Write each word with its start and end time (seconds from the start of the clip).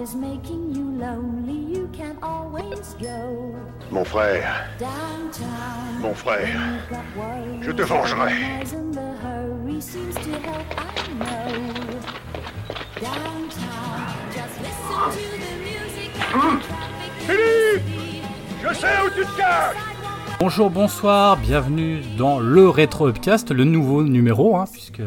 is 0.00 0.14
making 0.14 0.74
you 0.74 0.84
lonely, 0.98 1.74
you 1.74 1.88
can 1.92 2.16
always 2.22 2.94
go. 3.00 3.54
Mon 3.90 4.04
frère, 4.04 4.68
downtown. 4.78 6.00
mon 6.00 6.14
frère, 6.14 6.60
je 7.60 7.72
te 7.72 7.82
vengerai. 7.82 8.32
Philippe 17.26 17.98
je 18.62 18.74
sais 18.74 18.86
où 19.04 19.10
tu 19.10 19.24
te 19.24 19.36
caches. 19.36 19.76
Bonjour, 20.40 20.70
bonsoir, 20.70 21.36
bienvenue 21.36 22.00
dans 22.16 22.38
le 22.38 22.68
Retro 22.68 23.08
Upcast, 23.08 23.50
le 23.50 23.64
nouveau 23.64 24.04
numéro, 24.04 24.56
hein, 24.56 24.66
puisque 24.70 25.02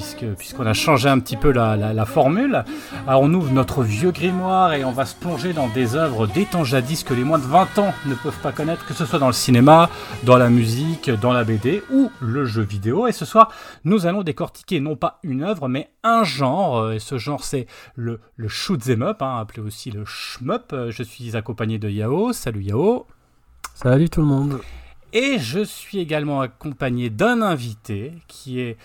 puisque 0.00 0.24
puisqu'on 0.38 0.64
a 0.64 0.72
changé 0.72 1.10
un 1.10 1.18
petit 1.18 1.36
peu 1.36 1.52
la, 1.52 1.76
la- 1.76 1.92
la 1.92 2.06
formule. 2.06 2.64
Alors 3.06 3.20
on 3.20 3.32
ouvre 3.34 3.52
notre 3.52 3.82
vieux 3.82 4.12
grimoire 4.12 4.72
et 4.72 4.82
on 4.82 4.92
va 4.92 5.04
se 5.04 5.14
plonger 5.14 5.52
dans 5.52 5.68
des 5.68 5.94
œuvres 5.94 6.26
des 6.26 6.46
temps 6.46 6.64
jadis 6.64 7.04
que 7.04 7.12
les 7.12 7.22
moins 7.22 7.38
de 7.38 7.44
20 7.44 7.78
ans 7.78 7.92
ne 8.06 8.14
peuvent 8.14 8.38
pas 8.42 8.50
connaître, 8.52 8.86
que 8.86 8.94
ce 8.94 9.04
soit 9.04 9.18
dans 9.18 9.26
le 9.26 9.34
cinéma, 9.34 9.90
dans 10.24 10.38
la 10.38 10.48
musique, 10.48 11.10
dans 11.10 11.34
la 11.34 11.44
BD 11.44 11.82
ou 11.92 12.10
le 12.20 12.46
jeu 12.46 12.62
vidéo. 12.62 13.08
Et 13.08 13.12
ce 13.12 13.26
soir, 13.26 13.52
nous 13.84 14.06
allons 14.06 14.22
décortiquer 14.22 14.80
non 14.80 14.96
pas 14.96 15.18
une 15.22 15.42
œuvre, 15.42 15.68
mais 15.68 15.90
un 16.02 16.24
genre. 16.24 16.78
Euh, 16.78 16.92
Et 16.92 16.98
ce 16.98 17.18
genre, 17.18 17.44
c'est 17.44 17.66
le, 17.94 18.20
le 18.36 18.48
shoot 18.48 18.80
'em 18.88 19.02
up, 19.02 19.20
hein, 19.20 19.36
appelé 19.38 19.60
aussi 19.60 19.90
le 19.90 20.04
shmup. 20.06 20.72
Euh, 20.72 20.90
Je 20.90 21.02
suis 21.02 21.36
accompagné 21.36 21.78
de 21.78 21.90
Yao. 21.90 22.32
Salut 22.32 22.62
Yao. 22.62 23.06
Salut 23.74 24.08
tout 24.08 24.20
le 24.22 24.26
monde. 24.26 24.60
Et 25.12 25.38
je 25.38 25.60
suis 25.64 25.98
également 25.98 26.40
accompagné 26.40 27.10
d'un 27.10 27.42
invité 27.42 28.12
qui 28.28 28.60
est 28.60 28.76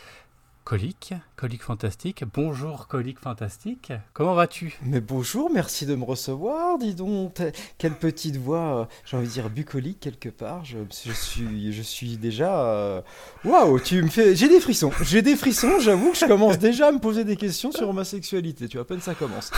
Colique, 0.66 1.14
Colique 1.36 1.62
Fantastique. 1.62 2.24
Bonjour 2.34 2.88
Colique 2.88 3.20
Fantastique, 3.20 3.94
comment 4.14 4.34
vas-tu? 4.34 4.76
Mais 4.82 5.00
bonjour, 5.00 5.52
merci 5.54 5.86
de 5.86 5.94
me 5.94 6.04
recevoir, 6.04 6.80
dis 6.80 6.96
donc. 6.96 7.40
Quelle 7.78 7.94
petite 7.94 8.38
voix, 8.38 8.80
euh, 8.82 8.86
j'ai 9.06 9.16
envie 9.16 9.28
de 9.28 9.32
dire 9.32 9.50
bucolique 9.52 10.00
quelque 10.00 10.30
part. 10.30 10.66
Je, 10.66 10.80
je 11.06 11.12
suis, 11.12 11.72
je 11.72 11.82
suis 11.84 12.18
déjà. 12.18 12.66
euh, 12.66 13.02
Waouh, 13.44 13.80
tu 13.80 14.02
me 14.02 14.08
fais. 14.08 14.36
J'ai 14.36 14.48
des 14.50 14.60
frissons. 14.60 14.92
J'ai 15.04 15.22
des 15.22 15.36
frissons, 15.36 15.80
j'avoue 15.80 16.14
que 16.14 16.18
je 16.18 16.26
commence 16.26 16.58
déjà 16.58 16.88
à 16.88 16.92
me 16.92 16.98
poser 17.00 17.26
des 17.26 17.36
questions 17.36 17.72
sur 17.72 17.94
ma 17.94 18.04
sexualité. 18.04 18.68
Tu 18.68 18.78
vois, 18.78 18.86
à 18.86 18.86
peine 18.86 19.02
ça 19.02 19.14
commence. 19.14 19.52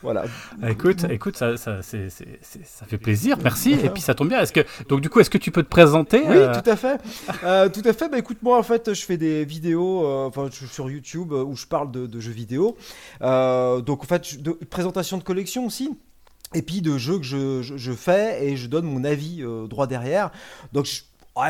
Voilà. 0.00 0.24
Ah, 0.62 0.70
Écoute, 0.70 1.04
écoute, 1.10 1.36
ça, 1.36 1.58
ça, 1.58 1.82
ça 1.82 2.86
fait 2.86 2.96
plaisir, 2.98 3.36
merci. 3.44 3.72
Et 3.72 3.90
puis 3.90 4.00
ça 4.00 4.14
tombe 4.14 4.30
bien. 4.30 4.40
Est-ce 4.40 4.54
que 4.54 4.64
donc 4.88 5.02
du 5.02 5.10
coup, 5.10 5.20
est-ce 5.20 5.28
que 5.30 5.36
tu 5.36 5.50
peux 5.50 5.62
te 5.62 5.68
présenter 5.68 6.20
Oui, 6.20 6.34
euh, 6.36 6.54
tout 6.58 6.70
à 6.70 6.76
fait. 6.76 6.98
Euh, 7.44 7.68
tout 7.68 7.82
à 7.84 7.92
fait. 7.92 8.08
Bah 8.08 8.18
écoute, 8.18 8.38
moi 8.42 8.56
en 8.58 8.62
fait, 8.62 8.94
je 8.94 9.04
fais 9.04 9.18
des 9.18 9.44
vidéos, 9.44 10.06
euh, 10.06 10.26
enfin 10.28 10.45
je- 10.54 10.66
sur 10.66 10.90
YouTube 10.90 11.32
euh, 11.32 11.42
où 11.44 11.56
je 11.56 11.66
parle 11.66 11.90
de, 11.92 12.20
jeux 12.20 12.32
vidéo. 12.32 12.76
Euh, 13.22 13.80
donc 13.80 14.02
en 14.02 14.06
fait, 14.06 14.40
de 14.42 14.52
présentation 14.52 15.18
de 15.18 15.22
collection 15.22 15.66
aussi. 15.66 15.90
Et 16.54 16.62
puis 16.62 16.80
de 16.80 16.96
jeux 16.96 17.18
que 17.18 17.24
je, 17.24 17.60
je- 17.62 17.92
fais 17.92 18.46
et 18.46 18.56
je 18.56 18.68
donne 18.68 18.84
mon 18.86 19.02
avis 19.04 19.42
euh, 19.42 19.66
droit 19.66 19.86
derrière. 19.86 20.30
Donc 20.72 20.86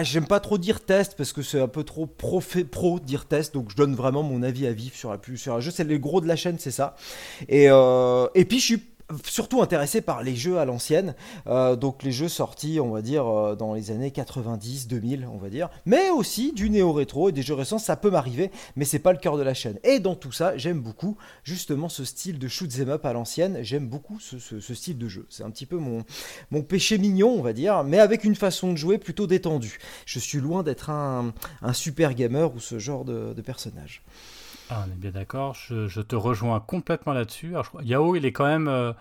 j'aime 0.02 0.26
pas 0.26 0.40
trop 0.40 0.58
dire 0.58 0.80
test 0.80 1.14
parce 1.16 1.32
que 1.32 1.42
c'est 1.42 1.60
un 1.60 1.68
peu 1.68 1.84
trop 1.84 2.06
pro, 2.06 2.42
pro 2.70 2.98
dire 2.98 3.26
test. 3.26 3.52
Donc 3.54 3.70
je 3.70 3.76
donne 3.76 3.94
vraiment 3.94 4.22
mon 4.22 4.42
avis 4.42 4.66
à 4.66 4.72
vif 4.72 4.96
sur, 4.96 5.10
la, 5.10 5.18
sur 5.36 5.54
un 5.54 5.60
jeu. 5.60 5.70
C'est 5.70 5.84
le 5.84 5.98
gros 5.98 6.20
de 6.20 6.26
la 6.26 6.34
chaîne, 6.36 6.58
c'est 6.58 6.70
ça. 6.70 6.96
Et, 7.48 7.66
euh, 7.70 8.26
et 8.34 8.44
puis 8.46 8.58
je 8.58 8.64
suis 8.64 8.82
surtout 9.24 9.62
intéressé 9.62 10.00
par 10.00 10.22
les 10.22 10.34
jeux 10.34 10.58
à 10.58 10.64
l'ancienne. 10.64 11.14
Euh, 11.46 11.76
donc 11.76 12.02
les 12.02 12.12
jeux 12.12 12.28
sortis, 12.28 12.80
on 12.80 12.90
va 12.90 13.02
dire, 13.02 13.26
euh, 13.26 13.54
dans 13.54 13.74
les 13.74 13.90
années 13.90 14.10
90, 14.10 14.88
2000, 14.88 15.28
on 15.32 15.38
va 15.38 15.48
dire. 15.48 15.70
Mais 15.84 16.10
aussi 16.10 16.52
du 16.52 16.70
néo-rétro 16.70 17.28
et 17.28 17.32
des 17.32 17.42
jeux 17.42 17.54
récents, 17.54 17.78
ça 17.78 17.96
peut 17.96 18.10
m'arriver, 18.10 18.50
mais 18.74 18.84
c'est 18.84 18.98
pas 18.98 19.12
le 19.12 19.18
cœur 19.18 19.36
de 19.36 19.42
la 19.42 19.54
chaîne. 19.54 19.78
Et 19.84 20.00
dans 20.00 20.14
tout 20.14 20.32
ça, 20.32 20.56
j'aime 20.56 20.80
beaucoup 20.80 21.16
justement 21.44 21.88
ce 21.88 22.04
style 22.04 22.38
de 22.38 22.48
shoot 22.48 22.70
'em 22.80 22.88
up 22.90 23.04
à 23.04 23.12
l'ancienne. 23.12 23.58
J'aime 23.62 23.88
beaucoup 23.88 24.18
ce, 24.20 24.38
style 24.74 24.98
de 24.98 25.08
jeu. 25.08 25.26
C'est 25.28 25.42
un 25.42 25.50
petit 25.50 25.66
peu 25.66 25.76
mon, 25.76 26.04
mon 26.50 26.62
péché 26.62 26.98
mignon, 26.98 27.30
on 27.30 27.42
va 27.42 27.52
dire, 27.52 27.84
mais 27.84 27.98
avec 27.98 28.24
une 28.24 28.34
façon 28.34 28.72
de 28.72 28.76
jouer 28.76 28.98
plutôt 28.98 29.26
détendue. 29.26 29.78
Je 30.04 30.18
suis 30.18 30.38
loin 30.38 30.62
d'être 30.62 30.90
un, 30.90 31.32
un 31.62 31.72
super 31.72 32.14
gamer 32.14 32.54
ou 32.54 32.60
ce 32.60 32.78
genre 32.78 33.04
de 33.04 33.40
personnage. 33.42 34.02
Ah, 34.70 34.84
On 34.86 34.90
est 34.92 34.96
bien 34.96 35.10
d'accord. 35.10 35.54
Je, 35.54 35.88
je 35.88 36.00
te 36.00 36.16
rejoins 36.16 36.60
complètement 36.60 37.12
là-dessus. 37.12 37.54
Yao, 37.82 38.16
il 38.16 38.24
est 38.24 38.32
quand 38.32 38.46
même, 38.46 38.68
euh, 38.68 38.92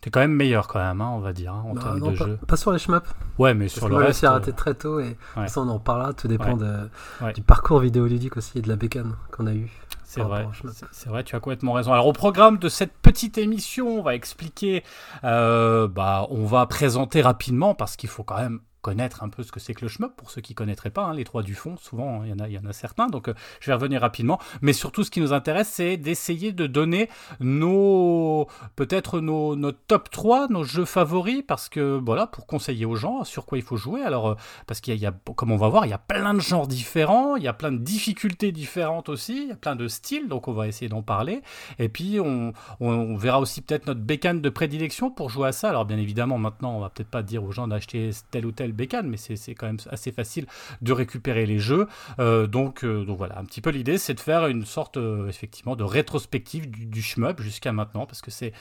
t'es 0.00 0.10
quand 0.10 0.20
même 0.20 0.32
meilleur 0.34 0.66
quand 0.68 0.78
même, 0.80 1.00
hein, 1.00 1.10
on 1.14 1.20
va 1.20 1.32
dire, 1.32 1.52
hein, 1.52 1.64
en 1.68 1.74
termes 1.74 1.98
non, 1.98 2.10
de 2.12 2.16
pas, 2.18 2.26
jeu. 2.26 2.38
pas 2.46 2.56
sur 2.56 2.72
les 2.72 2.78
shmups. 2.78 3.06
Ouais, 3.38 3.54
mais 3.54 3.66
Parce 3.66 3.74
sur 3.74 3.82
que 3.84 3.88
le 3.88 3.94
moi, 3.96 4.04
reste. 4.06 4.18
suis 4.18 4.26
arrêté 4.26 4.50
euh, 4.50 4.54
très 4.54 4.74
tôt 4.74 5.00
et 5.00 5.16
ouais. 5.36 5.48
ça 5.48 5.60
on 5.60 5.68
en 5.68 5.74
reparlera. 5.74 6.12
Tout 6.12 6.28
dépend 6.28 6.52
Ouais. 6.58 6.64
de, 6.66 6.90
Ouais. 7.24 7.32
du 7.32 7.42
parcours 7.42 7.80
vidéoludique 7.80 8.36
aussi 8.36 8.58
et 8.58 8.62
de 8.62 8.68
la 8.68 8.76
bécane 8.76 9.14
qu'on 9.32 9.46
a 9.46 9.54
eu. 9.54 9.70
C'est 10.04 10.20
vrai, 10.22 10.46
shmup. 10.52 10.72
c'est 10.92 11.08
vrai, 11.08 11.24
tu 11.24 11.34
as 11.34 11.40
complètement 11.40 11.72
raison. 11.72 11.92
Alors 11.92 12.06
au 12.06 12.12
programme 12.12 12.58
de 12.58 12.68
cette 12.68 12.92
petite 12.92 13.36
émission, 13.36 13.98
on 13.98 14.02
va 14.02 14.14
expliquer, 14.14 14.84
euh, 15.24 15.88
bah, 15.88 16.26
on 16.30 16.44
va 16.46 16.64
présenter 16.66 17.20
rapidement 17.20 17.74
parce 17.74 17.96
qu'il 17.96 18.08
faut 18.08 18.22
quand 18.22 18.36
même 18.36 18.60
connaître 18.84 19.22
un 19.22 19.30
peu 19.30 19.42
ce 19.42 19.50
que 19.50 19.60
c'est 19.60 19.72
que 19.72 19.80
le 19.80 19.88
shmup 19.88 20.14
pour 20.14 20.30
ceux 20.30 20.42
qui 20.42 20.54
connaîtraient 20.54 20.90
pas 20.90 21.04
hein, 21.06 21.14
les 21.14 21.24
trois 21.24 21.42
du 21.42 21.54
fond 21.54 21.76
souvent 21.78 22.22
il 22.22 22.28
y 22.30 22.32
en 22.34 22.38
a 22.38 22.48
il 22.48 22.52
y 22.52 22.58
en 22.58 22.66
a 22.66 22.74
certains 22.74 23.06
donc 23.06 23.28
euh, 23.28 23.34
je 23.60 23.70
vais 23.70 23.74
revenir 23.74 24.02
rapidement. 24.02 24.38
Mais 24.60 24.74
surtout 24.74 25.04
ce 25.04 25.10
qui 25.10 25.20
nous 25.20 25.32
intéresse 25.32 25.68
c'est 25.68 25.96
d'essayer 25.96 26.52
de 26.52 26.66
donner 26.66 27.08
nos 27.58 28.46
peut-être 28.76 29.20
nos, 29.20 29.56
nos 29.56 29.72
top 29.72 30.10
3 30.10 30.48
nos 30.48 30.64
jeux 30.64 30.84
favoris 30.84 31.42
parce 31.46 31.68
que 31.68 31.98
voilà 32.04 32.26
pour 32.26 32.46
conseiller 32.46 32.84
aux 32.84 32.96
gens 32.96 33.24
sur 33.24 33.46
quoi 33.46 33.56
il 33.58 33.64
faut 33.64 33.76
jouer. 33.76 34.02
Alors 34.02 34.28
euh, 34.28 34.34
parce 34.66 34.80
qu'il 34.80 34.94
y 34.96 35.06
a, 35.06 35.12
comme 35.34 35.50
on 35.50 35.56
va 35.56 35.68
voir 35.68 35.86
il 35.86 35.90
y 35.90 35.94
a 35.94 35.98
plein 35.98 36.34
de 36.34 36.40
genres 36.40 36.66
différents 36.66 37.36
il 37.36 37.42
y 37.42 37.48
a 37.48 37.52
plein 37.54 37.72
de 37.72 37.78
difficultés 37.78 38.52
différentes 38.52 39.08
aussi 39.08 39.44
il 39.44 39.48
y 39.48 39.52
a 39.52 39.56
plein 39.56 39.76
de 39.76 39.88
styles 39.88 40.28
donc 40.28 40.46
on 40.48 40.52
va 40.52 40.66
essayer 40.68 40.88
d'en 40.88 41.02
parler. 41.02 41.40
Et 41.78 41.88
puis 41.88 42.20
on, 42.20 42.52
on- 42.80 43.04
on 43.14 43.16
verra 43.16 43.40
aussi 43.40 43.60
peut-être 43.62 43.86
notre 43.86 44.00
bécane 44.00 44.40
de 44.40 44.48
prédilection 44.50 45.10
pour 45.10 45.30
jouer 45.30 45.48
à 45.48 45.52
ça. 45.52 45.68
Alors 45.70 45.84
bien 45.86 45.98
évidemment 45.98 46.38
maintenant 46.38 46.76
on 46.76 46.80
va 46.80 46.90
peut-être 46.90 47.08
pas 47.10 47.22
dire 47.22 47.44
aux 47.44 47.52
gens 47.52 47.66
d'acheter 47.68 48.10
telle 48.30 48.46
ou 48.46 48.52
telle 48.52 48.72
bécane 48.74 49.08
mais 49.08 49.16
c'est 49.16 49.54
quand 49.54 49.66
même 49.66 49.78
assez 49.90 50.12
facile 50.12 50.46
de 50.82 50.92
récupérer 50.92 51.46
les 51.46 51.58
jeux. 51.58 51.86
Euh, 52.18 52.46
donc, 52.46 52.84
euh, 52.84 53.04
donc 53.04 53.18
voilà 53.18 53.38
un 53.38 53.44
petit 53.44 53.60
peu 53.60 53.70
l'idée 53.70 53.98
c'est 53.98 54.14
de 54.14 54.20
faire 54.20 54.46
une 54.46 54.64
sorte 54.64 54.96
euh, 54.96 55.28
effectivement 55.28 55.76
de 55.76 55.84
rétrospective 55.84 56.70
du, 56.70 56.86
du 56.86 57.02
shmup 57.02 57.40
jusqu'à 57.40 57.72
maintenant 57.72 58.06
parce 58.06 58.22
que 58.22 58.30
c'est 58.30 58.52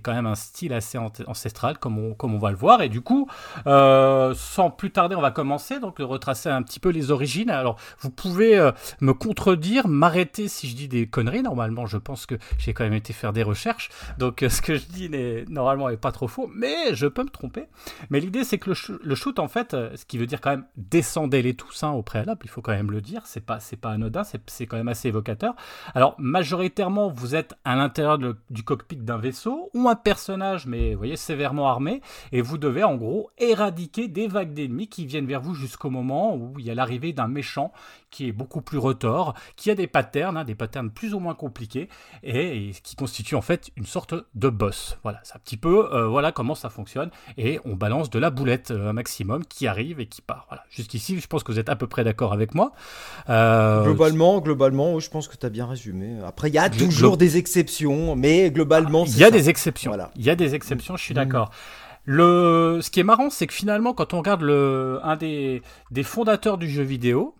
quand 0.00 0.12
même 0.12 0.26
un 0.26 0.34
style 0.34 0.72
assez 0.72 0.98
ancestral 0.98 1.78
comme 1.78 1.98
on, 1.98 2.14
comme 2.14 2.34
on 2.34 2.38
va 2.38 2.50
le 2.50 2.56
voir. 2.56 2.82
Et 2.82 2.88
du 2.88 3.00
coup 3.00 3.28
sans 3.64 4.70
plus 4.70 4.90
tarder 4.90 5.14
on 5.14 5.20
va 5.20 5.30
commencer 5.30 5.80
donc 5.80 5.98
de 5.98 6.04
retracer 6.04 6.48
un 6.48 6.62
petit 6.62 6.80
peu 6.80 6.90
les 6.90 7.10
origines. 7.10 7.50
Alors 7.50 7.78
vous 8.00 8.10
pouvez 8.10 8.70
me 9.00 9.12
contredire 9.12 9.88
m'arrêter 9.88 10.48
si 10.48 10.68
je 10.68 10.76
dis 10.76 10.88
des 10.88 11.06
conneries. 11.06 11.42
Normalement 11.42 11.86
je 11.86 11.98
pense 11.98 12.26
que 12.26 12.36
j'ai 12.58 12.72
quand 12.72 12.84
même 12.84 12.94
été 12.94 13.12
faire 13.12 13.32
des 13.32 13.42
recherches. 13.42 13.90
Donc 14.18 14.44
ce 14.48 14.62
que 14.62 14.76
je 14.76 14.86
dis 14.86 15.08
n'est 15.08 15.44
normalement 15.48 15.88
est 15.88 15.96
pas 15.96 16.12
trop 16.12 16.28
faux 16.28 16.50
mais 16.54 16.94
je 16.94 17.06
peux 17.06 17.22
me 17.22 17.30
tromper. 17.30 17.64
Mais 18.10 18.20
l'idée 18.20 18.44
c'est 18.44 18.58
que 18.58 18.70
le 18.70 19.14
shoot 19.14 19.38
en 19.38 19.48
fait 19.48 19.57
euh, 19.74 19.96
ce 19.96 20.04
qui 20.04 20.18
veut 20.18 20.26
dire 20.26 20.40
quand 20.40 20.50
même 20.50 20.64
descendez 20.76 21.42
les 21.42 21.54
tous 21.54 21.82
au 21.82 22.02
préalable 22.02 22.40
il 22.44 22.50
faut 22.50 22.62
quand 22.62 22.72
même 22.72 22.90
le 22.90 23.00
dire 23.00 23.22
c'est 23.26 23.44
pas 23.44 23.60
c'est 23.60 23.76
pas 23.76 23.90
anodin 23.90 24.22
c'est 24.24 24.66
quand 24.66 24.76
même 24.76 24.88
assez 24.88 25.08
évocateur. 25.08 25.54
Alors, 25.94 26.14
majoritairement, 26.18 27.08
vous 27.08 27.34
êtes 27.34 27.54
à 27.64 27.76
l'intérieur 27.76 28.18
du 28.18 28.62
cockpit 28.62 28.96
d'un 28.96 29.18
vaisseau 29.18 29.70
ou 29.74 29.88
un 29.88 29.94
personnage, 29.94 30.66
mais 30.66 30.94
voyez, 30.94 31.16
sévèrement 31.16 31.68
armé, 31.68 32.02
et 32.32 32.40
vous 32.40 32.58
devez 32.58 32.84
en 32.84 32.96
gros 32.96 33.30
éradiquer 33.38 34.08
des 34.08 34.28
vagues 34.28 34.54
d'ennemis 34.54 34.88
qui 34.88 35.06
viennent 35.06 35.26
vers 35.26 35.40
vous 35.40 35.54
jusqu'au 35.54 35.90
moment 35.90 36.36
où 36.36 36.54
il 36.58 36.66
y 36.66 36.70
a 36.70 36.74
l'arrivée 36.74 37.12
d'un 37.12 37.28
méchant 37.28 37.72
qui 38.10 38.28
est 38.28 38.32
beaucoup 38.32 38.60
plus 38.62 38.78
retors, 38.78 39.34
qui 39.56 39.70
a 39.70 39.74
des 39.74 39.86
patterns, 39.86 40.36
hein, 40.36 40.44
des 40.44 40.54
patterns 40.54 40.90
plus 40.90 41.14
ou 41.14 41.18
moins 41.20 41.34
compliqués, 41.34 41.88
et, 42.22 42.68
et 42.68 42.72
qui 42.82 42.96
constitue 42.96 43.34
en 43.34 43.42
fait 43.42 43.70
une 43.76 43.86
sorte 43.86 44.14
de 44.34 44.48
boss. 44.48 44.98
Voilà, 45.02 45.20
c'est 45.24 45.36
un 45.36 45.38
petit 45.40 45.56
peu, 45.56 45.92
euh, 45.94 46.06
voilà 46.06 46.32
comment 46.32 46.54
ça 46.54 46.70
fonctionne, 46.70 47.10
et 47.36 47.60
on 47.64 47.74
balance 47.76 48.10
de 48.10 48.18
la 48.18 48.30
boulette 48.30 48.70
euh, 48.70 48.90
un 48.90 48.92
maximum 48.92 49.44
qui 49.44 49.66
arrive 49.66 50.00
et 50.00 50.06
qui 50.06 50.22
part. 50.22 50.46
Voilà, 50.48 50.64
jusqu'ici, 50.70 51.20
je 51.20 51.26
pense 51.26 51.42
que 51.44 51.52
vous 51.52 51.58
êtes 51.58 51.68
à 51.68 51.76
peu 51.76 51.86
près 51.86 52.04
d'accord 52.04 52.32
avec 52.32 52.54
moi. 52.54 52.72
Euh, 53.28 53.84
Globalement, 53.84 54.40
globalement, 54.40 54.98
je 55.00 55.10
pense 55.10 55.28
que 55.28 55.36
tu 55.36 55.44
as 55.46 55.50
bien 55.50 55.66
résumé. 55.66 56.18
Après, 56.26 56.48
il 56.48 56.54
y 56.54 56.58
a 56.58 56.68
Glo- 56.68 56.86
toujours 56.86 57.16
des 57.16 57.36
exceptions, 57.36 58.16
mais 58.16 58.50
globalement, 58.50 59.04
Il 59.04 59.10
c'est 59.12 59.20
y 59.20 59.24
a 59.24 59.26
ça. 59.26 59.32
des 59.32 59.48
exceptions. 59.48 59.90
Voilà. 59.90 60.10
Il 60.16 60.24
y 60.24 60.30
a 60.30 60.34
des 60.36 60.54
exceptions, 60.54 60.96
je 60.96 61.02
suis 61.04 61.14
Mm. 61.14 61.16
d'accord. 61.16 61.50
Le, 62.04 62.78
ce 62.80 62.90
qui 62.90 63.00
est 63.00 63.04
marrant, 63.04 63.28
c'est 63.28 63.46
que 63.46 63.52
finalement, 63.52 63.92
quand 63.92 64.14
on 64.14 64.18
regarde 64.18 64.40
le, 64.40 64.98
un 65.02 65.16
des, 65.16 65.62
des 65.90 66.02
fondateurs 66.02 66.56
du 66.56 66.68
jeu 66.70 66.82
vidéo, 66.82 67.34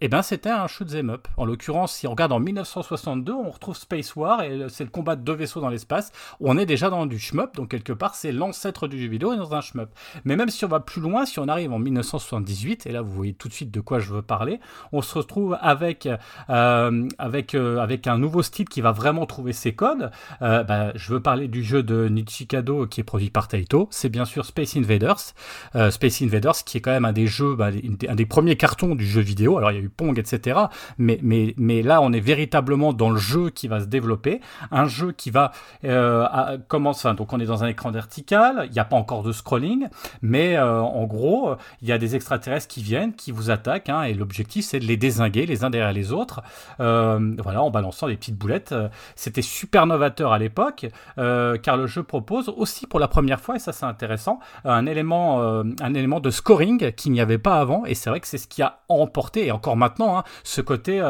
eh 0.00 0.08
ben, 0.08 0.22
c'était 0.22 0.50
un 0.50 0.66
shoot 0.66 0.94
'em 0.94 1.10
up. 1.10 1.28
En 1.36 1.44
l'occurrence, 1.44 1.94
si 1.94 2.06
on 2.06 2.10
regarde 2.12 2.32
en 2.32 2.40
1962, 2.40 3.32
on 3.32 3.50
retrouve 3.50 3.76
Space 3.76 4.16
War 4.16 4.42
et 4.42 4.66
c'est 4.68 4.84
le 4.84 4.90
combat 4.90 5.16
de 5.16 5.22
deux 5.22 5.34
vaisseaux 5.34 5.60
dans 5.60 5.68
l'espace. 5.68 6.12
On 6.40 6.56
est 6.58 6.66
déjà 6.66 6.90
dans 6.90 7.06
du 7.06 7.18
shmup, 7.18 7.56
donc 7.56 7.68
quelque 7.68 7.92
part, 7.92 8.14
c'est 8.14 8.32
l'ancêtre 8.32 8.88
du 8.88 9.00
jeu 9.00 9.08
vidéo 9.08 9.32
et 9.32 9.36
dans 9.36 9.54
un 9.54 9.60
shmup. 9.60 9.90
Mais 10.24 10.36
même 10.36 10.48
si 10.48 10.64
on 10.64 10.68
va 10.68 10.80
plus 10.80 11.00
loin, 11.00 11.26
si 11.26 11.38
on 11.38 11.48
arrive 11.48 11.72
en 11.72 11.78
1978, 11.78 12.86
et 12.86 12.92
là 12.92 13.02
vous 13.02 13.12
voyez 13.12 13.34
tout 13.34 13.48
de 13.48 13.52
suite 13.52 13.70
de 13.70 13.80
quoi 13.80 14.00
je 14.00 14.12
veux 14.12 14.22
parler, 14.22 14.60
on 14.92 15.02
se 15.02 15.16
retrouve 15.16 15.58
avec 15.60 16.08
euh, 16.48 17.08
avec 17.18 17.54
euh, 17.54 17.78
avec 17.78 18.06
un 18.06 18.18
nouveau 18.18 18.42
style 18.42 18.68
qui 18.68 18.80
va 18.80 18.92
vraiment 18.92 19.26
trouver 19.26 19.52
ses 19.52 19.74
codes. 19.74 20.10
Euh, 20.42 20.62
bah, 20.64 20.92
je 20.94 21.12
veux 21.12 21.20
parler 21.20 21.48
du 21.48 21.62
jeu 21.62 21.82
de 21.82 22.08
Nichikado 22.08 22.86
qui 22.86 23.00
est 23.00 23.04
produit 23.04 23.30
par 23.30 23.48
Taito. 23.48 23.88
C'est 23.90 24.08
bien 24.08 24.24
sûr 24.24 24.44
Space 24.44 24.76
Invaders. 24.76 25.34
Euh, 25.74 25.90
Space 25.90 26.22
Invaders 26.22 26.64
qui 26.64 26.78
est 26.78 26.80
quand 26.80 26.90
même 26.90 27.04
un 27.04 27.12
des 27.12 27.26
jeux, 27.26 27.54
bah, 27.54 27.70
un 28.08 28.14
des 28.14 28.26
premiers 28.26 28.56
cartons 28.56 28.94
du 28.94 29.06
jeu 29.06 29.20
vidéo. 29.20 29.58
Alors 29.58 29.72
il 29.72 29.74
y 29.76 29.80
a 29.80 29.82
eu 29.82 29.89
Pong, 29.90 30.18
etc. 30.18 30.58
Mais, 30.98 31.18
mais, 31.22 31.54
mais 31.56 31.82
là, 31.82 32.00
on 32.00 32.12
est 32.12 32.20
véritablement 32.20 32.92
dans 32.92 33.10
le 33.10 33.18
jeu 33.18 33.50
qui 33.50 33.68
va 33.68 33.80
se 33.80 33.86
développer, 33.86 34.40
un 34.70 34.86
jeu 34.86 35.12
qui 35.12 35.30
va 35.30 35.52
euh, 35.84 36.58
commencer. 36.68 37.06
Enfin, 37.06 37.14
donc, 37.14 37.32
on 37.32 37.40
est 37.40 37.46
dans 37.46 37.64
un 37.64 37.68
écran 37.68 37.90
vertical. 37.90 38.64
Il 38.66 38.72
n'y 38.72 38.78
a 38.78 38.84
pas 38.84 38.96
encore 38.96 39.22
de 39.22 39.32
scrolling, 39.32 39.88
mais 40.22 40.56
euh, 40.56 40.80
en 40.80 41.04
gros, 41.04 41.54
il 41.82 41.88
y 41.88 41.92
a 41.92 41.98
des 41.98 42.16
extraterrestres 42.16 42.68
qui 42.68 42.82
viennent, 42.82 43.14
qui 43.14 43.32
vous 43.32 43.50
attaquent, 43.50 43.88
hein, 43.88 44.02
et 44.02 44.14
l'objectif, 44.14 44.64
c'est 44.64 44.80
de 44.80 44.86
les 44.86 44.96
désinguer 44.96 45.46
les 45.46 45.64
uns 45.64 45.70
derrière 45.70 45.92
les 45.92 46.12
autres. 46.12 46.42
Euh, 46.80 47.34
voilà, 47.42 47.62
en 47.62 47.70
balançant 47.70 48.06
des 48.06 48.16
petites 48.16 48.36
boulettes. 48.36 48.74
C'était 49.16 49.42
super 49.42 49.86
novateur 49.86 50.32
à 50.32 50.38
l'époque, 50.38 50.86
car 51.16 51.76
le 51.76 51.86
jeu 51.86 52.02
propose 52.02 52.48
aussi 52.48 52.86
pour 52.86 53.00
la 53.00 53.08
première 53.08 53.40
fois, 53.40 53.56
et 53.56 53.58
ça 53.58 53.72
c'est 53.72 53.86
intéressant, 53.86 54.40
un 54.64 54.86
élément, 54.86 55.40
un 55.40 55.94
élément 55.94 56.20
de 56.20 56.30
scoring 56.30 56.92
qu'il 56.92 57.12
n'y 57.12 57.20
avait 57.20 57.38
pas 57.38 57.60
avant, 57.60 57.84
et 57.84 57.94
c'est 57.94 58.10
vrai 58.10 58.20
que 58.20 58.26
c'est 58.26 58.38
ce 58.38 58.48
qui 58.48 58.62
a 58.62 58.80
emporté, 58.88 59.46
et 59.46 59.52
encore 59.52 59.76
maintenant, 59.80 60.18
hein, 60.18 60.24
ce 60.44 60.60
côté 60.60 61.00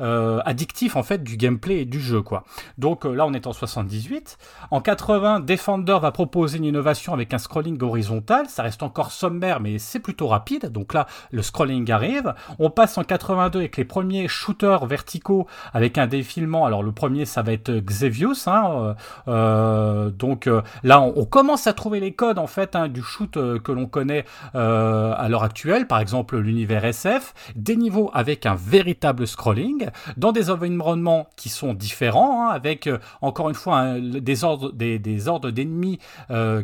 addictif 0.00 0.96
en 0.96 1.02
fait 1.02 1.22
du 1.22 1.36
gameplay 1.36 1.80
et 1.80 1.84
du 1.84 2.00
jeu. 2.00 2.22
quoi. 2.22 2.44
Donc 2.78 3.04
là, 3.04 3.26
on 3.26 3.32
est 3.32 3.46
en 3.46 3.52
78. 3.52 4.38
En 4.70 4.80
80, 4.80 5.40
Defender 5.40 5.98
va 6.00 6.10
proposer 6.10 6.58
une 6.58 6.64
innovation 6.64 7.12
avec 7.12 7.32
un 7.32 7.38
scrolling 7.38 7.82
horizontal. 7.82 8.46
Ça 8.48 8.62
reste 8.62 8.82
encore 8.82 9.12
sommaire, 9.12 9.60
mais 9.60 9.78
c'est 9.78 10.00
plutôt 10.00 10.26
rapide. 10.26 10.66
Donc 10.66 10.94
là, 10.94 11.06
le 11.30 11.42
scrolling 11.42 11.90
arrive. 11.90 12.34
On 12.58 12.70
passe 12.70 12.98
en 12.98 13.04
82 13.04 13.58
avec 13.60 13.76
les 13.76 13.84
premiers 13.84 14.28
shooters 14.28 14.86
verticaux 14.86 15.46
avec 15.72 15.98
un 15.98 16.06
défilement. 16.06 16.66
Alors 16.66 16.82
le 16.82 16.92
premier, 16.92 17.24
ça 17.24 17.42
va 17.42 17.52
être 17.52 17.70
Xevious. 17.70 18.34
Hein, 18.46 18.70
euh, 18.76 18.94
euh, 19.28 20.10
donc 20.10 20.46
euh, 20.46 20.62
là, 20.82 21.00
on, 21.00 21.24
commence 21.24 21.66
à 21.66 21.72
trouver 21.72 22.00
les 22.00 22.12
codes 22.12 22.38
en 22.38 22.46
fait 22.46 22.76
hein, 22.76 22.88
du 22.88 23.02
shoot 23.02 23.32
que 23.32 23.72
l'on 23.72 23.86
connaît 23.86 24.24
à 24.54 25.26
l'heure 25.28 25.42
actuelle. 25.42 25.86
Par 25.86 26.00
exemple, 26.00 26.38
l'univers 26.38 26.84
SF. 26.84 27.34
Des 27.56 27.76
niveaux 27.76 28.10
avec 28.16 28.46
un 28.46 28.54
véritable 28.54 29.26
scrolling 29.26 29.90
dans 30.16 30.32
des 30.32 30.50
environnements 30.50 31.28
qui 31.36 31.48
sont 31.48 31.74
différents, 31.74 32.48
hein, 32.48 32.50
avec 32.52 32.88
encore 33.20 33.48
une 33.48 33.54
fois 33.54 33.98
des 34.00 34.44
ordres 34.44 34.72
des, 34.72 34.98
d'ennemis 34.98 35.98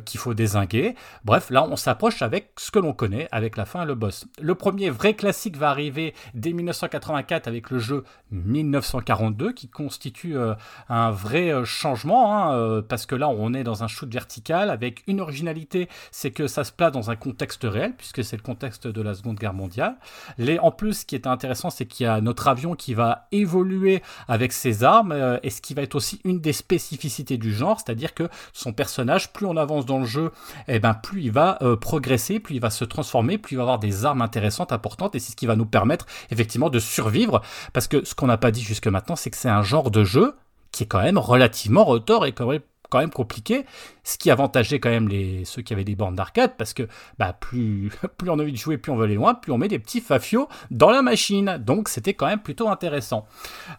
qu'il 0.05 0.21
faut 0.21 0.35
désinguer. 0.35 0.95
Bref, 1.25 1.51
là, 1.51 1.67
on 1.69 1.77
s'approche 1.77 2.23
avec 2.23 2.53
ce 2.57 2.71
que 2.71 2.79
l'on 2.79 2.93
connaît, 2.93 3.29
avec 3.33 3.57
la 3.57 3.65
fin 3.65 3.83
et 3.83 3.87
le 3.87 3.95
boss. 3.95 4.27
Le 4.41 4.55
premier 4.55 4.91
vrai 4.91 5.15
classique 5.15 5.57
va 5.57 5.71
arriver 5.71 6.15
dès 6.35 6.53
1984 6.53 7.49
avec 7.49 7.71
le 7.71 7.79
jeu 7.79 8.05
1942, 8.31 9.53
qui 9.53 9.69
constitue 9.69 10.37
euh, 10.37 10.55
un 10.89 11.11
vrai 11.11 11.53
euh, 11.53 11.65
changement, 11.65 12.35
hein, 12.35 12.55
euh, 12.55 12.83
parce 12.83 13.07
que 13.07 13.15
là, 13.15 13.29
on 13.29 13.55
est 13.55 13.65
dans 13.65 13.85
un 13.85 13.89
shoot 13.89 14.13
vertical 14.13 14.71
avec 14.71 15.03
une 15.07 15.21
originalité, 15.21 15.89
c'est 16.11 16.31
que 16.31 16.47
ça 16.47 16.65
se 16.65 16.73
place 16.73 16.93
dans 16.93 17.11
un 17.11 17.17
contexte 17.17 17.65
réel, 17.65 17.95
puisque 17.97 18.25
c'est 18.25 18.37
le 18.37 18.43
contexte 18.43 18.87
de 18.87 19.03
la 19.03 19.15
Seconde 19.15 19.39
Guerre 19.39 19.55
mondiale. 19.55 19.97
Les, 20.39 20.59
en 20.59 20.71
plus, 20.71 21.05
qui 21.05 21.15
est 21.15 21.27
intéressant, 21.27 21.42
c'est 21.71 21.87
qu'il 21.87 22.05
y 22.05 22.09
a 22.09 22.21
notre 22.21 22.49
avion 22.49 22.75
qui 22.75 22.95
va 22.95 23.27
évoluer 23.33 24.03
avec 24.29 24.53
ses 24.53 24.85
armes, 24.85 25.39
et 25.43 25.51
ce 25.51 25.61
qui 25.61 25.75
va 25.75 25.83
être 25.83 25.95
aussi 25.95 26.21
une 26.25 26.41
des 26.41 26.53
spécificités 26.53 27.37
du 27.37 27.53
genre, 27.53 27.81
c'est-à-dire 27.81 28.15
que 28.15 28.29
son 28.53 28.73
personnage, 28.73 29.33
plus 29.33 29.47
on 29.47 29.57
avance 29.57 29.87
dans 29.87 29.99
le 29.99 30.05
jeu, 30.05 30.33
eh 30.69 30.79
ben, 30.79 30.95
plus 30.95 31.23
il 31.23 31.33
va 31.33 31.59
euh, 31.63 31.77
progresser, 31.77 32.41
plus 32.41 32.57
il 32.57 32.61
va 32.61 32.71
se 32.71 32.85
transformer, 32.85 33.39
plus 33.39 33.55
il 33.55 33.57
va 33.57 33.63
avoir 33.63 33.79
des 33.79 34.05
armes 34.05 34.23
intéressantes, 34.23 34.73
importantes, 34.73 35.15
et 35.15 35.19
c'est 35.19 35.33
ce 35.33 35.37
qui 35.37 35.47
va 35.47 35.57
nous 35.57 35.67
permettre 35.67 36.07
effectivement 36.31 36.71
de 36.71 36.79
survivre. 36.79 37.43
Parce 37.73 37.89
que 37.89 38.05
ce 38.05 38.15
qu'on 38.15 38.27
n'a 38.27 38.39
pas 38.39 38.51
dit 38.51 38.63
jusque 38.63 38.87
maintenant, 38.87 39.17
c'est 39.17 39.31
que 39.31 39.37
c'est 39.37 39.49
un 39.49 39.63
genre 39.63 39.91
de 39.91 40.05
jeu 40.05 40.35
qui 40.71 40.85
est 40.85 40.87
quand 40.87 41.03
même 41.03 41.19
relativement 41.19 41.85
retors 41.85 42.25
et 42.27 42.33
quand 42.33 42.99
même 42.99 43.11
compliqué, 43.11 43.65
ce 44.05 44.19
qui 44.19 44.31
avantageait 44.31 44.81
quand 44.81 44.91
même 44.91 45.09
les, 45.09 45.45
ceux 45.45 45.63
qui 45.63 45.73
avaient 45.73 45.85
des 45.85 45.95
bornes 45.95 46.15
d'arcade, 46.15 46.53
parce 46.57 46.75
que 46.75 46.89
bah, 47.19 47.33
plus, 47.33 47.91
plus 48.17 48.31
on 48.31 48.39
a 48.39 48.43
envie 48.43 48.53
de 48.53 48.57
jouer, 48.57 48.79
plus 48.79 48.93
on 48.93 48.97
veut 48.97 49.05
aller 49.05 49.15
loin, 49.15 49.35
plus 49.35 49.53
on 49.53 49.59
met 49.59 49.69
des 49.69 49.79
petits 49.79 50.01
fafios 50.01 50.49
dans 50.71 50.91
la 50.91 51.03
machine. 51.03 51.59
Donc 51.61 51.89
c'était 51.89 52.15
quand 52.15 52.27
même 52.27 52.43
plutôt 52.43 52.69
intéressant. 52.69 53.27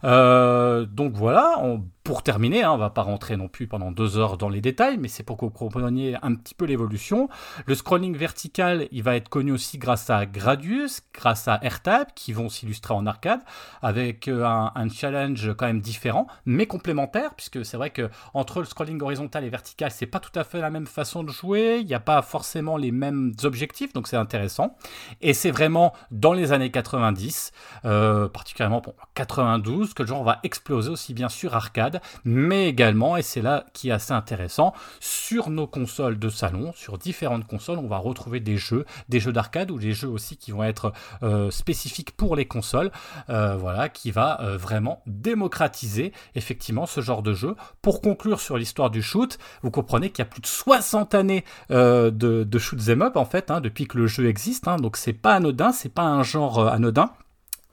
Euh, 0.04 0.86
donc 0.86 1.12
voilà, 1.14 1.62
pour 2.04 2.22
terminer, 2.22 2.62
hein, 2.62 2.72
on 2.72 2.76
va 2.76 2.90
pas 2.90 3.00
rentrer 3.00 3.38
non 3.38 3.48
plus 3.48 3.66
pendant 3.66 3.90
deux 3.90 4.18
heures 4.18 4.36
dans 4.36 4.50
les 4.50 4.60
détails, 4.60 4.98
mais 4.98 5.08
c'est 5.08 5.22
pour 5.22 5.38
que 5.38 5.46
vous 5.46 5.50
compreniez 5.50 6.18
un 6.20 6.34
petit 6.34 6.54
peu 6.54 6.66
l'évolution. 6.66 7.30
Le 7.64 7.74
scrolling 7.74 8.14
vertical, 8.14 8.88
il 8.92 9.02
va 9.02 9.16
être 9.16 9.30
connu 9.30 9.52
aussi 9.52 9.78
grâce 9.78 10.10
à 10.10 10.26
Gradius, 10.26 11.00
grâce 11.14 11.48
à 11.48 11.58
AirTab, 11.62 12.08
qui 12.14 12.34
vont 12.34 12.50
s'illustrer 12.50 12.92
en 12.92 13.06
arcade, 13.06 13.40
avec 13.80 14.28
euh, 14.28 14.44
un, 14.44 14.88
challenge 14.90 15.54
quand 15.56 15.64
même 15.64 15.80
différent, 15.80 16.26
mais 16.44 16.66
complémentaire, 16.66 17.34
puisque 17.34 17.64
c'est 17.64 17.78
vrai 17.78 17.88
que 17.88 18.10
entre 18.34 18.58
le 18.60 18.66
scrolling 18.66 19.00
horizontal 19.00 19.42
et 19.42 19.48
vertical, 19.48 19.90
c'est 19.90 20.06
pas 20.14 20.20
tout 20.20 20.38
à 20.38 20.44
fait 20.44 20.60
la 20.60 20.70
même 20.70 20.86
façon 20.86 21.24
de 21.24 21.32
jouer, 21.32 21.78
il 21.80 21.86
n'y 21.88 21.94
a 21.94 21.98
pas 21.98 22.22
forcément 22.22 22.76
les 22.76 22.92
mêmes 22.92 23.32
objectifs, 23.42 23.92
donc 23.92 24.06
c'est 24.06 24.16
intéressant. 24.16 24.76
Et 25.20 25.34
c'est 25.34 25.50
vraiment 25.50 25.92
dans 26.12 26.32
les 26.32 26.52
années 26.52 26.70
90, 26.70 27.50
euh, 27.84 28.28
particulièrement 28.28 28.80
pour 28.80 28.94
92, 29.14 29.92
que 29.92 30.04
le 30.04 30.06
genre 30.06 30.22
va 30.22 30.38
exploser 30.44 30.88
aussi 30.88 31.14
bien 31.14 31.28
sur 31.28 31.56
arcade 31.56 32.00
mais 32.24 32.68
également, 32.68 33.16
et 33.16 33.22
c'est 33.22 33.42
là 33.42 33.66
qui 33.72 33.88
est 33.88 33.92
assez 33.92 34.12
intéressant, 34.12 34.72
sur 35.00 35.50
nos 35.50 35.66
consoles 35.66 36.16
de 36.16 36.28
salon, 36.28 36.72
sur 36.76 36.96
différentes 36.96 37.48
consoles, 37.48 37.80
on 37.80 37.88
va 37.88 37.98
retrouver 37.98 38.38
des 38.38 38.56
jeux, 38.56 38.84
des 39.08 39.18
jeux 39.18 39.32
d'arcade 39.32 39.72
ou 39.72 39.80
des 39.80 39.94
jeux 39.94 40.08
aussi 40.08 40.36
qui 40.36 40.52
vont 40.52 40.62
être 40.62 40.92
euh, 41.24 41.50
spécifiques 41.50 42.16
pour 42.16 42.36
les 42.36 42.46
consoles, 42.46 42.92
euh, 43.30 43.56
voilà, 43.56 43.88
qui 43.88 44.12
va 44.12 44.38
vraiment 44.58 45.02
démocratiser 45.06 46.12
effectivement 46.36 46.86
ce 46.86 47.00
genre 47.00 47.24
de 47.24 47.34
jeu. 47.34 47.56
Pour 47.82 48.00
conclure 48.00 48.38
sur 48.38 48.56
l'histoire 48.56 48.90
du 48.90 49.02
shoot, 49.02 49.38
vous 49.62 49.72
comprenez 49.72 50.03
qu'il 50.10 50.24
y 50.24 50.26
a 50.26 50.30
plus 50.30 50.40
de 50.40 50.46
60 50.46 51.14
années 51.14 51.44
de, 51.70 52.10
de 52.10 52.58
shoot 52.58 52.82
them 52.84 53.02
up 53.02 53.16
en 53.16 53.24
fait, 53.24 53.50
hein, 53.50 53.60
depuis 53.60 53.86
que 53.86 53.98
le 53.98 54.06
jeu 54.06 54.26
existe, 54.26 54.68
hein, 54.68 54.76
donc 54.76 54.96
c'est 54.96 55.12
pas 55.12 55.34
anodin, 55.34 55.72
c'est 55.72 55.92
pas 55.92 56.02
un 56.02 56.22
genre 56.22 56.68
anodin 56.68 57.10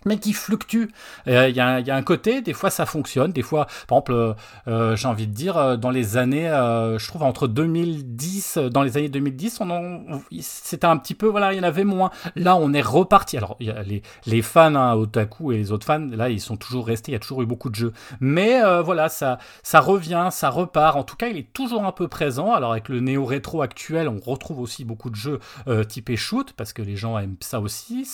mais 0.06 0.18
qui 0.18 0.34
fluctue. 0.34 0.86
Euh, 1.28 1.50
il 1.50 1.56
y, 1.56 1.60
a 1.60 1.96
un 1.96 2.04
côté, 2.04 2.42
des 2.42 2.54
fois 2.54 2.70
ça 2.70 2.86
fonctionne, 2.86 3.32
des 3.32 3.42
fois, 3.42 3.66
par 3.88 4.00
exemple, 4.00 4.14
euh, 4.14 4.34
euh, 4.68 4.96
j'ai 4.96 5.08
envie 5.08 5.28
de 5.28 5.34
dire, 5.34 5.78
dans 5.78 5.92
les 5.92 6.18
années, 6.18 6.50
je 6.50 7.08
trouve 7.08 7.24
entre 7.24 7.48
2010, 7.48 8.58
dans 8.72 8.84
les 8.84 8.98
années 8.98 9.10
2010, 9.10 9.60
on, 9.62 10.22
c'était 10.40 10.86
un 10.86 10.98
petit 10.98 11.16
peu, 11.16 11.28
voilà, 11.28 11.54
il 11.54 11.58
y 11.58 11.60
en 11.60 11.64
avait 11.64 11.84
moins. 11.84 12.12
Là, 12.36 12.56
on 12.56 12.74
est 12.74 12.82
reparti. 12.82 13.38
Alors, 13.38 13.58
les, 13.60 14.02
les 14.26 14.42
fans, 14.42 14.76
hein, 14.76 14.96
Otaku 14.96 15.52
et 15.52 15.58
les 15.58 15.72
autres 15.72 15.86
fans, 15.86 16.08
là, 16.12 16.30
ils 16.30 16.42
sont 16.42 16.58
toujours 16.58 16.88
restés, 16.88 17.12
il 17.12 17.14
y 17.14 17.16
a 17.16 17.20
toujours 17.20 17.42
eu 17.42 17.46
beaucoup 17.46 17.70
de 17.70 17.76
jeux. 17.76 17.94
Mais 18.20 18.62
voilà, 18.82 19.10
ça, 19.10 19.38
ça 19.64 19.80
revient, 19.80 20.30
ça 20.32 20.50
repart. 20.50 20.98
En 20.98 21.04
tout 21.04 21.16
cas, 21.16 21.28
il 21.28 21.38
est 21.38 21.54
toujours 21.54 21.86
un 21.86 21.92
peu 21.92 22.08
présent. 22.08 22.54
Alors, 22.54 22.72
avec 22.72 22.90
le 22.90 23.00
néo-rétro 23.00 23.62
actuel, 23.62 24.08
on 24.08 24.20
retrouve 24.20 24.60
aussi 24.60 24.86
beaucoup 24.86 25.10
de 25.10 25.16
jeux 25.16 25.40
typés 25.88 26.18
shoot, 26.18 26.54
parce 26.54 26.74
que 26.74 26.82
les 26.82 26.96
gens 26.96 27.18
aiment 27.18 27.38
ça 27.40 27.60
aussi. 27.60 28.08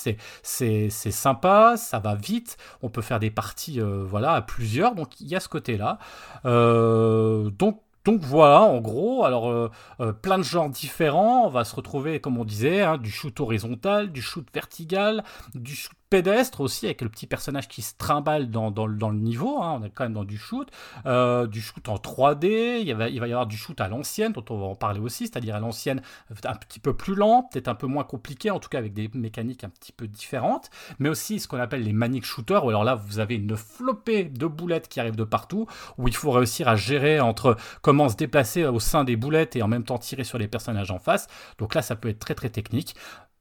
C'est 0.43 0.89
sympa 0.89 1.76
ça 1.77 1.99
va 1.99 2.15
vite, 2.15 2.57
on 2.81 2.89
peut 2.89 3.01
faire 3.01 3.19
des 3.19 3.31
parties 3.31 3.79
euh, 3.79 4.03
voilà, 4.05 4.33
à 4.33 4.41
plusieurs, 4.41 4.95
donc 4.95 5.19
il 5.21 5.27
y 5.27 5.35
a 5.35 5.39
ce 5.39 5.49
côté-là. 5.49 5.99
Euh, 6.45 7.49
donc 7.51 7.81
donc 8.05 8.21
voilà, 8.21 8.61
en 8.61 8.79
gros, 8.79 9.25
alors 9.25 9.49
euh, 9.49 10.13
plein 10.21 10.37
de 10.37 10.43
genres 10.43 10.69
différents. 10.69 11.45
On 11.45 11.49
va 11.49 11.65
se 11.65 11.75
retrouver, 11.75 12.21
comme 12.21 12.37
on 12.37 12.45
disait, 12.45 12.81
hein, 12.81 12.97
du 12.97 13.11
shoot 13.11 13.37
horizontal, 13.41 14.13
du 14.13 14.21
shoot 14.21 14.47
vertical, 14.53 15.25
du 15.55 15.75
shoot 15.75 15.96
pédestre 16.09 16.61
aussi, 16.61 16.85
avec 16.85 17.01
le 17.01 17.09
petit 17.09 17.27
personnage 17.27 17.67
qui 17.67 17.81
se 17.81 17.93
trimballe 17.97 18.49
dans, 18.49 18.71
dans, 18.71 18.87
le 18.87 19.17
niveau, 19.17 19.61
hein, 19.61 19.79
on 19.79 19.85
est 19.85 19.89
quand 19.89 20.05
même 20.05 20.13
dans 20.13 20.23
du 20.23 20.37
shoot, 20.37 20.69
euh, 21.05 21.47
du 21.47 21.61
shoot 21.61 21.87
en 21.89 21.95
3D, 21.95 22.81
il 22.81 22.93
va, 22.95 23.09
il 23.09 23.19
va 23.19 23.27
y 23.27 23.31
avoir 23.31 23.47
du 23.47 23.57
shoot 23.57 23.79
à 23.81 23.87
l'ancienne, 23.87 24.31
dont 24.31 24.45
on 24.49 24.57
va 24.57 24.65
en 24.65 24.75
parler 24.75 24.99
aussi, 24.99 25.27
c'est-à-dire 25.27 25.55
à, 25.55 25.59
l'ancienne 25.59 26.01
un 26.45 26.55
petit 26.55 26.79
peu 26.79 26.95
plus 26.95 27.15
lent, 27.15 27.49
peut-être 27.51 27.67
un 27.67 27.75
peu 27.75 27.87
moins 27.87 28.03
compliqué, 28.03 28.51
en 28.51 28.59
tout 28.59 28.69
cas 28.69 28.77
avec 28.77 28.93
des 28.93 29.09
mécaniques 29.13 29.63
un 29.63 29.69
petit 29.69 29.91
peu 29.91 30.07
différentes, 30.07 30.69
mais 30.99 31.09
aussi 31.09 31.39
ce 31.39 31.47
qu'on 31.47 31.59
appelle 31.59 31.83
les 31.83 31.93
manic 31.93 32.25
shooters, 32.25 32.63
où 32.63 32.69
alors 32.69 32.83
là 32.83 32.95
vous 32.95 33.19
avez 33.19 33.35
une 33.35 33.57
flopée 33.57 34.25
de 34.25 34.47
boulettes 34.47 34.87
qui 34.87 34.99
arrivent 34.99 35.15
de 35.15 35.23
partout, 35.23 35.67
où 35.97 36.07
il 36.07 36.15
faut 36.15 36.31
réussir 36.31 36.67
à 36.67 36.75
gérer 36.75 37.19
entre 37.19 37.57
comment 37.81 38.09
se 38.09 38.15
déplacer 38.15 38.65
au 38.65 38.79
sein 38.79 39.03
des 39.03 39.15
boulettes 39.15 39.55
et 39.55 39.61
en 39.61 39.67
même 39.67 39.83
temps 39.83 39.97
tirer 39.97 40.23
sur 40.23 40.37
les 40.37 40.47
personnages 40.47 40.91
en 40.91 40.99
face, 40.99 41.27
donc 41.57 41.75
là 41.75 41.81
ça 41.81 41.95
peut 41.95 42.09
être 42.09 42.19
très 42.19 42.35
très 42.35 42.49
technique. 42.49 42.95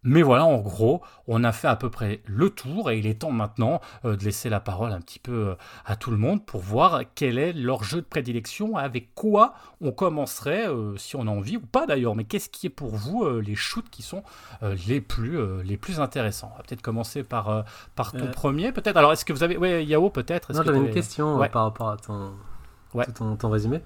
Mais 0.07 0.23
voilà, 0.23 0.45
en 0.45 0.59
gros, 0.59 1.03
on 1.27 1.43
a 1.43 1.51
fait 1.51 1.67
à 1.67 1.75
peu 1.75 1.91
près 1.91 2.23
le 2.27 2.49
tour 2.49 2.93
et 2.93 2.99
il 2.99 3.09
est 3.09 3.23
temps 3.23 3.33
maintenant 3.33 3.81
euh, 4.05 4.15
de 4.15 4.25
laisser 4.25 4.49
la 4.49 4.61
parole 4.61 4.93
un 4.93 5.01
petit 5.01 5.19
peu 5.19 5.33
euh, 5.33 5.55
à 5.85 5.97
tout 5.97 6.13
le 6.13 6.17
monde 6.17 6.47
pour 6.47 6.61
voir 6.61 7.01
quel 7.17 7.39
est 7.39 7.53
leur 7.53 7.83
jeu 7.83 8.03
de 8.03 8.07
prédilection, 8.07 8.77
avec 8.77 9.13
quoi 9.17 9.55
on 9.81 9.91
commencerait, 9.91 10.69
euh, 10.69 10.97
si 10.97 11.17
on 11.17 11.23
a 11.23 11.31
envie 11.31 11.57
ou 11.57 11.61
pas 11.61 11.87
d'ailleurs, 11.87 12.15
mais 12.15 12.23
qu'est-ce 12.23 12.49
qui 12.49 12.69
est 12.69 12.71
pour 12.71 12.95
vous 12.95 13.29
les 13.41 13.57
shoots 13.57 13.91
qui 13.91 14.03
sont 14.03 14.23
les, 14.87 15.01
plus, 15.01 15.39
les 15.65 15.77
plus 15.77 15.99
intéressants? 15.99 16.53
On 16.55 16.57
va 16.57 16.63
peut-être 16.63 16.83
commencer 16.83 17.25
par, 17.25 17.65
par 17.97 18.13
ton 18.13 18.31
premier, 18.31 18.71
peut-être? 18.71 18.97
Alors, 18.97 19.13
est-ce 19.13 19.25
que 19.25 19.33
vous 19.33 19.43
avez... 19.43 19.57
Oui, 19.57 19.85
Yao, 19.85 20.09
peut-être? 20.11 20.53
Non, 20.53 20.63
j'avais 20.63 20.79
une 20.79 20.91
question 20.91 21.37
par 21.51 21.65
rapport 21.65 21.91
à 21.91 21.97
ton, 21.97 22.31
ton, 23.37 23.51
résumé. 23.51 23.81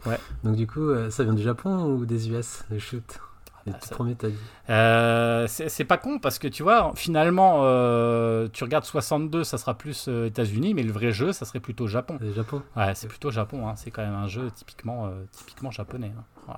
Donc 0.44 0.56
du 0.56 0.66
coup, 0.66 0.90
ça 1.08 1.24
vient 1.24 1.34
du 1.34 1.42
Japon 1.42 1.84
ou 1.84 2.04
des 2.04 2.28
US, 2.28 2.64
les 2.70 2.78
shoots? 2.78 3.18
Ah, 3.66 4.72
euh, 4.72 5.46
c'est 5.46 5.84
pas 5.84 5.98
con 5.98 6.18
parce 6.18 6.38
que 6.38 6.48
tu 6.48 6.62
vois, 6.62 6.92
finalement, 6.94 7.60
euh, 7.62 8.48
tu 8.52 8.64
regardes 8.64 8.84
62, 8.84 9.44
ça 9.44 9.58
sera 9.58 9.74
plus 9.74 10.06
euh, 10.08 10.26
États-Unis, 10.26 10.74
mais 10.74 10.82
le 10.82 10.92
vrai 10.92 11.12
jeu, 11.12 11.32
ça 11.32 11.44
serait 11.44 11.60
plutôt 11.60 11.86
Japon. 11.86 12.18
Japon. 12.34 12.62
Ouais, 12.76 12.94
c'est 12.94 13.08
plutôt 13.08 13.30
Japon. 13.30 13.68
Hein. 13.68 13.74
C'est 13.76 13.90
quand 13.90 14.02
même 14.02 14.14
un 14.14 14.28
jeu 14.28 14.50
typiquement, 14.54 15.10
typiquement 15.32 15.70
japonais. 15.70 16.12
Hein. 16.48 16.54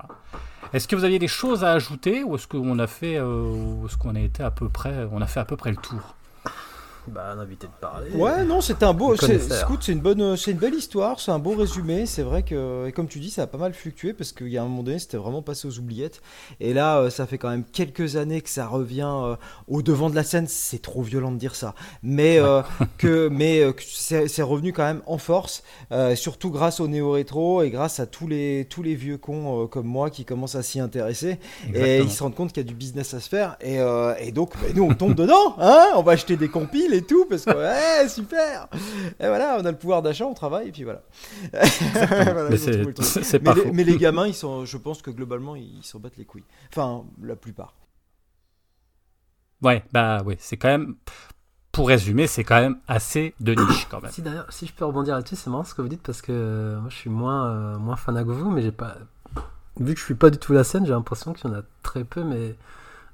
Est-ce 0.73 0.89
que 0.89 0.97
vous 0.97 1.05
aviez 1.05 1.19
des 1.19 1.29
choses 1.29 1.65
à 1.65 1.73
ajouter 1.73 2.23
ou 2.23 2.37
est-ce 2.37 2.47
qu'on 2.47 2.79
a 2.79 2.87
fait, 2.87 3.15
est-ce 3.15 3.97
qu'on 3.97 4.15
a 4.15 4.21
été 4.21 4.43
à 4.43 4.51
peu 4.51 4.69
près, 4.69 5.07
on 5.13 5.21
a 5.21 5.27
fait 5.27 5.41
à 5.41 5.45
peu 5.45 5.57
près 5.57 5.71
le 5.71 5.77
tour? 5.77 6.15
Bah, 7.09 7.33
un 7.33 7.39
invité 7.41 7.67
de 7.67 7.73
parler. 7.81 8.11
Ouais, 8.13 8.45
non, 8.45 8.61
c'est 8.61 8.83
un 8.83 8.93
beau. 8.93 9.15
Écoute, 9.15 9.81
c'est 9.81 9.93
une 9.93 10.01
bonne, 10.01 10.37
c'est 10.37 10.53
une 10.53 10.59
belle 10.59 10.75
histoire, 10.75 11.19
c'est 11.19 11.33
un 11.33 11.39
beau 11.41 11.57
résumé. 11.57 12.07
C'est 12.07 12.23
vrai 12.23 12.45
que, 12.45 12.87
et 12.87 12.93
comme 12.93 13.09
tu 13.09 13.19
dis, 13.19 13.31
ça 13.31 13.43
a 13.43 13.47
pas 13.49 13.59
mal 13.59 13.75
fluctué 13.75 14.13
parce 14.13 14.33
qu'il 14.33 14.49
y 14.49 14.59
a 14.59 14.63
un 14.63 14.67
moment 14.67 14.85
donné, 14.85 15.01
c'était 15.01 15.17
vraiment 15.17 15.43
passé 15.43 15.67
aux 15.67 15.79
oubliettes. 15.79 16.23
Et 16.61 16.73
là, 16.73 16.99
euh, 16.99 17.11
ça 17.11 17.27
fait 17.27 17.39
quand 17.39 17.51
même 17.51 17.65
quelques 17.65 18.17
années 18.17 18.41
que 18.41 18.49
ça 18.49 18.67
revient 18.67 19.11
euh, 19.13 19.37
au 19.67 19.83
devant 19.83 20.11
de 20.11 20.15
la 20.15 20.23
scène. 20.23 20.47
C'est 20.47 20.81
trop 20.81 21.03
violent 21.03 21.33
de 21.33 21.39
dire 21.39 21.57
ça, 21.57 21.75
mais 22.05 22.39
euh, 22.39 22.63
que, 22.99 23.29
mais 23.29 23.63
c'est 23.81 24.43
revenu 24.43 24.73
quand 24.73 24.85
même 24.85 25.03
en 25.07 25.19
force, 25.19 25.65
surtout 26.15 26.51
grâce 26.51 26.79
au 26.79 26.87
néo 26.87 27.13
rétro 27.13 27.63
et 27.63 27.71
grâce 27.71 28.01
à 28.01 28.07
tous 28.07 28.29
les 28.29 28.67
tous 28.71 28.83
les 28.83 28.95
vieux 28.95 29.19
cons 29.19 29.67
comme 29.67 29.87
moi 29.87 30.11
qui 30.11 30.25
commencent 30.25 30.55
à 30.55 30.63
s'y 30.63 30.81
intéresser 30.81 31.39
et 31.75 31.99
ils 31.99 32.11
se 32.11 32.23
rendent 32.23 32.35
compte 32.35 32.53
qu'il 32.53 32.63
y 32.63 32.67
a 32.67 32.69
du 32.69 32.75
business 32.75 33.15
à 33.15 33.21
se 33.21 33.29
faire. 33.29 33.57
Et, 33.61 33.79
et 34.21 34.33
donc, 34.33 34.53
bah, 34.55 34.69
nous, 34.75 34.85
on 34.85 34.95
tombe 34.95 35.15
dedans, 35.15 35.57
hein 35.59 35.89
On 35.97 36.03
va 36.03 36.13
acheter 36.13 36.37
des 36.37 36.49
compiles 36.49 36.92
et 36.93 37.03
tout 37.03 37.27
parce 37.27 37.45
que 37.45 37.51
ouais, 37.51 38.09
super. 38.09 38.69
Et 39.19 39.27
voilà, 39.27 39.57
on 39.61 39.65
a 39.65 39.71
le 39.71 39.79
pouvoir 39.79 40.03
d'achat, 40.03 40.27
on 40.27 40.35
travaille 40.35 40.69
et 40.69 40.73
puis 40.73 40.85
voilà. 40.85 41.03
mais 42.51 42.57
c'est 42.57 43.39
pas 43.41 43.55
mais, 43.55 43.65
les, 43.65 43.73
mais 43.73 43.85
les 43.85 43.97
gamins, 43.97 44.27
ils 44.27 44.35
sont, 44.35 44.65
je 44.65 44.77
pense 44.77 45.03
que 45.03 45.11
globalement, 45.11 45.57
ils 45.57 45.83
s'en 45.83 45.99
battent 45.99 46.17
les 46.17 46.25
couilles. 46.25 46.45
Enfin, 46.71 47.05
la 47.23 47.37
plupart. 47.37 47.75
Ouais, 49.63 49.85
bah 49.93 50.23
oui, 50.27 50.37
c'est 50.39 50.57
quand 50.57 50.69
même. 50.69 50.97
Pour 51.71 51.89
résumer, 51.89 52.27
c'est 52.27 52.45
quand 52.45 52.61
même 52.61 52.79
assez 52.87 53.35
de 53.41 53.55
niche 53.55 53.87
quand 53.91 54.03
même. 54.03 54.11
Si 54.11 54.21
d'ailleurs, 54.21 54.47
si 54.51 54.67
je 54.67 54.75
peux 54.75 54.85
rebondir 54.85 55.15
là-dessus, 55.15 55.37
c'est 55.37 55.49
marrant 55.49 55.65
ce 55.65 55.75
que 55.75 55.81
vous 55.81 55.89
dites 55.89 56.03
parce 56.03 56.21
que 56.21 56.31
euh, 56.31 56.79
moi 56.79 56.91
je 56.91 56.97
suis 56.97 57.09
moins, 57.09 57.47
euh, 57.47 57.79
moins 57.79 57.97
fan 57.97 58.15
que 58.23 58.31
vous, 58.31 58.51
mais 58.51 58.61
j'ai 58.61 58.73
pas. 58.73 58.99
Vu 59.81 59.95
que 59.95 60.01
je 60.01 60.05
suis 60.05 60.15
pas 60.15 60.29
du 60.29 60.37
tout 60.37 60.53
la 60.53 60.65
scène, 60.65 60.85
j'ai 60.85 60.93
l'impression 60.93 61.33
qu'il 61.33 61.51
y 61.51 61.55
en 61.55 61.57
a 61.57 61.63
très 61.83 62.05
peu, 62.05 62.25
mais 62.25 62.57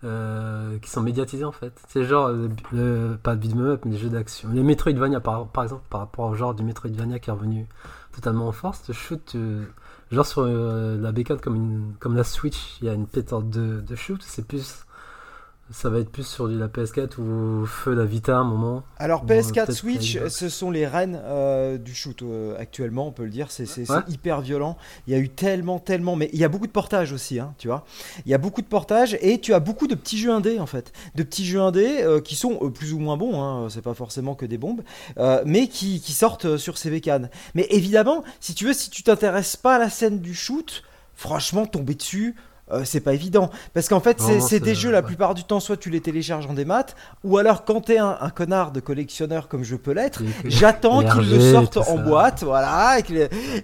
euh, 0.05 0.79
qui 0.79 0.91
sont 0.91 1.03
médiatisés 1.03 1.45
en 1.45 1.53
fait. 1.53 1.73
C'est 1.89 2.05
genre, 2.05 2.31
le, 2.73 3.17
pas 3.23 3.35
de 3.35 3.41
beat'em 3.41 3.61
up, 3.61 3.83
mais 3.85 3.93
des 3.93 3.99
jeux 3.99 4.09
d'action. 4.09 4.49
Les 4.53 4.63
Metroidvania 4.63 5.21
par, 5.21 5.49
par 5.49 5.65
exemple, 5.65 5.85
par 5.91 6.01
rapport 6.01 6.27
au 6.27 6.35
genre 6.35 6.55
du 6.55 6.63
Metroidvania 6.63 7.19
qui 7.19 7.31
est 7.31 7.33
revenu 7.33 7.67
totalement 8.13 8.49
en 8.49 8.53
force, 8.53 8.83
ce 8.85 8.93
shoot, 8.93 9.37
genre 10.11 10.27
sur 10.27 10.45
la 10.45 11.13
bécane 11.13 11.41
comme, 11.41 11.57
une, 11.57 11.95
comme 12.01 12.17
la 12.17 12.25
Switch, 12.25 12.79
il 12.81 12.87
y 12.87 12.89
a 12.89 12.95
une 12.95 13.07
pétante 13.07 13.51
de, 13.51 13.81
de 13.81 13.95
shoot, 13.95 14.21
c'est 14.23 14.47
plus 14.47 14.85
ça 15.71 15.91
va 15.91 15.99
être 15.99 16.11
plus 16.11 16.27
sur 16.27 16.49
la 16.49 16.67
PS4 16.67 17.21
ou 17.21 17.67
feu 17.67 17.95
la 17.95 18.05
Vita 18.05 18.37
à 18.37 18.41
un 18.41 18.45
moment. 18.45 18.85
Alors 18.97 19.27
PS4 19.27 19.73
Switch, 19.73 20.19
ce 20.29 20.49
sont 20.49 20.71
les 20.71 20.87
reines 20.87 21.21
euh, 21.23 21.77
du 21.77 21.95
shoot 21.95 22.23
euh, 22.23 22.57
actuellement, 22.59 23.09
on 23.09 23.13
peut 23.13 23.25
le 23.25 23.31
dire. 23.31 23.51
C'est 23.51 23.67
hyper 24.09 24.41
violent. 24.41 24.79
Il 25.07 25.13
y 25.13 25.17
a 25.17 25.19
eu 25.19 25.29
tellement, 25.29 25.79
tellement, 25.79 26.17
mais 26.17 26.31
il 26.33 26.39
y 26.39 26.45
a 26.45 26.49
beaucoup 26.49 26.67
de 26.67 26.73
portages 26.73 27.13
aussi, 27.13 27.39
hein, 27.39 27.55
tu 27.59 27.69
vois. 27.69 27.85
Il 28.25 28.31
y 28.31 28.35
a 28.35 28.39
beaucoup 28.39 28.63
de 28.63 28.67
portages 28.67 29.19
et 29.21 29.41
tu 29.41 29.53
as 29.53 29.61
beaucoup 29.61 29.87
de 29.87 29.95
petits 29.95 30.19
jeux 30.19 30.33
indés 30.33 30.59
en 30.59 30.67
fait, 30.67 30.93
de 31.15 31.23
petits 31.23 31.45
jeux 31.45 31.61
indés 31.61 32.03
euh, 32.03 32.21
qui 32.21 32.35
sont 32.35 32.71
plus 32.71 32.95
ou 32.95 32.99
moins 32.99 33.17
bons. 33.17 33.43
Hein, 33.43 33.69
c'est 33.69 33.83
pas 33.83 33.95
forcément 33.95 34.35
que 34.35 34.47
des 34.47 34.59
bombes, 34.59 34.83
mais 35.45 35.69
qui, 35.69 36.01
qui, 36.01 36.13
sortent 36.13 36.57
sur 36.57 36.79
ces 36.79 36.91
bécanes. 36.91 37.31
Mais 37.55 37.67
évidemment, 37.71 38.25
si 38.41 38.55
tu 38.55 38.65
veux, 38.65 38.73
si 38.73 38.91
tu 38.91 39.03
t'intéresses 39.03 39.57
pas 39.57 39.77
à 39.77 39.79
la 39.79 39.91
scène 39.91 40.21
du 40.21 40.35
shoot, 40.35 40.83
franchement, 41.15 41.67
tomber 41.67 41.95
dessus. 41.95 42.35
Euh, 42.73 42.83
c'est 42.85 43.01
pas 43.01 43.15
évident. 43.15 43.51
Parce 43.75 43.89
qu'en 43.89 44.01
fait, 44.01 44.21
c'est 44.41 44.61
des 44.61 44.75
jeux, 44.75 44.91
la 44.91 45.03
plupart 45.03 45.35
du 45.35 45.45
temps, 45.45 45.61
soit 45.61 45.77
tu 45.77 45.91
les 45.91 46.01
télécharges 46.01 46.47
en 46.47 46.55
démat, 46.55 46.87
ou 47.25 47.39
alors 47.39 47.65
quand 47.65 47.81
t'es 47.81 47.99
un, 47.99 48.17
un 48.21 48.31
connard 48.31 48.73
de 48.73 48.81
collectionneur 48.81 49.49
comme 49.49 49.65
je 49.65 49.77
peux 49.77 49.93
l'être, 49.93 50.23
j'attends 50.45 51.01
qu'ils 51.01 51.31
le 51.31 51.53
sortent 51.53 51.79
en 51.79 51.99
boîte, 51.99 52.43
voilà, 52.43 52.99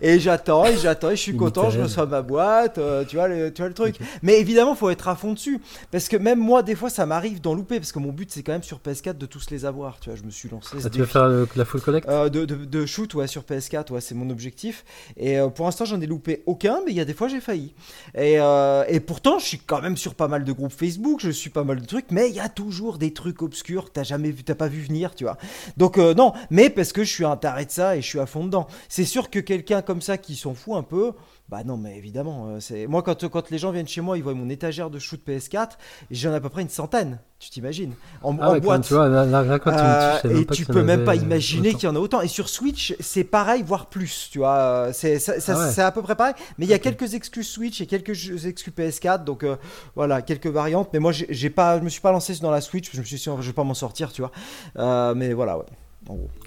et, 0.00 0.18
j'attends, 0.18 0.64
et 0.64 0.76
j'attends, 0.76 1.10
et 1.10 1.16
je 1.16 1.20
suis 1.20 1.36
content, 1.36 1.70
je 1.70 1.80
reçois 1.80 2.06
ma 2.06 2.22
boîte, 2.22 2.78
euh, 2.78 3.04
tu, 3.04 3.16
vois 3.16 3.28
le, 3.28 3.52
tu 3.52 3.62
vois 3.62 3.68
le 3.68 3.74
truc. 3.74 3.96
Mais 4.22 4.40
évidemment, 4.40 4.74
faut 4.74 4.90
être 4.90 5.08
à 5.08 5.14
fond 5.14 5.32
dessus. 5.32 5.60
Parce 5.90 6.08
que 6.08 6.16
même 6.16 6.38
moi, 6.38 6.62
des 6.62 6.74
fois, 6.74 6.90
ça 6.90 7.06
m'arrive 7.06 7.40
d'en 7.40 7.54
louper, 7.54 7.78
parce 7.78 7.92
que 7.92 7.98
mon 7.98 8.12
but, 8.12 8.30
c'est 8.30 8.42
quand 8.42 8.52
même 8.52 8.62
sur 8.62 8.78
PS4 8.78 9.18
de 9.18 9.26
tous 9.26 9.50
les 9.50 9.64
avoir, 9.64 10.00
tu 10.00 10.10
vois, 10.10 10.18
je 10.18 10.24
me 10.24 10.30
suis 10.30 10.48
lancé. 10.48 10.76
Ah, 10.84 10.90
tu 10.90 10.98
veux 10.98 11.06
faire 11.06 11.28
la 11.28 11.64
full 11.64 11.80
collect? 11.80 12.08
Euh, 12.08 12.28
de, 12.28 12.44
de, 12.44 12.86
shoot, 12.86 13.12
ouais, 13.14 13.26
sur 13.26 13.42
PS4, 13.42 13.92
ouais, 13.92 14.00
c'est 14.00 14.14
mon 14.14 14.30
objectif. 14.30 14.84
Et 15.16 15.38
pour 15.54 15.66
l'instant, 15.66 15.84
j'en 15.84 16.00
ai 16.00 16.06
loupé 16.06 16.42
aucun, 16.46 16.80
mais 16.84 16.92
il 16.92 16.96
y 16.96 17.00
a 17.00 17.04
des 17.04 17.14
fois, 17.14 17.28
j'ai 17.28 17.40
failli. 17.40 17.74
Et, 18.16 18.34
et 18.34 18.93
pourtant, 19.00 19.38
je 19.38 19.46
suis 19.46 19.58
quand 19.58 19.80
même 19.80 19.96
sur 19.96 20.14
pas 20.14 20.28
mal 20.28 20.44
de 20.44 20.52
groupes 20.52 20.72
Facebook, 20.72 21.20
je 21.20 21.30
suis 21.30 21.50
pas 21.50 21.64
mal 21.64 21.80
de 21.80 21.86
trucs, 21.86 22.10
mais 22.10 22.28
il 22.28 22.34
y 22.34 22.40
a 22.40 22.48
toujours 22.48 22.98
des 22.98 23.12
trucs 23.12 23.42
obscurs 23.42 23.86
que 23.86 23.90
t'as 23.90 24.02
jamais 24.02 24.30
vu, 24.30 24.44
t'as 24.44 24.54
pas 24.54 24.68
vu 24.68 24.82
venir, 24.82 25.14
tu 25.14 25.24
vois. 25.24 25.38
Donc 25.76 25.98
euh, 25.98 26.14
non, 26.14 26.32
mais 26.50 26.70
parce 26.70 26.92
que 26.92 27.04
je 27.04 27.10
suis 27.10 27.24
un 27.24 27.36
taré 27.36 27.64
de 27.64 27.70
ça 27.70 27.96
et 27.96 28.02
je 28.02 28.06
suis 28.06 28.20
à 28.20 28.26
fond 28.26 28.44
dedans. 28.44 28.66
C'est 28.88 29.04
sûr 29.04 29.30
que 29.30 29.38
quelqu'un 29.38 29.82
comme 29.82 30.02
ça 30.02 30.18
qui 30.18 30.36
s'en 30.36 30.54
fout 30.54 30.74
un 30.76 30.82
peu, 30.82 31.12
bah 31.50 31.62
non, 31.62 31.76
mais 31.76 31.98
évidemment, 31.98 32.46
euh, 32.46 32.60
c'est 32.60 32.86
moi 32.86 33.02
quand, 33.02 33.28
quand 33.28 33.50
les 33.50 33.58
gens 33.58 33.70
viennent 33.70 33.86
chez 33.86 34.00
moi, 34.00 34.16
ils 34.16 34.24
voient 34.24 34.32
mon 34.32 34.48
étagère 34.48 34.88
de 34.88 34.98
shoot 34.98 35.20
PS4, 35.26 35.72
j'en 36.10 36.32
ai 36.32 36.36
à 36.36 36.40
peu 36.40 36.48
près 36.48 36.62
une 36.62 36.70
centaine, 36.70 37.18
tu 37.38 37.50
t'imagines, 37.50 37.92
en, 38.22 38.34
ah 38.40 38.58
boîte. 38.58 38.84
Tu 38.84 38.94
vois, 38.94 39.04
euh, 39.04 40.40
et 40.40 40.46
tu 40.46 40.64
peux 40.64 40.82
même 40.82 41.04
pas 41.04 41.14
imaginer 41.16 41.74
qu'il 41.74 41.84
y 41.84 41.86
en 41.86 41.96
a 41.96 41.98
autant. 41.98 42.22
Et 42.22 42.28
sur 42.28 42.48
Switch, 42.48 42.96
c'est 42.98 43.24
pareil, 43.24 43.62
voire 43.62 43.90
plus, 43.90 44.30
tu 44.32 44.38
vois. 44.38 44.88
C'est 44.94 45.18
ah 45.28 45.86
à 45.86 45.92
peu 45.92 46.00
près 46.00 46.16
pareil, 46.16 46.34
mais 46.56 46.64
il 46.64 46.70
y 46.70 46.74
a 46.74 46.78
quelques 46.78 47.12
exclus 47.12 47.44
Switch 47.44 47.78
et 47.82 47.86
quelques 47.86 48.46
exclus 48.46 48.72
PS4, 48.72 49.24
donc 49.24 49.44
euh, 49.44 49.56
voilà, 49.96 50.22
quelques 50.22 50.46
variantes. 50.46 50.88
Mais 50.94 50.98
moi, 50.98 51.12
j'ai 51.12 51.50
pas, 51.50 51.78
je 51.78 51.84
me 51.84 51.90
suis 51.90 52.00
pas 52.00 52.12
lancé 52.12 52.34
dans 52.40 52.50
la 52.50 52.62
Switch, 52.62 52.90
je 52.90 52.98
me 52.98 53.04
suis 53.04 53.16
dit, 53.16 53.22
je 53.22 53.46
vais 53.46 53.52
pas 53.52 53.64
m'en 53.64 53.74
sortir, 53.74 54.12
tu 54.12 54.22
vois. 54.22 55.14
mais 55.14 55.34
voilà, 55.34 55.58
ouais. 55.58 55.66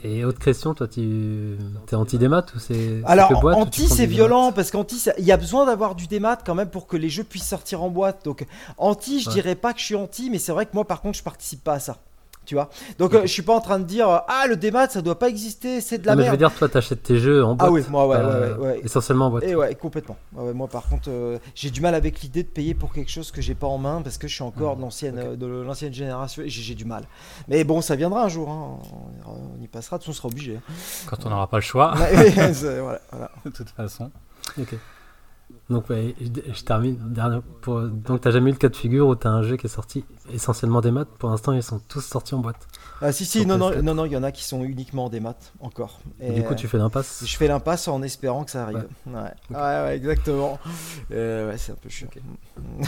Et 0.04 0.24
autre 0.24 0.40
question, 0.40 0.74
toi, 0.74 0.88
tu 0.88 1.58
es 1.92 1.96
anti-démat 1.96 2.46
ou 2.56 2.60
c'est. 2.60 3.02
Alors, 3.06 3.44
anti, 3.46 3.88
c'est 3.88 4.06
violent 4.06 4.52
parce 4.52 4.72
qu'anti, 4.72 5.02
il 5.18 5.26
y 5.26 5.32
a 5.32 5.38
besoin 5.38 5.66
d'avoir 5.66 5.96
du 5.96 6.08
démat 6.08 6.38
quand 6.38 6.56
même 6.56 6.70
pour 6.70 6.88
que 6.88 6.98
les 6.98 7.10
jeux 7.10 7.24
puissent 7.24 7.48
sortir 7.48 7.82
en 7.82 7.90
boîte. 7.90 8.24
Donc, 8.26 8.46
anti, 8.78 9.22
je 9.22 9.30
dirais 9.30 9.56
pas 9.56 9.74
que 9.74 9.80
je 9.80 9.86
suis 9.86 9.96
anti, 9.96 10.30
mais 10.30 10.40
c'est 10.40 10.52
vrai 10.52 10.66
que 10.66 10.72
moi, 10.74 10.86
par 10.86 11.02
contre, 11.02 11.18
je 11.18 11.24
participe 11.24 11.64
pas 11.64 11.74
à 11.74 11.80
ça 11.80 11.98
tu 12.48 12.56
vois. 12.56 12.70
Donc 12.98 13.14
euh, 13.14 13.22
je 13.24 13.28
suis 13.28 13.42
pas 13.42 13.54
en 13.54 13.60
train 13.60 13.78
de 13.78 13.84
dire 13.84 14.08
ah 14.08 14.46
le 14.48 14.56
démat 14.56 14.88
ça 14.88 15.02
doit 15.02 15.20
pas 15.20 15.28
exister, 15.28 15.82
c'est 15.82 16.00
de 16.00 16.08
la 16.08 16.14
non, 16.14 16.18
merde. 16.18 16.20
Mais 16.20 16.26
je 16.26 16.32
veux 16.32 16.50
dire 16.50 16.58
toi 16.58 16.70
t'achètes 16.70 17.04
tes 17.04 17.20
jeux 17.20 17.44
en 17.44 17.56
boîte. 17.56 17.70
Ah 17.70 17.72
oui, 17.72 17.84
moi 17.90 18.08
ouais, 18.08 18.18
ouais, 18.18 18.54
ouais, 18.54 18.82
essentiellement 18.84 19.28
en 19.28 19.30
boîte. 19.32 19.44
Et 19.44 19.56
ouais, 19.56 19.76
complètement. 19.76 20.16
moi 20.32 20.68
par 20.68 20.88
contre 20.88 21.10
euh, 21.10 21.38
j'ai 21.54 21.70
du 21.70 21.82
mal 21.82 21.94
avec 21.94 22.22
l'idée 22.22 22.44
de 22.44 22.48
payer 22.48 22.74
pour 22.74 22.94
quelque 22.94 23.12
chose 23.12 23.32
que 23.32 23.42
j'ai 23.42 23.54
pas 23.54 23.68
en 23.68 23.78
main 23.78 24.02
parce 24.02 24.18
que 24.18 24.28
je 24.28 24.34
suis 24.34 24.44
encore 24.44 24.78
de 24.78 24.82
l'ancienne 24.82 25.20
euh, 25.20 25.36
de 25.36 25.46
l'ancienne 25.46 25.94
génération 25.94 26.42
et 26.42 26.50
j'ai 26.50 26.76
du 26.76 26.86
mal. 26.86 27.04
Mais 27.50 27.66
bon, 27.66 27.82
ça 27.82 27.96
viendra 27.96 28.24
un 28.24 28.30
jour 28.30 28.50
hein. 28.50 28.80
on, 29.28 29.62
y 29.62 29.68
passera, 29.68 29.98
de 29.98 30.04
toute 30.04 30.14
façon 30.14 30.18
on 30.18 30.22
sera 30.22 30.28
obligé. 30.30 30.56
Hein. 30.56 30.74
Quand 31.08 31.26
on 31.26 31.30
n'aura 31.30 31.48
pas 31.48 31.58
le 31.58 31.64
choix. 31.64 31.94
voilà, 31.96 33.02
voilà. 33.12 33.32
De 33.46 33.50
toute 33.52 33.70
façon. 33.70 34.10
OK. 34.58 34.76
Donc, 35.70 35.90
ouais, 35.90 36.16
je, 36.22 36.64
termine. 36.64 36.98
Pour, 37.62 37.82
donc, 37.82 38.22
t'as 38.22 38.32
jamais 38.32 38.52
eu 38.52 38.54
le 38.54 38.60
cas 38.60 38.70
de 38.70 38.76
figure 38.76 39.08
où 39.08 39.16
t'as 39.16 39.30
un 39.30 39.44
jeu 39.44 39.58
qui 39.58 39.68
est 39.68 39.70
sorti 39.70 40.06
essentiellement 40.34 40.80
des 40.80 40.92
maths? 40.92 41.10
Pour 41.20 41.30
l'instant, 41.30 41.52
ils 41.52 41.62
sont 41.62 41.80
tous 41.90 42.02
sortis 42.02 42.36
en 42.36 42.40
boîte. 42.40 42.68
Ah, 43.02 43.12
si, 43.12 43.26
si, 43.26 43.46
non, 43.46 43.58
non, 43.58 43.82
non, 43.84 43.94
non, 43.94 44.06
il 44.06 44.14
y 44.14 44.18
en 44.18 44.24
a 44.24 44.32
qui 44.32 44.46
sont 44.46 44.64
uniquement 44.64 45.10
des 45.10 45.20
maths 45.20 45.54
encore. 45.60 46.00
Et 46.22 46.32
du 46.32 46.44
coup, 46.44 46.56
tu 46.56 46.68
fais 46.68 46.78
l'impasse? 46.78 47.24
Je 47.26 47.36
fais 47.36 47.48
l'impasse 47.48 47.88
en 47.90 48.02
espérant 48.02 48.46
que 48.46 48.52
ça 48.52 48.64
arrive. 48.64 48.88
Ouais, 49.06 49.14
ouais, 49.52 49.58
ouais, 49.58 49.96
exactement. 49.98 50.58
Euh, 51.12 51.52
ouais, 51.52 51.58
c'est 51.58 51.74
un 51.74 51.76
peu 51.76 51.90
chiant. 51.90 52.08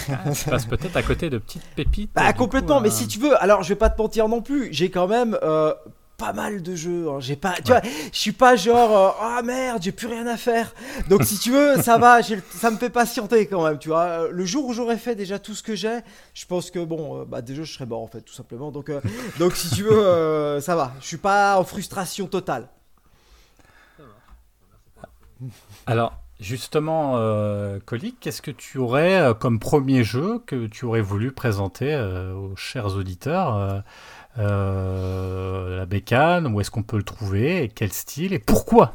Ah, 0.10 0.32
tu 0.32 0.50
passes 0.50 0.66
peut-être 0.66 0.96
à 0.96 1.04
côté 1.04 1.30
de 1.30 1.38
petites 1.38 1.66
pépites. 1.76 2.12
Bah, 2.16 2.32
complètement, 2.34 2.80
mais 2.80 2.90
euh. 2.90 2.92
si 2.92 3.08
tu 3.08 3.20
veux, 3.20 3.42
alors 3.42 3.62
je 3.64 3.70
vais 3.70 3.76
pas 3.76 3.90
te 3.90 4.02
mentir 4.02 4.30
non 4.30 4.42
plus. 4.42 4.70
J'ai 4.72 4.90
quand 4.90 5.08
même. 5.08 5.38
Euh, 5.44 5.74
pas 6.20 6.34
mal 6.34 6.62
de 6.62 6.76
jeux. 6.76 7.10
Hein. 7.10 7.20
J'ai 7.20 7.36
pas, 7.36 7.56
tu 7.56 7.72
vois, 7.72 7.82
je 7.82 8.20
suis 8.20 8.34
pas 8.34 8.56
genre 8.56 9.18
ah 9.20 9.40
oh, 9.40 9.44
merde, 9.46 9.82
j'ai 9.82 9.94
plus 9.94 10.08
rien 10.08 10.28
à 10.28 10.38
faire. 10.38 10.76
Donc 11.10 11.24
si 11.24 11.40
tu 11.40 11.52
veux, 11.52 11.82
ça 11.82 11.98
va, 11.98 12.20
ça 12.22 12.70
me 12.70 12.78
fait 12.78 12.90
patienter 12.92 13.48
quand 13.48 13.64
même, 13.64 13.80
tu 13.80 13.90
vois. 13.90 14.28
Le 14.30 14.46
jour 14.46 14.66
où 14.68 14.74
j'aurais 14.74 14.98
fait 14.98 15.16
déjà 15.16 15.40
tout 15.40 15.56
ce 15.56 15.64
que 15.64 15.76
j'ai, 15.76 16.00
je 16.34 16.46
pense 16.46 16.70
que 16.70 16.84
bon, 16.84 17.22
euh, 17.22 17.26
bah 17.26 17.42
déjà 17.42 17.64
je 17.64 17.74
serais 17.74 17.86
mort 17.86 18.02
en 18.02 18.08
fait, 18.08 18.22
tout 18.22 18.34
simplement. 18.34 18.70
Donc 18.70 18.90
euh, 18.90 19.02
donc 19.40 19.56
si 19.56 19.70
tu 19.72 19.84
veux, 19.84 20.06
euh, 20.06 20.62
ça 20.62 20.76
va. 20.76 20.94
Je 21.02 21.08
suis 21.08 21.18
pas 21.18 21.58
en 21.58 21.64
frustration 21.64 22.28
totale. 22.28 22.68
Alors. 25.88 26.14
Justement, 26.42 27.18
euh, 27.18 27.80
qu'est-ce 28.22 28.42
que 28.42 28.52
tu 28.52 28.78
aurais 28.78 29.34
comme 29.42 29.60
premier 29.60 30.06
jeu 30.06 30.40
que 30.48 30.68
tu 30.68 30.86
aurais 30.86 31.02
voulu 31.02 31.34
présenter 31.34 31.94
aux 31.98 32.56
chers 32.56 32.96
auditeurs 32.96 33.58
euh, 33.58 33.80
la 34.38 35.86
bécane, 35.86 36.48
où 36.48 36.62
est-ce 36.62 36.72
qu'on 36.72 36.84
peut 36.84 36.98
le 36.98 37.04
trouver, 37.04 37.64
et 37.64 37.70
quel 37.70 37.92
style, 37.92 38.34
et 38.34 38.40
pourquoi? 38.40 38.94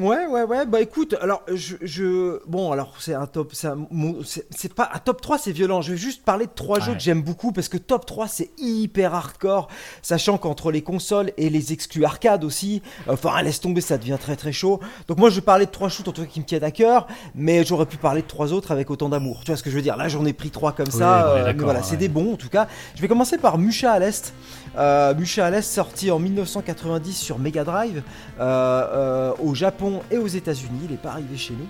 Ouais, 0.00 0.26
ouais, 0.26 0.42
ouais. 0.44 0.66
Bah 0.66 0.80
écoute, 0.80 1.14
alors 1.20 1.42
je, 1.52 1.76
je... 1.82 2.40
bon, 2.46 2.72
alors 2.72 2.94
c'est 2.98 3.14
un 3.14 3.26
top, 3.26 3.52
c'est 3.54 4.74
pas 4.74 4.90
un 4.92 4.98
top 4.98 5.20
3, 5.20 5.38
c'est 5.38 5.52
violent. 5.52 5.82
Je 5.82 5.92
vais 5.92 5.98
juste 5.98 6.24
parler 6.24 6.46
de 6.46 6.52
trois 6.54 6.80
jeux 6.80 6.94
que 6.94 7.00
j'aime 7.00 7.22
beaucoup 7.22 7.52
parce 7.52 7.68
que 7.68 7.76
top 7.76 8.06
3 8.06 8.28
c'est 8.28 8.50
hyper 8.58 9.14
hardcore, 9.14 9.68
sachant 10.02 10.38
qu'entre 10.38 10.70
les 10.70 10.82
consoles 10.82 11.32
et 11.36 11.50
les 11.50 11.72
exclus 11.72 12.04
arcade 12.04 12.44
aussi, 12.44 12.82
enfin 13.08 13.40
laisse 13.42 13.60
tomber, 13.60 13.80
ça 13.80 13.98
devient 13.98 14.18
très 14.20 14.36
très 14.36 14.52
chaud. 14.52 14.80
Donc 15.08 15.18
moi 15.18 15.30
je 15.30 15.36
vais 15.36 15.40
parler 15.40 15.66
de 15.66 15.70
trois 15.70 15.88
shoots 15.88 16.08
en 16.08 16.12
tout 16.12 16.22
cas 16.22 16.28
qui 16.28 16.40
me 16.40 16.44
tiennent 16.44 16.64
à 16.64 16.70
cœur, 16.70 17.06
mais 17.34 17.64
j'aurais 17.64 17.86
pu 17.86 17.96
parler 17.96 18.22
de 18.22 18.26
trois 18.26 18.52
autres 18.52 18.70
avec 18.72 18.90
autant 18.90 19.08
d'amour. 19.08 19.40
Tu 19.44 19.50
vois 19.50 19.56
ce 19.56 19.62
que 19.62 19.70
je 19.70 19.76
veux 19.76 19.82
dire? 19.82 19.96
Là 19.96 20.08
j'en 20.08 20.24
ai 20.24 20.32
pris 20.32 20.50
trois 20.50 20.72
comme 20.72 20.90
ça, 20.90 21.28
euh, 21.28 21.52
mais 21.54 21.62
voilà, 21.62 21.82
c'est 21.82 21.96
des 21.96 22.08
bons 22.08 22.34
en 22.34 22.36
tout 22.36 22.48
cas. 22.48 22.66
Je 22.94 23.02
vais 23.02 23.08
commencer 23.08 23.38
par 23.38 23.58
Musha 23.58 23.92
à 23.92 23.98
l'est. 23.98 24.32
Euh, 24.78 25.14
Musha 25.14 25.46
à 25.46 25.50
l'est 25.50 25.62
sorti 25.62 26.10
en 26.10 26.18
1990 26.18 27.12
sur 27.14 27.38
Mega 27.38 27.64
Drive 27.64 28.02
euh, 28.38 28.42
euh, 28.42 29.32
au 29.40 29.54
Japon 29.54 29.89
et 30.10 30.18
aux 30.18 30.26
États-Unis. 30.26 30.80
Il 30.84 30.90
n'est 30.90 30.96
pas 30.96 31.10
arrivé 31.10 31.36
chez 31.36 31.54
nous. 31.54 31.66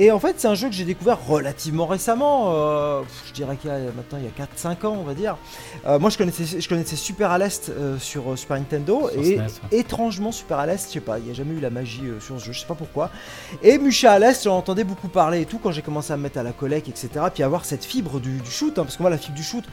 Et 0.00 0.12
en 0.12 0.20
fait, 0.20 0.36
c'est 0.38 0.46
un 0.46 0.54
jeu 0.54 0.68
que 0.68 0.74
j'ai 0.74 0.84
découvert 0.84 1.18
relativement 1.26 1.86
récemment. 1.86 2.52
euh, 2.54 3.02
je 3.26 3.32
dirais 3.32 3.56
qu'il 3.56 3.68
y 3.68 3.72
a 3.72 3.78
maintenant 3.78 4.18
il 4.18 4.24
y 4.24 4.28
a 4.28 4.74
4-5 4.74 4.86
ans, 4.86 4.96
on 5.00 5.02
va 5.02 5.14
dire. 5.14 5.36
Euh, 5.86 5.98
moi, 5.98 6.08
je 6.08 6.16
connaissais, 6.18 6.60
je 6.60 6.68
connaissais 6.68 6.94
Super 6.94 7.32
à 7.32 7.38
l'Est 7.38 7.68
euh, 7.68 7.98
sur 7.98 8.38
Super 8.38 8.58
Nintendo. 8.58 9.08
Sur 9.10 9.20
et 9.20 9.24
SNES, 9.24 9.38
ouais. 9.38 9.78
étrangement, 9.78 10.30
Super 10.30 10.58
à 10.58 10.66
l'Est, 10.66 10.88
je 10.88 10.94
sais 10.94 11.00
pas, 11.00 11.18
il 11.18 11.24
n'y 11.24 11.30
a 11.32 11.34
jamais 11.34 11.54
eu 11.54 11.60
la 11.60 11.70
magie 11.70 12.04
sur 12.20 12.38
ce 12.38 12.44
jeu, 12.44 12.52
je 12.52 12.60
sais 12.60 12.66
pas 12.66 12.76
pourquoi. 12.76 13.10
Et 13.62 13.78
Musha 13.78 14.12
à 14.12 14.18
l'Est, 14.20 14.44
j'en 14.44 14.58
entendais 14.58 14.84
beaucoup 14.84 15.08
parler 15.08 15.40
et 15.40 15.46
tout 15.46 15.58
quand 15.58 15.72
j'ai 15.72 15.82
commencé 15.82 16.12
à 16.12 16.16
me 16.16 16.22
mettre 16.22 16.38
à 16.38 16.44
la 16.44 16.52
collecte, 16.52 16.88
etc. 16.88 17.26
Puis 17.34 17.42
avoir 17.42 17.64
cette 17.64 17.84
fibre 17.84 18.20
du, 18.20 18.38
du 18.38 18.50
shoot, 18.50 18.78
hein, 18.78 18.84
parce 18.84 18.96
que 18.96 19.02
moi, 19.02 19.10
la 19.10 19.18
fibre 19.18 19.36
du 19.36 19.42
shoot, 19.42 19.64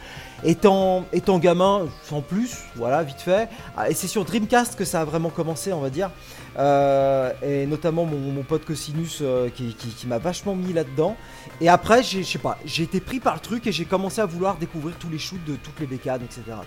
étant, 0.44 1.06
étant 1.14 1.40
gamin, 1.40 1.88
sans 2.04 2.22
plus, 2.22 2.58
voilà, 2.76 3.04
vite 3.04 3.22
fait. 3.22 3.50
Ah, 3.78 3.90
Et 3.90 3.94
c'est 3.94 4.08
sur 4.08 4.26
Dreamcast 4.26 4.76
que 4.76 4.86
ça 4.86 5.02
a 5.02 5.06
vraiment 5.06 5.30
commencé, 5.30 5.74
on 5.74 5.82
va 5.82 5.90
dire. 5.90 6.10
Euh, 6.58 7.34
et 7.44 7.66
notamment 7.66 8.06
mon, 8.06 8.42
pote 8.44 8.64
Cosinus 8.64 9.20
euh, 9.22 9.50
qui, 9.50 9.76
m'a 10.08 10.18
vachement 10.18 10.56
mis 10.56 10.72
là-dedans. 10.74 11.18
Et 11.62 11.70
après, 11.70 12.04
je 12.04 12.22
sais 12.22 12.38
pas, 12.38 12.58
j'ai 12.66 12.84
été 12.84 13.00
pris 13.00 13.20
par 13.20 13.36
le 13.36 13.40
truc 13.40 13.68
et 13.68 13.72
j'ai 13.72 13.86
commencé 13.86 14.22
à 14.22 14.26
vouloir 14.26 14.56
découvrir 14.58 14.96
tous 14.98 15.10
les 15.10 15.18
shoots 15.18 15.44
de 15.46 15.56
toutes 15.56 15.80
les 15.80 15.86
bécanes, 15.86 16.22
etc. 16.24 16.58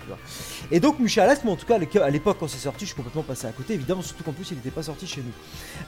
Et 0.71 0.79
donc, 0.79 0.99
Musha 0.99 1.23
à 1.23 1.27
l'Est, 1.27 1.43
moi 1.43 1.53
en 1.53 1.57
tout 1.57 1.65
cas, 1.65 1.79
à 2.01 2.09
l'époque 2.09 2.37
quand 2.39 2.47
c'est 2.47 2.57
sorti, 2.57 2.81
je 2.81 2.87
suis 2.87 2.95
complètement 2.95 3.23
passé 3.23 3.47
à 3.47 3.51
côté, 3.51 3.73
évidemment, 3.73 4.01
surtout 4.01 4.23
qu'en 4.23 4.33
plus 4.33 4.51
il 4.51 4.57
n'était 4.57 4.71
pas 4.71 4.83
sorti 4.83 5.07
chez 5.07 5.21
nous. 5.21 5.33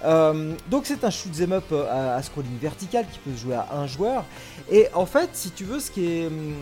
Euh, 0.06 0.54
donc, 0.70 0.86
c'est 0.86 1.04
un 1.04 1.10
shoot 1.10 1.32
'em 1.40 1.54
up 1.54 1.72
à, 1.72 2.16
à 2.16 2.24
scrolling 2.24 2.58
vertical 2.60 3.06
qui 3.12 3.20
peut 3.20 3.36
se 3.36 3.42
jouer 3.42 3.56
à 3.56 3.68
un 3.76 3.88
joueur. 3.88 4.26
Et 4.72 4.88
en 4.94 5.06
fait, 5.06 5.30
si 5.34 5.52
tu 5.52 5.64
veux, 5.64 5.80
ce 5.80 5.92
qui 5.92 6.06
est, 6.06 6.28
hum, 6.28 6.56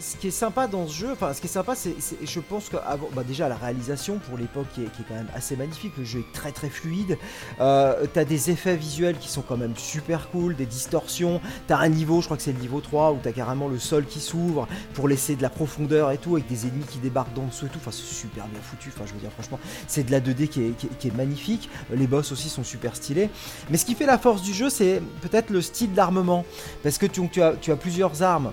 ce 0.00 0.16
qui 0.16 0.28
est 0.28 0.32
sympa 0.32 0.49
dans 0.50 0.86
ce 0.86 0.94
jeu, 0.94 1.12
enfin, 1.12 1.32
ce 1.32 1.40
qui 1.40 1.46
est 1.46 1.50
sympa, 1.50 1.74
c'est, 1.74 1.94
je 2.22 2.40
pense 2.40 2.68
que 2.68 2.76
bah, 2.76 3.22
déjà 3.26 3.48
la 3.48 3.56
réalisation 3.56 4.18
pour 4.18 4.38
l'époque 4.38 4.66
est, 4.78 4.90
quand 5.08 5.14
même 5.14 5.28
assez 5.34 5.56
magnifique. 5.56 5.92
Le 5.96 6.04
jeu 6.04 6.20
est 6.20 6.32
très 6.32 6.52
très 6.52 6.68
fluide. 6.68 7.18
Euh, 7.60 8.06
t'as 8.12 8.24
des 8.24 8.50
effets 8.50 8.76
visuels 8.76 9.18
qui 9.18 9.28
sont 9.28 9.42
quand 9.42 9.56
même 9.56 9.76
super 9.76 10.28
cool, 10.30 10.56
des 10.56 10.66
distorsions. 10.66 11.40
T'as 11.66 11.78
un 11.78 11.88
niveau, 11.88 12.20
je 12.20 12.26
crois 12.26 12.36
que 12.36 12.42
c'est 12.42 12.52
le 12.52 12.58
niveau 12.58 12.80
3, 12.80 13.12
où 13.12 13.18
t'as 13.22 13.32
carrément 13.32 13.68
le 13.68 13.78
sol 13.78 14.04
qui 14.06 14.20
s'ouvre 14.20 14.68
pour 14.94 15.08
laisser 15.08 15.36
de 15.36 15.42
la 15.42 15.50
profondeur 15.50 16.10
et 16.10 16.18
tout, 16.18 16.36
avec 16.36 16.48
des 16.48 16.66
ennemis 16.66 16.84
qui 16.84 16.98
débarquent 16.98 17.34
d'en 17.34 17.46
dessous 17.46 17.66
et 17.66 17.68
tout. 17.68 17.78
Enfin, 17.80 17.92
c'est 17.92 18.02
super 18.02 18.46
bien 18.46 18.60
foutu. 18.60 18.90
Enfin, 18.94 19.04
je 19.06 19.14
veux 19.14 19.20
dire, 19.20 19.32
franchement, 19.32 19.58
c'est 19.86 20.04
de 20.04 20.10
la 20.10 20.20
2D 20.20 20.48
qui 20.48 20.62
est, 20.62 21.16
magnifique. 21.16 21.68
Les 21.92 22.06
boss 22.06 22.32
aussi 22.32 22.48
sont 22.48 22.64
super 22.64 22.94
stylés. 22.94 23.30
Mais 23.70 23.76
ce 23.76 23.84
qui 23.84 23.94
fait 23.94 24.06
la 24.06 24.18
force 24.18 24.42
du 24.42 24.52
jeu, 24.52 24.70
c'est 24.70 25.02
peut-être 25.22 25.50
le 25.50 25.60
style 25.60 25.92
d'armement. 25.92 26.44
Parce 26.82 26.98
que 26.98 27.06
tu 27.06 27.42
as 27.42 27.76
plusieurs 27.76 28.22
armes 28.22 28.52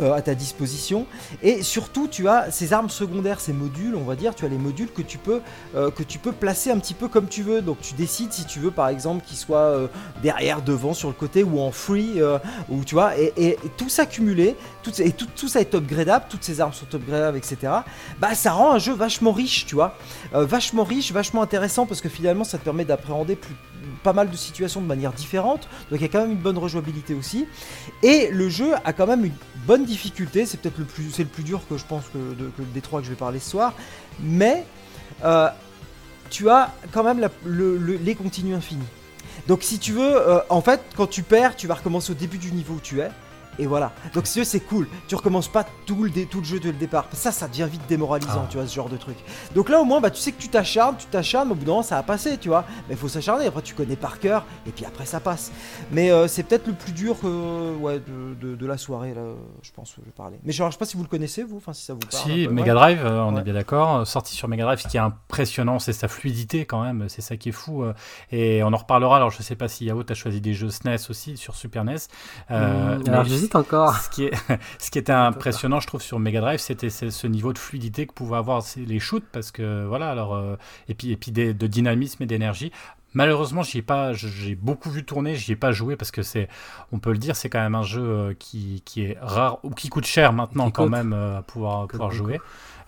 euh, 0.00 0.12
à 0.12 0.22
ta 0.22 0.34
disposition. 0.34 1.06
Et 1.42 1.62
surtout 1.62 2.08
tu 2.08 2.28
as 2.28 2.50
ces 2.50 2.72
armes 2.72 2.88
secondaires 2.88 3.40
ces 3.40 3.52
modules 3.52 3.94
on 3.96 4.04
va 4.04 4.16
dire. 4.16 4.34
Tu 4.34 4.44
as 4.44 4.48
les 4.48 4.58
modules 4.58 4.90
que 4.92 5.02
tu 5.02 5.18
peux 5.18 5.40
euh, 5.74 5.90
que 5.90 6.02
tu 6.02 6.18
peux 6.18 6.32
placer 6.32 6.70
un 6.70 6.78
petit 6.78 6.94
peu 6.94 7.08
comme 7.08 7.28
tu 7.28 7.42
veux. 7.42 7.62
Donc 7.62 7.80
tu 7.80 7.94
décides 7.94 8.32
si 8.32 8.44
tu 8.44 8.58
veux 8.58 8.70
par 8.70 8.88
exemple 8.88 9.24
qu'ils 9.24 9.36
soient 9.36 9.58
euh, 9.58 9.88
derrière 10.22 10.62
devant 10.62 10.94
sur 10.94 11.08
le 11.08 11.14
côté 11.14 11.42
ou 11.42 11.60
en 11.60 11.70
free 11.70 12.20
ou 12.68 12.84
tu 12.84 12.94
vois. 12.94 13.12
Et, 13.18 13.58
tout 13.76 13.88
ça 13.88 14.06
cumulé 14.06 14.56
et 14.98 15.12
tout, 15.12 15.26
tout 15.36 15.48
ça 15.48 15.60
est 15.60 15.74
upgradable 15.74 16.26
toutes 16.28 16.44
ces 16.44 16.60
armes 16.60 16.72
sont 16.72 16.86
upgradables 16.94 17.36
etc 17.36 17.56
bah 18.18 18.34
ça 18.34 18.52
rend 18.52 18.72
un 18.72 18.78
jeu 18.78 18.92
vachement 18.92 19.32
riche 19.32 19.66
tu 19.66 19.74
vois. 19.74 19.96
Vachement 20.32 20.84
riche 20.84 21.12
vachement 21.12 21.42
intéressant 21.42 21.86
parce 21.86 22.00
que 22.00 22.08
finalement 22.08 22.44
ça 22.44 22.58
te 22.58 22.64
permet 22.64 22.84
d'appréhender 22.84 23.36
plus 23.36 23.54
pas 24.02 24.12
mal 24.12 24.30
de 24.30 24.36
situations 24.36 24.80
de 24.80 24.86
manière 24.86 25.12
différente 25.12 25.68
donc 25.90 26.00
il 26.00 26.02
y 26.02 26.04
a 26.04 26.08
quand 26.08 26.20
même 26.22 26.32
une 26.32 26.38
bonne 26.38 26.58
rejouabilité 26.58 27.14
aussi 27.14 27.46
et 28.02 28.28
le 28.30 28.48
jeu 28.48 28.74
a 28.84 28.92
quand 28.92 29.06
même 29.06 29.24
une 29.24 29.34
bonne 29.66 29.84
difficulté, 29.84 30.46
c'est 30.46 30.58
peut-être 30.60 30.78
le 30.78 30.84
plus, 30.84 31.10
c'est 31.10 31.24
le 31.24 31.28
plus 31.28 31.42
dur 31.42 31.60
que 31.68 31.76
je 31.76 31.84
pense 31.84 32.04
que, 32.06 32.18
de- 32.18 32.50
que 32.56 32.62
des 32.62 32.80
que 32.80 33.02
je 33.02 33.10
vais 33.10 33.16
parler 33.16 33.38
ce 33.38 33.50
soir, 33.50 33.74
mais 34.20 34.64
euh, 35.24 35.48
tu 36.30 36.48
as 36.48 36.72
quand 36.92 37.04
même 37.04 37.28
les 38.02 38.14
continues 38.14 38.54
infinis. 38.54 38.86
Donc 39.46 39.62
si 39.62 39.78
tu 39.78 39.92
veux, 39.92 40.16
euh, 40.16 40.40
en 40.48 40.60
fait, 40.62 40.80
quand 40.96 41.06
tu 41.06 41.22
perds, 41.22 41.54
tu 41.56 41.66
vas 41.66 41.74
recommencer 41.74 42.12
au 42.12 42.14
début 42.14 42.38
du 42.38 42.50
niveau 42.52 42.74
où 42.74 42.80
tu 42.80 43.00
es. 43.00 43.10
Et 43.58 43.66
voilà. 43.66 43.92
Donc 44.14 44.26
si 44.26 44.34
tu 44.34 44.38
veux, 44.40 44.44
c'est 44.44 44.60
cool. 44.60 44.86
Tu 45.08 45.14
recommences 45.14 45.48
pas 45.48 45.64
tout 45.86 46.02
le, 46.04 46.10
dé- 46.10 46.26
tout 46.26 46.38
le 46.38 46.44
jeu 46.44 46.60
dès 46.60 46.68
le 46.72 46.78
départ. 46.78 47.06
Ça, 47.12 47.32
ça 47.32 47.48
devient 47.48 47.66
vite 47.70 47.82
démoralisant, 47.88 48.42
Ah. 48.44 48.48
tu 48.50 48.56
vois, 48.56 48.66
ce 48.66 48.74
genre 48.74 48.88
de 48.88 48.96
truc. 48.96 49.16
Donc 49.54 49.68
là, 49.68 49.80
au 49.80 49.84
moins, 49.84 50.00
bah, 50.00 50.10
tu 50.10 50.20
sais 50.20 50.32
que 50.32 50.40
tu 50.40 50.48
t'acharnes, 50.48 50.96
tu 50.96 51.06
t'acharnes, 51.06 51.48
mais 51.48 51.52
au 51.52 51.56
bout 51.56 51.64
d'un 51.64 51.72
moment, 51.72 51.82
ça 51.82 51.96
va 51.96 52.02
passer, 52.02 52.38
tu 52.38 52.48
vois. 52.48 52.64
Mais 52.88 52.94
il 52.94 52.96
faut 52.96 53.08
s'acharner. 53.08 53.46
Après, 53.46 53.62
tu 53.62 53.74
connais 53.74 53.96
par 53.96 54.20
cœur, 54.20 54.44
et 54.66 54.70
puis 54.70 54.84
après, 54.84 55.06
ça 55.06 55.20
passe. 55.20 55.50
Mais 55.90 56.10
euh, 56.10 56.28
c'est 56.28 56.42
peut-être 56.44 56.66
le 56.68 56.72
plus 56.74 56.92
dur 56.92 57.16
ouais, 57.80 58.00
de, 58.00 58.34
de- 58.40 58.54
de 58.56 58.66
la 58.66 58.78
soirée, 58.78 59.14
là, 59.14 59.22
je 59.62 59.70
pense 59.72 59.92
que 59.92 60.00
je 60.06 60.10
parler. 60.12 60.38
Mais 60.44 60.52
je 60.52 60.62
sais 60.70 60.78
pas 60.78 60.84
si 60.86 60.96
vous 60.96 61.02
le 61.02 61.08
connaissez, 61.08 61.42
vous, 61.42 61.56
enfin, 61.58 61.72
si 61.72 61.84
ça 61.84 61.94
vous 61.94 62.00
parle. 62.00 62.22
Si, 62.30 62.46
peu. 62.46 62.52
Mega 62.52 62.72
Ouais. 62.74 62.78
Drive, 62.80 63.04
euh, 63.04 63.22
on 63.22 63.34
Ouais. 63.34 63.40
est 63.40 63.44
bien 63.44 63.54
d'accord. 63.54 64.06
Sorti 64.06 64.34
sur 64.36 64.48
Mega 64.48 64.64
Drive, 64.64 64.80
ce 64.80 64.88
qui 64.88 64.96
est 64.96 65.00
impressionnant, 65.00 65.78
c'est 65.78 65.92
sa 65.92 66.08
fluidité 66.08 66.64
quand 66.64 66.82
même. 66.82 67.06
C'est 67.08 67.22
ça 67.22 67.36
qui 67.36 67.48
est 67.50 67.52
fou. 67.52 67.82
euh, 67.82 67.92
Et 68.32 68.62
on 68.62 68.72
en 68.72 68.76
reparlera. 68.76 69.16
Alors, 69.16 69.30
je 69.30 69.42
sais 69.42 69.56
pas 69.56 69.68
si 69.68 69.86
Yao, 69.86 70.02
t'as 70.02 70.14
choisi 70.14 70.40
des 70.40 70.54
jeux 70.54 70.70
SNES 70.70 70.96
aussi 71.10 71.36
sur 71.36 71.54
Super 71.56 71.84
NES. 71.84 71.96
euh, 72.50 72.98
Mmh, 72.98 73.08
alors 73.08 73.24
mais 73.24 73.30
encore. 73.56 73.96
Ce 73.96 74.10
qui, 74.10 74.24
est, 74.24 74.32
ce 74.78 74.90
qui 74.90 74.98
était 74.98 75.12
impressionnant, 75.12 75.80
je 75.80 75.86
trouve, 75.86 76.02
sur 76.02 76.18
Mega 76.18 76.40
Drive, 76.40 76.60
c'était 76.60 76.90
ce 76.90 77.26
niveau 77.26 77.52
de 77.52 77.58
fluidité 77.58 78.06
que 78.06 78.12
pouvaient 78.12 78.36
avoir 78.38 78.62
les 78.76 78.98
shoots, 79.00 79.24
parce 79.32 79.50
que 79.50 79.84
voilà, 79.86 80.10
alors 80.10 80.34
euh, 80.34 80.56
et 80.88 80.94
puis 80.94 81.10
et 81.12 81.16
puis 81.16 81.30
des- 81.32 81.54
de 81.54 81.66
dynamisme 81.66 82.22
et 82.22 82.26
d'énergie. 82.26 82.72
Malheureusement, 83.14 83.62
j'y 83.62 83.78
ai 83.78 83.82
pas, 83.82 84.12
j'ai 84.12 84.54
beaucoup 84.54 84.90
vu 84.90 85.02
tourner, 85.02 85.34
j'y 85.34 85.52
ai 85.52 85.56
pas 85.56 85.72
joué 85.72 85.96
parce 85.96 86.10
que 86.10 86.22
c'est, 86.22 86.46
on 86.92 86.98
peut 86.98 87.10
le 87.10 87.16
dire, 87.18 87.36
c'est 87.36 87.48
quand 87.48 87.58
même 87.60 87.74
un 87.74 87.82
jeu 87.82 88.02
euh, 88.02 88.34
qui, 88.38 88.82
qui 88.84 89.02
est 89.02 89.16
rare 89.22 89.58
ou 89.62 89.70
qui 89.70 89.88
coûte 89.88 90.04
cher 90.04 90.34
maintenant 90.34 90.66
Qui 90.66 90.72
quand 90.72 90.82
coûte. 90.84 90.92
même 90.92 91.14
euh, 91.14 91.38
à 91.38 91.42
pouvoir, 91.42 91.80
Coûte 91.82 91.92
pouvoir 91.92 92.10
beaucoup. 92.10 92.18
jouer. 92.18 92.40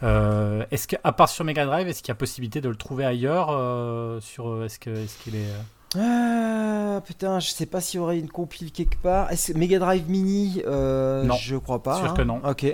Euh, 0.02 0.64
est-ce 0.70 0.86
qu'à 0.88 1.12
part 1.12 1.30
sur 1.30 1.44
Mega 1.46 1.64
Drive, 1.64 1.88
est-ce 1.88 2.02
qu'il 2.02 2.08
y 2.08 2.12
a 2.12 2.16
possibilité 2.16 2.60
de 2.60 2.68
le 2.68 2.76
trouver 2.76 3.06
ailleurs 3.06 3.48
euh, 3.50 4.20
sur, 4.20 4.62
est-ce 4.62 4.78
que, 4.78 4.90
est-ce 4.90 5.18
qu'il 5.22 5.36
est, 5.36 5.48
Ah, 5.98 7.00
putain, 7.04 7.40
je 7.40 7.50
sais 7.50 7.66
pas 7.66 7.80
s'il 7.80 7.98
y 7.98 8.02
aurait 8.02 8.18
une 8.18 8.30
compile 8.30 8.70
quelque 8.72 8.96
part. 8.98 9.30
Est-ce 9.32 9.52
Mega 9.54 9.78
Drive 9.78 10.08
Mini 10.08 10.62
euh, 10.66 11.24
Non. 11.24 11.34
Je 11.34 11.56
crois 11.56 11.82
pas. 11.82 11.96
Sûr 11.96 12.10
hein. 12.10 12.14
que 12.16 12.22
non. 12.22 12.40
Ok. 12.44 12.66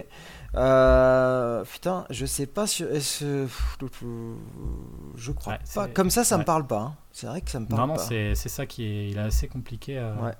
Euh, 0.55 1.65
putain, 1.65 2.07
je 2.11 2.25
sais 2.27 2.47
pas 2.47 2.67
si. 2.67 2.85
Je 3.21 3.47
crois 5.33 5.53
Ouais, 5.55 5.59
pas. 5.75 5.89
Comme 5.89 6.11
ça, 6.11 6.25
ça 6.25 6.37
me 6.37 6.41
ouais. 6.41 6.45
parle 6.45 6.67
pas. 6.67 6.79
hein. 6.81 6.95
C'est 7.13 7.27
vrai 7.27 7.41
que 7.41 7.51
ça 7.51 7.61
me 7.61 7.67
parle 7.67 7.81
Non, 7.81 7.87
non, 7.89 7.95
pas. 7.95 8.03
c'est 8.03 8.35
c'est 8.35 8.49
ça 8.49 8.67
qui 8.67 8.85
est, 8.85 9.09
il 9.11 9.17
est 9.19 9.23
assez 9.23 9.49
compliqué 9.49 9.99
à, 9.99 10.13
Ouais. 10.23 10.33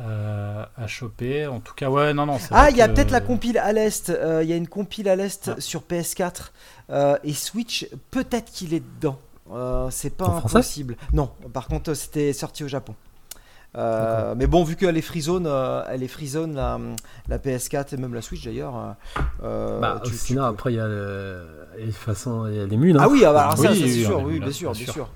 euh, 0.00 0.64
à 0.76 0.86
choper. 0.86 1.46
En 1.46 1.60
tout 1.60 1.74
cas, 1.74 1.88
ouais, 1.90 2.12
non, 2.14 2.26
non. 2.26 2.38
Ah, 2.50 2.70
il 2.70 2.76
y 2.76 2.82
a 2.82 2.88
que- 2.88 2.94
peut-être 2.94 3.10
la 3.10 3.20
compile 3.20 3.58
à 3.58 3.72
l'Est. 3.72 4.08
Il 4.42 4.48
y 4.48 4.52
a 4.52 4.56
une 4.56 4.68
compile 4.68 5.08
à 5.08 5.16
l'Est 5.16 5.50
Ah. 5.56 5.60
sur 5.60 5.82
PS4 5.82 6.52
euh, 6.90 7.16
et 7.24 7.32
Switch. 7.34 7.86
Peut-être 8.10 8.50
qu'il 8.50 8.72
est 8.74 8.80
dedans. 8.96 9.18
Euh, 9.54 9.88
c'est 9.90 10.16
pas 10.16 10.26
En 10.26 10.36
impossible. 10.38 10.96
Non, 11.12 11.30
par 11.52 11.66
contre, 11.68 11.94
c'était 11.94 12.32
sorti 12.32 12.64
au 12.64 12.68
Japon. 12.68 12.94
Euh, 13.74 14.34
mais 14.36 14.46
bon, 14.46 14.64
vu 14.64 14.76
qu'elle 14.76 14.98
est 14.98 15.02
freezone, 15.02 15.46
euh, 15.46 15.82
elle 15.88 16.02
est 16.02 16.08
freezone 16.08 16.54
la, 16.54 16.78
la 17.28 17.38
PS4 17.38 17.94
et 17.94 17.96
même 17.96 18.12
la 18.12 18.20
Switch 18.20 18.44
d'ailleurs. 18.44 18.74
euh, 19.42 19.80
Bah, 19.80 20.00
tu- 20.04 20.10
tu 20.10 20.16
sinon, 20.18 20.42
peux- 20.42 20.48
après, 20.48 20.72
il 20.74 20.76
y 20.76 20.80
a 20.80 20.86
le... 20.86 21.46
de 21.80 21.84
toute 21.86 21.94
façon, 21.94 22.46
il 22.48 22.54
y 22.56 22.60
a 22.60 22.66
les 22.66 22.76
mules. 22.76 22.96
hein. 22.98 23.02
Ah 23.04 23.08
oui, 23.08 23.24
ah 23.24 23.32
bah, 23.32 23.42
alors 23.44 23.56
ça, 23.56 23.62
Oui, 23.62 23.68
ça, 23.68 23.74
c'est 23.74 23.82
oui, 23.84 24.04
sûr, 24.04 24.18
on 24.18 24.20
a 24.20 24.24
oui, 24.24 24.32
vu 24.34 24.40
bien 24.40 24.52
sûr, 24.52 24.72
bien 24.72 24.78
bien 24.84 24.84
sûr. 24.84 24.92
sûr. 24.94 25.08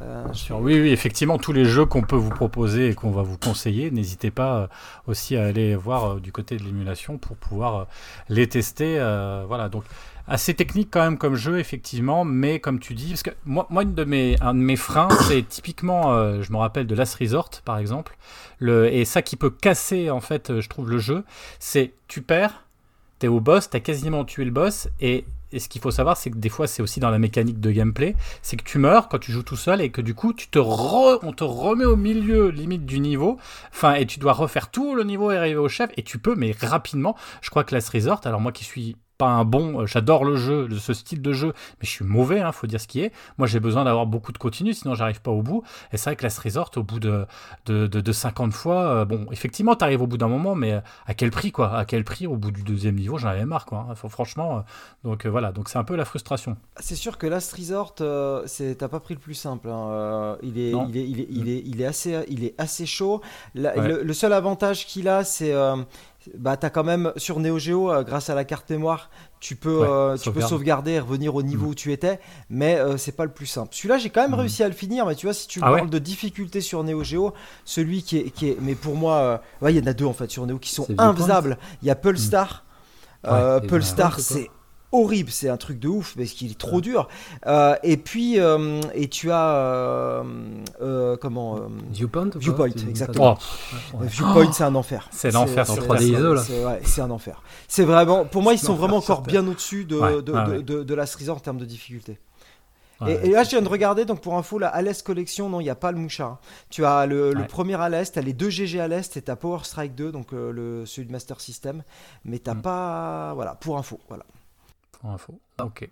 Euh, 0.00 0.24
Bien 0.26 0.32
sûr, 0.32 0.58
oui, 0.60 0.80
oui, 0.80 0.90
effectivement, 0.90 1.38
tous 1.38 1.52
les 1.52 1.64
jeux 1.64 1.84
qu'on 1.86 2.02
peut 2.02 2.14
vous 2.14 2.30
proposer 2.30 2.90
et 2.90 2.94
qu'on 2.94 3.10
va 3.10 3.22
vous 3.22 3.36
conseiller, 3.36 3.90
n'hésitez 3.90 4.30
pas 4.30 4.68
aussi 5.08 5.36
à 5.36 5.46
aller 5.46 5.74
voir 5.74 6.20
du 6.20 6.30
côté 6.30 6.56
de 6.56 6.62
l'émulation 6.62 7.18
pour 7.18 7.36
pouvoir 7.36 7.88
les 8.28 8.48
tester. 8.48 8.96
euh, 9.00 9.42
voilà, 9.48 9.68
donc 9.68 9.82
assez 10.28 10.54
technique 10.54 10.88
quand 10.90 11.02
même 11.02 11.18
comme 11.18 11.34
jeu, 11.34 11.58
effectivement, 11.58 12.24
mais 12.24 12.60
comme 12.60 12.78
tu 12.78 12.94
dis, 12.94 13.08
parce 13.10 13.22
que 13.22 13.30
moi, 13.44 13.66
moi 13.70 13.82
une 13.82 13.94
de 13.94 14.04
mes, 14.04 14.36
un 14.40 14.54
de 14.54 14.60
mes 14.60 14.76
freins, 14.76 15.08
c'est 15.28 15.46
typiquement, 15.48 16.12
euh, 16.12 16.42
je 16.42 16.52
me 16.52 16.58
rappelle 16.58 16.86
de 16.86 16.94
Last 16.94 17.14
Resort, 17.16 17.50
par 17.64 17.78
exemple, 17.78 18.16
le, 18.58 18.92
et 18.92 19.04
ça 19.04 19.22
qui 19.22 19.36
peut 19.36 19.50
casser, 19.50 20.10
en 20.10 20.20
fait, 20.20 20.50
euh, 20.50 20.60
je 20.60 20.68
trouve, 20.68 20.90
le 20.90 20.98
jeu, 20.98 21.24
c'est 21.58 21.94
tu 22.08 22.22
perds, 22.22 22.64
t'es 23.18 23.28
au 23.28 23.40
boss, 23.40 23.70
t'as 23.70 23.80
quasiment 23.80 24.24
tué 24.24 24.44
le 24.44 24.50
boss, 24.50 24.88
et, 25.00 25.24
et 25.50 25.60
ce 25.60 25.68
qu'il 25.68 25.80
faut 25.80 25.90
savoir, 25.90 26.16
c'est 26.16 26.30
que 26.30 26.36
des 26.36 26.50
fois, 26.50 26.66
c'est 26.66 26.82
aussi 26.82 27.00
dans 27.00 27.10
la 27.10 27.18
mécanique 27.18 27.58
de 27.58 27.70
gameplay, 27.70 28.14
c'est 28.42 28.56
que 28.56 28.64
tu 28.64 28.78
meurs 28.78 29.08
quand 29.08 29.18
tu 29.18 29.32
joues 29.32 29.42
tout 29.42 29.56
seul 29.56 29.80
et 29.80 29.90
que 29.90 30.02
du 30.02 30.14
coup, 30.14 30.34
tu 30.34 30.48
te 30.48 30.58
re- 30.58 31.18
on 31.22 31.32
te 31.32 31.42
remet 31.44 31.86
au 31.86 31.96
milieu 31.96 32.50
limite 32.50 32.84
du 32.84 33.00
niveau, 33.00 33.38
enfin, 33.72 33.94
et 33.94 34.04
tu 34.06 34.18
dois 34.18 34.34
refaire 34.34 34.70
tout 34.70 34.94
le 34.94 35.04
niveau 35.04 35.32
et 35.32 35.38
arriver 35.38 35.56
au 35.56 35.68
chef, 35.68 35.90
et 35.96 36.02
tu 36.02 36.18
peux, 36.18 36.34
mais 36.34 36.54
rapidement. 36.60 37.16
Je 37.40 37.48
crois 37.48 37.64
que 37.64 37.74
Last 37.74 37.88
Resort, 37.88 38.20
alors 38.24 38.40
moi 38.40 38.52
qui 38.52 38.64
suis 38.64 38.96
pas 39.18 39.26
un 39.26 39.44
bon, 39.44 39.80
euh, 39.82 39.86
j'adore 39.86 40.24
le 40.24 40.36
jeu, 40.36 40.68
ce 40.78 40.94
style 40.94 41.20
de 41.20 41.32
jeu, 41.32 41.48
mais 41.48 41.82
je 41.86 41.90
suis 41.90 42.04
mauvais, 42.04 42.40
hein, 42.40 42.52
faut 42.52 42.66
dire 42.68 42.80
ce 42.80 42.86
qui 42.86 43.00
est. 43.00 43.12
Moi, 43.36 43.46
j'ai 43.48 43.60
besoin 43.60 43.84
d'avoir 43.84 44.06
beaucoup 44.06 44.32
de 44.32 44.38
continu, 44.38 44.72
sinon 44.74 44.94
j'arrive 44.94 45.20
pas 45.20 45.32
au 45.32 45.42
bout. 45.42 45.64
Et 45.92 45.96
c'est 45.96 46.10
vrai 46.10 46.16
que 46.16 46.22
Last 46.22 46.38
Resort, 46.38 46.70
au 46.76 46.82
bout 46.84 47.00
de, 47.00 47.26
de, 47.66 47.86
de, 47.88 48.00
de 48.00 48.12
50 48.12 48.52
fois, 48.52 48.76
euh, 48.86 49.04
bon, 49.04 49.26
effectivement, 49.32 49.74
t'arrives 49.74 50.02
au 50.02 50.06
bout 50.06 50.16
d'un 50.18 50.28
moment, 50.28 50.54
mais 50.54 50.72
euh, 50.72 50.80
à 51.06 51.14
quel 51.14 51.30
prix, 51.30 51.50
quoi? 51.52 51.76
À 51.76 51.84
quel 51.84 52.04
prix 52.04 52.26
Au 52.26 52.36
bout 52.36 52.50
du 52.52 52.62
deuxième 52.62 52.94
niveau, 52.94 53.18
j'en 53.18 53.28
avais 53.28 53.44
marre, 53.44 53.66
quoi. 53.66 53.86
hein. 53.90 53.94
Faut- 53.96 54.08
franchement, 54.08 54.58
euh, 54.58 54.60
donc 55.08 55.26
euh, 55.26 55.28
voilà, 55.28 55.50
donc 55.52 55.68
c'est 55.68 55.78
un 55.78 55.84
peu 55.84 55.96
la 55.96 56.04
frustration. 56.04 56.56
C'est 56.78 56.94
sûr 56.94 57.18
que 57.18 57.26
Last 57.26 57.52
Resort, 57.54 57.94
c'est 58.46 58.76
t'as 58.78 58.88
pas 58.88 59.00
pris 59.00 59.14
le 59.14 59.20
plus 59.20 59.34
simple. 59.34 59.68
hein. 59.68 60.36
Il, 60.42 60.58
est, 60.60 60.70
Non. 60.72 60.86
il, 60.88 60.96
est, 60.96 61.08
il, 61.08 61.20
est, 61.20 61.26
il, 61.30 61.48
est, 61.48 61.62
il 61.66 61.80
est 61.82 61.86
assez, 61.86 62.24
il 62.28 62.44
est 62.44 62.54
assez 62.58 62.86
chaud. 62.86 63.20
La- 63.54 63.76
Ouais. 63.76 63.88
le, 63.88 64.02
le 64.02 64.12
seul 64.12 64.32
avantage 64.32 64.86
qu'il 64.86 65.08
a, 65.08 65.24
c'est 65.24 65.52
bah 66.36 66.56
t'as 66.56 66.70
quand 66.70 66.84
même 66.84 67.12
sur 67.16 67.38
Neo 67.40 67.58
Geo, 67.58 67.90
euh, 67.90 68.02
grâce 68.02 68.28
à 68.30 68.34
la 68.34 68.44
carte 68.44 68.68
mémoire, 68.70 69.10
tu 69.40 69.56
peux, 69.56 69.80
Ouais, 69.80 69.86
euh, 69.88 70.16
tu 70.16 70.30
peux 70.30 70.40
sauvegarde. 70.40 70.50
sauvegarder 70.50 70.90
et 70.92 71.00
revenir 71.00 71.34
au 71.34 71.42
niveau 71.42 71.66
Mm. 71.66 71.70
où 71.70 71.74
tu 71.74 71.92
étais, 71.92 72.20
mais 72.50 72.76
euh, 72.78 72.96
c'est 72.96 73.12
pas 73.12 73.24
le 73.24 73.30
plus 73.30 73.46
simple. 73.46 73.68
Celui-là, 73.74 73.98
j'ai 73.98 74.10
quand 74.10 74.22
même 74.22 74.32
Mm. 74.32 74.40
réussi 74.40 74.62
à 74.62 74.68
le 74.68 74.74
finir, 74.74 75.06
mais 75.06 75.14
tu 75.14 75.26
vois, 75.26 75.34
si 75.34 75.46
tu 75.48 75.60
Ah 75.62 75.70
ouais 75.72 75.78
parles 75.78 75.90
de 75.90 75.98
difficulté 75.98 76.60
sur 76.60 76.82
Neo 76.84 77.02
Geo, 77.04 77.32
celui 77.64 78.02
qui 78.02 78.18
est, 78.18 78.30
qui 78.30 78.48
est 78.50 78.56
mais 78.60 78.74
pour 78.74 78.94
moi, 78.96 79.40
ouais, 79.62 79.72
il 79.74 79.78
y 79.78 79.82
en 79.82 79.86
a 79.90 79.92
deux 79.94 80.06
en 80.06 80.12
fait 80.12 80.30
sur 80.30 80.46
Neo 80.46 80.58
qui 80.58 80.70
sont 80.74 80.86
infaisables. 80.98 81.58
Il 81.82 81.88
y 81.88 81.90
a 81.90 81.94
Pulstar. 81.94 82.64
Et 83.26 83.66
Pulstar, 83.66 84.20
c'est 84.20 84.48
horrible, 84.92 85.30
c'est 85.30 85.48
un 85.48 85.56
truc 85.56 85.78
de 85.78 85.88
ouf 85.88 86.14
parce 86.16 86.30
qu'il 86.30 86.50
est 86.50 86.58
trop 86.58 86.80
dur. 86.80 87.08
Euh, 87.46 87.76
et 87.82 87.96
puis, 87.96 88.38
euh, 88.40 88.80
et 88.94 89.08
tu 89.08 89.30
as 89.30 90.22
euh, 90.80 91.16
comment 91.20 91.58
Viewpoint 91.90 92.30
Viewpoint, 92.36 92.70
exactement. 92.88 93.38
Oh, 93.94 93.98
Viewpoint, 94.02 94.52
c'est 94.52 94.64
un 94.64 94.74
enfer. 94.74 95.08
C'est 95.12 95.30
l'enfer 95.30 95.68
en 95.70 95.74
sur 95.74 95.84
3D 95.86 96.02
ISO, 96.04 96.34
là. 96.34 96.42
C'est 96.84 97.00
un 97.00 97.10
enfer. 97.10 97.42
C'est 97.68 97.84
vraiment, 97.84 98.24
pour 98.24 98.42
moi, 98.42 98.52
ils 98.54 98.58
sont 98.58 98.74
vraiment 98.74 98.96
encore 98.98 99.22
bien 99.22 99.46
au-dessus 99.46 99.84
de, 99.84 99.96
Ouais, 99.96 100.22
de, 100.22 100.32
ouais, 100.32 100.44
de, 100.44 100.50
ouais. 100.50 100.62
de- 100.62 100.82
de 100.84 100.94
la 100.94 101.06
Sriza 101.06 101.32
en 101.32 101.36
termes 101.40 101.58
de 101.58 101.64
difficulté. 101.64 102.18
et, 103.06 103.12
et 103.28 103.30
là, 103.30 103.44
je 103.44 103.50
viens 103.50 103.62
de 103.62 103.68
regarder, 103.68 104.04
donc 104.04 104.20
pour 104.20 104.36
info, 104.36 104.58
la 104.58 104.68
Alès 104.68 105.02
Collection, 105.02 105.48
non, 105.48 105.60
il 105.60 105.64
n'y 105.64 105.70
a 105.70 105.74
pas 105.76 105.92
le 105.92 105.98
mouchard. 105.98 106.30
hein. 106.30 106.38
Tu 106.70 106.84
as 106.84 107.06
le, 107.06 107.32
le 107.32 107.40
Ouais. 107.42 107.46
premier 107.46 107.80
Alès, 107.80 108.10
tu 108.10 108.18
as 108.18 108.22
les 108.22 108.32
deux 108.32 108.50
GG 108.50 108.80
Alès, 108.80 109.16
et 109.16 109.22
tu 109.22 109.30
as 109.30 109.36
Power 109.36 109.60
Strike 109.62 109.94
2, 109.94 110.10
donc 110.12 110.32
euh, 110.32 110.50
le, 110.50 110.86
celui 110.86 111.06
de 111.06 111.12
Master 111.12 111.40
System, 111.40 111.82
mais 112.24 112.38
tu 112.40 112.50
Mm. 112.50 112.60
pas. 112.62 113.32
Voilà, 113.34 113.54
pour 113.54 113.78
info. 113.78 114.00
Voilà. 114.08 114.24
Pour 115.00 115.10
info. 115.10 115.38
Ok. 115.62 115.88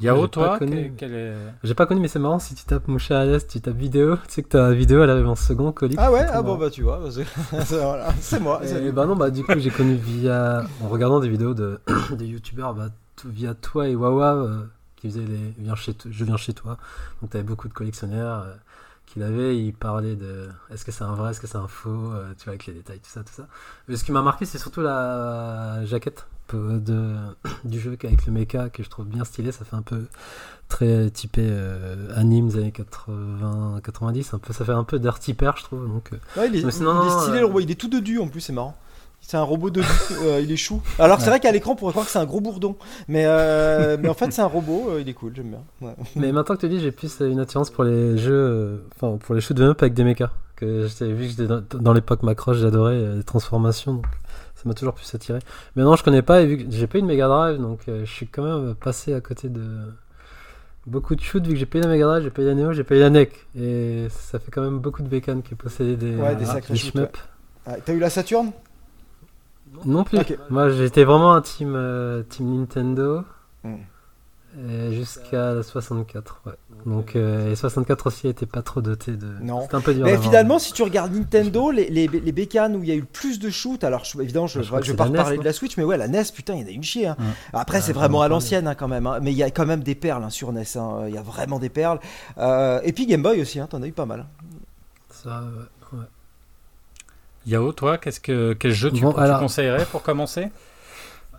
J'ai 0.00 0.06
Yao, 0.06 0.26
toi, 0.28 0.58
connu. 0.58 0.92
quel- 0.96 1.10
quel 1.10 1.14
est- 1.14 1.34
J'ai 1.64 1.74
pas 1.74 1.86
connu, 1.86 2.00
mais 2.00 2.08
c'est 2.08 2.18
marrant 2.18 2.38
si 2.38 2.54
tu 2.54 2.64
tapes 2.64 2.88
Moucha 2.88 3.20
à 3.20 3.24
l'est, 3.24 3.46
tu 3.48 3.60
tapes 3.60 3.76
vidéo, 3.76 4.16
tu 4.28 4.34
sais 4.34 4.42
que 4.42 4.48
ta 4.48 4.70
vidéo 4.72 5.02
elle 5.02 5.10
arrive 5.10 5.28
en 5.28 5.34
second 5.34 5.72
colis. 5.72 5.96
Ah 5.98 6.10
ouais, 6.12 6.24
ah 6.32 6.42
bon, 6.42 6.56
bah 6.56 6.70
tu 6.70 6.82
vois, 6.82 7.00
c'est 7.10 7.24
c'est- 7.64 7.80
voilà, 7.80 8.12
c'est 8.20 8.40
moi. 8.40 8.60
Et 8.64 8.92
bah 8.92 9.06
non, 9.06 9.16
bah 9.16 9.30
du 9.30 9.42
coup 9.44 9.52
j'ai 9.58 9.70
connu 9.70 9.94
via 9.94 10.64
en 10.82 10.88
regardant 10.88 11.20
des 11.20 11.28
vidéos 11.28 11.54
de, 11.54 11.80
youtubeurs, 12.20 12.74
bah, 12.74 12.88
tout- 13.16 13.28
via 13.30 13.54
toi 13.54 13.88
et 13.88 13.94
Wawa 13.94 14.34
euh, 14.34 14.62
qui 14.96 15.08
faisaient 15.08 15.20
les 15.26 15.54
viens 15.58 15.74
chez 15.74 15.94
to- 15.94 16.08
je 16.10 16.24
viens 16.24 16.36
chez 16.36 16.52
toi. 16.52 16.78
Donc 17.20 17.30
t'avais 17.30 17.44
beaucoup 17.44 17.68
de 17.68 17.74
collectionneurs 17.74 18.42
euh, 18.44 18.54
qui 19.12 19.18
l'avaient, 19.18 19.56
ils 19.56 19.72
parlaient 19.72 20.16
de 20.16 20.48
est-ce 20.70 20.84
que 20.84 20.92
c'est 20.92 21.04
un 21.04 21.14
vrai, 21.14 21.30
est-ce 21.30 21.40
que 21.40 21.46
c'est 21.46 21.58
un 21.58 21.68
faux, 21.68 22.12
euh, 22.12 22.32
tu 22.38 22.44
vois 22.44 22.52
avec 22.52 22.66
les 22.66 22.72
détails 22.72 23.00
tout 23.00 23.10
ça 23.10 23.22
tout 23.22 23.32
ça. 23.32 23.46
Mais 23.88 23.96
ce 23.96 24.04
qui 24.04 24.12
m'a 24.12 24.22
marqué 24.22 24.44
c'est 24.44 24.58
surtout 24.58 24.80
la 24.80 25.84
jaquette 25.84 26.26
de 26.54 27.14
du 27.64 27.80
jeu 27.80 27.96
avec 28.02 28.26
le 28.26 28.32
mecha 28.32 28.70
que 28.70 28.82
je 28.82 28.88
trouve 28.88 29.06
bien 29.06 29.24
stylé, 29.24 29.52
ça 29.52 29.64
fait 29.64 29.76
un 29.76 29.82
peu 29.82 30.06
très 30.68 31.10
typé 31.10 31.42
euh, 31.44 32.08
anime 32.16 32.48
des 32.48 32.58
années 32.58 32.72
80 32.72 33.80
90 33.82 34.34
un 34.34 34.38
peu 34.38 34.52
ça 34.52 34.64
fait 34.64 34.72
un 34.72 34.84
peu 34.84 34.98
dirty 34.98 35.34
pair 35.34 35.56
je 35.56 35.64
trouve 35.64 35.86
donc 35.86 36.10
euh, 36.12 36.40
Ouais, 36.40 36.48
il 36.48 36.56
est, 36.56 36.64
Mais 36.64 36.72
sinon, 36.72 37.02
il 37.02 37.08
est 37.08 37.20
stylé 37.20 37.38
euh, 37.38 37.40
le 37.40 37.46
robot, 37.46 37.60
il 37.60 37.70
est 37.70 37.80
tout 37.80 37.88
dodu 37.88 38.18
en 38.18 38.28
plus, 38.28 38.40
c'est 38.40 38.52
marrant. 38.52 38.76
C'est 39.24 39.36
un 39.36 39.42
robot 39.42 39.70
dodu, 39.70 39.86
euh, 40.24 40.40
il 40.42 40.50
est 40.52 40.56
chou. 40.56 40.82
Alors 40.98 41.20
c'est 41.20 41.30
vrai 41.30 41.40
qu'à 41.40 41.52
l'écran 41.52 41.72
on 41.72 41.76
pourrait 41.76 41.92
croire 41.92 42.04
que 42.04 42.12
c'est 42.12 42.18
un 42.18 42.26
gros 42.26 42.40
bourdon, 42.40 42.76
mais, 43.08 43.24
euh, 43.24 43.96
mais 43.98 44.08
en 44.08 44.14
fait 44.14 44.30
c'est 44.32 44.42
un 44.42 44.46
robot, 44.46 44.88
euh, 44.90 45.00
il 45.00 45.08
est 45.08 45.14
cool, 45.14 45.32
j'aime 45.34 45.48
bien. 45.50 45.62
Ouais. 45.80 45.94
Mais 46.16 46.32
maintenant 46.32 46.54
que 46.56 46.60
tu 46.60 46.68
dis, 46.68 46.80
j'ai 46.80 46.90
plus 46.92 47.20
une 47.20 47.38
attirance 47.40 47.70
pour 47.70 47.84
les 47.84 48.18
jeux, 48.18 48.32
euh, 48.34 48.76
enfin 48.96 49.16
pour 49.18 49.34
les 49.34 49.40
shoot 49.40 49.58
'em 49.58 49.68
up 49.70 49.80
avec 49.82 49.94
des 49.94 50.04
mechas. 50.04 50.30
Que 50.56 50.86
j'étais 50.86 51.10
vu 51.12 51.24
que 51.24 51.30
j'étais 51.30 51.46
dans, 51.46 51.62
dans 51.62 51.92
l'époque 51.92 52.22
Macross, 52.24 52.58
j'adorais 52.58 52.94
euh, 52.94 53.16
les 53.16 53.22
transformations, 53.24 53.94
donc 53.94 54.06
ça 54.54 54.62
m'a 54.66 54.74
toujours 54.74 54.94
plus 54.94 55.12
attiré. 55.14 55.38
Mais 55.76 55.82
non, 55.82 55.96
je 55.96 56.02
connais 56.04 56.22
pas 56.22 56.42
et 56.42 56.46
vu 56.46 56.58
que 56.58 56.64
j'ai 56.70 56.86
pas 56.86 56.98
eu 56.98 57.02
de 57.02 57.06
Mega 57.06 57.26
Drive, 57.28 57.58
donc 57.58 57.80
je 57.86 58.04
suis 58.04 58.26
quand 58.26 58.42
même 58.42 58.74
passé 58.74 59.14
à 59.14 59.20
côté 59.20 59.48
de 59.48 59.62
beaucoup 60.86 61.14
de 61.14 61.20
shoot 61.20 61.44
vu 61.46 61.52
que 61.52 61.58
j'ai 61.58 61.66
pas 61.66 61.78
eu 61.78 61.82
la 61.82 61.88
Mega 61.88 62.06
Drive, 62.06 62.24
j'ai 62.24 62.30
pas 62.30 62.42
eu 62.42 62.46
la 62.46 62.54
Neo, 62.54 62.72
j'ai 62.72 62.84
pas 62.84 62.96
eu 62.96 63.00
la 63.00 63.08
NEC 63.10 63.46
et 63.56 64.08
ça 64.10 64.38
fait 64.40 64.50
quand 64.50 64.62
même 64.62 64.78
beaucoup 64.80 65.02
de 65.02 65.08
bécanes 65.08 65.42
qui 65.42 65.54
possédaient 65.54 65.96
des, 65.96 66.16
Ouais, 66.16 66.34
des 66.34 66.44
des 66.44 66.76
shoots. 66.76 66.98
Ah, 67.64 67.76
T'as 67.84 67.92
eu 67.92 67.98
la 68.00 68.10
Saturne 68.10 68.50
Non 69.84 70.04
plus. 70.04 70.18
Moi, 70.50 70.70
j'étais 70.70 71.04
vraiment 71.04 71.34
un 71.34 71.40
team, 71.42 71.74
euh, 71.74 72.22
team 72.22 72.58
Nintendo. 72.58 73.22
Mm. 73.64 73.74
euh, 74.58 74.92
Jusqu'à 74.92 75.54
la 75.54 75.62
64, 75.62 76.42
ouais. 76.46 76.52
Donc, 76.84 77.14
euh, 77.16 77.52
et 77.52 77.54
64 77.56 78.06
aussi 78.08 78.28
était 78.28 78.44
pas 78.46 78.60
trop 78.62 78.80
doté 78.82 79.12
de. 79.16 79.28
Non. 79.40 79.62
C'était 79.62 79.76
un 79.76 79.80
peu 79.80 79.94
dur. 79.94 80.04
Mais 80.04 80.18
finalement, 80.18 80.58
si 80.58 80.72
tu 80.72 80.82
regardes 80.82 81.12
Nintendo, 81.14 81.70
les, 81.70 81.88
les, 81.88 82.06
les 82.08 82.32
bécanes 82.32 82.74
où 82.76 82.82
il 82.82 82.88
y 82.88 82.92
a 82.92 82.94
eu 82.96 83.00
le 83.00 83.06
plus 83.06 83.38
de 83.38 83.50
shoot, 83.50 83.82
alors 83.84 84.04
je- 84.04 84.20
évidemment, 84.20 84.46
je, 84.48 84.60
je 84.62 84.70
vais 84.70 84.96
pas 84.96 85.04
reparler 85.04 85.36
non 85.36 85.42
de 85.42 85.46
la 85.46 85.52
Switch, 85.52 85.76
mais 85.76 85.84
ouais, 85.84 85.96
la 85.96 86.08
NES, 86.08 86.24
putain, 86.34 86.54
il 86.54 86.60
y 86.60 86.64
en 86.64 86.66
a 86.66 86.70
une 86.70 86.82
chier. 86.82 87.06
hein. 87.06 87.16
Ouais. 87.20 87.24
Après, 87.54 87.78
Ah, 87.78 87.80
c'est 87.82 87.92
vraiment 87.92 88.18
en 88.18 88.22
à 88.22 88.28
l'ancienne 88.28 88.66
hein, 88.68 88.74
quand 88.74 88.88
même, 88.88 89.06
hein. 89.06 89.20
mais 89.22 89.30
il 89.32 89.38
y 89.38 89.42
a 89.42 89.50
quand 89.50 89.64
même 89.66 89.82
des 89.82 89.94
perles 89.94 90.28
sur 90.30 90.52
NES. 90.52 90.64
Il 91.08 91.14
y 91.14 91.18
a 91.18 91.22
vraiment 91.22 91.58
des 91.58 91.68
perles. 91.70 92.00
Euh, 92.38 92.80
et 92.84 92.92
puis 92.92 93.06
Game 93.06 93.22
Boy 93.22 93.40
aussi, 93.40 93.60
t'en 93.70 93.80
as 93.82 93.86
eu 93.86 93.92
pas 93.92 94.06
mal. 94.06 94.26
Ça, 95.10 95.40
ouais. 95.44 95.64
Yao, 97.46 97.72
toi, 97.72 97.98
qu'est-ce 97.98 98.20
que 98.20 98.52
quel 98.54 98.72
jeu 98.72 98.90
tu, 98.90 99.02
Bon, 99.02 99.12
tu 99.12 99.20
alors- 99.20 99.40
conseillerais 99.40 99.84
pour 99.86 100.02
commencer? 100.02 100.48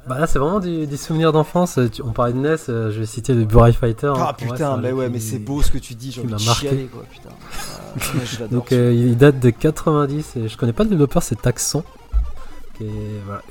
Bah 0.05 0.19
là, 0.19 0.27
c'est 0.27 0.37
vraiment 0.37 0.59
des, 0.59 0.85
des 0.85 0.97
souvenirs 0.97 1.31
d'enfance. 1.31 1.79
On 2.03 2.11
parlait 2.11 2.33
de 2.33 2.37
NES, 2.39 2.57
euh, 2.67 2.91
je 2.91 2.99
vais 2.99 3.05
citer 3.05 3.33
le 3.33 3.45
Burai 3.45 3.71
Fighter. 3.71 4.07
hein. 4.07 4.13
Ah 4.17 4.33
putain, 4.37 4.75
mais 4.75 4.91
ouais, 4.91 5.07
mais 5.07 5.19
c'est 5.21 5.39
beau 5.39 5.61
ce 5.61 5.71
que 5.71 5.77
tu 5.77 5.93
dis, 5.95 6.11
j'ai 6.11 6.19
envie 6.19 6.27
de 6.33 6.35
m'a 6.37 6.43
marqué. 6.45 6.67
chialer 6.67 6.85
quoi, 6.91 7.03
putain. 7.09 7.29
Ah, 7.31 8.41
ouais, 8.41 8.47
Donc, 8.49 8.73
euh, 8.73 8.91
il 8.93 9.15
date 9.17 9.39
de 9.39 9.49
90 9.49 10.35
et 10.35 10.49
je 10.49 10.57
connais 10.57 10.73
pas 10.73 10.83
le 10.83 10.89
développeur, 10.89 11.23
c'est 11.23 11.41
Taxon. 11.41 11.85
Qui 12.77 12.83
est, 12.83 12.89
voilà, 13.25 13.43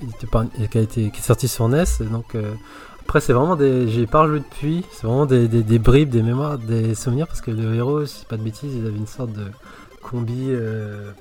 il 0.59 0.69
qui 0.69 0.77
a 0.77 0.81
été 0.83 1.11
qui 1.11 1.21
est 1.21 1.23
sorti 1.25 1.49
sur 1.49 1.67
NES. 1.71 1.85
donc, 2.11 2.35
euh, 2.35 2.53
après, 3.01 3.21
c'est 3.23 3.33
vraiment 3.33 3.57
des. 3.57 3.89
J'ai 3.89 4.07
pas 4.07 4.21
rejoué 4.23 4.41
depuis. 4.41 4.85
C'est 4.93 5.07
vraiment 5.07 5.25
des, 5.25 5.49
des, 5.49 5.63
des 5.63 5.79
bribes, 5.79 6.11
des 6.11 6.23
mémoires, 6.23 6.59
des 6.59 6.95
souvenirs 6.95 7.29
parce 7.29 7.41
que 7.41 7.51
le 7.51 7.75
héros, 7.77 8.05
si 8.05 8.19
c'est 8.19 8.29
pas 8.29 8.37
de 8.37 8.43
bêtises, 8.43 8.75
il 8.77 8.87
avait 8.87 8.97
une 8.99 9.07
sorte 9.07 9.33
de 9.33 9.47
combi 10.03 10.49
euh, 10.51 11.13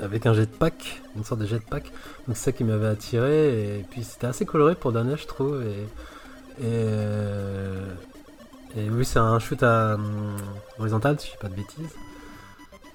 avec 0.00 0.26
un 0.26 0.34
jetpack, 0.34 1.02
une 1.16 1.24
sorte 1.24 1.40
de 1.40 1.46
jetpack. 1.46 1.84
Donc, 2.26 2.36
c'est 2.36 2.44
ça 2.44 2.52
qui 2.52 2.64
m'avait 2.64 2.86
attiré. 2.86 3.78
Et 3.78 3.84
puis, 3.90 4.04
c'était 4.04 4.26
assez 4.26 4.44
coloré 4.44 4.74
pour 4.74 4.92
d'un 4.92 5.16
je 5.16 5.26
trouve. 5.26 5.62
Euh, 6.62 7.94
et 8.76 8.90
oui, 8.90 9.04
c'est 9.04 9.18
un 9.18 9.38
shoot 9.38 9.62
à 9.62 9.94
hum, 9.94 10.36
horizontal, 10.78 11.18
si 11.18 11.28
je 11.28 11.32
dis 11.32 11.38
pas 11.38 11.48
de 11.48 11.54
bêtises. 11.54 11.94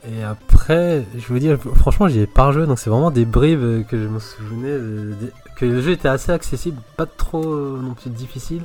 Et 0.07 0.23
après, 0.23 1.05
je 1.17 1.33
veux 1.33 1.39
dire, 1.39 1.57
franchement, 1.75 2.07
j'y 2.07 2.19
ai 2.19 2.27
pas 2.27 2.47
rejoué, 2.47 2.65
donc 2.67 2.79
c'est 2.79 2.89
vraiment 2.89 3.11
des 3.11 3.25
bribes 3.25 3.61
euh, 3.61 3.83
que 3.83 4.01
je 4.01 4.07
me 4.07 4.19
souvenais, 4.19 4.69
euh, 4.69 5.13
que 5.57 5.65
le 5.65 5.81
jeu 5.81 5.91
était 5.91 6.07
assez 6.07 6.31
accessible, 6.31 6.81
pas 6.95 7.05
trop 7.05 7.43
euh, 7.43 7.79
non 7.81 7.93
plus 7.95 8.09
difficile, 8.09 8.63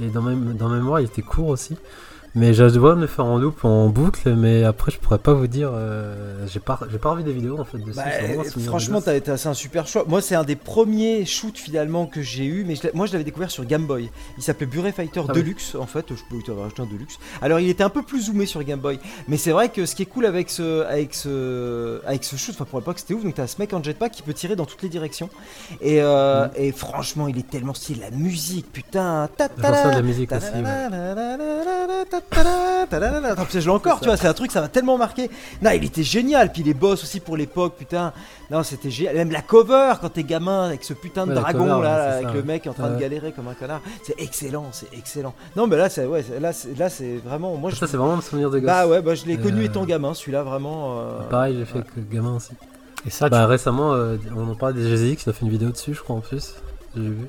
et 0.00 0.06
dans 0.06 0.22
ma, 0.22 0.34
dans 0.34 0.68
ma 0.68 0.76
mémoire, 0.76 1.00
il 1.00 1.06
était 1.06 1.22
court 1.22 1.48
aussi. 1.48 1.76
Mais 2.38 2.54
je 2.54 2.64
dois 2.64 2.94
me 2.94 3.06
faire 3.06 3.24
en 3.24 3.36
loop, 3.38 3.64
en 3.64 3.88
boucle, 3.88 4.34
mais 4.34 4.62
après, 4.64 4.92
je 4.92 4.98
pourrais 4.98 5.18
pas 5.18 5.32
vous 5.34 5.46
dire, 5.48 5.70
euh, 5.72 6.46
j'ai 6.46 6.60
pas, 6.60 6.78
j'ai 6.90 6.98
pas 6.98 7.10
revu 7.10 7.24
des 7.24 7.32
vidéos 7.32 7.58
en 7.58 7.64
fait 7.64 7.78
dessus. 7.78 7.92
Bah, 7.96 8.04
c'est 8.10 8.26
vraiment 8.26 8.40
un 8.42 8.44
souvenir 8.44 8.64
de 8.64 8.68
franchement, 8.68 9.00
t'as 9.00 9.14
été 9.16 9.36
c'est 9.36 9.48
un 9.48 9.54
super 9.54 9.86
choix. 9.86 10.04
Moi, 10.06 10.20
c'est 10.22 10.34
un 10.34 10.44
des 10.44 10.56
premiers 10.56 11.24
shoots 11.26 11.58
finalement 11.58 12.06
que 12.06 12.22
j'ai 12.22 12.44
eu, 12.44 12.64
mais 12.64 12.76
je 12.76 12.82
moi, 12.94 13.06
je 13.06 13.12
l'avais 13.12 13.24
découvert 13.24 13.50
sur 13.50 13.64
Game 13.64 13.86
Boy. 13.86 14.08
Il 14.36 14.42
s'appelait 14.42 14.66
Buret 14.66 14.92
Fighter 14.92 15.20
Ah 15.28 15.32
oui. 15.34 15.40
Deluxe, 15.42 15.74
en 15.74 15.86
fait. 15.86 16.06
Je 16.10 16.22
peux 16.30 16.40
t'avoir 16.44 16.66
acheté 16.66 16.82
un 16.82 16.86
Deluxe. 16.86 17.18
Alors, 17.42 17.58
il 17.60 17.68
était 17.68 17.82
un 17.84 17.88
peu 17.90 18.02
plus 18.02 18.26
zoomé 18.26 18.46
sur 18.46 18.62
Game 18.62 18.80
Boy, 18.80 19.00
mais 19.26 19.36
c'est 19.36 19.50
vrai 19.50 19.68
que 19.68 19.84
ce 19.84 19.94
qui 19.94 20.02
est 20.02 20.06
cool 20.06 20.26
avec 20.26 20.48
ce, 20.50 20.84
avec 20.86 21.14
ce, 21.14 22.00
avec 22.06 22.24
ce 22.24 22.36
shoot, 22.36 22.54
enfin 22.54 22.64
pour 22.64 22.78
l'époque, 22.78 22.98
c'était 23.00 23.14
ouf. 23.14 23.24
Donc, 23.24 23.34
t'as 23.34 23.46
ce 23.46 23.56
mec 23.58 23.72
en 23.72 23.82
jetpack 23.82 24.12
qui 24.12 24.22
peut 24.22 24.34
tirer 24.34 24.54
dans 24.56 24.66
toutes 24.66 24.82
les 24.82 24.88
directions, 24.88 25.28
et, 25.80 26.00
euh, 26.02 26.46
Mm. 26.46 26.50
et 26.56 26.72
franchement, 26.72 27.26
il 27.28 27.38
est 27.38 27.48
tellement 27.50 27.74
stylé. 27.74 28.00
La 28.00 28.10
musique, 28.16 28.70
putain. 28.72 29.28
ta- 29.36 29.48
de 29.48 29.60
la 29.62 29.70
ta- 29.72 30.02
musique 30.02 30.30
aussi, 30.32 30.46
ouais. 30.46 30.62
Attends, 32.10 33.46
je 33.50 33.58
l'ai 33.58 33.68
encore, 33.68 34.00
tu 34.00 34.06
vois, 34.06 34.16
c'est 34.16 34.28
un 34.28 34.32
truc, 34.34 34.50
ça 34.50 34.60
m'a 34.60 34.68
tellement 34.68 34.98
marqué. 34.98 35.30
Non, 35.62 35.70
il 35.74 35.84
était 35.84 36.02
génial, 36.02 36.52
puis 36.52 36.62
les 36.62 36.74
boss 36.74 37.02
aussi 37.02 37.20
pour 37.20 37.36
l'époque, 37.36 37.74
putain. 37.78 38.12
Non, 38.50 38.62
c'était 38.62 38.90
génial. 38.90 39.16
Même 39.16 39.30
la 39.30 39.42
cover 39.42 39.94
quand 40.00 40.08
t'es 40.10 40.22
gamin 40.22 40.66
avec 40.66 40.84
ce 40.84 40.94
putain 40.94 41.26
de 41.26 41.34
dragon 41.34 41.80
là, 41.80 42.16
avec 42.18 42.32
le 42.32 42.42
mec 42.42 42.66
en 42.66 42.72
train 42.72 42.90
de 42.90 42.98
galérer 42.98 43.32
comme 43.32 43.48
un 43.48 43.54
connard. 43.54 43.80
C'est 44.02 44.18
excellent, 44.20 44.66
c'est 44.72 44.92
excellent. 44.96 45.34
Non, 45.56 45.66
mais 45.66 45.76
là, 45.76 45.88
c'est 45.88 46.06
ouais, 46.06 46.24
là, 46.40 46.52
là, 46.78 46.90
c'est 46.90 47.16
vraiment. 47.24 47.56
Moi, 47.56 47.70
je. 47.70 47.76
Ça, 47.76 47.86
c'est 47.86 47.96
vraiment 47.96 48.14
un 48.14 48.20
souvenir 48.20 48.50
de 48.50 48.58
gosse. 48.58 48.66
Bah 48.66 48.86
ouais, 48.86 49.02
bah 49.02 49.14
je 49.14 49.26
l'ai 49.26 49.36
connu 49.36 49.62
Euh, 49.62 49.66
étant 49.66 49.84
gamin, 49.84 50.14
celui-là 50.14 50.42
vraiment. 50.42 51.00
Pareil, 51.30 51.56
j'ai 51.58 51.64
fait 51.64 51.80
que 51.80 52.00
gamin 52.10 52.36
aussi. 52.36 52.52
Et 53.06 53.10
ça, 53.10 53.28
Bah 53.28 53.46
récemment, 53.46 53.94
euh, 53.94 54.16
on 54.36 54.50
en 54.50 54.54
parlait 54.54 54.80
des 54.80 54.88
GZX, 54.88 55.24
il 55.26 55.30
a 55.30 55.32
fait 55.32 55.44
une 55.44 55.50
vidéo 55.50 55.70
dessus, 55.70 55.94
je 55.94 56.00
crois 56.02 56.16
en 56.16 56.20
plus. 56.20 56.54
J'ai 56.96 57.02
vu. 57.02 57.28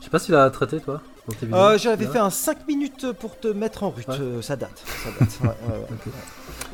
Je 0.00 0.04
sais 0.04 0.10
pas 0.10 0.18
si 0.18 0.26
tu 0.26 0.32
l'as 0.32 0.50
traité 0.50 0.80
toi 0.80 1.00
dans 1.28 1.34
tes 1.34 1.46
vidéos. 1.46 1.58
Euh, 1.60 1.78
J'avais 1.78 2.06
fait 2.06 2.18
un 2.18 2.30
5 2.30 2.66
minutes 2.68 3.12
pour 3.12 3.38
te 3.38 3.48
mettre 3.48 3.82
en 3.82 3.90
route. 3.90 4.06
Ouais. 4.08 4.14
euh, 4.20 4.42
ça 4.42 4.56
date. 4.56 4.82
Ça 5.04 5.10
date. 5.18 5.28
ouais, 5.42 5.48
ouais, 5.48 5.78
ouais. 5.78 5.86
Ok. 5.90 6.12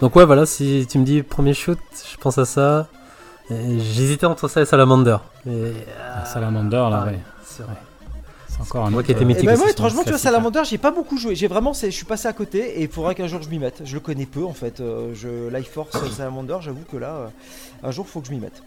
Donc 0.01 0.17
ouais, 0.17 0.25
voilà, 0.25 0.47
si 0.47 0.87
tu 0.91 0.99
me 0.99 1.05
dis 1.05 1.23
premier 1.23 1.55
shoot, 1.55 1.79
je 2.11 2.17
pense 2.19 2.39
à 2.39 2.45
ça. 2.45 2.89
J'hésitais 3.51 4.27
entre 4.27 4.49
ça 4.49 4.63
et 4.63 4.65
Salamander. 4.65 5.17
Et, 5.47 5.73
Ah, 6.15 6.25
Salamander, 6.25 6.77
là, 6.77 6.91
pareil, 6.91 7.17
ouais. 7.17 7.23
c'est 7.45 7.63
vrai. 7.65 7.75
c'est 8.49 8.61
encore 8.63 8.87
un 8.87 8.91
Moi 8.91 9.01
autre, 9.01 9.07
qui 9.07 9.13
étais 9.13 9.23
euh, 9.23 9.27
mythique 9.27 9.45
Et 9.45 9.47
ben 9.47 9.59
moi, 9.59 9.69
étrangement, 9.69 10.01
tu 10.03 10.11
vois, 10.11 10.13
classique, 10.13 10.27
hein. 10.27 10.31
Salamander, 10.31 10.63
j'ai 10.65 10.79
pas 10.79 10.91
beaucoup 10.91 11.19
joué. 11.19 11.35
J'ai 11.35 11.49
vraiment, 11.49 11.73
je 11.75 11.89
suis 11.91 12.07
passé 12.07 12.29
à 12.29 12.33
côté 12.33 12.79
et 12.79 12.83
il 12.83 12.89
faudra 12.89 13.15
qu'un 13.15 13.27
jour 13.27 13.43
je 13.43 13.51
m'y 13.51 13.59
mette. 13.59 13.83
Je 13.85 13.95
le 13.95 14.01
connais 14.01 14.25
peu 14.27 14.45
en 14.45 14.55
fait. 14.55 14.79
Je 14.79 15.55
Life 15.55 15.71
Force 15.71 15.93
Salamander, 16.17 16.57
j'avoue 16.61 16.85
que 16.91 16.97
là, 16.97 17.31
un 17.83 17.91
jour, 17.91 18.09
faut 18.09 18.21
que 18.21 18.29
je 18.29 18.33
m'y 18.33 18.39
mette. 18.41 18.63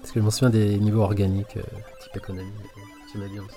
Parce 0.00 0.12
que 0.12 0.20
je 0.20 0.24
m'en 0.24 0.30
souviens 0.30 0.50
des 0.50 0.78
niveaux 0.78 1.02
organiques, 1.02 1.58
euh, 1.58 1.62
type 2.02 2.16
économie. 2.16 2.48
euh, 2.48 2.80
J'aimais 3.12 3.28
bien 3.28 3.42
aussi. 3.42 3.56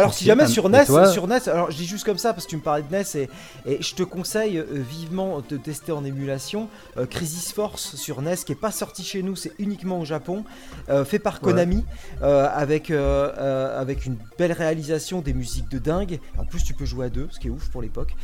Alors 0.00 0.14
si 0.14 0.24
jamais 0.24 0.44
sur 0.48 0.68
NES, 0.68 0.86
toi 0.86 1.06
sur 1.12 1.26
NES, 1.28 1.48
alors 1.48 1.70
je 1.70 1.76
dis 1.76 1.86
juste 1.86 2.04
comme 2.04 2.18
ça 2.18 2.32
parce 2.32 2.44
que 2.46 2.50
tu 2.50 2.56
me 2.56 2.62
parlais 2.62 2.82
de 2.82 2.94
NES 2.94 3.04
et, 3.14 3.28
et 3.72 3.82
je 3.82 3.94
te 3.94 4.02
conseille 4.02 4.58
euh, 4.58 4.64
vivement 4.72 5.42
de 5.48 5.56
tester 5.56 5.92
en 5.92 6.04
émulation 6.04 6.68
euh, 6.96 7.06
Crisis 7.06 7.52
Force 7.52 7.96
sur 7.96 8.22
NES 8.22 8.36
qui 8.44 8.52
est 8.52 8.60
pas 8.60 8.70
sorti 8.72 9.04
chez 9.04 9.22
nous, 9.22 9.36
c'est 9.36 9.52
uniquement 9.58 10.00
au 10.00 10.04
Japon, 10.04 10.44
euh, 10.88 11.04
fait 11.04 11.18
par 11.18 11.40
Konami 11.40 11.84
avec 12.22 12.90
avec 12.90 14.06
une 14.06 14.16
belle 14.38 14.52
réalisation, 14.52 15.20
des 15.20 15.32
musiques 15.32 15.68
de 15.70 15.78
dingue. 15.78 16.18
En 16.38 16.44
plus 16.44 16.62
tu 16.64 16.74
peux 16.74 16.84
jouer 16.84 17.06
à 17.06 17.08
deux, 17.08 17.28
ce 17.30 17.38
qui 17.38 17.48
est 17.48 17.50
ouf 17.50 17.68
pour 17.68 17.82
l'époque. 17.82 18.14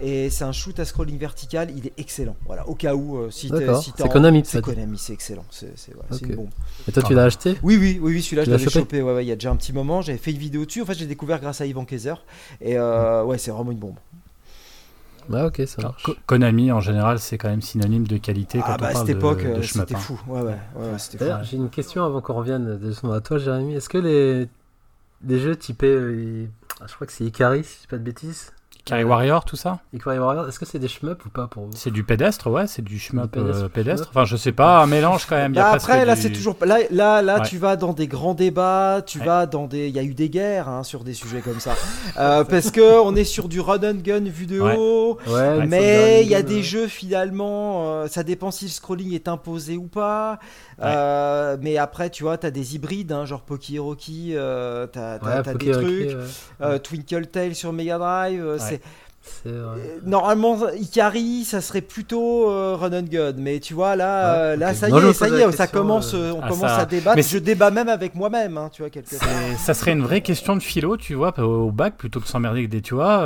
Et 0.00 0.30
c'est 0.30 0.44
un 0.44 0.52
shoot 0.52 0.78
à 0.80 0.84
scrolling 0.84 1.18
vertical, 1.18 1.68
il 1.76 1.86
est 1.86 1.92
excellent. 1.98 2.36
Voilà, 2.46 2.68
au 2.68 2.74
cas 2.74 2.94
où 2.94 3.30
si 3.30 3.50
t'es- 3.50 3.74
si 3.82 3.92
C'est 3.96 4.08
Konami, 4.08 4.42
c'est. 4.44 4.60
Konami, 4.60 4.98
c'est 4.98 5.12
excellent, 5.12 5.44
c'est 5.50 5.68
voilà, 5.94 6.08
une 6.22 6.36
bombe. 6.36 6.48
Et 6.88 6.92
toi, 6.92 7.02
tu 7.02 7.14
l'as 7.14 7.24
acheté? 7.24 7.56
Oui, 7.62 7.76
oui, 7.76 7.98
oui, 8.02 8.14
oui 8.14 8.22
celui-là, 8.22 8.44
je 8.44 8.50
l'avais 8.50 8.64
chopé? 8.64 8.78
chopé, 8.80 9.02
ouais, 9.02 9.14
ouais, 9.14 9.24
il 9.24 9.28
y 9.28 9.32
a 9.32 9.36
déjà 9.36 9.50
un 9.50 9.56
petit 9.56 9.72
moment. 9.72 10.02
J'avais 10.02 10.18
fait 10.18 10.30
une 10.30 10.38
vidéo 10.38 10.64
dessus. 10.64 10.80
En 10.88 10.92
fait, 10.92 10.98
j'ai 10.98 11.06
découvert 11.06 11.38
grâce 11.38 11.60
à 11.60 11.66
Ivan 11.66 11.84
Kaiser. 11.84 12.14
Et 12.62 12.78
euh, 12.78 13.22
ouais, 13.22 13.36
c'est 13.36 13.50
vraiment 13.50 13.72
une 13.72 13.78
bombe. 13.78 13.96
Ah, 15.30 15.44
ok, 15.48 15.60
ça 15.66 15.82
marche. 15.82 16.02
Ko- 16.02 16.14
Konami 16.24 16.72
en 16.72 16.80
général, 16.80 17.18
c'est 17.18 17.36
quand 17.36 17.50
même 17.50 17.60
synonyme 17.60 18.06
de 18.06 18.16
qualité 18.16 18.60
quand 18.60 18.64
Ah, 18.68 18.76
on 18.78 18.80
bah, 18.80 18.92
parle 18.92 19.06
cette 19.06 19.16
de, 19.16 19.20
époque, 19.20 19.42
de 19.42 19.48
euh, 19.48 19.62
c'était 19.62 19.94
hein. 19.94 19.98
fou. 19.98 20.18
Ouais, 20.26 20.40
ouais, 20.40 20.56
ouais. 20.76 20.96
D'ailleurs, 21.18 21.44
j'ai 21.44 21.58
une 21.58 21.68
question 21.68 22.02
avant 22.04 22.22
qu'on 22.22 22.32
revienne 22.32 22.78
de 22.78 23.12
à 23.12 23.20
toi, 23.20 23.36
Jérémy. 23.36 23.74
Est-ce 23.74 23.90
que 23.90 23.98
les, 23.98 24.48
les 25.26 25.38
jeux 25.38 25.56
typés. 25.56 25.86
euh, 25.88 26.46
je 26.86 26.94
crois 26.94 27.06
que 27.06 27.12
c'est 27.12 27.24
Ikari, 27.24 27.62
si 27.64 27.74
je 27.76 27.80
dis 27.82 27.86
pas 27.88 27.98
de 27.98 28.02
bêtises. 28.02 28.52
Ikari 28.88 29.04
Warrior, 29.04 29.44
tout 29.44 29.56
ça 29.56 29.80
Ikari 29.92 30.18
Warrior, 30.18 30.48
est-ce 30.48 30.58
que 30.58 30.64
c'est 30.64 30.78
des 30.78 30.88
shmups 30.88 31.22
ou 31.26 31.28
pas 31.28 31.46
pour 31.46 31.64
vous 31.66 31.72
C'est 31.74 31.90
du 31.90 32.04
pédestre, 32.04 32.48
ouais, 32.50 32.66
c'est 32.66 32.82
du 32.82 32.98
shmup 32.98 33.36
euh, 33.36 33.42
pédestre, 33.44 33.68
pédestre. 33.70 34.06
Enfin, 34.10 34.24
je 34.24 34.36
sais 34.36 34.52
pas, 34.52 34.80
un 34.82 34.86
mélange 34.88 35.26
quand 35.26 35.36
même. 35.36 35.52
Y 35.54 35.58
a 35.58 35.62
Bah, 35.62 35.70
après, 35.72 36.04
là, 36.06 36.14
du- 36.14 36.22
c'est 36.22 36.30
toujours. 36.30 36.56
Là, 36.64 36.78
là, 36.90 37.20
là 37.20 37.40
Ouais. 37.40 37.46
tu 37.46 37.58
vas 37.58 37.76
dans 37.76 37.92
des 37.92 38.06
grands 38.06 38.32
débats. 38.34 39.02
Tu 39.06 39.18
Ouais. 39.18 39.26
vas 39.26 39.44
dans 39.46 39.66
des. 39.66 39.88
Il 39.88 39.94
y 39.94 39.98
a 39.98 40.02
eu 40.02 40.14
des 40.14 40.30
guerres 40.30 40.68
hein, 40.68 40.82
sur 40.82 41.04
des 41.04 41.12
sujets 41.14 41.40
comme 41.40 41.60
ça. 41.60 41.74
Euh, 42.18 42.42
parce 42.42 42.70
que 42.72 43.00
on 43.00 43.14
est 43.14 43.22
sur 43.24 43.48
du 43.48 43.60
run 43.60 43.78
and 43.84 43.98
gun 44.02 44.24
vu 44.24 44.46
de 44.46 44.58
Ouais. 44.60 44.74
haut. 44.76 45.18
Ouais, 45.28 45.66
Mais 45.66 46.22
il 46.22 46.28
y 46.28 46.34
a 46.34 46.42
des 46.42 46.48
des 46.58 46.62
jeux 46.64 46.88
finalement, 46.88 47.84
euh, 48.02 48.06
ça 48.08 48.22
dépend 48.22 48.50
si 48.50 48.64
le 48.64 48.70
scrolling 48.70 49.12
est 49.12 49.28
imposé 49.28 49.76
ou 49.76 49.86
pas. 49.86 50.38
Euh, 50.86 51.56
mais 51.60 51.76
après, 51.76 52.08
tu 52.10 52.22
vois, 52.22 52.38
t'as 52.38 52.50
des 52.50 52.74
hybrides, 52.76 53.10
hein, 53.12 53.24
genre 53.24 53.42
Poki 53.42 53.78
Rocky, 53.78 54.32
euh, 54.36 54.86
t'as 54.86 55.18
t'as- 55.18 55.36
Ouais, 55.38 55.42
t'as 55.42 55.54
des 55.54 55.70
trucs. 55.72 56.08
ouais. 56.10 56.24
Euh, 56.62 56.78
Twinkle 56.78 57.26
Tail 57.26 57.54
sur 57.54 57.72
Mega 57.72 57.98
Drive, 57.98 58.40
euh, 58.44 58.58
Ouais. 58.58 58.80
Vrai. 59.44 59.52
euh, 59.52 59.74
normalement 60.04 60.58
Ikari, 60.74 61.44
ça 61.44 61.60
serait 61.60 61.80
plutôt 61.80 62.50
euh, 62.50 62.76
Run 62.76 62.92
and 62.92 63.02
Gun, 63.10 63.32
mais 63.38 63.60
tu 63.60 63.74
vois 63.74 63.96
là, 63.96 64.32
Ouais, 64.32 64.38
euh, 64.38 64.56
là 64.56 64.74
ça 64.74 64.88
y 64.88 64.92
Non, 64.92 65.10
est, 65.10 65.12
ça 65.12 65.28
y 65.28 65.34
est, 65.34 65.52
ça 65.52 65.66
commence, 65.66 66.12
euh, 66.14 66.32
on 66.32 66.40
Ah, 66.42 66.48
commence 66.48 66.70
ça- 66.70 66.78
à 66.78 66.86
débattre. 66.86 67.16
mais 67.16 67.22
je 67.22 67.38
débat 67.38 67.70
même 67.70 67.88
avec 67.88 68.14
moi-même, 68.14 68.56
hein, 68.58 68.70
tu 68.72 68.82
vois 68.82 68.90
quelque 68.90 69.14
ça 69.58 69.74
serait 69.74 69.92
une 69.92 70.02
vraie 70.02 70.20
question 70.22 70.56
de 70.56 70.62
philo, 70.62 70.96
tu 70.96 71.14
vois, 71.14 71.38
au 71.40 71.70
bac, 71.70 71.96
plutôt 71.96 72.20
que 72.20 72.24
de 72.24 72.28
s'emmerder 72.30 72.60
avec 72.60 72.70
des 72.70 72.82
tu 72.82 72.94
vois. 72.94 73.24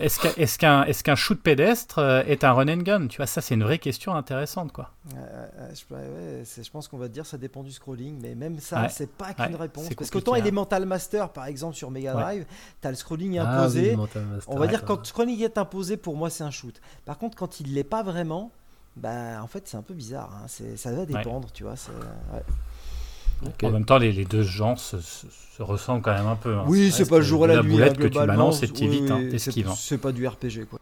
est-ce 0.00 0.58
qu'un 0.58 0.84
est-ce 0.84 1.02
qu'un 1.04 1.14
shoot 1.14 1.40
pédestre 1.40 1.98
est 2.26 2.44
un 2.44 2.52
run 2.52 2.68
and 2.68 2.82
gun 2.82 3.06
Tu 3.08 3.16
vois, 3.18 3.26
ça 3.26 3.40
c'est 3.40 3.54
une 3.54 3.64
vraie 3.64 3.78
question 3.78 4.14
intéressante, 4.14 4.72
quoi. 4.72 4.90
Je, 5.08 5.94
ouais, 5.94 6.42
pense 6.72 6.88
qu'on 6.88 6.98
va 6.98 7.08
te 7.08 7.12
dire 7.12 7.26
ça 7.26 7.36
dépend 7.38 7.62
du 7.62 7.70
scrolling, 7.72 8.18
mais 8.22 8.34
même 8.34 8.58
ça, 8.60 8.82
Ouais. 8.82 8.88
c'est 8.90 9.10
pas 9.10 9.32
qu'une 9.34 9.56
réponse. 9.56 9.88
Parce 9.96 10.10
qu'autant 10.10 10.32
hein. 10.34 10.36
Elemental 10.38 10.86
Master, 10.86 11.28
par 11.30 11.46
exemple, 11.46 11.76
sur 11.76 11.90
Mega. 11.90 12.12
Drive, 12.12 12.44
t'as 12.80 12.90
le 12.90 12.96
scrolling 12.96 13.38
Ah, 13.38 13.60
imposé. 13.60 13.94
oui, 13.96 14.06
On 14.48 14.58
va 14.58 14.66
dire 14.66 14.84
quand 14.84 15.11
le 15.12 15.14
scrolling 15.14 15.42
est 15.42 15.58
imposé, 15.58 15.98
pour 15.98 16.16
moi, 16.16 16.30
c'est 16.30 16.42
un 16.44 16.50
shoot. 16.50 16.80
Par 17.04 17.18
contre, 17.18 17.36
quand 17.36 17.60
il 17.60 17.74
l'est 17.74 17.84
pas 17.84 18.02
vraiment, 18.02 18.50
bah 18.96 19.42
en 19.42 19.46
fait, 19.46 19.68
c'est 19.68 19.76
un 19.76 19.82
peu 19.82 19.92
bizarre. 19.92 20.30
hein. 20.34 20.46
C'est- 20.48 20.76
Ça 20.78 20.90
va 20.90 21.04
dépendre, 21.04 21.48
tu 21.52 21.64
vois. 21.64 21.74
ouais. 22.32 22.42
En 23.66 23.70
même 23.70 23.84
temps, 23.84 23.98
les, 23.98 24.12
les 24.12 24.24
deux 24.24 24.42
genres 24.42 24.78
se, 24.78 25.00
se- 25.00 25.26
se 25.56 25.62
ressemblent 25.62 26.00
quand 26.02 26.14
même 26.14 26.26
un 26.28 26.36
peu. 26.36 26.56
hein. 26.56 26.64
Oui, 26.66 26.90
c'est 26.92 27.08
pas 27.08 27.18
le 27.18 27.24
jour 27.24 27.44
et 27.44 27.48
la, 27.48 27.56
la 27.56 27.62
nuit. 27.62 27.72
boulette 27.72 27.92
hein, 27.92 28.02
que 28.02 28.08
tu 28.08 28.26
balances 28.26 28.62
et 28.62 28.66
hein, 28.66 28.68
oui, 28.88 29.38
c'est- 29.38 29.50
hein. 29.66 29.74
Pas 29.98 30.12
du 30.12 30.26
RPG, 30.26 30.64
quoi. 30.70 30.78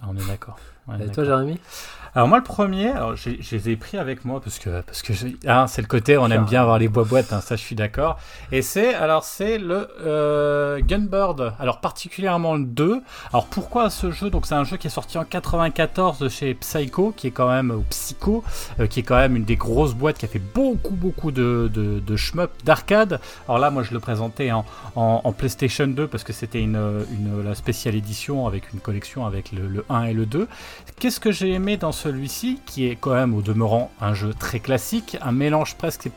Ah, 0.00 0.06
on 0.08 0.16
est 0.16 0.26
d'accord. 0.28 0.56
Et 0.94 0.98
d'accord. 0.98 1.14
toi, 1.14 1.24
Jérémy? 1.24 1.58
Alors 2.14 2.26
moi 2.26 2.38
le 2.38 2.44
premier, 2.44 2.88
alors 2.88 3.14
je 3.14 3.30
les 3.52 3.70
ai 3.70 3.76
pris 3.76 3.96
avec 3.96 4.24
moi 4.24 4.40
parce 4.40 4.58
que 4.58 4.80
parce 4.80 5.02
que 5.02 5.12
hein, 5.46 5.68
c'est 5.68 5.80
le 5.80 5.86
côté 5.86 6.18
on 6.18 6.28
aime 6.28 6.44
bien 6.44 6.62
avoir 6.62 6.78
les 6.78 6.88
bois 6.88 7.04
boîtes, 7.04 7.32
hein, 7.32 7.40
ça 7.40 7.54
je 7.54 7.60
suis 7.60 7.76
d'accord. 7.76 8.18
Et 8.50 8.62
c'est 8.62 8.94
alors 8.94 9.22
c'est 9.22 9.58
le 9.58 9.88
euh, 10.00 10.80
Gunbird. 10.80 11.54
Alors 11.60 11.80
particulièrement 11.80 12.56
le 12.56 12.64
2. 12.64 13.00
Alors 13.32 13.46
pourquoi 13.46 13.90
ce 13.90 14.10
jeu? 14.10 14.28
Donc 14.28 14.46
c'est 14.46 14.56
un 14.56 14.64
jeu 14.64 14.76
qui 14.76 14.88
est 14.88 14.90
sorti 14.90 15.18
en 15.18 15.24
94 15.24 16.18
de 16.18 16.28
chez 16.28 16.54
Psycho, 16.54 17.14
qui 17.16 17.28
est 17.28 17.30
quand 17.30 17.48
même 17.48 17.80
Psycho, 17.90 18.42
euh, 18.80 18.88
qui 18.88 19.00
est 19.00 19.04
quand 19.04 19.16
même 19.16 19.36
une 19.36 19.44
des 19.44 19.56
grosses 19.56 19.94
boîtes 19.94 20.18
qui 20.18 20.24
a 20.24 20.28
fait 20.28 20.40
beaucoup 20.40 20.96
beaucoup 20.96 21.30
de 21.30 21.70
de, 21.72 22.16
shmup 22.16 22.50
d'arcade. 22.64 23.20
Alors 23.46 23.60
là 23.60 23.70
moi 23.70 23.84
je 23.84 23.92
le 23.92 24.00
présentais 24.00 24.50
en, 24.50 24.64
en, 24.96 25.32
PlayStation 25.32 25.86
2 25.86 26.08
parce 26.08 26.24
que 26.24 26.32
c'était 26.32 26.60
une, 26.60 27.04
une 27.12 27.44
la 27.44 27.54
spéciale 27.54 27.94
édition 27.94 28.48
avec 28.48 28.72
une 28.72 28.80
collection 28.80 29.26
avec 29.26 29.52
le, 29.52 29.68
le 29.68 29.84
1 29.88 30.04
et 30.04 30.12
le 30.12 30.26
2. 30.26 30.48
Qu'est-ce 30.98 31.20
que 31.20 31.30
j'ai 31.30 31.52
aimé 31.52 31.76
dans 31.76 31.92
celui-ci, 32.00 32.60
qui 32.64 32.86
est 32.86 32.96
quand 32.96 33.12
même 33.12 33.34
au 33.34 33.42
demeurant 33.42 33.90
un 34.00 34.14
jeu 34.14 34.32
très 34.32 34.58
classique, 34.58 35.18
un 35.20 35.32
mélange 35.32 35.74
presque. 35.76 36.08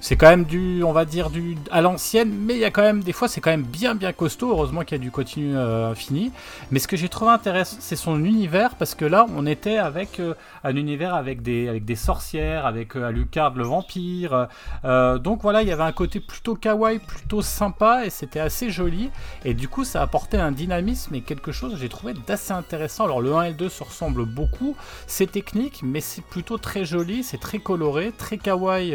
C'est 0.00 0.16
quand 0.16 0.28
même 0.28 0.44
du, 0.44 0.82
on 0.82 0.92
va 0.92 1.04
dire, 1.04 1.30
du 1.30 1.56
à 1.70 1.80
l'ancienne, 1.80 2.32
mais 2.32 2.54
il 2.54 2.60
y 2.60 2.64
a 2.64 2.70
quand 2.70 2.82
même 2.82 3.02
des 3.02 3.12
fois, 3.12 3.28
c'est 3.28 3.40
quand 3.40 3.50
même 3.50 3.62
bien 3.62 3.94
bien 3.94 4.12
costaud. 4.12 4.50
Heureusement 4.50 4.82
qu'il 4.82 4.98
y 4.98 5.00
a 5.00 5.02
du 5.02 5.10
continu 5.10 5.56
euh, 5.56 5.90
infini. 5.90 6.32
Mais 6.70 6.78
ce 6.78 6.88
que 6.88 6.96
j'ai 6.96 7.08
trouvé 7.08 7.30
intéressant, 7.32 7.76
c'est 7.80 7.96
son 7.96 8.24
univers, 8.24 8.74
parce 8.76 8.94
que 8.94 9.04
là, 9.04 9.26
on 9.36 9.46
était 9.46 9.78
avec 9.78 10.20
euh, 10.20 10.34
un 10.64 10.76
univers 10.76 11.14
avec 11.14 11.42
des, 11.42 11.68
avec 11.68 11.84
des 11.84 11.94
sorcières, 11.94 12.66
avec 12.66 12.96
euh, 12.96 13.04
Alucard 13.04 13.54
le 13.54 13.64
vampire. 13.64 14.48
euh, 14.84 15.18
donc 15.18 15.42
voilà, 15.42 15.62
il 15.62 15.68
y 15.68 15.72
avait 15.72 15.82
un 15.82 15.92
côté 15.92 16.20
plutôt 16.20 16.54
kawaii, 16.54 16.98
plutôt 16.98 17.42
sympa, 17.42 18.04
et 18.04 18.10
c'était 18.10 18.40
assez 18.40 18.70
joli. 18.70 19.10
Et 19.44 19.54
du 19.54 19.68
coup, 19.68 19.84
ça 19.84 20.02
apportait 20.02 20.38
un 20.38 20.52
dynamisme 20.52 21.14
et 21.14 21.20
quelque 21.20 21.52
chose 21.52 21.74
que 21.74 21.78
j'ai 21.78 21.88
trouvé 21.88 22.14
d'assez 22.26 22.52
intéressant. 22.52 23.04
Alors 23.04 23.20
le 23.20 23.34
1 23.34 23.42
et 23.42 23.48
le 23.50 23.54
2 23.54 23.68
se 23.68 23.84
ressemblent 23.84 24.24
beaucoup, 24.26 24.76
c'est 25.06 25.30
technique, 25.30 25.80
mais 25.82 26.00
c'est 26.00 26.24
plutôt 26.24 26.58
très 26.58 26.84
joli, 26.84 27.22
c'est 27.22 27.40
très 27.40 27.58
coloré, 27.58 28.12
très 28.16 28.38
kawaii. 28.38 28.94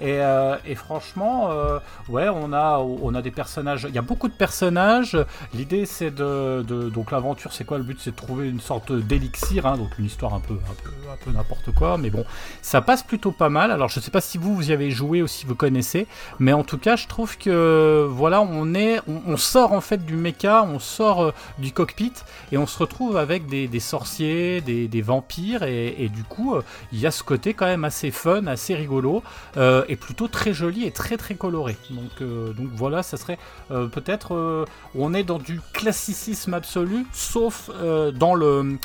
et, 0.00 0.20
euh, 0.40 0.56
et 0.66 0.74
franchement, 0.74 1.50
euh, 1.50 1.78
ouais, 2.08 2.28
on 2.28 2.52
a, 2.52 2.78
on 2.78 3.14
a 3.14 3.22
des 3.22 3.30
personnages. 3.30 3.86
Il 3.88 3.94
y 3.94 3.98
a 3.98 4.02
beaucoup 4.02 4.28
de 4.28 4.34
personnages. 4.34 5.16
L'idée, 5.54 5.86
c'est 5.86 6.10
de, 6.10 6.62
donc 6.92 7.10
l'aventure, 7.10 7.52
c'est 7.52 7.64
quoi? 7.64 7.78
Le 7.78 7.84
but 7.84 7.98
C'est 8.00 8.12
de 8.12 8.16
trouver 8.16 8.48
une 8.48 8.60
sorte 8.60 8.92
d'élixir, 8.92 9.66
hein, 9.66 9.76
donc 9.76 9.98
une 9.98 10.06
histoire 10.06 10.34
un 10.34 10.40
peu, 10.40 10.54
un 10.54 11.24
peu, 11.24 11.30
n'importe 11.30 11.72
quoi. 11.72 11.98
Mais 11.98 12.10
bon, 12.10 12.24
ça 12.62 12.80
passe 12.80 13.02
plutôt 13.02 13.32
pas 13.32 13.48
mal. 13.48 13.70
Alors, 13.70 13.88
je 13.88 14.00
sais 14.00 14.10
pas 14.10 14.20
si 14.20 14.38
vous, 14.38 14.54
vous 14.54 14.70
y 14.70 14.72
avez 14.72 14.90
joué 14.90 15.22
ou 15.22 15.26
si 15.26 15.46
vous 15.46 15.54
connaissez, 15.54 16.06
mais 16.38 16.52
en 16.52 16.64
tout 16.64 16.78
cas, 16.78 16.96
je 16.96 17.06
trouve 17.06 17.36
que 17.36 18.06
voilà, 18.08 18.40
on 18.40 18.74
est, 18.74 19.00
on, 19.06 19.36
sort 19.36 19.72
en 19.72 19.80
fait 19.80 20.04
du 20.04 20.16
mecha, 20.16 20.62
on 20.62 20.78
sort 20.78 21.22
euh, 21.22 21.32
du 21.58 21.72
cockpit 21.72 22.12
et 22.52 22.58
on 22.58 22.66
se 22.66 22.78
retrouve 22.78 23.16
avec 23.16 23.46
des, 23.46 23.80
sorciers, 23.80 24.60
des, 24.60 25.02
vampires 25.02 25.62
et, 25.62 25.94
et 25.98 26.08
du 26.08 26.24
coup, 26.24 26.54
il 26.92 27.00
y 27.00 27.06
a 27.06 27.10
ce 27.10 27.22
côté 27.22 27.54
quand 27.54 27.66
même 27.66 27.84
assez 27.84 28.10
fun, 28.10 28.46
assez 28.46 28.74
rigolo 28.74 29.22
et 29.56 29.96
plutôt 29.96 30.28
très 30.30 30.52
joli 30.54 30.86
et 30.86 30.90
très 30.92 31.16
très 31.16 31.34
coloré. 31.34 31.76
Donc, 31.90 32.10
euh, 32.22 32.52
donc 32.52 32.68
voilà, 32.72 33.02
ça 33.02 33.16
serait 33.16 33.38
euh, 33.70 33.86
peut-être 33.88 34.34
euh, 34.34 34.64
on 34.94 35.12
est 35.14 35.24
dans 35.24 35.38
du 35.38 35.60
classicisme 35.72 36.54
absolu, 36.54 37.06
sauf 37.12 37.70
dans 38.14 38.34
le 38.34 38.78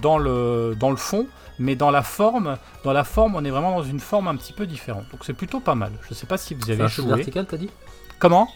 dans 0.00 0.18
le 0.18 0.74
dans 0.78 0.90
le 0.90 0.96
fond. 0.96 1.26
Mais 1.58 1.74
dans 1.74 1.90
la 1.90 2.02
forme, 2.02 2.58
dans 2.84 2.92
la 2.92 3.02
forme, 3.04 3.34
on 3.34 3.42
est 3.42 3.50
vraiment 3.50 3.78
dans 3.78 3.82
une 3.82 4.00
forme 4.00 4.28
un 4.28 4.36
petit 4.36 4.52
peu 4.52 4.66
différente. 4.66 5.04
Donc 5.10 5.20
c'est 5.24 5.32
plutôt 5.32 5.58
pas 5.58 5.74
mal. 5.74 5.90
Je 6.06 6.12
sais 6.12 6.26
pas 6.26 6.36
si 6.36 6.54
vous 6.54 6.60
C'est 6.66 6.72
avez 6.72 6.86
joué. 6.88 7.06
vertical, 7.14 7.46
t'as 7.46 7.56
dit? 7.56 7.70
Comment? 8.18 8.48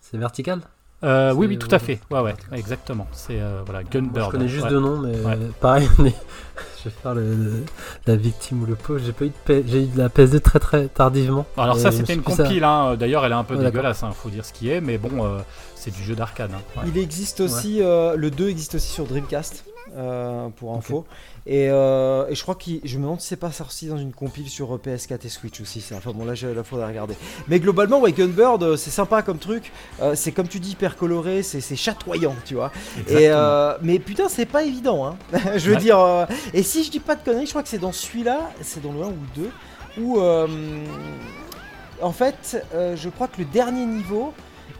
C'est 0.00 0.16
vertical? 0.16 0.62
Euh, 1.04 1.32
Oui, 1.34 1.46
oui, 1.46 1.58
tout 1.58 1.68
à 1.70 1.78
fait. 1.78 2.00
Ouais, 2.10 2.20
ouais, 2.20 2.34
exactement. 2.52 3.06
C'est 3.12 3.38
euh, 3.40 3.60
voilà, 3.66 3.80
Moi, 3.82 3.90
Gunbird. 3.92 4.26
Je 4.26 4.30
connais 4.30 4.48
juste 4.48 4.64
Ouais. 4.64 4.70
deux 4.70 4.80
noms, 4.80 4.98
mais 4.98 5.18
Ouais. 5.20 5.36
pareil, 5.60 5.88
je 5.98 6.04
vais 6.04 6.90
faire 7.02 7.14
le, 7.14 7.34
le- 7.34 7.64
la 8.06 8.16
victime 8.16 8.62
ou 8.62 8.66
le 8.66 8.76
pauvre. 8.76 8.98
J'ai 9.04 9.12
pas 9.12 9.26
eu 9.26 9.28
de 9.28 9.34
P- 9.44 9.64
j'ai 9.66 9.82
eu 9.82 9.86
de 9.86 9.98
la 9.98 10.08
PSD 10.08 10.40
très 10.40 10.58
très 10.58 10.88
tardivement. 10.88 11.44
Alors 11.58 11.76
ça, 11.78 11.92
c'était 11.92 12.14
une 12.14 12.22
compile. 12.22 12.64
Hein. 12.64 12.96
D'ailleurs, 12.98 13.24
elle 13.26 13.32
est 13.32 13.36
un 13.36 13.44
peu 13.44 13.56
dégueulasse. 13.56 14.02
Hein, 14.02 14.12
faut 14.12 14.30
dire 14.30 14.44
ce 14.46 14.54
qui 14.54 14.70
est, 14.70 14.80
mais 14.80 14.96
bon, 14.96 15.22
euh, 15.24 15.38
c'est 15.74 15.90
du 15.94 16.02
jeu 16.02 16.14
d'arcade. 16.14 16.50
hein. 16.54 16.80
Ouais. 16.80 16.88
Il 16.88 16.96
existe 16.98 17.40
aussi, 17.40 17.82
euh, 17.82 18.16
le 18.16 18.30
2 18.30 18.48
existe 18.48 18.76
aussi 18.76 18.88
sur 18.90 19.04
Dreamcast, 19.04 19.65
euh, 19.96 20.48
pour 20.50 20.74
info. 20.74 21.04
Et, 21.46 21.68
euh, 21.70 22.26
et 22.28 22.34
je 22.34 22.42
crois 22.42 22.56
qu'il, 22.56 22.80
je 22.84 22.96
me 22.98 23.02
demande 23.04 23.20
si 23.20 23.28
c'est 23.28 23.36
pas 23.36 23.52
sorti 23.52 23.86
dans 23.86 23.96
une 23.98 24.12
compile 24.12 24.48
sur 24.48 24.74
euh, 24.74 24.78
PS4 24.84 25.24
et 25.24 25.28
Switch 25.28 25.60
aussi. 25.60 25.80
C'est 25.80 25.94
enfin 25.94 26.10
bon 26.12 26.24
là, 26.24 26.34
il 26.34 26.64
faudrait 26.64 26.86
regarder. 26.88 27.14
Mais 27.48 27.60
globalement, 27.60 28.00
Gunbird, 28.02 28.62
euh, 28.62 28.76
c'est 28.76 28.90
sympa 28.90 29.22
comme 29.22 29.38
truc. 29.38 29.72
Euh, 30.02 30.14
c'est 30.16 30.32
comme 30.32 30.48
tu 30.48 30.58
dis 30.60 30.70
hyper 30.72 30.96
coloré, 30.96 31.42
c'est 31.42 31.76
chatoyant, 31.76 32.34
tu 32.44 32.54
vois. 32.54 32.72
Et 33.08 33.28
mais 33.82 33.98
putain, 33.98 34.28
c'est 34.28 34.46
pas 34.46 34.64
évident, 34.64 35.06
hein. 35.06 35.16
je 35.56 35.68
veux 35.70 35.76
Ouais. 35.76 35.80
dire. 35.80 36.26
et 36.54 36.62
si 36.62 36.82
je 36.84 36.90
dis 36.90 37.00
pas 37.00 37.14
de 37.14 37.22
conneries, 37.24 37.46
je 37.46 37.50
crois 37.50 37.62
que 37.62 37.68
c'est 37.68 37.78
dans 37.78 37.92
celui-là, 37.92 38.50
c'est 38.62 38.82
dans 38.82 38.92
le 38.92 39.02
1 39.02 39.06
ou 39.06 39.10
le 39.36 39.42
2, 39.96 40.02
où 40.02 40.20
en 42.02 42.12
fait, 42.12 42.64
je 42.72 43.08
crois 43.08 43.28
que 43.28 43.38
le 43.38 43.44
dernier 43.46 43.86
niveau, 43.86 44.32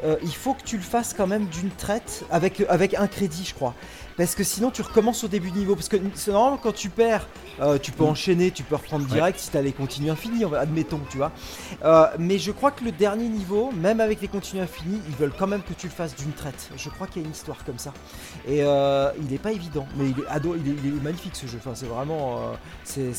euh, 0.04 0.16
il 0.22 0.34
faut 0.34 0.52
que 0.54 0.62
tu 0.62 0.76
le 0.76 0.82
fasses 0.82 1.14
quand 1.16 1.26
même 1.26 1.46
d'une 1.46 1.70
traite 1.70 2.24
avec, 2.30 2.62
avec 2.68 2.94
un 2.94 3.06
crédit, 3.06 3.44
je 3.48 3.54
crois. 3.54 3.74
Parce 4.16 4.34
que 4.34 4.44
sinon, 4.44 4.70
tu 4.70 4.82
recommences 4.82 5.24
au 5.24 5.28
début 5.28 5.50
du 5.50 5.58
niveau. 5.58 5.74
Parce 5.74 5.88
que 5.88 5.96
c'est 6.14 6.30
normalement, 6.32 6.56
quand 6.62 6.72
tu 6.74 6.88
perds, 6.88 7.26
euh, 7.60 7.78
tu 7.78 7.92
peux 7.92 8.04
enchaîner, 8.04 8.50
tu 8.50 8.62
peux 8.62 8.76
reprendre 8.76 9.04
direct 9.06 9.38
si 9.38 9.50
tu 9.50 9.56
as 9.56 9.62
les 9.62 9.72
continues 9.72 10.10
infinis, 10.10 10.44
on 10.44 10.48
va- 10.50 10.60
admettons, 10.60 11.00
tu 11.10 11.16
vois. 11.18 11.32
Euh, 11.84 12.06
mais 12.18 12.38
je 12.38 12.50
crois 12.50 12.70
que 12.70 12.84
le 12.84 12.92
dernier 12.92 13.28
niveau, 13.28 13.70
même 13.72 14.00
avec 14.00 14.20
les 14.20 14.28
continues 14.28 14.62
infinis, 14.62 15.00
ils 15.08 15.14
veulent 15.16 15.32
quand 15.38 15.46
même 15.46 15.62
que 15.62 15.72
tu 15.74 15.86
le 15.86 15.92
fasses 15.92 16.14
d'une 16.16 16.32
traite. 16.32 16.70
Je 16.76 16.88
crois 16.88 17.06
qu'il 17.06 17.22
y 17.22 17.24
a 17.24 17.28
une 17.28 17.32
histoire 17.34 17.62
comme 17.64 17.78
ça. 17.78 17.92
Et 18.48 18.62
euh, 18.62 19.10
il 19.22 19.32
est 19.34 19.38
pas 19.38 19.52
évident, 19.52 19.86
mais 19.96 20.10
il 20.10 20.18
est, 20.20 20.26
ado, 20.28 20.54
il 20.56 20.70
est, 20.70 20.76
il 20.84 20.96
est 20.98 21.02
magnifique 21.02 21.36
ce 21.36 21.46
jeu. 21.46 21.58
Enfin, 21.58 21.72
c'est 21.74 21.86
vraiment. 21.86 22.38
euh, 22.38 22.54
c'est 22.84 23.10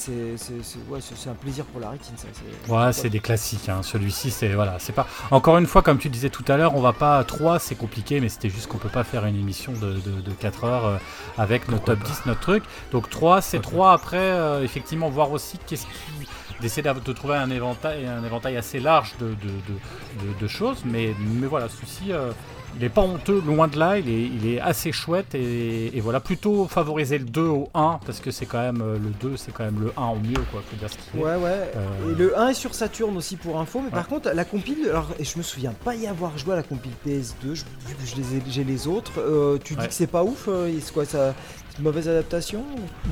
ouais, 0.90 1.00
un 1.30 1.34
plaisir 1.34 1.66
pour 1.66 1.80
la 1.82 1.90
rétine, 1.92 2.16
ça. 2.18 2.28
Ouais, 2.74 2.94
c'est 2.94 3.10
des 3.10 3.20
classiques. 3.20 3.70
Hein. 3.70 3.82
Celui-ci, 3.84 4.32
c'est 4.32 4.50
voilà, 4.54 4.78
c'est 4.80 4.94
pas. 4.94 5.08
Encore 5.32 5.58
une 5.58 5.68
fois, 5.68 5.82
comme 5.82 5.98
tu 6.00 6.10
disais 6.10 6.30
tout 6.30 6.46
à 6.48 6.58
l'heure, 6.58 6.76
on 6.76 6.82
va 6.82 6.94
pas 6.94 7.24
3, 7.24 7.60
c'est 7.60 7.76
compliqué, 7.76 8.20
mais 8.20 8.30
c'était 8.30 8.50
juste 8.50 8.68
qu'on 8.68 8.78
peut 8.78 8.90
pas 8.90 9.04
faire 9.04 9.26
une 9.26 9.36
émission 9.40 9.74
de, 9.74 9.94
de, 9.94 10.22
de 10.22 10.32
4 10.32 10.64
heures 10.64 10.87
euh, 10.88 10.98
avec 11.38 11.68
notre 11.70 11.86
top 11.86 12.00
10, 12.00 12.26
notre 12.26 12.40
truc. 12.42 12.64
Donc 12.92 13.10
3, 13.10 13.42
c'est 13.42 13.60
3 13.62 13.94
après, 13.94 14.18
euh, 14.18 14.64
effectivement, 14.64 15.10
voir 15.10 15.32
aussi 15.32 15.58
qu'est-ce 15.68 15.86
qui 15.86 16.28
d'essayer 16.60 16.82
de 16.82 17.14
trouver 17.14 17.36
un 17.36 17.52
éventail, 17.52 18.08
un 18.08 18.24
éventail 18.24 18.58
assez 18.58 18.80
large 18.80 19.14
de, 19.20 19.28
de, 19.28 19.34
de, 19.36 20.34
de- 20.34 20.40
de 20.40 20.48
choses, 20.48 20.82
mais, 20.86 21.14
mais 21.20 21.46
voilà, 21.46 21.70
celui-ci, 21.70 22.12
euh, 22.12 22.32
il 22.78 22.84
est 22.84 22.90
pas 22.90 23.02
honteux, 23.02 23.42
loin 23.46 23.68
de 23.68 23.78
là, 23.78 23.98
il 23.98 24.08
est, 24.10 24.22
il 24.24 24.48
est 24.54 24.60
assez 24.62 24.92
chouette, 24.92 25.34
et, 25.36 25.98
et 25.98 26.00
voilà, 26.02 26.20
plutôt 26.20 26.68
favoriser 26.68 27.18
le 27.18 27.26
2 27.26 27.42
au 27.42 27.70
1, 27.74 28.00
parce 28.06 28.20
que 28.20 28.30
c'est 28.32 28.46
quand 28.46 28.60
même, 28.62 28.82
euh, 28.82 28.98
le 28.98 29.10
2, 29.30 29.36
c'est 29.38 29.52
quand 29.52 29.64
même 29.64 29.80
le 29.80 29.92
1 29.98 30.06
au 30.10 30.16
mieux, 30.16 30.42
quoi, 30.52 30.62
faut 30.70 30.76
dire 30.78 30.90
ce 30.90 30.96
qu'il 30.98 31.20
est. 31.20 31.24
Ouais, 31.24 31.36
ouais. 31.36 31.72
Euh, 31.76 32.12
Et 32.12 32.16
le 32.16 32.38
1 32.40 32.50
est 32.50 32.54
sur 32.54 32.74
Saturn 32.76 33.18
aussi 33.18 33.36
pour 33.36 33.60
info, 33.60 33.80
mais 33.80 33.86
Ouais. 33.88 33.92
par 33.92 34.08
contre, 34.08 34.30
la 34.32 34.46
compile, 34.46 34.88
alors, 34.90 35.10
et 35.20 35.24
je 35.24 35.38
me 35.38 35.44
souviens 35.44 35.74
pas 35.84 35.96
y 35.96 36.08
avoir 36.08 36.38
joué 36.38 36.54
à 36.54 36.58
la 36.58 36.64
compile 36.64 36.92
PS2, 37.06 37.56
je- 37.56 37.64
vu 37.88 37.96
que 37.96 38.06
je 38.06 38.16
les 38.16 38.38
ai- 38.38 38.44
j'ai 38.48 38.64
les 38.64 38.88
autres. 38.88 39.14
euh, 39.20 39.58
tu 39.64 39.76
dis 39.76 39.88
que 39.88 39.94
c'est 39.94 40.08
pas 40.08 40.24
ouf 40.24 40.48
euh, 40.48 40.72
C'est 40.82 40.94
quoi 40.94 41.06
ça 41.06 41.34
C'est 41.70 41.78
une 41.80 41.84
mauvaise 41.84 42.08
adaptation 42.08 42.64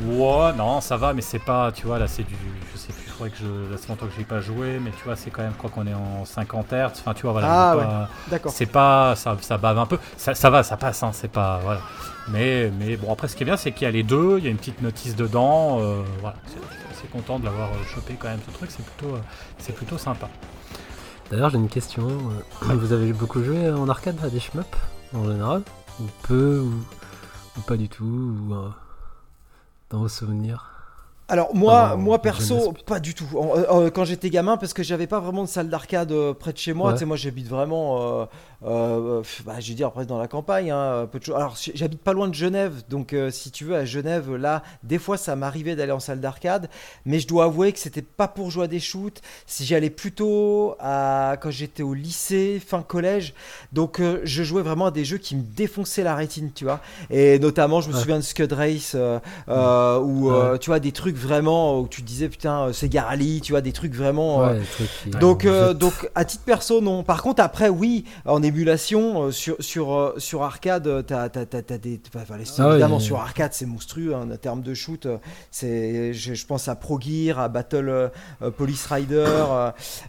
ou- 0.08 0.22
Ouais, 0.24 0.54
non, 0.58 0.80
ça 0.82 0.98
va, 0.98 1.14
mais 1.14 1.22
c'est 1.22 1.40
pas, 1.44 1.72
tu 1.72 1.86
vois, 1.88 1.98
là 2.00 2.08
c'est 2.08 2.24
du, 2.24 2.36
je 2.74 2.78
sais 2.78 2.94
plus, 2.94 3.05
crois 3.16 3.30
que 3.30 3.38
je, 3.38 3.46
là 3.72 3.78
c'est 3.80 3.90
longtemps 3.90 4.06
que 4.08 4.14
j'ai 4.18 4.24
pas 4.24 4.40
joué, 4.42 4.80
mais 4.80 4.92
tu 4.92 5.04
vois, 5.04 5.16
c'est 5.16 5.32
quand 5.32 5.42
même, 5.42 5.52
je 5.54 5.58
crois 5.58 5.70
qu'on 5.70 5.88
est 5.88 5.94
en 5.94 6.24
50 6.26 6.72
Hz, 6.72 6.92
enfin 6.92 7.14
tu 7.14 7.24
vois, 7.24 7.32
voilà, 7.34 7.48
Ah, 7.50 7.72
c'est 7.74 7.78
ouais. 7.80 7.86
pas- 7.86 8.10
D'accord. 8.30 8.52
c'est 8.52 8.66
pas, 8.68 9.16
ça, 9.16 9.38
ça 9.42 9.58
bave 9.58 9.78
un 9.80 9.86
peu, 9.86 9.98
ça, 10.18 10.36
ça 10.36 10.50
va, 10.50 10.64
ça 10.64 10.78
passe, 10.78 11.02
hein, 11.04 11.12
c'est 11.14 11.32
pas, 11.32 11.60
voilà. 11.64 11.82
Mais, 12.28 12.72
mais 12.80 12.98
bon, 12.98 13.12
après 13.14 13.28
ce 13.28 13.36
qui 13.36 13.44
est 13.44 13.46
bien, 13.46 13.58
c'est 13.58 13.72
qu'il 13.72 13.84
y 13.86 13.88
a 13.88 13.92
les 13.92 14.04
deux, 14.04 14.38
il 14.40 14.44
y 14.44 14.48
a 14.48 14.52
une 14.52 14.58
petite 14.58 14.82
notice 14.82 15.16
dedans, 15.16 15.80
euh, 15.82 16.04
voilà, 16.22 16.36
c'est- 16.48 16.54
je 16.56 16.76
suis 16.76 16.90
assez 16.92 17.08
content 17.08 17.40
de 17.40 17.46
l'avoir 17.46 17.70
euh, 17.70 17.84
chopé 17.94 18.16
quand 18.20 18.28
même 18.30 18.40
ce 18.46 18.52
truc, 18.52 18.70
c'est 18.72 18.86
plutôt, 18.86 19.16
euh, 19.16 19.20
c'est 19.58 19.74
plutôt 19.76 19.98
sympa. 19.98 20.28
D'ailleurs, 21.32 21.50
j'ai 21.50 21.58
une 21.58 21.70
question. 21.70 22.08
euh, 22.08 22.74
Vous 22.76 22.94
avez 22.94 23.12
beaucoup 23.14 23.42
joué 23.44 23.72
en 23.72 23.90
arcade 23.90 24.18
à 24.24 24.30
des 24.30 24.40
shmups 24.40 24.66
en 25.16 25.26
général? 25.26 25.64
Ou 26.00 26.04
peu 26.24 26.60
ou, 26.60 26.74
ou 27.58 27.62
pas 27.62 27.78
du 27.78 27.90
tout 27.90 28.04
ou, 28.04 28.54
euh, 28.54 28.70
Dans 29.90 30.00
vos 30.00 30.08
souvenirs? 30.10 30.70
Alors 31.28 31.56
moi, 31.56 31.90
Ah, 31.94 31.96
moi 31.96 32.22
perso, 32.22 32.74
pas 32.86 33.00
du 33.00 33.16
tout. 33.16 33.26
En- 33.36 33.82
euh, 33.82 33.90
quand 33.90 34.06
j'étais 34.06 34.30
gamin, 34.30 34.58
parce 34.58 34.74
que 34.74 34.84
j'avais 34.84 35.08
pas 35.08 35.20
vraiment 35.20 35.44
de 35.44 35.48
salle 35.50 35.70
d'arcade 35.70 36.12
euh, 36.12 36.34
près 36.34 36.54
de 36.54 36.58
chez 36.60 36.74
moi. 36.74 36.90
Ouais. 36.90 36.94
Tu 36.94 37.00
sais, 37.00 37.06
moi 37.06 37.18
j'habite 37.18 37.48
vraiment, 37.48 38.28
euh, 38.66 39.22
bah, 39.46 39.60
je 39.60 39.70
vais 39.70 39.74
dire 39.76 39.92
presque 39.92 40.10
dans 40.10 40.18
la 40.18 40.28
campagne. 40.28 40.72
hein, 40.72 41.08
peu 41.12 41.20
de 41.20 41.24
choses. 41.24 41.36
Alors 41.36 41.56
j'habite 41.76 42.02
pas 42.02 42.14
loin 42.14 42.28
de 42.28 42.34
Genève, 42.34 42.84
donc 42.90 43.14
euh, 43.14 43.30
si 43.32 43.52
tu 43.52 43.64
veux 43.66 43.76
à 43.76 43.86
Genève, 43.86 44.34
là, 44.36 44.64
des 44.84 44.98
fois 45.00 45.18
ça 45.18 45.36
m'arrivait 45.36 45.76
d'aller 45.76 45.92
en 45.92 46.00
salle 46.00 46.20
d'arcade, 46.20 46.70
mais 47.06 47.20
je 47.20 47.28
dois 47.28 47.46
avouer 47.46 47.72
que 47.74 47.80
c'était 47.80 48.02
pas 48.02 48.28
pour 48.28 48.50
jouer 48.52 48.66
à 48.66 48.68
des 48.68 48.80
shoots. 48.80 49.22
Si 49.46 49.66
j'y 49.66 49.76
allais 49.76 49.90
plutôt 49.90 50.76
à 50.80 51.38
quand 51.42 51.52
j'étais 51.52 51.84
au 51.84 51.94
lycée, 51.94 52.60
fin 52.66 52.82
collège, 52.82 53.34
donc 53.72 54.00
euh, 54.00 54.22
je 54.24 54.44
jouais 54.44 54.62
vraiment 54.64 54.88
à 54.88 54.92
des 54.92 55.06
jeux 55.06 55.18
qui 55.20 55.36
me 55.36 55.44
défonçaient 55.44 56.04
la 56.04 56.16
rétine, 56.16 56.52
tu 56.54 56.64
vois. 56.66 56.80
Et 57.10 57.38
notamment, 57.40 57.82
je 57.82 57.90
me 57.90 57.94
Ouais. 57.94 58.00
souviens 58.00 58.18
de 58.18 58.22
Scud 58.24 58.52
Race, 58.54 58.96
où 58.96 59.00
Ouais. 59.00 60.34
euh, 60.34 60.58
tu 60.58 60.70
vois 60.70 60.80
des 60.80 60.92
trucs 60.92 61.16
vraiment 61.18 61.80
où 61.80 61.88
tu 61.88 62.02
disais 62.02 62.30
putain, 62.30 62.72
c'est 62.74 62.90
Garali, 62.90 63.42
tu 63.42 63.52
vois 63.54 63.62
des 63.62 63.72
trucs 63.74 63.94
vraiment. 63.94 64.50
trucs 64.74 64.90
qui- 65.04 65.10
donc, 65.12 65.46
on 65.48 65.74
donc 65.74 66.10
à 66.16 66.26
titre 66.26 66.44
perso, 66.44 66.82
non. 66.82 67.04
Par 67.04 67.22
contre, 67.22 67.42
après, 67.42 67.70
oui, 67.70 68.06
en 68.26 68.42
émulation, 68.42 68.55
euh, 68.64 69.32
sur, 69.32 69.56
sur, 69.60 69.94
euh, 69.94 70.14
sur 70.18 70.44
arcade, 70.44 70.88
euh, 70.88 71.02
t'as, 71.02 71.30
t'as, 71.30 71.46
t'as, 71.46 71.62
t'as 71.62 71.78
des. 71.78 72.00
enfin, 72.16 72.38
les- 72.38 72.44
Ah 72.60 72.70
évidemment, 72.72 73.00
sur 73.00 73.20
arcade, 73.20 73.54
c'est 73.54 73.66
monstrueux 73.66 74.16
hein, 74.16 74.30
en 74.32 74.38
termes 74.38 74.62
de 74.62 74.74
shoot. 74.74 75.08
c'est, 75.52 76.14
je, 76.14 76.34
je 76.34 76.46
pense 76.46 76.68
à 76.68 76.76
Pro 76.76 77.00
Gear, 77.00 77.40
à 77.40 77.50
Battle 77.50 77.90
euh, 78.42 78.52
Police 78.52 78.86
Rider, 78.86 79.26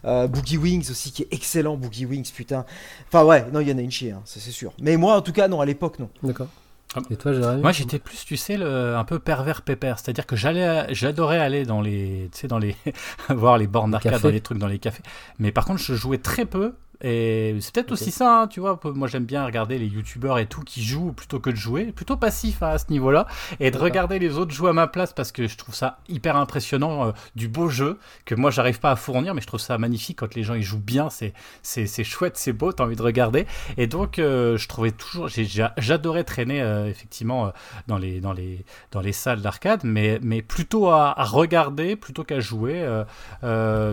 euh, 0.05 0.27
Boogie 0.27 0.57
Wings 0.57 0.89
aussi, 0.91 1.11
qui 1.11 1.23
est 1.23 1.27
excellent, 1.31 1.75
Boogie 1.77 2.05
Wings, 2.05 2.31
putain. 2.33 2.65
Enfin, 3.07 3.23
ouais, 3.25 3.45
non, 3.51 3.59
il 3.59 3.69
y 3.69 3.73
en 3.73 3.77
a 3.77 3.81
une 3.81 3.91
chier, 3.91 4.11
hein, 4.11 4.21
ça, 4.25 4.39
c'est 4.39 4.51
sûr. 4.51 4.73
Mais 4.81 4.97
moi, 4.97 5.15
en 5.15 5.21
tout 5.21 5.33
cas, 5.33 5.47
non, 5.47 5.61
à 5.61 5.65
l'époque, 5.65 5.99
non. 5.99 6.09
D'accord. 6.23 6.47
Ah. 6.95 7.01
Et 7.09 7.17
toi, 7.17 7.33
Jérémy 7.33 7.61
Moi, 7.61 7.73
j'étais 7.73 7.99
plus, 7.99 8.23
tu 8.23 8.37
sais, 8.37 8.55
le, 8.55 8.95
un 8.95 9.03
peu 9.03 9.19
pervers 9.19 9.61
pépère. 9.61 9.99
C'est-à-dire 9.99 10.25
que 10.25 10.37
j'allais, 10.37 10.85
j'adorais 10.93 11.37
aller 11.37 11.65
dans 11.65 11.81
les, 11.81 12.29
tu 12.31 12.39
sais, 12.39 12.47
dans 12.47 12.59
les, 12.59 12.75
voir 13.29 13.57
les 13.57 13.67
bornes 13.67 13.91
d'arcade, 13.91 14.13
dans 14.21 14.29
les 14.29 14.39
trucs, 14.41 14.57
dans 14.57 14.67
les 14.67 14.79
cafés. 14.79 15.03
Mais 15.37 15.51
par 15.51 15.65
contre, 15.65 15.79
je 15.81 15.93
jouais 15.95 16.17
très 16.17 16.45
peu. 16.45 16.75
Et 17.01 17.55
c'est 17.59 17.73
peut-être 17.73 17.91
aussi 17.91 18.11
ça, 18.11 18.41
hein, 18.41 18.47
tu 18.47 18.59
vois. 18.59 18.79
Moi, 18.85 19.07
j'aime 19.07 19.25
bien 19.25 19.45
regarder 19.45 19.77
les 19.77 19.85
youtubeurs 19.87 20.39
et 20.39 20.47
tout 20.47 20.61
qui 20.61 20.83
jouent 20.83 21.13
plutôt 21.13 21.39
que 21.39 21.49
de 21.49 21.55
jouer. 21.55 21.85
Plutôt 21.91 22.17
passif 22.17 22.63
hein, 22.63 22.69
à 22.69 22.77
ce 22.77 22.85
niveau-là. 22.89 23.27
Et 23.59 23.69
de 23.71 23.77
regarder 23.77 24.19
les 24.19 24.37
autres 24.37 24.51
jouer 24.51 24.69
à 24.69 24.73
ma 24.73 24.87
place 24.87 25.13
parce 25.13 25.31
que 25.31 25.47
je 25.47 25.57
trouve 25.57 25.75
ça 25.75 25.99
hyper 26.09 26.35
impressionnant. 26.35 27.07
euh, 27.07 27.11
du 27.35 27.47
beau 27.47 27.69
jeu 27.69 27.99
que 28.25 28.33
moi, 28.35 28.49
j'arrive 28.51 28.79
pas 28.79 28.91
à 28.91 28.95
fournir, 28.95 29.35
mais 29.35 29.41
je 29.41 29.47
trouve 29.47 29.59
ça 29.59 29.77
magnifique 29.77 30.17
quand 30.19 30.33
les 30.35 30.43
gens 30.43 30.55
ils 30.55 30.63
jouent 30.63 30.79
bien. 30.79 31.09
C'est, 31.09 31.33
c'est, 31.61 31.85
c'est 31.85 32.03
chouette, 32.03 32.37
c'est 32.37 32.53
beau, 32.53 32.71
t'as 32.71 32.83
envie 32.85 32.95
de 32.95 33.01
regarder. 33.03 33.45
Et 33.77 33.85
donc, 33.87 34.17
euh, 34.19 34.57
je 34.57 34.67
trouvais 34.67 34.91
toujours, 34.91 35.27
j'ai- 35.27 35.45
j'adorais 35.77 36.23
traîner 36.23 36.61
euh, 36.61 36.87
effectivement 36.87 37.51
dans 37.87 37.97
les 37.97 38.19
dans 38.21 38.33
les 38.33 38.65
dans 38.91 39.01
les 39.01 39.11
salles 39.13 39.41
d'arcade, 39.41 39.81
mais 39.83 40.19
mais 40.23 40.41
plutôt 40.41 40.89
à, 40.89 41.19
à 41.19 41.23
regarder 41.25 41.95
plutôt 41.95 42.23
qu'à 42.23 42.39
jouer. 42.39 42.83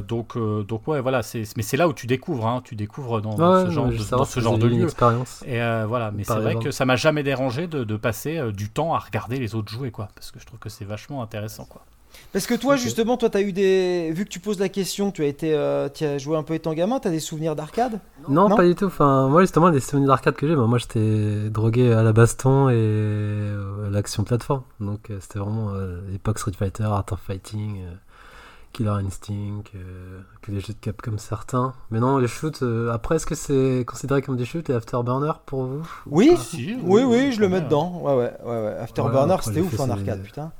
donc 0.08 0.36
donc 0.38 0.88
ouais, 0.88 1.00
voilà, 1.00 1.22
c'est 1.22 1.44
mais 1.56 1.62
c'est 1.62 1.76
là 1.76 1.88
où 1.88 1.92
tu 1.92 2.06
découvres, 2.06 2.46
hein, 2.46 2.62
tu 2.64 2.74
découvres 2.76 2.93
dans, 3.02 3.20
dans 3.20 3.52
Ouais, 3.60 3.66
ce 3.66 3.70
genre 3.70 3.86
de, 3.88 4.10
dans 4.10 4.24
ce 4.24 4.40
genre 4.40 4.58
de 4.58 4.66
lieu. 4.66 4.84
expérience. 4.84 5.42
Et 5.46 5.60
euh, 5.60 5.84
voilà, 5.86 6.10
mais 6.10 6.24
c'est 6.24 6.34
vrai 6.34 6.48
exemple. 6.52 6.64
que 6.66 6.70
ça 6.70 6.84
m'a 6.84 6.96
jamais 6.96 7.22
dérangé 7.22 7.66
de, 7.66 7.84
de 7.84 7.96
passer 7.96 8.38
euh, 8.38 8.52
du 8.52 8.70
temps 8.70 8.94
à 8.94 8.98
regarder 8.98 9.38
les 9.38 9.54
autres 9.54 9.70
jouer, 9.72 9.90
quoi, 9.90 10.08
parce 10.14 10.30
que 10.30 10.38
je 10.40 10.46
trouve 10.46 10.58
que 10.58 10.68
c'est 10.68 10.84
vachement 10.84 11.22
intéressant, 11.22 11.64
quoi. 11.64 11.82
Parce 12.32 12.46
que 12.46 12.54
toi, 12.54 12.76
justement, 12.76 13.16
toi, 13.16 13.28
t'as 13.28 13.40
eu 13.40 13.52
des. 13.52 14.12
Vu 14.12 14.24
que 14.24 14.30
tu 14.30 14.38
poses 14.38 14.60
la 14.60 14.68
question, 14.68 15.10
tu 15.10 15.22
as 15.22 15.26
été, 15.26 15.52
euh, 15.52 15.88
tu 15.92 16.04
as 16.04 16.16
joué 16.18 16.36
un 16.36 16.44
peu 16.44 16.54
étant 16.54 16.72
gamin, 16.72 17.00
t'as 17.00 17.10
des 17.10 17.18
souvenirs 17.18 17.56
d'arcade? 17.56 17.98
Non, 18.28 18.48
Non 18.48 18.54
pas 18.56 18.64
du 18.64 18.76
tout. 18.76 18.84
Enfin, 18.84 19.26
moi, 19.28 19.40
justement, 19.40 19.68
les 19.68 19.80
souvenirs 19.80 20.06
d'arcade 20.08 20.36
que 20.36 20.46
j'ai, 20.46 20.54
bah, 20.54 20.66
moi, 20.68 20.78
j'étais 20.78 21.50
drogué 21.50 21.92
à 21.92 22.04
la 22.04 22.12
baston 22.12 22.68
et 22.68 22.74
euh, 22.76 23.88
à 23.88 23.90
l'action 23.90 24.22
plateforme. 24.22 24.62
Donc, 24.78 25.10
euh, 25.10 25.18
c'était 25.20 25.40
vraiment 25.40 25.70
euh, 25.74 26.00
l'époque 26.08 26.38
Street 26.38 26.52
Fighter, 26.56 26.84
Art 26.84 27.04
of 27.10 27.18
Fighting, 27.20 27.82
euh, 27.82 27.92
Killer 28.74 28.90
Instinct, 28.90 29.62
euh, 29.76 30.20
que 30.42 30.50
les 30.50 30.60
jeux 30.60 30.74
de 30.74 30.78
cap 30.80 31.00
comme 31.00 31.18
certains. 31.18 31.72
Mais 31.90 32.00
non, 32.00 32.18
les 32.18 32.26
shoots, 32.28 32.62
euh, 32.62 32.92
après, 32.92 33.16
est-ce 33.16 33.24
que 33.24 33.34
c'est 33.36 33.84
considéré 33.86 34.20
comme 34.20 34.36
des 34.36 34.44
shoots 34.44 34.68
et 34.68 34.74
Afterburner 34.74 35.32
pour 35.46 35.64
vous 35.64 35.82
Oui, 36.06 36.36
Si, 36.36 36.76
oui, 36.82 37.02
oui, 37.04 37.32
je 37.32 37.40
le 37.40 37.48
mets 37.48 37.60
dedans. 37.60 38.00
Ouais, 38.02 38.14
ouais, 38.14 38.32
ouais, 38.44 38.64
ouais. 38.64 38.76
Afterburner, 38.78 39.36
c'était 39.42 39.60
ouf 39.60 39.78
en 39.80 39.88
arcade, 39.90 40.22
putain. 40.22 40.52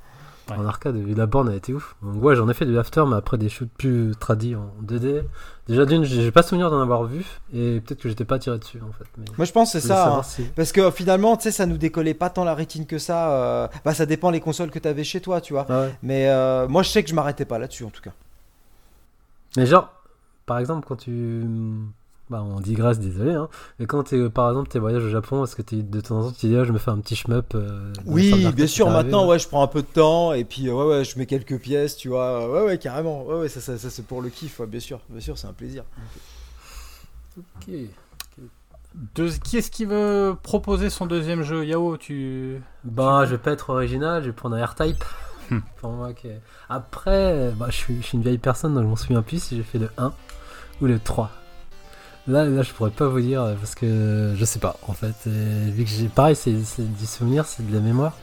Ouais. 0.51 0.57
En 0.59 0.67
arcade, 0.67 0.97
et 0.97 1.15
la 1.15 1.25
borne 1.25 1.49
a 1.49 1.55
été 1.55 1.73
ouf. 1.73 1.97
Donc, 2.03 2.23
ouais, 2.23 2.37
j'en 2.37 2.49
ai 2.51 2.55
fait 2.55 2.67
du 2.67 2.79
after, 2.79 3.03
mais 3.09 3.17
après 3.17 3.39
des 3.39 3.49
shoots 3.49 3.71
plus 3.79 4.13
tradis 4.21 4.55
en 4.57 4.71
2D. 4.83 5.23
Déjà 5.69 5.87
d'une, 5.87 6.05
j'ai 6.05 6.31
pas 6.31 6.43
souvenir 6.43 6.71
d'en 6.71 6.83
avoir 6.83 7.05
vu, 7.05 7.25
et 7.55 7.81
peut-être 7.81 8.01
que 8.03 8.11
j'étais 8.11 8.27
pas 8.27 8.39
tiré 8.39 8.59
dessus 8.59 8.79
en 8.87 8.93
fait. 8.93 9.07
Mais 9.17 9.25
Moi, 9.39 9.47
je 9.47 9.53
pense 9.53 9.73
que 9.73 9.81
c'est 9.81 9.89
ça. 9.89 10.17
hein. 10.17 10.23
si- 10.23 10.45
Parce 10.55 10.73
que 10.73 10.91
finalement, 10.91 11.39
tu 11.39 11.45
sais, 11.45 11.51
ça 11.51 11.65
nous 11.65 11.79
décollait 11.79 12.13
pas 12.13 12.29
tant 12.29 12.45
la 12.45 12.55
rétine 12.55 12.85
que 12.85 12.99
ça. 12.99 13.31
euh, 13.33 13.69
Bah, 13.87 13.95
ça 13.95 14.05
dépend 14.05 14.29
les 14.31 14.41
consoles 14.41 14.71
que 14.71 14.79
t'avais 14.79 15.05
chez 15.05 15.23
toi, 15.23 15.41
tu 15.41 15.55
vois. 15.55 15.65
Ah 15.71 15.81
ouais. 15.85 15.95
Mais 16.03 16.29
euh, 16.29 16.69
moi, 16.69 16.83
je 16.83 16.91
sais 16.91 17.03
que 17.03 17.09
je 17.09 17.15
m'arrêtais 17.15 17.47
pas 17.47 17.59
là-dessus, 17.59 17.85
en 17.85 17.91
tout 17.91 18.03
cas. 18.03 18.13
Mais 19.57 19.65
genre, 19.65 19.91
par 20.45 20.59
exemple, 20.59 20.87
quand 20.87 20.97
tu. 20.97 21.45
Bah, 22.31 22.43
on 22.43 22.59
digresse, 22.61 22.99
désolé, 22.99 23.33
hein. 23.35 23.49
Mais 23.79 23.85
quand 23.87 24.03
t'es, 24.05 24.31
par 24.31 24.49
exemple, 24.49 24.69
tes 24.71 24.79
voyages 24.79 25.05
au 25.05 25.11
Japon, 25.11 25.45
est-ce 25.45 25.55
que 25.55 25.61
t'es, 25.63 25.77
de 25.83 26.01
temps 26.01 26.21
en 26.21 26.23
temps, 26.31 26.33
tu 26.39 26.47
dis, 26.47 26.57
ah, 26.57 26.65
je 26.65 26.73
me 26.73 26.79
fais 26.79 26.91
un 26.91 26.99
petit 26.99 27.17
shmup 27.17 27.55
euh, 27.55 27.93
Oui, 28.07 28.47
bien 28.55 28.67
sûr. 28.67 28.87
arrivé, 28.89 29.03
Maintenant, 29.03 29.27
ouais. 29.29 29.39
je 29.39 29.47
prends 29.47 29.63
un 29.63 29.67
peu 29.67 29.83
de 29.83 29.87
temps 29.87 30.33
et 30.33 30.45
puis 30.45 30.71
ouais, 30.71 30.85
ouais, 30.87 31.05
je 31.05 31.19
mets 31.19 31.27
quelques 31.27 31.59
pièces, 31.59 31.97
tu 31.99 32.09
vois. 32.09 32.51
Ouais, 32.51 32.63
ouais, 32.65 32.79
carrément. 32.79 33.25
Ouais, 33.27 33.41
ouais, 33.41 33.49
ça, 33.49 33.61
ça, 33.61 33.77
ça, 33.77 33.91
c'est 33.91 34.07
pour 34.07 34.23
le 34.23 34.31
kiff, 34.31 34.59
ouais, 34.61 34.67
bien 34.67 34.81
sûr. 34.81 35.01
Bien 35.11 35.21
sûr, 35.21 35.37
c'est 35.37 35.47
un 35.49 35.53
plaisir. 35.53 35.85
Ok. 37.37 37.75
Deux- 39.15 39.29
Qui 39.45 39.59
est-ce 39.59 39.71
qui 39.71 39.85
veut 39.85 40.35
proposer 40.43 40.89
son 40.89 41.07
deuxième 41.07 41.43
jeu? 41.43 41.65
Yao, 41.67 41.97
tu. 41.97 42.63
Bah, 42.85 43.25
je 43.27 43.33
vais 43.33 43.39
pas 43.39 43.51
être 43.51 43.71
original, 43.71 44.23
je 44.23 44.29
vais 44.29 44.33
prendre 44.33 44.57
un 44.57 44.65
R-Type. 44.65 45.05
Hmm. 45.51 45.59
Pour 45.77 45.91
moi. 45.91 46.09
Après, 46.71 47.51
bah, 47.57 47.67
je, 47.69 47.75
suis, 47.77 47.97
je 48.01 48.07
suis 48.07 48.17
une 48.17 48.23
vieille 48.23 48.39
personne, 48.39 48.73
donc 48.73 48.85
je 48.85 48.89
m'en 48.89 48.97
souviens 48.97 49.21
plus 49.21 49.43
si 49.43 49.57
j'ai 49.57 49.63
fait 49.63 49.79
le 49.79 49.91
1 49.99 50.13
ou 50.81 50.87
le 50.87 50.99
3. 50.99 51.31
Là, 52.27 52.47
là, 52.47 52.63
je 52.63 52.73
pourrais 52.73 52.91
pas 52.91 53.07
vous 53.09 53.21
dire 53.21 53.43
euh, 53.43 53.55
parce 53.55 53.75
que 53.75 54.33
je 54.37 54.45
sais 54.45 54.59
pas 54.59 54.77
en 54.89 54.93
fait. 54.95 55.15
Et 55.27 55.71
vu 55.71 55.85
que 55.85 55.91
j'ai 55.91 56.09
pareil, 56.09 56.35
c'est 56.37 56.53
du 56.53 57.07
souvenir, 57.07 57.45
c'est 57.45 57.67
de 57.67 57.73
la 57.73 57.81
mémoire. 57.81 58.15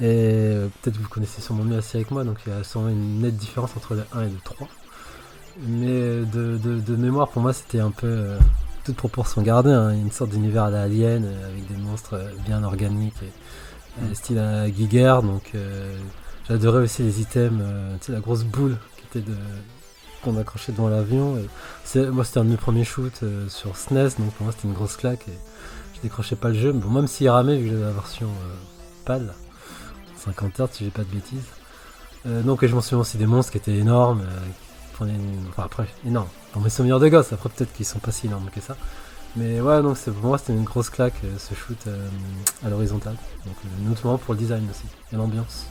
Et 0.00 0.06
euh, 0.06 0.68
peut-être 0.82 0.96
que 0.96 1.02
vous 1.02 1.08
connaissez 1.08 1.40
sûrement 1.40 1.62
mieux 1.64 1.80
série 1.80 2.04
que 2.04 2.14
moi, 2.14 2.24
donc 2.24 2.38
il 2.46 2.52
y 2.52 2.56
a 2.56 2.64
sûrement 2.64 2.88
une 2.88 3.20
nette 3.20 3.36
différence 3.36 3.70
entre 3.76 3.94
le 3.94 4.04
1 4.14 4.22
et 4.22 4.30
le 4.30 4.38
3. 4.44 4.68
Mais 5.68 5.88
de, 5.88 6.58
de, 6.58 6.80
de 6.80 6.96
mémoire, 6.96 7.28
pour 7.28 7.42
moi, 7.42 7.52
c'était 7.52 7.80
un 7.80 7.90
peu 7.90 8.06
euh, 8.06 8.38
toute 8.84 8.96
proportion 8.96 9.42
gardée. 9.42 9.70
hein. 9.70 9.90
Une 9.92 10.10
sorte 10.10 10.30
d'univers 10.30 10.64
à 10.64 10.70
la 10.70 10.82
Alien 10.82 11.24
euh, 11.24 11.48
avec 11.50 11.66
des 11.68 11.76
monstres 11.76 12.14
euh, 12.14 12.30
bien 12.46 12.64
organiques 12.64 13.14
et 13.22 14.02
euh, 14.02 14.14
style 14.14 14.38
à 14.38 14.66
Giger. 14.72 15.18
Donc 15.22 15.50
euh, 15.54 15.96
j'adorais 16.48 16.82
aussi 16.82 17.02
les 17.02 17.20
items, 17.20 17.60
euh, 17.62 17.94
tu 18.00 18.06
sais, 18.06 18.12
la 18.12 18.20
grosse 18.20 18.44
boule 18.44 18.76
qui 18.96 19.18
était 19.18 19.30
de 19.30 19.36
qu'on 20.22 20.36
accrochait 20.38 20.72
devant 20.72 20.88
l'avion. 20.88 21.36
Moi, 21.94 22.24
c'était 22.24 22.38
un 22.40 22.44
de 22.44 22.50
mes 22.50 22.56
premiers 22.56 22.84
shoots 22.84 23.22
euh, 23.22 23.48
sur 23.48 23.76
SNES, 23.76 24.10
donc 24.18 24.32
pour 24.34 24.44
moi, 24.44 24.52
c'était 24.52 24.68
une 24.68 24.74
grosse 24.74 24.96
claque. 24.96 25.26
Et 25.28 25.38
je 25.96 26.00
décrochais 26.02 26.36
pas 26.36 26.48
le 26.48 26.54
jeu. 26.54 26.72
Bon, 26.72 26.88
même 26.90 27.06
s'il 27.06 27.28
ramait, 27.28 27.56
vu 27.58 27.64
que 27.66 27.70
j'avais 27.72 27.84
la 27.86 27.92
version 27.92 28.26
euh, 28.28 28.54
PAL, 29.04 29.32
50 30.24 30.58
Hz, 30.60 30.66
si 30.72 30.84
j'ai 30.84 30.90
pas 30.90 31.02
de 31.02 31.08
bêtises. 31.12 31.44
Euh, 32.26 32.42
donc, 32.42 32.64
je 32.64 32.74
m'en 32.74 32.80
souviens 32.80 32.98
aussi 32.98 33.16
des 33.18 33.26
monstres 33.26 33.52
qui 33.52 33.58
étaient 33.58 33.76
énormes. 33.76 34.20
euh, 34.22 35.04
une- 35.06 35.46
Enfin, 35.48 35.62
après, 35.64 35.86
énormes. 36.06 36.28
Dans 36.54 36.60
mes 36.60 36.68
souvenirs 36.68 37.00
de 37.00 37.08
gosse, 37.08 37.32
après, 37.32 37.48
peut-être 37.48 37.72
qu'ils 37.72 37.86
sont 37.86 38.00
pas 38.00 38.12
si 38.12 38.26
énormes 38.26 38.50
que 38.54 38.60
ça. 38.60 38.76
Mais 39.36 39.60
ouais, 39.60 39.80
donc 39.80 39.96
pour 39.98 40.26
moi, 40.26 40.36
c'était 40.36 40.52
une 40.52 40.64
grosse 40.64 40.90
claque 40.90 41.14
ce 41.38 41.54
shoot 41.54 41.78
à 42.66 42.68
l'horizontale. 42.68 43.14
Donc, 43.46 43.54
notamment 43.88 44.18
pour 44.18 44.34
le 44.34 44.40
design 44.40 44.68
aussi 44.68 44.84
et 45.12 45.16
l'ambiance. 45.16 45.66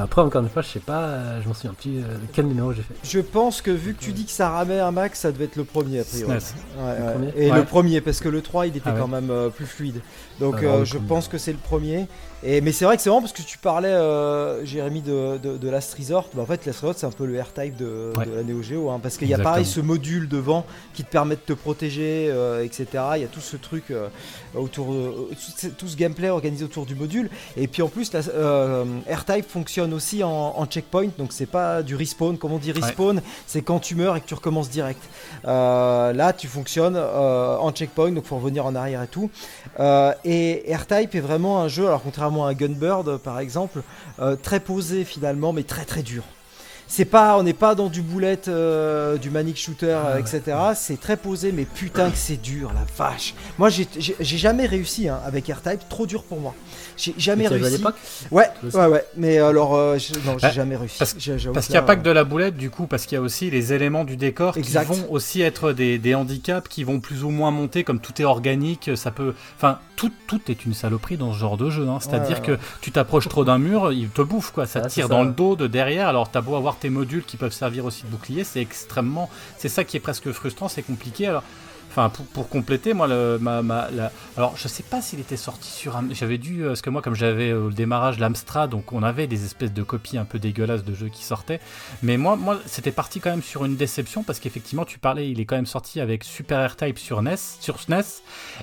Mais 0.00 0.04
après, 0.04 0.22
encore 0.22 0.42
une 0.42 0.48
fois, 0.48 0.62
je 0.62 0.68
sais 0.68 0.80
pas, 0.80 1.02
euh, 1.02 1.42
je 1.42 1.48
m'en 1.48 1.52
souviens 1.52 1.74
plus 1.74 1.98
euh, 1.98 2.16
quel 2.32 2.46
numéro 2.46 2.72
j'ai 2.72 2.80
fait. 2.80 2.94
Je 3.04 3.20
pense 3.20 3.60
que 3.60 3.70
vu 3.70 3.92
que 3.92 4.02
tu 4.02 4.12
dis 4.12 4.24
que 4.24 4.30
ça 4.30 4.48
ramait 4.48 4.80
un 4.80 4.92
max, 4.92 5.20
ça 5.20 5.30
devait 5.30 5.44
être 5.44 5.56
le 5.56 5.64
premier 5.64 6.00
a 6.00 6.04
priori. 6.04 6.32
Ouais, 6.32 7.12
premier 7.12 7.32
Et 7.36 7.50
Ouais. 7.50 7.58
le 7.58 7.64
premier, 7.66 8.00
parce 8.00 8.20
que 8.20 8.30
le 8.30 8.40
3 8.40 8.66
il 8.68 8.76
était 8.78 8.88
Ah 8.88 8.94
quand 8.98 9.08
même 9.08 9.30
euh, 9.30 9.50
plus 9.50 9.66
fluide. 9.66 10.00
Donc 10.38 10.62
euh, 10.62 10.78
le 10.78 10.84
je 10.86 10.96
pense 10.96 11.28
que 11.28 11.36
c'est 11.36 11.52
le 11.52 11.58
premier. 11.58 12.08
Et, 12.42 12.62
mais 12.62 12.72
c'est 12.72 12.86
vrai 12.86 12.96
que 12.96 13.02
c'est 13.02 13.10
marrant 13.10 13.20
parce 13.20 13.34
que 13.34 13.42
tu 13.42 13.58
parlais, 13.58 13.88
euh, 13.90 14.64
Jérémy, 14.64 15.02
de, 15.02 15.36
de, 15.36 15.58
de 15.58 15.68
Last 15.68 15.92
Resort. 15.94 16.28
Bah, 16.32 16.40
en 16.42 16.46
fait, 16.46 16.64
Last 16.64 16.80
Resort 16.80 16.94
c'est 16.96 17.06
un 17.06 17.10
peu 17.10 17.26
le 17.26 17.38
R-Type 17.38 17.76
de, 17.76 18.12
Ouais. 18.16 18.24
de 18.24 18.34
la 18.34 18.42
Neo 18.42 18.62
Geo. 18.62 18.88
hein, 18.88 18.98
parce 19.02 19.18
qu'il 19.18 19.28
y 19.28 19.34
a 19.34 19.38
pareil 19.38 19.66
ce 19.66 19.80
module 19.80 20.26
devant 20.26 20.64
qui 20.94 21.04
te 21.04 21.10
permet 21.10 21.34
de 21.36 21.40
te 21.40 21.52
protéger, 21.52 22.28
euh, 22.30 22.64
etc. 22.64 22.86
Il 23.16 23.20
y 23.20 23.24
a 23.24 23.28
tout 23.28 23.40
ce 23.40 23.56
truc 23.58 23.90
euh, 23.90 24.08
autour 24.54 24.92
de. 24.94 25.12
tout 25.76 25.86
ce- 25.88 25.96
gameplay 25.96 26.30
organisé 26.30 26.64
autour 26.64 26.86
du 26.86 26.94
module. 26.94 27.28
Et 27.58 27.66
puis 27.66 27.82
en 27.82 27.88
plus, 27.88 28.10
la, 28.14 28.20
euh, 28.32 28.84
R-Type 29.10 29.46
fonctionne 29.46 29.92
aussi 29.92 30.24
en, 30.24 30.30
en 30.56 30.64
checkpoint. 30.64 31.08
Donc 31.18 31.32
c'est 31.34 31.44
pas 31.44 31.82
du 31.82 31.94
respawn. 31.94 32.38
Comme 32.38 32.52
on 32.52 32.58
dit 32.58 32.72
respawn, 32.72 33.20
c'est 33.46 33.60
quand 33.60 33.80
tu 33.80 33.94
meurs 33.96 34.16
et 34.16 34.20
que 34.22 34.26
tu 34.26 34.34
recommences 34.34 34.70
direct. 34.70 35.02
Euh, 35.46 36.14
là, 36.14 36.32
tu 36.32 36.46
fonctionnes 36.46 36.96
euh, 36.96 37.56
en 37.58 37.70
checkpoint, 37.72 38.12
donc 38.12 38.24
faut 38.24 38.36
revenir 38.36 38.64
en 38.64 38.74
arrière 38.74 39.02
et 39.02 39.08
tout. 39.08 39.30
Euh, 39.78 40.14
et 40.24 40.64
R-Type 40.74 41.14
est 41.14 41.20
vraiment 41.20 41.60
un 41.60 41.68
jeu, 41.68 41.86
alors 41.86 42.02
contrairement 42.02 42.29
à 42.38 42.54
Gunbird 42.54 43.18
par 43.18 43.38
exemple, 43.40 43.82
euh, 44.20 44.36
très 44.36 44.60
posé 44.60 45.04
finalement, 45.04 45.52
mais 45.52 45.62
très 45.62 45.84
très 45.84 46.02
dur. 46.02 46.24
C'est 46.92 47.04
pas, 47.04 47.38
on 47.38 47.44
n'est 47.44 47.52
pas 47.52 47.76
dans 47.76 47.86
du 47.86 48.02
boulette, 48.02 48.48
euh, 48.48 49.16
du 49.16 49.30
manic 49.30 49.56
shooter, 49.56 49.92
Ah 50.04 50.08
euh, 50.08 50.18
etc. 50.18 50.56
C'est 50.74 50.98
très 51.00 51.16
posé, 51.16 51.52
mais 51.52 51.64
putain 51.64 52.10
que 52.10 52.16
c'est 52.16 52.36
dur, 52.42 52.72
la 52.74 52.80
vache. 52.98 53.34
Moi, 53.58 53.68
j'ai- 53.68 53.86
jamais 54.20 54.66
réussi 54.66 55.08
hein, 55.08 55.20
avec 55.24 55.46
R-Type, 55.46 55.88
trop 55.88 56.04
dur 56.04 56.24
pour 56.24 56.40
moi. 56.40 56.52
J'ai 56.96 57.14
jamais 57.16 57.44
joué 57.46 57.54
à 57.54 57.58
réussi. 57.60 57.76
l'époque 57.76 57.94
Ouais, 58.32 58.48
ouais, 58.74 58.86
ouais. 58.86 59.04
Mais 59.16 59.38
alors, 59.38 59.76
euh, 59.76 59.96
non, 60.26 60.32
j'ai 60.36 60.48
Bah, 60.48 60.50
jamais 60.50 60.76
réussi. 60.76 60.98
parce- 60.98 61.14
qu'il 61.14 61.32
n'y 61.70 61.76
a 61.76 61.82
pas 61.82 61.94
que 61.94 62.02
de 62.02 62.10
la 62.10 62.24
boulette, 62.24 62.56
du 62.56 62.70
coup, 62.70 62.86
parce 62.88 63.06
qu'il 63.06 63.14
y 63.14 63.18
a 63.18 63.22
aussi 63.22 63.50
les 63.50 63.72
éléments 63.72 64.02
du 64.04 64.16
décor 64.16 64.56
Exact. 64.56 64.90
qui 64.90 65.00
vont 65.00 65.12
aussi 65.12 65.42
être 65.42 65.72
des, 65.72 65.96
des 65.98 66.16
handicaps 66.16 66.68
qui 66.68 66.82
vont 66.82 66.98
plus 66.98 67.22
ou 67.22 67.30
moins 67.30 67.52
monter, 67.52 67.84
comme 67.84 68.00
tout 68.00 68.20
est 68.20 68.24
organique, 68.24 68.90
ça 68.96 69.12
peut. 69.12 69.34
Enfin, 69.56 69.78
tout, 69.96 70.10
tout 70.26 70.40
est 70.48 70.64
une 70.66 70.74
saloperie 70.74 71.16
dans 71.18 71.32
ce 71.32 71.38
genre 71.38 71.56
de 71.56 71.70
jeu. 71.70 71.86
hein. 71.88 71.98
C'est-à-dire 72.00 72.40
Ouais, 72.40 72.50
ouais. 72.50 72.56
que 72.56 72.62
tu 72.80 72.90
t'approches 72.90 73.28
trop 73.28 73.44
d'un 73.44 73.58
mur, 73.58 73.92
il 73.92 74.08
te 74.08 74.22
bouffe, 74.22 74.50
quoi. 74.50 74.66
Ça 74.66 74.80
Ah, 74.82 74.88
te 74.88 74.92
tire 74.92 75.08
dans 75.08 75.22
le 75.22 75.30
dos, 75.30 75.54
de 75.56 75.68
derrière. 75.68 76.08
Alors, 76.08 76.30
t'as 76.30 76.40
beau 76.40 76.56
avoir 76.56 76.76
modules 76.88 77.24
qui 77.24 77.36
peuvent 77.36 77.52
servir 77.52 77.84
aussi 77.84 78.04
de 78.04 78.08
bouclier, 78.08 78.44
c'est 78.44 78.60
extrêmement. 78.60 79.28
C'est 79.58 79.68
ça 79.68 79.84
qui 79.84 79.96
est 79.96 80.00
presque 80.00 80.30
frustrant, 80.32 80.68
c'est 80.68 80.82
compliqué. 80.82 81.26
Alors. 81.26 81.44
Enfin, 81.90 82.08
pour, 82.08 82.48
compléter, 82.48 82.94
moi, 82.94 83.08
le, 83.08 83.38
ma, 83.40 83.64
alors 84.36 84.56
je 84.56 84.68
sais 84.68 84.84
pas 84.84 85.02
s'il 85.02 85.18
était 85.18 85.36
sorti 85.36 85.68
sur. 85.68 86.00
J'avais 86.12 86.38
dû, 86.38 86.62
euh, 86.62 86.68
parce 86.68 86.82
que 86.82 86.90
moi, 86.90 87.02
comme 87.02 87.16
j'avais 87.16 87.50
euh, 87.50 87.66
au 87.66 87.70
démarrage 87.70 88.20
l'Amstrad, 88.20 88.70
donc 88.70 88.92
on 88.92 89.02
avait 89.02 89.26
des 89.26 89.44
espèces 89.44 89.72
de 89.72 89.82
copies 89.82 90.16
un 90.16 90.24
peu 90.24 90.38
dégueulasses 90.38 90.84
de 90.84 90.94
jeux 90.94 91.08
qui 91.08 91.24
sortaient. 91.24 91.58
Mais 92.04 92.16
moi, 92.16 92.36
moi 92.36 92.60
c'était 92.64 92.92
parti 92.92 93.18
quand 93.18 93.30
même 93.30 93.42
sur 93.42 93.64
une 93.64 93.74
déception 93.74 94.22
parce 94.22 94.38
qu'effectivement, 94.38 94.84
tu 94.84 95.00
parlais, 95.00 95.32
il 95.32 95.40
est 95.40 95.46
quand 95.46 95.56
même 95.56 95.66
sorti 95.66 96.00
avec 96.00 96.22
Super 96.22 96.70
R-Type 96.70 96.96
sur 96.96 97.22
NES, 97.22 97.34
sur 97.58 97.80
SNES, 97.80 98.22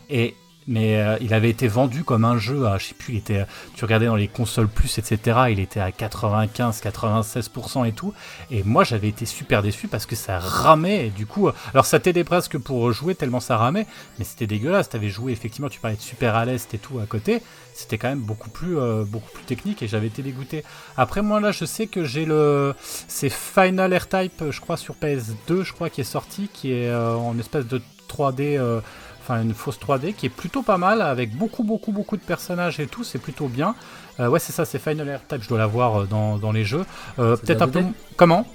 et 0.10 0.34
mais 0.68 0.98
euh, 0.98 1.18
il 1.22 1.34
avait 1.34 1.50
été 1.50 1.68
vendu 1.68 2.04
comme 2.04 2.26
un 2.26 2.38
jeu 2.38 2.66
à, 2.68 2.78
je 2.78 2.88
sais 2.88 2.94
plus, 2.94 3.14
il 3.14 3.18
était, 3.18 3.46
tu 3.76 3.86
regardais 3.86 4.08
dans 4.08 4.16
les 4.16 4.28
consoles 4.28 4.68
plus, 4.68 4.98
etc., 4.98 5.40
il 5.50 5.60
était 5.60 5.80
à 5.80 5.92
95, 5.92 6.82
96% 6.82 7.88
et 7.88 7.94
tout. 7.94 8.14
Et 8.52 8.64
moi, 8.64 8.84
j'avais 8.84 9.08
été 9.08 9.26
super 9.26 9.62
déçu 9.62 9.88
parce 9.88 10.06
que 10.06 10.16
ça 10.16 10.40
ramait. 10.40 11.10
Du 11.10 11.26
coup, 11.26 11.50
alors 11.74 11.86
ça 11.86 12.00
t'aidait 12.00 12.24
presque 12.24 12.58
pour 12.58 12.92
jouer 12.92 13.16
tellement 13.16 13.40
ça 13.40 13.58
ramait, 13.58 13.88
mais 14.20 14.26
c'était 14.26 14.48
dégueulasse. 14.48 14.90
T'avais 14.90 15.10
joué, 15.10 15.32
effectivement, 15.32 15.70
tu 15.70 15.80
parlais 15.80 15.98
de 15.98 16.02
Super 16.02 16.36
à 16.36 16.46
l'Est 16.46 16.74
et 16.74 16.78
tout 16.78 17.00
à 17.00 17.06
côté. 17.06 17.42
C'était 17.74 17.98
quand 17.98 18.10
même 18.10 18.22
beaucoup 18.22 18.50
plus, 18.50 18.78
euh, 18.78 19.04
beaucoup 19.06 19.30
plus 19.32 19.44
technique 19.44 19.84
et 19.84 19.88
j'avais 19.88 20.08
été 20.08 20.22
dégoûté. 20.24 20.64
Après, 20.98 21.22
moi, 21.22 21.40
là, 21.40 21.52
je 21.52 21.64
sais 21.64 21.88
que 21.88 22.04
j'ai 22.04 22.26
le. 22.26 22.74
C'est 23.08 23.30
Final 23.30 23.96
R-Type, 23.96 24.44
je 24.50 24.60
crois, 24.62 24.78
sur 24.78 24.96
PS2, 24.96 25.64
je 25.64 25.74
crois, 25.74 25.90
qui 25.90 26.02
est 26.02 26.06
sorti, 26.06 26.50
qui 26.52 26.74
est 26.74 26.90
euh, 26.90 27.16
en 27.16 27.38
espèce 27.40 27.68
de 27.68 27.82
3D. 28.10 28.82
Enfin, 29.30 29.42
une 29.42 29.54
fausse 29.54 29.78
3D 29.78 30.14
qui 30.14 30.28
est 30.28 30.30
plutôt 30.30 30.62
pas 30.62 30.78
mal 30.78 31.02
avec 31.02 31.36
beaucoup, 31.36 31.66
beaucoup, 31.66 31.92
beaucoup 31.92 32.16
de 32.16 32.22
personnages 32.22 32.80
et 32.80 32.88
tout. 32.88 33.04
C'est 33.04 33.20
plutôt 33.20 33.50
bien. 33.50 33.76
Euh, 34.22 34.30
ouais, 34.30 34.40
c'est 34.40 34.54
ça, 34.54 34.64
c'est 34.64 34.80
Final 34.80 35.18
R-Type. 35.18 35.44
Je 35.44 35.50
dois 35.50 35.58
l'avoir 35.58 36.04
euh, 36.04 36.06
dans, 36.06 36.38
dans 36.38 36.54
les 36.54 36.64
jeux. 36.64 36.86
Euh, 37.20 37.36
Peut-être 37.36 37.62
un 37.62 37.68
peu. 37.68 37.82
2D? 37.82 37.92
Comment? 38.16 38.48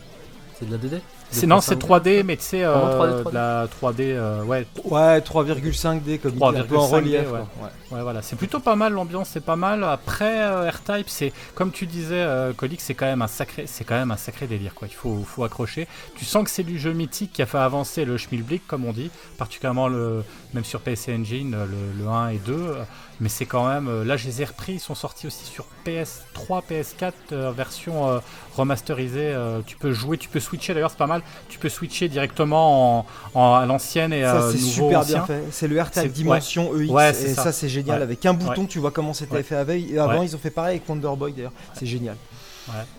C'est 0.59 0.67
de 0.67 0.73
la 0.75 0.79
2D 0.79 1.01
c'est, 1.33 1.47
Non, 1.47 1.61
c'est 1.61 1.77
3D, 1.77 2.23
mais 2.25 2.37
tu 2.37 2.43
sais, 2.45 2.63
euh, 2.65 2.73
Vraiment 2.73 3.05
3D, 3.07 3.23
3D? 3.23 3.31
de 3.31 3.35
la 3.35 3.67
3D. 3.67 4.13
euh, 4.13 4.43
ouais, 4.45 4.67
Ouais, 4.85 5.21
3,5D 5.21 6.19
comme 6.19 6.33
il 6.35 6.39
dit, 6.39 6.45
un 6.45 6.65
peu 6.65 6.77
en 6.77 6.87
3,5D, 6.89 6.95
relief. 6.95 7.33
ouais. 7.33 7.39
Ouais. 7.39 7.69
Ouais, 7.91 8.03
voilà, 8.03 8.23
c'est 8.23 8.37
plutôt 8.37 8.59
pas 8.61 8.75
mal, 8.75 8.95
l'ambiance 8.95 9.29
c'est 9.31 9.45
pas 9.45 9.57
mal. 9.57 9.85
Après, 9.85 10.41
euh, 10.43 10.71
R-Type, 10.71 11.09
c'est 11.11 11.33
comme 11.55 11.73
tu 11.73 11.87
disais, 11.87 12.15
euh, 12.21 12.53
Colix, 12.55 12.83
c'est 12.83 12.95
quand 12.95 13.05
même 13.07 13.21
un 13.23 13.27
sacré, 13.27 13.65
c'est 13.67 13.85
quand 13.85 13.97
même 13.97 14.11
un 14.11 14.17
sacré 14.17 14.47
délire, 14.47 14.75
quoi. 14.75 14.89
Il 14.89 14.95
faut, 14.95 15.23
faut 15.27 15.45
accrocher. 15.45 15.87
Tu 16.17 16.25
sens 16.25 16.45
que 16.45 16.51
c'est 16.51 16.63
du 16.63 16.79
jeu 16.79 16.93
mythique 16.93 17.33
qui 17.35 17.43
a 17.43 17.47
fait 17.47 17.59
avancer 17.59 18.05
le 18.07 18.17
Schmilblick, 18.17 18.67
comme 18.67 18.85
on 18.87 18.93
dit, 18.93 19.11
particulièrement 19.39 19.89
le, 19.89 20.25
même 20.55 20.65
sur 20.65 20.81
PC 20.81 21.15
Engine, 21.15 21.51
le, 21.53 22.03
le 22.05 22.09
1 22.09 22.29
et 22.29 22.39
2. 22.39 22.53
euh, 22.55 22.83
Mais 23.21 23.29
c'est 23.29 23.47
quand 23.47 23.69
même, 23.69 24.03
là, 24.05 24.17
je 24.17 24.27
les 24.27 24.41
ai 24.41 24.47
repris, 24.47 24.73
ils 24.75 24.81
sont 24.81 24.95
sortis 24.95 25.27
aussi 25.27 25.45
sur 25.45 25.67
PS3, 25.87 26.63
PS4, 26.69 27.13
euh, 27.33 27.53
version 27.53 28.09
euh, 28.09 28.19
remasterisée. 28.57 29.33
euh, 29.35 29.61
tu 29.67 29.77
peux 29.77 29.93
jouer, 29.93 30.17
tu 30.19 30.29
peux 30.29 30.41
switcher. 30.41 30.73
D'ailleurs, 30.75 30.91
c'est 30.91 30.97
pas 30.99 31.07
mal. 31.07 31.22
Tu 31.49 31.59
peux 31.59 31.69
switcher 31.69 32.09
directement 32.09 32.99
en, 33.01 33.07
en- 33.35 33.55
à 33.55 33.67
l'ancienne 33.67 34.13
et 34.13 34.23
Ça, 34.23 34.37
euh, 34.37 34.51
c'est 34.53 34.59
nouveau 34.59 34.71
super 34.71 34.99
ancien. 35.01 35.17
bien 35.19 35.27
fait. 35.27 35.43
C'est 35.51 35.69
le 35.69 35.81
R-Type 35.81 36.13
Dimension 36.13 36.77
EX. 36.79 36.91
Ouais, 36.91 37.13
c'est 37.13 37.31
et 37.31 37.35
ça, 37.35 37.45
ça. 37.45 37.53
c'est 37.53 37.69
génial. 37.69 37.99
Ouais. 37.99 38.03
Avec 38.05 38.25
un 38.27 38.35
bouton, 38.35 38.67
tu 38.67 38.79
vois 38.79 38.91
comment 38.91 39.13
c'était 39.15 39.37
Ouais. 39.37 39.43
fait 39.43 39.57
avec. 39.57 39.91
Et 39.91 39.99
avant, 39.99 40.21
Ouais. 40.21 40.27
ils 40.27 40.35
ont 40.35 40.39
fait 40.39 40.51
pareil 40.51 40.77
avec 40.79 40.89
Wonder 40.89 41.11
Boy 41.17 41.33
d'ailleurs. 41.33 41.53
C'est 41.75 41.87
génial. 41.87 42.17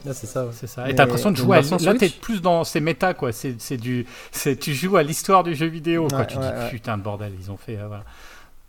Là, 0.06 0.14
c'est 0.14 0.28
ça, 0.28 0.46
ouais. 0.46 0.52
C'est 0.54 0.68
ça. 0.68 0.90
Et 0.90 0.94
t'as 0.96 1.04
l'impression 1.04 1.32
de 1.32 1.38
jouer. 1.38 1.58
À... 1.58 1.62
Là, 1.62 1.94
t'es 1.96 2.10
plus 2.10 2.42
dans 2.42 2.64
ces 2.66 2.80
méta, 2.82 3.14
quoi. 3.14 3.32
C'est 3.32 3.56
c'est 3.60 3.78
du, 3.78 4.06
c'est 4.32 4.58
tu 4.60 4.74
joues 4.74 4.98
à 4.98 5.04
l'histoire 5.04 5.44
du 5.44 5.56
jeu 5.56 5.68
vidéo, 5.68 6.08
quoi. 6.10 6.20
Ouais, 6.20 6.28
Tu 6.28 6.38
ouais, 6.38 6.44
dis 6.52 6.60
ouais. 6.64 6.70
putain 6.70 6.98
de 6.98 7.04
bordel, 7.04 7.32
ils 7.40 7.50
ont 7.50 7.58
fait. 7.58 7.78
euh, 7.78 7.88
voilà. 7.88 8.04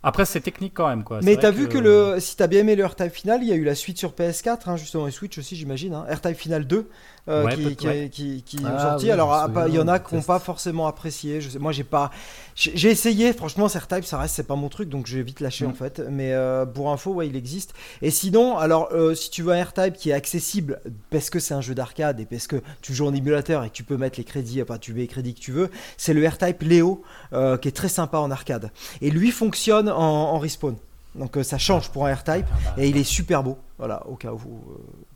Après, 0.03 0.23
c'est 0.25 0.39
technique 0.39 0.73
quand 0.75 0.87
même, 0.87 1.03
quoi. 1.03 1.19
Mais 1.23 1.35
t'as 1.35 1.49
vu 1.51 1.67
que 1.67 1.79
le, 1.79 2.19
si 2.19 2.35
t'as 2.37 2.45
bien 2.47 2.59
aimé 2.61 2.75
le 2.75 2.85
R-Type 2.85 3.11
final, 3.11 3.39
il 3.41 3.49
y 3.49 3.51
a 3.51 3.55
eu 3.55 3.63
la 3.63 3.73
suite 3.75 3.97
sur 3.97 4.11
PS4, 4.13 4.57
hein, 4.69 4.77
justement, 4.77 5.07
et 5.07 5.11
Switch 5.11 5.37
aussi, 5.39 5.55
j'imagine. 5.55 5.95
Hein, 5.95 6.05
R-Type 6.09 6.37
final 6.37 6.65
2 6.67 6.87
euh, 7.27 7.43
Ouais, 7.45 7.55
qui, 7.55 7.75
qui, 7.75 7.87
ouais. 7.87 8.09
qui- 8.11 8.43
qui 8.43 8.59
Ah 8.65 8.75
ont 8.75 8.79
sorti. 8.79 9.05
oui, 9.05 9.11
Alors, 9.11 9.33
ah, 9.33 9.47
bah, 9.47 9.65
il 9.67 9.73
y 9.73 9.79
en 9.79 9.87
a 9.87 9.97
qui 9.99 10.13
n'ont 10.13 10.21
pas 10.21 10.37
forcément 10.39 10.85
apprécié. 10.87 11.41
Je 11.41 11.49
sais, 11.49 11.57
moi, 11.59 11.71
j'ai 11.71 11.83
pas, 11.83 12.11
j'ai 12.55 12.89
essayé. 12.91 13.33
Franchement, 13.33 13.67
ce 13.67 13.77
R-Type, 13.79 14.05
ça 14.05 14.19
reste, 14.19 14.35
c'est 14.35 14.43
pas 14.47 14.55
mon 14.55 14.69
truc, 14.69 14.89
donc 14.89 15.07
j'ai 15.07 15.23
vite 15.23 15.39
lâché 15.39 15.65
Mm. 15.65 15.69
en 15.69 15.73
fait. 15.73 16.01
Mais 16.11 16.33
euh, 16.33 16.65
pour 16.65 16.91
info, 16.91 17.11
ouais, 17.13 17.27
il 17.27 17.35
existe. 17.35 17.73
Et 18.03 18.11
sinon, 18.11 18.57
alors, 18.57 18.89
euh, 18.91 19.15
si 19.15 19.29
tu 19.31 19.41
veux 19.41 19.53
un 19.53 19.63
R-Type 19.63 19.93
qui 19.95 20.11
est 20.11 20.13
accessible 20.13 20.79
parce 21.09 21.29
que 21.31 21.39
c'est 21.39 21.53
un 21.55 21.61
jeu 21.61 21.73
d'arcade 21.73 22.19
et 22.19 22.25
parce 22.25 22.45
que 22.47 22.61
tu 22.81 22.93
joues 22.93 23.07
en 23.07 23.13
émulateur 23.13 23.63
et 23.63 23.69
que 23.69 23.73
tu 23.75 23.83
peux 23.83 23.97
mettre 23.97 24.19
les 24.19 24.23
crédits, 24.23 24.61
enfin, 24.61 24.77
tu 24.77 24.93
mets 24.93 25.01
les 25.01 25.07
crédits 25.07 25.33
que 25.33 25.39
tu 25.39 25.51
veux, 25.51 25.71
c'est 25.97 26.13
le 26.13 26.27
R-Type 26.27 26.61
Léo 26.61 27.01
euh, 27.33 27.57
qui 27.57 27.67
est 27.69 27.71
très 27.75 27.89
sympa 27.89 28.19
en 28.19 28.29
arcade. 28.29 28.69
Et 29.01 29.09
lui 29.09 29.31
fonctionne 29.31 29.89
en, 29.89 29.95
en 30.33 30.37
respawn. 30.37 30.75
Donc 31.15 31.37
ça 31.43 31.57
change 31.57 31.89
pour 31.91 32.05
un 32.05 32.13
R-Type 32.13 32.45
et 32.77 32.89
il 32.89 32.97
est 32.97 33.03
super 33.05 33.41
beau. 33.41 33.57
Voilà, 33.77 34.05
au 34.07 34.15
cas 34.15 34.31
où, 34.33 34.39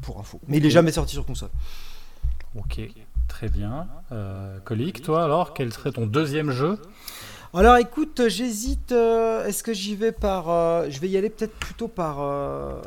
pour 0.01 0.17
info. 0.19 0.39
Mais 0.47 0.57
il 0.57 0.65
est 0.65 0.69
jamais 0.69 0.91
sorti 0.93 1.13
sur 1.13 1.25
console. 1.25 1.49
Ok, 2.55 2.81
très 3.27 3.47
bien. 3.49 3.87
Euh, 4.11 4.59
Colique, 4.61 5.01
toi 5.01 5.23
alors, 5.23 5.53
quel 5.53 5.71
serait 5.71 5.91
ton 5.91 6.07
deuxième 6.07 6.51
jeu? 6.51 6.79
Alors 7.53 7.77
écoute, 7.77 8.27
j'hésite. 8.27 8.91
euh, 8.91 9.45
Est-ce 9.45 9.63
que 9.63 9.73
j'y 9.73 9.95
vais 9.95 10.11
par. 10.11 10.49
euh, 10.49 10.87
je 10.89 10.99
vais 10.99 11.09
y 11.09 11.17
aller 11.17 11.29
peut-être 11.29 11.53
plutôt 11.55 11.87
par. 11.87 12.21
euh, 12.21 12.81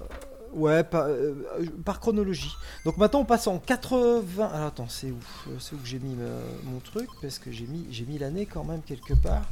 ouais, 0.54 0.84
par, 0.84 2.00
chronologie. 2.00 2.52
Donc 2.84 2.96
maintenant 2.96 3.20
on 3.20 3.24
passe 3.24 3.46
en 3.46 3.58
80. 3.58 4.46
Alors 4.52 4.66
attends, 4.66 4.88
c'est 4.88 5.10
où? 5.10 5.18
C'est 5.58 5.74
où 5.74 5.78
que 5.78 5.86
j'ai 5.86 5.98
mis 5.98 6.16
mon 6.64 6.78
truc? 6.80 7.08
Parce 7.20 7.38
que 7.38 7.50
j'ai 7.50 7.66
mis, 7.66 7.86
mis 8.08 8.18
l'année 8.18 8.46
quand 8.46 8.64
même 8.64 8.82
quelque 8.82 9.14
part. 9.14 9.42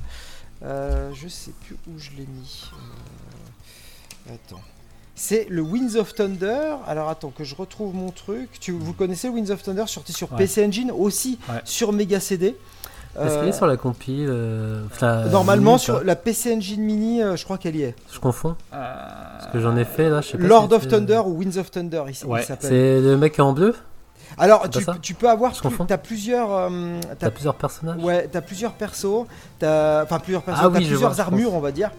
Je 0.62 1.28
sais 1.28 1.52
plus 1.64 1.76
où 1.88 1.98
je 1.98 2.10
l'ai 2.10 2.26
mis. 2.26 2.70
Attends. 4.28 4.60
C'est 5.14 5.46
le 5.50 5.60
Winds 5.62 5.96
of 5.96 6.14
Thunder. 6.14 6.76
Alors 6.86 7.08
attends 7.08 7.30
que 7.30 7.44
je 7.44 7.54
retrouve 7.54 7.94
mon 7.94 8.10
truc. 8.10 8.48
Tu, 8.60 8.72
vous 8.72 8.92
connaissez 8.94 9.28
le 9.28 9.34
Winds 9.34 9.50
of 9.50 9.62
Thunder 9.62 9.84
sorti 9.86 10.12
sur 10.12 10.30
Ouais. 10.32 10.38
PC 10.38 10.64
Engine 10.66 10.90
aussi 10.90 11.38
Ouais. 11.48 11.60
sur 11.64 11.92
Mega 11.92 12.20
CD. 12.20 12.56
Est-ce 13.18 13.34
Euh, 13.34 13.40
qu'il 13.40 13.48
est 13.48 13.52
sur 13.52 13.66
la 13.66 13.76
compile 13.76 14.28
euh, 14.30 14.84
Normalement, 15.30 15.72
mini, 15.72 15.80
sur 15.80 16.04
la 16.04 16.14
PC 16.14 16.54
Engine 16.54 16.80
Mini, 16.80 17.20
euh, 17.22 17.34
je 17.36 17.44
crois 17.44 17.58
qu'elle 17.58 17.74
y 17.76 17.82
est. 17.82 17.96
Je 18.12 18.20
confonds 18.20 18.54
Euh, 18.72 18.94
Parce 19.38 19.52
que 19.52 19.58
j'en 19.60 19.76
ai 19.76 19.84
fait 19.84 20.08
là, 20.08 20.20
je 20.20 20.28
sais 20.28 20.38
pas. 20.38 20.46
Lord 20.46 20.68
si 20.68 20.74
of 20.74 20.88
Thunder 20.88 21.20
ou 21.26 21.36
Winds 21.38 21.58
of 21.58 21.70
Thunder, 21.72 22.02
Ouais. 22.24 22.42
s'appelle. 22.42 22.70
C'est 22.70 23.00
le 23.00 23.16
mec 23.16 23.38
en 23.40 23.52
bleu? 23.52 23.74
Alors, 24.38 24.70
tu, 24.70 24.78
tu 25.02 25.14
peux 25.14 25.28
avoir. 25.28 25.60
Confonds. 25.60 25.86
T'as 25.86 25.98
plusieurs. 25.98 26.52
euh, 26.52 27.00
T'as 27.18 27.30
plusieurs 27.30 27.56
personnages? 27.56 28.00
Ouais, 28.00 28.28
t'as 28.30 28.40
plusieurs 28.40 28.74
persos, 28.74 29.26
t'as 29.58 30.04
enfin 30.04 30.20
plusieurs 30.20 30.42
persos, 30.42 30.60
Ah 30.62 30.68
oui, 30.68 30.84
je 30.84 30.88
plusieurs 30.90 31.12
vois, 31.12 31.20
armures, 31.24 31.52
on 31.52 31.58
va 31.60 31.72
dire, 31.72 31.90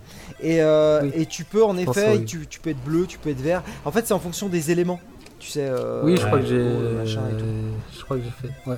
et, 0.42 0.62
euh, 0.62 1.02
Oui. 1.04 1.12
et 1.16 1.26
tu 1.26 1.44
peux 1.44 1.64
en 1.64 1.76
Je 1.78 1.86
pense, 1.86 1.98
effet, 1.98 2.18
oui. 2.18 2.26
tu, 2.26 2.48
tu 2.48 2.60
peux 2.60 2.70
être 2.72 2.84
bleu, 2.84 3.06
tu 3.08 3.18
peux 3.18 3.30
être 3.30 3.42
vert. 3.42 3.64
En 3.86 3.92
fait, 3.92 4.06
c'est 4.08 4.14
en 4.14 4.20
fonction 4.20 4.50
des 4.50 4.72
éléments, 4.72 5.00
tu 5.40 5.50
sais. 5.50 5.66
euh, 5.70 6.02
Oui, 6.04 6.18
je 6.18 6.26
crois 6.26 6.40
que 6.40 6.46
j'ai. 6.46 6.64
Je 7.06 8.04
crois 8.04 8.18
que 8.18 8.24
j'ai 8.24 8.48
fait. 8.48 8.54
Ouais. 8.70 8.78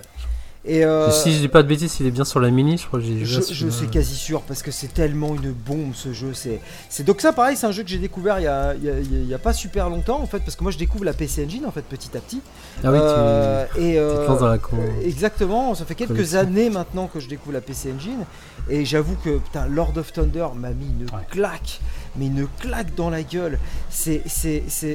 Et 0.65 0.85
euh, 0.85 1.11
Si 1.11 1.33
je 1.33 1.39
dis 1.39 1.47
pas 1.49 1.61
de 1.61 1.67
bêtises, 1.67 1.97
il 1.99 2.05
est 2.05 2.11
bien 2.11 2.23
sur 2.23 2.39
la 2.39 2.49
mini, 2.49 2.77
je 2.77 2.87
crois 2.87 2.99
que 2.99 3.05
j'ai 3.05 3.25
je, 3.25 3.41
je 3.51 3.67
suis 3.69 3.87
quasi 3.87 4.15
sûr 4.15 4.41
parce 4.43 4.63
que 4.63 4.71
c'est 4.71 4.93
tellement 4.93 5.35
une 5.35 5.51
bombe 5.51 5.93
ce 5.93 6.13
jeu. 6.13 6.31
C'est, 6.33 7.03
donc 7.03 7.19
ça 7.19 7.33
pareil, 7.33 7.57
c'est 7.57 7.65
un 7.67 7.71
jeu 7.73 7.83
que 7.83 7.89
j'ai 7.89 7.97
découvert 7.97 8.39
il 8.39 8.43
y 8.43 8.47
a, 8.47 8.73
il 8.75 8.83
y 8.85 8.89
a- 8.89 8.99
il 8.99 9.25
y 9.27 9.33
a 9.33 9.39
pas 9.39 9.51
super 9.51 9.89
longtemps 9.89 10.21
en 10.21 10.25
fait 10.25 10.39
parce 10.39 10.55
que 10.55 10.63
moi 10.63 10.71
je 10.71 10.77
découvre 10.77 11.03
la 11.03 11.11
PC 11.11 11.43
Engine 11.45 11.65
en 11.65 11.71
fait 11.71 11.81
petit 11.81 12.15
à 12.15 12.21
petit. 12.21 12.39
Ah 12.81 12.91
oui, 12.93 12.97
tu. 12.97 13.03
Euh, 13.03 13.65
et 13.75 13.91
tu 13.93 13.97
euh, 13.97 14.25
dans 14.39 14.47
la. 14.47 14.57
Exactement, 15.03 15.75
ça 15.75 15.83
fait 15.83 15.95
quelques 15.95 16.11
Collection. 16.13 16.39
années 16.39 16.69
maintenant 16.69 17.07
que 17.07 17.19
je 17.19 17.27
découvre 17.27 17.51
la 17.53 17.61
PC 17.61 17.91
Engine 17.93 18.23
et 18.69 18.85
j'avoue 18.85 19.17
que 19.23 19.39
putain, 19.39 19.65
Lord 19.67 19.97
of 19.97 20.13
Thunder 20.13 20.47
m'a 20.55 20.69
mis 20.69 20.85
une 20.85 21.03
Ouais. 21.13 21.25
claque, 21.29 21.81
mais 22.15 22.27
une 22.27 22.47
claque 22.61 22.95
dans 22.95 23.09
la 23.09 23.23
gueule. 23.23 23.59
C'est, 23.89 24.23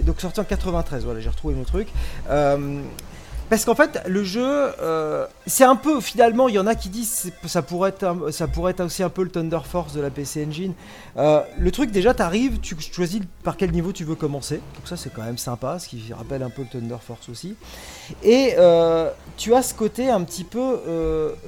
donc 0.02 0.18
sorti 0.22 0.40
en 0.40 0.44
93, 0.44 1.04
voilà, 1.04 1.20
j'ai 1.20 1.28
retrouvé 1.28 1.54
mon 1.54 1.64
truc. 1.64 1.88
Parce 3.50 3.64
qu'en 3.64 3.74
fait, 3.74 4.00
le 4.06 4.24
jeu, 4.24 4.44
euh, 4.44 5.26
c'est 5.46 5.64
un 5.64 5.76
peu 5.76 6.00
finalement, 6.00 6.48
il 6.48 6.54
y 6.54 6.58
en 6.58 6.66
a 6.66 6.74
qui 6.74 6.90
disent 6.90 7.32
ça 7.46 7.62
pourrait 7.62 7.90
être, 7.90 8.30
ça 8.30 8.46
pourrait 8.46 8.72
être 8.72 8.84
aussi 8.84 9.02
un 9.02 9.08
peu 9.08 9.22
le 9.22 9.30
Thunder 9.30 9.60
Force 9.64 9.94
de 9.94 10.00
la 10.00 10.10
PC 10.10 10.44
Engine. 10.46 10.74
Euh, 11.16 11.40
le 11.58 11.70
truc 11.70 11.90
déjà, 11.90 12.12
t'arrives, 12.12 12.60
tu 12.60 12.76
choisis 12.78 13.22
par 13.42 13.56
quel 13.56 13.70
niveau 13.72 13.92
tu 13.92 14.04
veux 14.04 14.16
commencer, 14.16 14.56
donc 14.56 14.86
ça 14.86 14.96
c'est 14.96 15.12
quand 15.12 15.22
même 15.22 15.38
sympa, 15.38 15.78
ce 15.78 15.88
qui 15.88 16.12
rappelle 16.12 16.42
un 16.42 16.50
peu 16.50 16.62
le 16.62 16.68
Thunder 16.68 16.98
Force 17.00 17.28
aussi. 17.30 17.56
Et 18.22 18.54
euh, 18.58 19.10
tu 19.38 19.54
as 19.54 19.62
ce 19.62 19.72
côté 19.72 20.10
un 20.10 20.22
petit 20.24 20.44
peu 20.44 20.80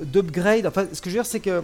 d'upgrade. 0.03 0.67
Enfin, 0.67 0.87
ce 0.93 1.01
que 1.01 1.11
je 1.11 1.17
veux 1.17 1.23
dire, 1.23 1.31
c'est 1.31 1.41
que 1.41 1.63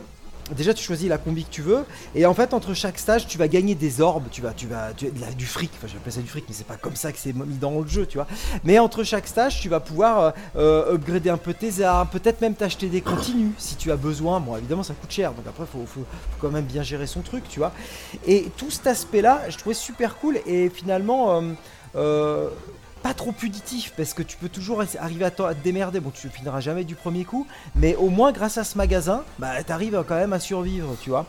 déjà 0.55 0.75
tu 0.75 0.85
choisis 0.85 1.09
la 1.09 1.19
combi 1.19 1.45
que 1.45 1.51
tu 1.51 1.63
veux, 1.63 1.85
et 2.15 2.27
en 2.27 2.35
fait 2.35 2.55
entre 2.55 2.75
chaque 2.75 2.99
stage, 2.99 3.27
tu 3.27 3.39
vas 3.39 3.49
gagner 3.49 3.75
des 3.75 4.01
orbes, 4.01 4.27
tu 4.31 4.43
vas, 4.43 4.53
tu 4.53 4.67
vas, 4.67 4.89
là, 5.21 5.33
du 5.37 5.47
fric. 5.47 5.71
Enfin, 5.77 5.87
j'appelle 5.93 6.13
ça 6.13 6.21
du 6.21 6.29
fric, 6.29 6.45
mais 6.49 6.55
c'est 6.55 6.67
pas 6.67 6.77
comme 6.77 6.97
ça 6.97 7.13
que 7.13 7.19
c'est 7.19 7.33
mis 7.33 7.57
dans 7.57 7.81
le 7.81 7.87
jeu, 7.87 8.07
tu 8.07 8.19
vois. 8.19 8.27
Mais 8.65 8.79
entre 8.79 9.03
chaque 9.05 9.27
stage, 9.27 9.61
tu 9.61 9.69
vas 9.69 9.81
pouvoir 9.81 10.21
euh, 10.21 10.31
euh, 10.57 10.95
upgrader 10.95 11.31
un 11.31 11.37
peu 11.37 11.55
tes 11.55 11.83
armes, 11.83 12.09
peut-être 12.09 12.41
même 12.41 12.55
t'acheter 12.55 12.89
des 12.89 13.01
continues 13.01 13.53
si 13.59 13.77
tu 13.77 13.91
as 13.91 13.97
besoin. 13.97 14.41
Bon, 14.41 14.57
évidemment, 14.57 14.83
ça 14.83 14.95
coûte 14.95 15.11
cher, 15.11 15.33
donc 15.33 15.47
après, 15.49 15.65
faut, 15.67 15.85
faut, 15.87 16.05
quand 16.41 16.51
même 16.51 16.65
bien 16.65 16.83
gérer 16.83 17.07
son 17.07 17.23
truc, 17.23 17.45
tu 17.49 17.59
vois. 17.59 17.73
Et 18.27 18.47
tout 18.57 18.71
cet 18.71 18.87
aspect-là, 18.87 19.43
je 19.49 19.57
trouvais 19.59 19.75
super 19.75 20.17
cool, 20.17 20.39
et 20.47 20.69
finalement. 20.71 21.43
euh, 21.97 22.49
pas 23.07 23.15
trop 23.15 23.31
punitif 23.31 23.93
parce 23.97 24.15
que 24.15 24.23
tu 24.25 24.37
peux 24.37 24.49
toujours 24.49 24.83
arriver 24.99 25.25
à, 25.25 25.29
à 25.29 25.55
te 25.55 25.63
démerder. 25.63 26.01
Bon, 26.01 26.11
tu 26.11 26.29
finiras 26.29 26.59
jamais 26.59 26.83
du 26.83 26.97
premier 26.97 27.25
coup, 27.25 27.47
mais 27.77 27.95
au 27.95 28.09
moins 28.11 28.33
grâce 28.33 28.59
à 28.59 28.65
ce 28.65 28.77
magasin, 28.77 29.23
bah 29.39 29.63
t'arrives 29.63 30.03
quand 30.09 30.17
même 30.17 30.33
à 30.33 30.41
survivre, 30.41 30.97
tu 31.01 31.11
vois. 31.11 31.25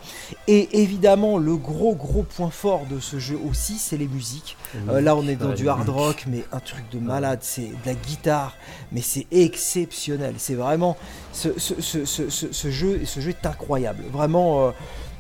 Et 0.47 0.82
évidemment, 0.82 1.38
le 1.38 1.55
gros 1.55 1.93
gros 1.93 2.23
point 2.23 2.49
fort 2.49 2.86
de 2.89 2.99
ce 2.99 3.19
jeu 3.19 3.39
aussi, 3.47 3.78
c'est 3.78 3.97
les 3.97 4.07
musiques. 4.07 4.57
Euh, 4.89 5.01
là, 5.01 5.15
on 5.15 5.28
est 5.28 5.36
dans 5.36 5.49
Ouais, 5.49 5.53
du 5.55 5.69
hard 5.69 5.88
rock, 5.89 6.23
mais 6.28 6.43
un 6.51 6.59
truc 6.59 6.84
de 6.91 6.97
malade. 6.97 7.39
C'est 7.43 7.67
de 7.67 7.86
la 7.86 7.93
guitare, 7.93 8.55
mais 8.91 9.01
c'est 9.01 9.28
exceptionnel. 9.30 10.34
C'est 10.38 10.55
vraiment 10.55 10.97
ce, 11.32 11.49
ce, 11.59 11.80
ce, 11.82 12.05
ce, 12.05 12.71
jeu, 12.71 13.01
ce 13.05 13.19
jeu 13.19 13.30
est 13.30 13.45
incroyable. 13.45 14.03
Vraiment. 14.11 14.67
euh, 14.67 14.71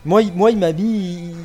moi, 0.05 0.21
il- 0.23 0.33
moi, 0.33 0.49
il 0.51 0.57
m'a 0.57 0.71
mis. 0.71 1.31
il- 1.31 1.35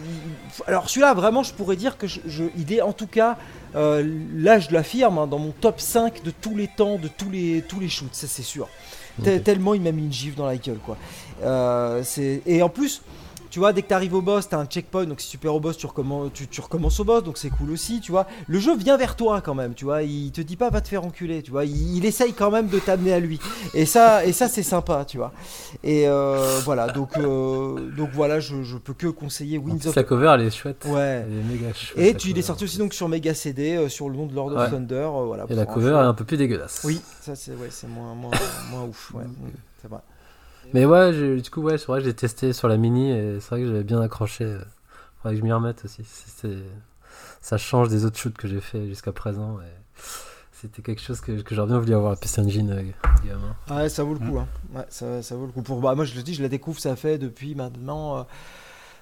Alors, 0.66 0.88
celui-là, 0.88 1.14
vraiment, 1.14 1.42
je 1.42 1.52
pourrais 1.52 1.76
dire 1.76 1.98
que 1.98 2.06
je, 2.06 2.20
je- 2.26 2.44
il 2.56 2.72
est 2.72 2.80
en 2.80 2.92
tout 2.92 3.06
cas, 3.08 3.36
euh, 3.74 4.02
là, 4.34 4.58
je 4.58 4.70
l'affirme, 4.70 5.18
hein, 5.18 5.26
dans 5.26 5.38
mon 5.38 5.52
top 5.52 5.80
5 5.80 6.22
de 6.22 6.30
tous 6.30 6.54
les 6.54 6.68
temps, 6.68 6.96
de 6.96 7.08
tous 7.08 7.30
les, 7.30 7.62
tous 7.62 7.80
les 7.80 7.88
shoots, 7.88 8.14
ça 8.14 8.26
c'est 8.26 8.42
sûr. 8.42 8.68
Tellement 9.44 9.74
il 9.74 9.82
m'a 9.82 9.92
mis 9.92 10.04
une 10.04 10.12
gifle 10.12 10.36
dans 10.36 10.46
la 10.46 10.56
gueule, 10.56 10.78
quoi. 10.78 10.96
Euh, 11.42 12.02
et 12.46 12.62
en 12.62 12.68
plus, 12.68 13.02
tu 13.52 13.58
vois, 13.58 13.74
dès 13.74 13.82
que 13.82 13.88
tu 13.88 13.92
arrives 13.92 14.14
au 14.14 14.22
boss, 14.22 14.48
tu 14.48 14.54
as 14.54 14.58
un 14.58 14.64
checkpoint, 14.64 15.04
donc 15.04 15.20
si 15.20 15.28
tu 15.28 15.36
perds 15.36 15.54
au 15.54 15.60
boss, 15.60 15.76
tu 15.76 15.84
recommences, 15.84 16.30
tu, 16.32 16.48
tu 16.48 16.62
recommences 16.62 16.98
au 17.00 17.04
boss, 17.04 17.22
donc 17.22 17.36
c'est 17.36 17.50
cool 17.50 17.70
aussi, 17.70 18.00
tu 18.00 18.10
vois. 18.10 18.26
Le 18.48 18.58
jeu 18.58 18.74
vient 18.74 18.96
vers 18.96 19.14
toi 19.14 19.42
quand 19.42 19.54
même, 19.54 19.74
tu 19.74 19.84
vois. 19.84 20.02
Il 20.04 20.32
te 20.32 20.40
dit 20.40 20.56
pas 20.56 20.70
va 20.70 20.80
te 20.80 20.88
faire 20.88 21.04
enculer, 21.04 21.42
tu 21.42 21.50
vois. 21.50 21.66
Il, 21.66 21.98
il 21.98 22.06
essaye 22.06 22.32
quand 22.32 22.50
même 22.50 22.68
de 22.68 22.78
t'amener 22.78 23.12
à 23.12 23.20
lui. 23.20 23.38
Et 23.74 23.84
ça, 23.84 24.24
et 24.24 24.32
ça 24.32 24.48
c'est 24.48 24.62
sympa, 24.62 25.04
tu 25.04 25.18
vois. 25.18 25.32
Et 25.84 26.08
euh, 26.08 26.60
voilà, 26.64 26.86
donc, 26.88 27.18
euh, 27.18 27.90
donc 27.94 28.08
voilà, 28.14 28.40
je, 28.40 28.62
je 28.62 28.78
peux 28.78 28.94
que 28.94 29.08
conseiller 29.08 29.58
Winds 29.58 29.86
of 29.86 29.96
la 29.96 30.02
cover, 30.02 30.32
elle 30.34 30.46
est 30.46 30.50
chouette. 30.50 30.86
Ouais. 30.88 31.22
Elle 31.26 31.38
est 31.38 31.42
méga 31.42 31.74
chouette. 31.74 32.02
Et 32.02 32.14
tu, 32.14 32.30
il 32.30 32.38
est 32.38 32.42
sorti 32.42 32.64
aussi 32.64 32.78
donc 32.78 32.94
sur 32.94 33.10
Mega 33.10 33.34
CD 33.34 33.76
euh, 33.76 33.90
sur 33.90 34.08
le 34.08 34.16
nom 34.16 34.24
de 34.24 34.34
Lord 34.34 34.52
of. 34.56 34.70
Thunder. 34.70 35.10
voilà, 35.26 35.44
Et 35.50 35.54
la 35.54 35.66
cover 35.66 35.90
est 35.90 35.96
un 35.96 36.14
peu 36.14 36.24
plus 36.24 36.38
dégueulasse. 36.38 36.80
Oui, 36.84 37.02
ça 37.20 37.36
c'est 37.36 37.52
ouais, 37.52 37.68
moins, 37.86 38.14
moins, 38.14 38.30
moins 38.70 38.84
ouf. 38.84 39.12
Ouais, 39.14 39.24
mm, 39.24 39.50
c'est 39.82 39.88
vrai. 39.88 40.00
Mais 40.72 40.84
ouais, 40.84 41.12
j'ai- 41.12 41.40
du 41.40 41.50
coup, 41.50 41.60
ouais, 41.62 41.78
c'est 41.78 41.86
vrai 41.86 41.98
que 42.00 42.04
j'ai 42.06 42.14
testé 42.14 42.52
sur 42.52 42.68
la 42.68 42.76
mini 42.76 43.10
et 43.10 43.40
c'est 43.40 43.50
vrai 43.50 43.60
que 43.60 43.66
j'avais 43.66 43.84
bien 43.84 44.00
accroché. 44.00 44.44
euh, 44.44 44.58
Faudrait 45.22 45.34
que 45.34 45.40
je 45.40 45.44
m'y 45.44 45.52
remette 45.52 45.84
aussi. 45.84 46.02
C'est- 46.04 46.48
Ça 47.40 47.58
change 47.58 47.88
des 47.88 48.04
autres 48.04 48.18
shoots 48.18 48.36
que 48.36 48.46
j'ai 48.48 48.60
fait 48.60 48.86
jusqu'à 48.86 49.12
présent. 49.12 49.58
C'était 50.52 50.80
quelque 50.82 51.00
chose 51.02 51.20
que, 51.20 51.40
que 51.42 51.54
j'aurais 51.54 51.66
bien 51.68 51.78
voulu 51.80 51.92
avoir 51.94 52.10
la 52.12 52.16
PC 52.16 52.40
Engine 52.40 52.70
euh, 52.70 52.82
gamin. 53.26 53.56
Ouais, 53.82 53.88
ça 53.88 54.04
vaut 54.04 54.14
le 54.14 54.20
coup. 54.20 54.38
Hein. 54.38 54.46
Ouais, 54.74 54.84
ça, 54.90 55.20
ça 55.22 55.34
vaut 55.34 55.46
le 55.46 55.52
coup. 55.52 55.62
Pour, 55.62 55.80
bah, 55.80 55.94
moi, 55.96 56.04
je 56.04 56.14
le 56.14 56.22
dis, 56.22 56.34
je 56.34 56.42
la 56.42 56.48
découvre, 56.48 56.78
ça 56.80 56.94
fait 56.94 57.18
depuis 57.18 57.54
maintenant. 57.56 58.18
euh, 58.18 58.22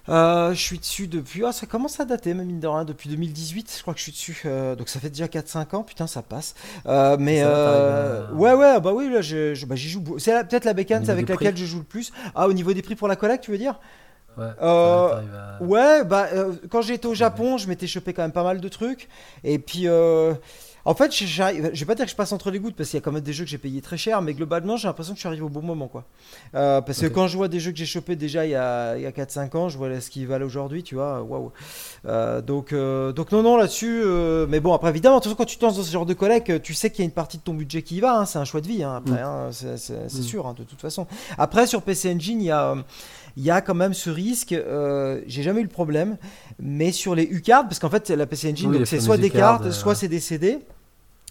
euh, 0.09 0.53
je 0.55 0.61
suis 0.61 0.78
dessus 0.78 1.07
depuis. 1.07 1.44
Ah, 1.44 1.53
ça 1.53 1.66
commence 1.66 2.01
à 2.01 2.05
dater, 2.05 2.34
même 2.34 2.46
mine 2.46 2.61
de 2.61 2.66
rien, 2.66 2.84
depuis 2.84 3.09
2018. 3.09 3.72
Je 3.76 3.82
crois 3.82 3.94
que 3.94 3.98
je 4.01 4.05
suis 4.05 4.12
dessus. 4.12 4.42
euh, 4.46 4.74
donc 4.74 4.88
ça 4.88 4.98
fait 5.01 5.11
déjà 5.11 5.26
4-5 5.26 5.74
ans. 5.74 5.82
Putain, 5.82 6.07
ça 6.07 6.22
passe. 6.22 6.55
Euh, 6.86 7.16
mais. 7.18 7.40
Ça 7.42 8.28
Ouais, 8.32 8.53
ouais, 8.55 8.80
bah 8.80 8.92
oui, 8.94 9.09
là, 9.11 9.20
bah, 9.66 9.76
j'y 9.76 9.88
joue. 9.88 10.01
beau- 10.01 10.18
C'est 10.18 10.32
peut-être 10.48 10.64
la 10.64 10.72
bécane 10.72 11.09
avec 11.11 11.28
laquelle 11.28 11.55
prix 11.55 11.62
je 11.62 11.66
joue 11.66 11.78
le 11.78 11.84
plus. 11.84 12.12
Ah, 12.34 12.48
au 12.48 12.53
niveau 12.53 12.72
des 12.72 12.82
prix 12.82 12.96
pour 12.96 13.09
la 13.09 13.16
collecte, 13.16 13.44
tu 13.44 13.51
veux 13.51 13.59
dire? 13.59 13.78
Ouais, 14.38 14.44
Euh, 14.62 15.09
à- 15.61 15.62
Ouais, 15.62 16.05
bah 16.05 16.28
euh, 16.32 16.53
quand 16.70 16.82
j'étais 16.82 17.07
au 17.07 17.14
Japon, 17.14 17.59
je 17.59 17.66
m'étais 17.68 17.86
chopé 17.88 18.12
quand 18.12 18.22
même 18.22 18.32
pas 18.32 18.44
mal 18.44 18.61
de 18.61 18.68
trucs. 18.68 19.09
Et 19.44 19.59
puis, 19.59 19.88
euh, 19.88 20.34
en 20.85 20.95
fait, 20.95 21.12
j'arrive- 21.12 21.70
je 21.72 21.81
vais 21.81 21.87
pas 21.87 21.95
dire 21.95 22.05
que 22.07 22.11
je 22.11 22.16
passe 22.16 22.33
entre 22.33 22.51
les 22.51 22.59
gouttes 22.59 22.74
parce 22.76 22.91
qu'il 22.91 22.97
y 22.99 23.03
a 23.03 23.05
quand 23.05 23.12
même 23.12 23.22
des 23.22 23.33
jeux 23.33 23.45
que 23.45 23.51
j'ai 23.51 23.59
payé 23.59 23.81
très 23.81 23.97
cher, 23.97 24.22
mais 24.22 24.35
globalement, 24.35 24.76
j'ai 24.76 24.89
l'impression 24.89 25.12
que 25.14 25.18
je 25.18 25.20
suis 25.20 25.26
arrivé 25.28 25.43
au 25.43 25.49
bon 25.49 25.62
moment, 25.62 25.89
quoi. 25.89 26.05
Euh, 26.55 26.81
parce 26.81 27.01
que 27.01 27.07
quand 27.07 27.26
je 27.28 27.37
vois 27.37 27.49
des 27.49 27.61
jeux 27.61 27.70
que 27.72 27.76
j'ai 27.78 27.87
chopés 27.87 28.16
déjà 28.16 28.47
il 28.47 28.51
y 28.53 28.55
a, 28.55 28.91
a 28.93 29.11
4-5 29.12 29.55
ans, 29.57 29.68
je 29.68 29.76
vois 29.78 30.01
ce 30.01 30.11
qu'ils 30.11 30.26
valent 30.26 30.47
aujourd'hui, 30.47 30.83
tu 30.83 30.95
vois, 30.95 31.22
waouh. 31.22 31.53
Euh, 32.07 32.41
donc, 32.41 32.72
euh, 32.72 33.12
donc 33.12 33.33
non, 33.33 33.43
non, 33.43 33.57
là-dessus, 33.57 34.01
euh, 34.05 34.47
mais 34.49 34.61
bon, 34.61 34.72
après, 34.72 34.89
évidemment, 34.91 35.16
de 35.18 35.22
toute 35.22 35.33
façon, 35.33 35.37
quand 35.37 35.45
tu 35.45 35.57
te 35.59 35.64
lances 35.64 35.76
dans 35.76 35.83
ce 35.83 35.93
genre 35.93 36.07
de 36.07 36.14
collecte, 36.14 36.62
tu 36.62 36.74
sais 36.74 36.91
qu'il 36.91 37.01
y 37.01 37.03
a 37.03 37.05
une 37.07 37.11
partie 37.12 37.37
de 37.39 37.43
ton 37.43 37.55
budget 37.55 37.83
qui 37.83 37.97
y 37.97 38.01
va, 38.01 38.18
hein, 38.18 38.24
c'est 38.24 38.39
un 38.39 38.45
choix 38.45 38.61
de 38.61 38.66
vie, 38.68 38.83
hein, 38.83 38.97
après, 38.97 39.22
Mm. 39.22 39.26
hein, 39.26 39.51
c'est 39.53 40.05
Mm. 40.05 40.22
sûr, 40.22 40.55
de 40.55 40.64
toute 40.64 40.81
façon. 40.81 41.07
Après, 41.39 41.66
sur 41.66 41.83
PC 41.83 42.12
Engine, 42.14 42.41
il 42.41 42.47
y 42.47 42.51
a. 42.51 42.74
il 43.37 43.43
y 43.43 43.51
a 43.51 43.61
quand 43.61 43.74
même 43.74 43.95
ce 43.95 44.11
risque, 44.11 44.53
euh, 44.53 45.20
j'ai 45.26 45.43
jamais 45.43 45.61
eu 45.61 45.64
le 45.64 45.68
problème, 45.68 46.16
mais 46.59 46.93
sur 46.93 47.14
les 47.14 47.24
U-cards, 47.24 47.64
parce 47.64 47.78
qu'en 47.78 47.91
fait 47.91 48.11
la 48.11 48.26
PC 48.26 48.53
Engine, 48.53 48.70
Oui, 48.70 48.87
c'est 48.87 49.01
soit 49.01 49.16
des 49.16 49.31
cartes, 49.31 49.66
euh, 49.66 49.72
soit 49.72 49.95
c'est 49.95 50.09
des 50.09 50.20
CD. 50.20 50.59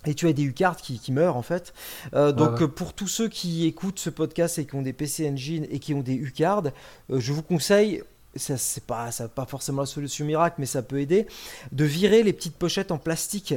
Et 0.06 0.14
tu 0.14 0.30
as 0.30 0.34
des 0.34 0.44
U-cards 0.44 0.78
qui, 0.78 0.98
qui 0.98 1.12
meurent 1.12 1.36
en 1.36 1.42
fait. 1.42 1.74
Euh, 2.14 2.32
donc 2.32 2.62
ouais. 2.62 2.70
pour 2.70 2.94
tous 2.94 3.10
ceux 3.10 3.28
qui 3.28 3.68
écoutent 3.68 4.00
ce 4.00 4.10
podcast 4.10 4.58
et 4.58 4.66
qui 4.66 4.76
ont 4.76 4.82
des 4.82 4.94
PC 4.94 5.30
Engine 5.30 5.68
et 5.70 5.80
qui 5.80 5.94
ont 5.94 6.00
des 6.00 6.14
U-cards, 6.14 6.64
je 7.10 7.34
vous 7.34 7.44
conseille, 7.44 8.02
ça 8.40 8.58
c'est 8.58 8.84
pas, 8.84 9.12
ça 9.12 9.28
pas 9.28 9.46
forcément 9.46 9.82
la 9.82 9.86
solution 9.86 10.26
miracle, 10.26 10.56
mais 10.60 10.66
ça 10.66 10.82
peut 10.82 11.00
aider, 11.00 11.28
de 11.72 11.86
virer 11.86 12.24
les 12.24 12.34
petites 12.34 12.56
pochettes 12.56 12.92
en 12.92 12.98
plastique 12.98 13.54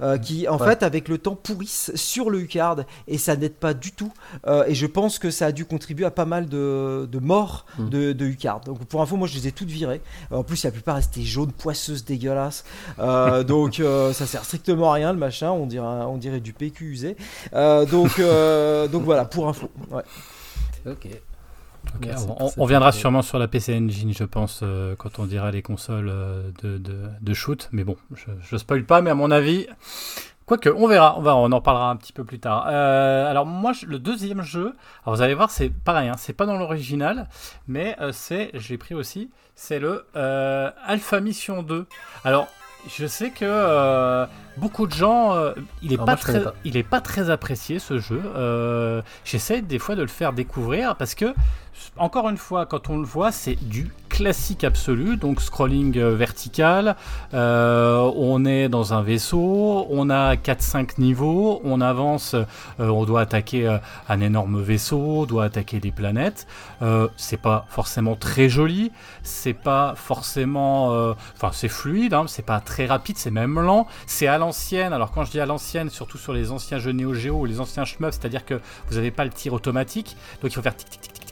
euh, 0.00 0.18
qui 0.18 0.46
en 0.48 0.58
Ouais. 0.58 0.66
fait 0.68 0.82
avec 0.82 1.08
le 1.08 1.18
temps 1.18 1.34
pourrissent 1.34 1.90
sur 1.94 2.30
le 2.30 2.40
U-card 2.40 2.78
et 3.06 3.18
ça 3.18 3.36
n'aide 3.36 3.54
pas 3.54 3.74
du 3.74 3.92
tout. 3.92 4.12
Euh, 4.46 4.64
et 4.66 4.74
je 4.74 4.86
pense 4.86 5.18
que 5.18 5.30
ça 5.30 5.46
a 5.46 5.52
dû 5.52 5.64
contribuer 5.64 6.04
à 6.06 6.10
pas 6.10 6.24
mal 6.24 6.48
de, 6.48 7.08
de 7.10 7.18
morts 7.18 7.64
Mm. 7.78 7.88
de, 7.88 8.12
de 8.12 8.26
U-card. 8.26 8.60
Donc 8.60 8.84
pour 8.84 9.00
info, 9.02 9.16
moi 9.16 9.26
je 9.28 9.34
les 9.36 9.48
ai 9.48 9.52
toutes 9.52 9.68
virées. 9.68 10.00
En 10.30 10.42
plus, 10.42 10.62
la 10.64 10.70
plupart 10.70 10.98
étaient 10.98 11.22
jaunes, 11.22 11.52
poisseuses, 11.52 12.04
dégueulasses. 12.04 12.64
Euh, 12.98 13.42
donc 13.44 13.80
euh, 13.80 14.12
ça 14.12 14.26
sert 14.26 14.44
strictement 14.44 14.90
à 14.90 14.94
rien 14.94 15.12
le 15.12 15.18
machin. 15.18 15.50
On 15.50 15.66
dirait, 15.66 15.86
on 15.86 16.16
dirait 16.18 16.40
du 16.40 16.52
PQ 16.52 16.84
usé. 16.90 17.16
Euh, 17.54 17.86
donc, 17.86 18.18
euh, 18.18 18.88
donc 18.88 19.04
voilà 19.04 19.24
pour 19.24 19.48
info. 19.48 19.70
Ouais. 19.90 20.02
Ok. 20.86 21.08
On, 22.56 22.66
viendra 22.66 22.92
sûrement 22.92 23.22
sur 23.22 23.38
la 23.38 23.48
PC 23.48 23.76
Engine, 23.76 24.12
je 24.12 24.24
pense, 24.24 24.60
euh, 24.62 24.94
quand 24.96 25.18
on 25.18 25.24
dira 25.26 25.50
les 25.50 25.62
consoles 25.62 26.08
euh, 26.08 26.50
de, 26.62 26.78
de, 26.78 27.02
de 27.20 27.34
shoot. 27.34 27.68
Mais 27.72 27.84
bon, 27.84 27.96
je, 28.14 28.26
je 28.42 28.56
spoil 28.56 28.84
pas, 28.84 29.00
mais 29.00 29.10
à 29.10 29.14
mon 29.14 29.30
avis, 29.30 29.66
quoique, 30.46 30.68
on 30.68 30.86
verra, 30.86 31.18
on 31.18 31.22
verra, 31.22 31.36
on 31.36 31.50
en 31.52 31.60
parlera 31.60 31.90
un 31.90 31.96
petit 31.96 32.12
peu 32.12 32.24
plus 32.24 32.38
tard. 32.38 32.66
Euh, 32.68 33.28
alors 33.30 33.46
moi, 33.46 33.72
je- 33.72 33.86
le 33.86 33.98
deuxième 33.98 34.42
jeu, 34.42 34.74
alors 35.04 35.16
vous 35.16 35.22
allez 35.22 35.34
voir, 35.34 35.50
c'est 35.50 35.70
pareil, 35.70 36.08
hein, 36.08 36.14
c'est 36.18 36.32
pas 36.32 36.46
dans 36.46 36.56
l'original, 36.58 37.28
mais 37.66 37.96
c'est, 38.12 38.50
j'ai 38.54 38.78
pris 38.78 38.94
aussi, 38.94 39.30
c'est 39.54 39.78
le 39.80 40.06
Alpha 40.14 41.20
Mission 41.20 41.62
2. 41.62 41.86
Alors 42.24 42.48
Je 42.88 43.06
sais 43.06 43.30
que 43.30 43.44
euh, 43.44 44.26
beaucoup 44.56 44.86
de 44.86 44.92
gens, 44.92 45.34
euh, 45.34 45.52
il 45.82 45.92
est 45.92 45.96
Alors 45.96 46.06
pas 46.06 46.12
moi, 46.12 46.18
je 46.20 46.26
connais 46.26 46.38
très, 46.40 46.50
pas. 46.50 46.54
il 46.64 46.76
est 46.76 46.82
pas 46.82 47.00
très 47.00 47.30
apprécié 47.30 47.78
ce 47.78 47.98
jeu. 47.98 48.20
Euh, 48.36 49.02
J'essaie 49.24 49.60
des 49.62 49.78
fois 49.78 49.94
de 49.94 50.02
le 50.02 50.08
faire 50.08 50.32
découvrir 50.32 50.96
parce 50.96 51.14
que 51.14 51.34
encore 51.96 52.28
une 52.28 52.38
fois, 52.38 52.66
quand 52.66 52.88
on 52.90 52.96
le 52.98 53.04
voit, 53.04 53.30
c'est 53.30 53.54
du 53.56 53.90
classique 54.18 54.64
absolu, 54.64 55.16
donc 55.16 55.40
scrolling 55.40 55.96
euh, 55.96 56.16
vertical. 56.16 56.96
euh, 57.34 58.10
on 58.16 58.44
est 58.44 58.68
dans 58.68 58.92
un 58.92 59.00
vaisseau, 59.00 59.86
on 59.90 60.10
a 60.10 60.34
4-5 60.34 60.98
niveaux, 60.98 61.60
on 61.62 61.80
avance, 61.80 62.34
euh, 62.34 62.44
on 62.80 63.04
doit 63.04 63.20
attaquer 63.20 63.78
un 64.08 64.20
énorme 64.20 64.60
vaisseau, 64.60 65.20
on 65.20 65.24
doit 65.24 65.44
attaquer 65.44 65.78
des 65.78 65.92
planètes. 65.92 66.48
C'est 67.16 67.40
pas 67.40 67.66
forcément 67.68 68.16
très 68.16 68.48
joli, 68.48 68.90
c'est 69.22 69.54
pas 69.54 69.94
forcément, 69.94 71.14
enfin 71.36 71.50
c'est 71.52 71.68
fluide, 71.68 72.12
hein, 72.12 72.24
c'est 72.26 72.44
pas 72.44 72.58
très 72.58 72.86
rapide, 72.86 73.18
c'est 73.18 73.30
même 73.30 73.60
lent, 73.60 73.86
c'est 74.08 74.26
à 74.26 74.38
l'ancienne. 74.38 74.92
Alors 74.92 75.12
quand 75.12 75.24
je 75.24 75.30
dis 75.30 75.40
à 75.40 75.46
l'ancienne, 75.46 75.90
surtout 75.90 76.18
sur 76.18 76.32
les 76.32 76.50
anciens 76.50 76.80
jeux 76.80 76.92
Neo 76.92 77.14
Geo 77.14 77.36
ou 77.36 77.44
les 77.44 77.60
anciens 77.60 77.84
shmups, 77.84 78.16
c'est-à-dire 78.18 78.44
que 78.44 78.60
vous 78.88 78.96
n'avez 78.96 79.12
pas 79.12 79.24
le 79.24 79.30
tir 79.30 79.52
automatique, 79.52 80.16
donc 80.42 80.50
il 80.50 80.54
faut 80.54 80.62
faire 80.62 80.76
tic 80.76 80.90
tic 80.90 81.02
tic, 81.02 81.12
tic, 81.12 81.27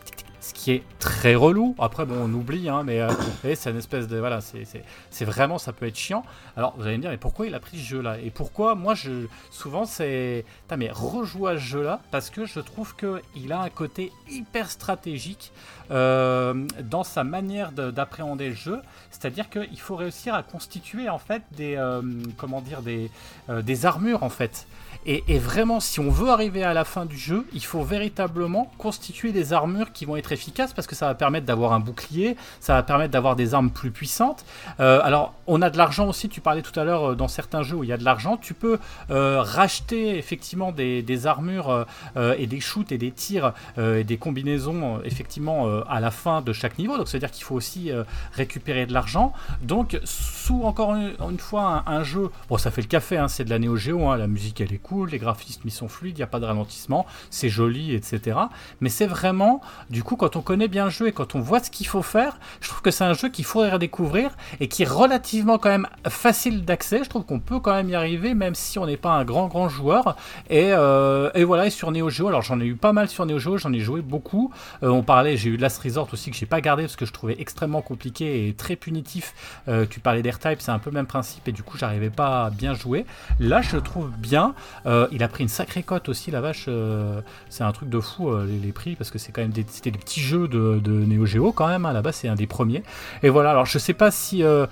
ce 0.46 0.54
qui 0.54 0.70
est 0.70 0.82
très 1.00 1.34
relou. 1.34 1.74
Après 1.78 2.06
bon, 2.06 2.16
on 2.20 2.32
oublie, 2.32 2.68
hein, 2.68 2.82
mais 2.84 3.00
euh, 3.00 3.10
c'est 3.54 3.70
une 3.70 3.78
espèce 3.78 4.06
de 4.06 4.18
voilà, 4.18 4.40
c'est 4.40 5.24
vraiment 5.24 5.58
ça 5.58 5.72
peut 5.72 5.86
être 5.86 5.96
chiant. 5.98 6.24
Alors 6.56 6.74
vous 6.76 6.86
allez 6.86 6.96
me 6.96 7.02
dire, 7.02 7.10
mais 7.10 7.16
pourquoi 7.16 7.46
il 7.46 7.54
a 7.54 7.60
pris 7.60 7.78
ce 7.78 7.84
jeu-là? 7.84 8.18
Et 8.20 8.30
pourquoi 8.30 8.74
moi 8.74 8.94
je 8.94 9.26
souvent 9.50 9.84
c'est, 9.84 10.44
Putain, 10.62 10.76
mais 10.76 10.90
rejoue 10.92 11.46
à 11.48 11.54
ce 11.54 11.62
jeu-là 11.62 12.00
parce 12.10 12.30
que 12.30 12.46
je 12.46 12.60
trouve 12.60 12.94
que 12.94 13.20
il 13.34 13.52
a 13.52 13.60
un 13.60 13.70
côté 13.70 14.12
hyper 14.30 14.70
stratégique 14.70 15.52
euh, 15.90 16.66
dans 16.82 17.04
sa 17.04 17.24
manière 17.24 17.72
de- 17.72 17.90
d'appréhender 17.90 18.48
le 18.50 18.54
jeu. 18.54 18.80
C'est-à-dire 19.10 19.48
qu'il 19.50 19.80
faut 19.80 19.96
réussir 19.96 20.34
à 20.34 20.42
constituer 20.42 21.08
en 21.08 21.18
fait 21.18 21.42
des 21.56 21.76
euh, 21.76 22.02
comment 22.36 22.60
dire 22.60 22.82
des 22.82 23.86
armures 23.86 24.22
en 24.22 24.30
fait. 24.30 24.66
Et, 25.04 25.38
vraiment, 25.38 25.80
si 25.80 26.00
on 26.00 26.10
veut 26.10 26.30
arriver 26.30 26.62
à 26.64 26.74
la 26.74 26.84
fin 26.84 27.06
du 27.06 27.16
jeu, 27.16 27.46
il 27.52 27.64
faut 27.64 27.82
véritablement 27.82 28.70
constituer 28.78 29.32
des 29.32 29.52
armures 29.52 29.92
qui 29.92 30.04
vont 30.04 30.16
être 30.16 30.32
efficaces 30.32 30.72
parce 30.72 30.86
que 30.86 30.94
ça 30.94 31.06
va 31.06 31.14
permettre 31.14 31.46
d'avoir 31.46 31.72
un 31.72 31.80
bouclier, 31.80 32.36
ça 32.60 32.74
va 32.74 32.82
permettre 32.82 33.12
d'avoir 33.12 33.36
des 33.36 33.54
armes 33.54 33.70
plus 33.70 33.90
puissantes. 33.90 34.44
Euh, 34.80 35.00
alors, 35.02 35.34
on 35.46 35.62
a 35.62 35.70
de 35.70 35.78
l'argent 35.78 36.08
aussi, 36.08 36.28
tu 36.28 36.40
parlais 36.40 36.62
tout 36.62 36.78
à 36.78 36.84
l'heure 36.84 37.12
euh, 37.12 37.14
dans 37.14 37.28
certains 37.28 37.62
jeux 37.62 37.76
où 37.76 37.84
il 37.84 37.90
y 37.90 37.92
a 37.92 37.96
de 37.96 38.04
l'argent, 38.04 38.36
tu 38.36 38.54
peux 38.54 38.78
euh, 39.10 39.40
racheter 39.42 40.18
effectivement 40.18 40.72
des, 40.72 41.26
armures 41.26 41.86
et 42.16 42.46
des 42.46 42.60
shoots 42.60 42.92
et 42.92 42.98
des 42.98 43.10
tirs 43.10 43.52
et 43.78 44.04
des 44.04 44.16
combinaisons 44.18 45.00
effectivement 45.02 45.66
à 45.88 45.98
la 45.98 46.10
fin 46.10 46.42
de 46.42 46.52
chaque 46.52 46.78
niveau. 46.78 46.98
Donc, 46.98 47.08
c'est-à-dire 47.08 47.30
qu'il 47.30 47.44
faut 47.44 47.54
aussi 47.54 47.90
récupérer 48.32 48.86
de 48.86 48.92
l'argent. 48.92 49.32
Donc, 49.62 49.98
sous 50.04 50.62
encore 50.62 50.94
une, 50.94 51.38
fois 51.38 51.84
un, 51.86 51.92
un 51.98 52.02
jeu, 52.02 52.30
bon, 52.48 52.58
ça 52.58 52.70
fait 52.70 52.82
le 52.82 52.86
café, 52.86 53.16
hein, 53.16 53.28
c'est 53.28 53.44
de 53.44 53.50
la 53.50 53.58
Neo 53.58 53.76
Geo, 53.76 54.08
hein, 54.08 54.16
la 54.16 54.26
musique 54.26 54.60
elle 54.60 54.72
est 54.72 54.78
les 54.94 55.18
graphismes 55.18 55.62
ils 55.64 55.70
sont 55.70 55.88
fluides, 55.88 56.16
il 56.16 56.20
n'y 56.20 56.24
a 56.24 56.28
pas 56.28 56.40
de 56.40 56.46
ralentissement, 56.46 57.06
c'est 57.30 57.48
joli, 57.48 57.94
etc. 57.94 58.38
Mais 58.80 58.88
c'est 58.88 59.06
vraiment, 59.06 59.60
du 59.90 60.02
coup, 60.02 60.16
quand 60.16 60.36
on 60.36 60.40
connaît 60.40 60.68
bien 60.68 60.84
le 60.84 60.90
jeu 60.90 61.08
et 61.08 61.12
quand 61.12 61.34
on 61.34 61.40
voit 61.40 61.60
ce 61.60 61.70
qu'il 61.70 61.86
faut 61.86 62.02
faire, 62.02 62.38
je 62.60 62.68
trouve 62.68 62.82
que 62.82 62.90
c'est 62.90 63.04
un 63.04 63.14
jeu 63.14 63.28
qu'il 63.28 63.44
faudrait 63.44 63.70
redécouvrir 63.70 64.36
et 64.60 64.68
qui 64.68 64.82
est 64.82 64.88
relativement 64.88 65.58
quand 65.58 65.68
même 65.68 65.88
facile 66.08 66.64
d'accès. 66.64 67.04
Je 67.04 67.08
trouve 67.08 67.24
qu'on 67.24 67.40
peut 67.40 67.60
quand 67.60 67.74
même 67.74 67.88
y 67.88 67.94
arriver, 67.94 68.34
même 68.34 68.54
si 68.54 68.78
on 68.78 68.86
n'est 68.86 68.96
pas 68.96 69.10
un 69.10 69.24
grand 69.24 69.48
grand 69.48 69.68
joueur. 69.68 70.16
Et, 70.50 70.72
euh, 70.72 71.30
voilà, 71.44 71.66
et 71.66 71.70
sur 71.70 71.90
Neo 71.90 72.10
Geo, 72.10 72.28
alors 72.28 72.42
j'en 72.42 72.60
ai 72.60 72.64
eu 72.64 72.76
pas 72.76 72.92
mal 72.92 73.08
sur 73.08 73.26
Neo 73.26 73.38
Geo, 73.38 73.58
j'en 73.58 73.72
ai 73.72 73.80
joué 73.80 74.00
beaucoup. 74.00 74.52
Euh, 74.82 74.88
on 74.88 75.02
parlait, 75.02 75.36
j'ai 75.36 75.50
eu 75.50 75.56
Last 75.56 75.82
Resort 75.82 76.08
aussi 76.12 76.30
que 76.30 76.36
j'ai 76.36 76.46
pas 76.46 76.60
gardé 76.60 76.84
parce 76.84 76.96
que 76.96 77.06
je 77.06 77.12
trouvais 77.12 77.36
extrêmement 77.38 77.82
compliqué 77.82 78.48
et 78.48 78.54
très 78.54 78.76
punitif. 78.76 79.34
Euh, 79.68 79.86
tu 79.88 80.00
parlais 80.00 80.22
d'Airtype, 80.22 80.60
c'est 80.60 80.70
un 80.70 80.78
peu 80.78 80.90
le 80.90 80.94
même 80.94 81.06
principe 81.06 81.46
et 81.48 81.52
du 81.52 81.62
coup 81.62 81.76
j'arrivais 81.78 82.10
pas 82.10 82.46
à 82.46 82.50
bien 82.50 82.74
jouer. 82.74 83.06
Là, 83.40 83.62
je 83.62 83.76
le 83.76 83.82
trouve 83.82 84.10
bien. 84.10 84.54
Euh, 84.86 85.06
il 85.12 85.22
a 85.22 85.28
pris 85.28 85.42
une 85.42 85.48
sacrée 85.48 85.82
cote 85.82 86.08
aussi, 86.08 86.30
la 86.30 86.40
vache. 86.40 86.66
euh, 86.68 87.20
c'est 87.48 87.64
un 87.64 87.72
truc 87.72 87.88
de 87.88 88.00
fou 88.00 88.30
euh, 88.30 88.46
les, 88.46 88.72
prix 88.72 88.94
parce 88.96 89.10
que 89.10 89.18
c'est 89.18 89.32
quand 89.32 89.40
même 89.42 89.50
des, 89.52 89.64
c'était 89.68 89.90
des 89.90 89.98
petits 89.98 90.20
jeux 90.20 90.48
de, 90.48 90.80
Neo 90.84 91.26
Geo 91.26 91.52
quand 91.52 91.68
même. 91.68 91.86
hein, 91.86 91.92
Là-bas, 91.92 92.12
c'est 92.12 92.28
un 92.28 92.34
des 92.34 92.46
premiers. 92.46 92.82
Et 93.22 93.28
voilà. 93.28 93.50
Alors, 93.50 93.66
je 93.66 93.78
sais 93.78 93.94
pas 93.94 94.10
si, 94.10 94.40
je 94.42 94.66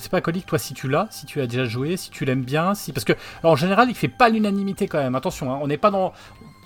sais 0.00 0.08
pas, 0.08 0.20
Colique, 0.20 0.46
toi, 0.46 0.58
si 0.58 0.74
tu 0.74 0.88
l'as, 0.88 1.08
si 1.10 1.26
tu 1.26 1.40
as 1.40 1.46
déjà 1.46 1.64
joué, 1.64 1.96
si 1.96 2.10
tu 2.10 2.24
l'aimes 2.24 2.44
bien, 2.44 2.74
si 2.74 2.92
parce 2.92 3.04
que 3.04 3.12
en 3.42 3.56
général, 3.56 3.88
il 3.90 3.94
fait 3.94 4.08
pas 4.08 4.28
l'unanimité 4.28 4.88
quand 4.88 4.98
même. 4.98 5.14
Attention, 5.14 5.52
hein, 5.52 5.58
on 5.62 5.66
n'est 5.66 5.78
pas 5.78 5.90
dans 5.90 6.12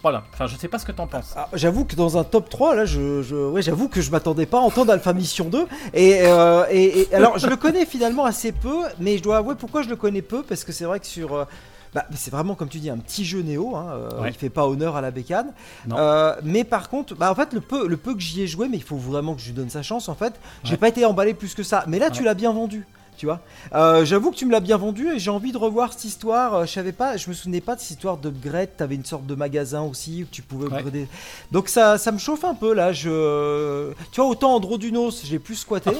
voilà. 0.02 0.24
Enfin, 0.32 0.48
je 0.48 0.56
sais 0.56 0.66
pas 0.66 0.80
ce 0.80 0.84
que 0.84 0.90
t'en 0.90 1.06
penses. 1.06 1.32
Ah, 1.36 1.48
j'avoue 1.52 1.84
que 1.84 1.94
dans 1.94 2.18
un 2.18 2.24
top 2.24 2.50
3, 2.50 2.74
là, 2.74 2.84
je, 2.84 3.22
j'avoue 3.60 3.88
que 3.88 4.00
je 4.00 4.10
m'attendais 4.10 4.46
pas 4.46 4.58
à 4.58 4.60
entendre 4.60 4.90
Alpha 4.92 5.12
Mission 5.12 5.44
2. 5.48 5.64
Et, 5.94 6.22
euh, 6.22 6.64
et, 6.70 7.02
et- 7.02 7.14
alors, 7.14 7.38
je 7.38 7.46
le 7.46 7.54
connais 7.54 7.86
finalement 7.86 8.24
assez 8.24 8.50
peu, 8.50 8.78
mais 8.98 9.16
je 9.16 9.22
dois 9.22 9.36
avouer 9.36 9.54
pourquoi 9.54 9.82
je 9.82 9.88
le 9.88 9.94
connais 9.94 10.22
peu, 10.22 10.42
parce 10.42 10.64
que 10.64 10.72
c'est 10.72 10.86
vrai 10.86 10.98
que 10.98 11.06
sur. 11.06 11.46
Bah, 11.94 12.06
c'est 12.14 12.30
vraiment, 12.30 12.54
comme 12.54 12.68
tu 12.68 12.78
dis, 12.78 12.88
un 12.90 12.98
petit 12.98 13.24
jeu 13.24 13.40
néo. 13.42 13.76
Hein, 13.76 13.86
euh, 13.92 14.20
Ouais. 14.22 14.28
Il 14.30 14.34
fait 14.34 14.48
pas 14.50 14.66
honneur 14.66 14.96
à 14.96 15.00
la 15.00 15.10
bécane. 15.10 15.52
Euh, 15.92 16.34
mais 16.42 16.64
par 16.64 16.88
contre, 16.88 17.14
bah, 17.14 17.30
en 17.30 17.34
fait, 17.34 17.52
le 17.52 17.60
peu, 17.60 17.86
le 17.86 17.96
peu 17.96 18.14
que 18.14 18.20
j'y 18.20 18.42
ai 18.42 18.46
joué, 18.46 18.68
mais 18.68 18.76
il 18.78 18.82
faut 18.82 18.96
vraiment 18.96 19.34
que 19.34 19.40
je 19.40 19.46
lui 19.46 19.52
donne 19.52 19.70
sa 19.70 19.82
chance. 19.82 20.08
En 20.08 20.14
fait, 20.14 20.34
j'ai 20.64 20.72
Ouais. 20.72 20.76
pas 20.78 20.88
été 20.88 21.04
emballé 21.04 21.34
plus 21.34 21.54
que 21.54 21.62
ça. 21.62 21.84
Mais 21.86 21.98
là, 21.98 22.10
tu 22.10 22.22
l'as 22.24 22.34
bien 22.34 22.52
vendu. 22.52 22.86
Tu 23.18 23.26
vois, 23.26 23.40
Euh, 23.74 24.04
j'avoue 24.06 24.30
que 24.32 24.36
tu 24.36 24.46
me 24.46 24.50
l'as 24.52 24.58
bien 24.60 24.78
vendu 24.78 25.08
et 25.12 25.18
j'ai 25.20 25.30
envie 25.30 25.52
de 25.52 25.58
revoir 25.58 25.92
cette 25.92 26.04
histoire. 26.06 26.54
Euh, 26.54 26.64
Je 26.66 26.72
savais 26.72 26.92
pas, 26.92 27.16
je 27.18 27.28
me 27.28 27.34
souvenais 27.34 27.60
pas 27.60 27.76
de 27.76 27.80
cette 27.80 27.90
histoire 27.90 28.16
d'upgrade. 28.16 28.70
T'avais 28.76 28.94
une 28.96 29.04
sorte 29.04 29.26
de 29.26 29.34
magasin 29.36 29.82
aussi 29.82 30.22
où 30.24 30.26
tu 30.30 30.42
pouvais 30.42 30.66
upgrader. 30.66 31.06
Donc 31.52 31.68
ça, 31.68 31.98
ça 31.98 32.10
me 32.10 32.18
chauffe 32.18 32.42
un 32.44 32.54
peu 32.54 32.72
là. 32.72 32.92
Je, 32.92 33.92
tu 34.10 34.20
vois, 34.20 34.28
autant 34.30 34.54
Androdunos, 34.56 35.20
j'ai 35.24 35.38
plus 35.38 35.56
squatté. 35.56 35.90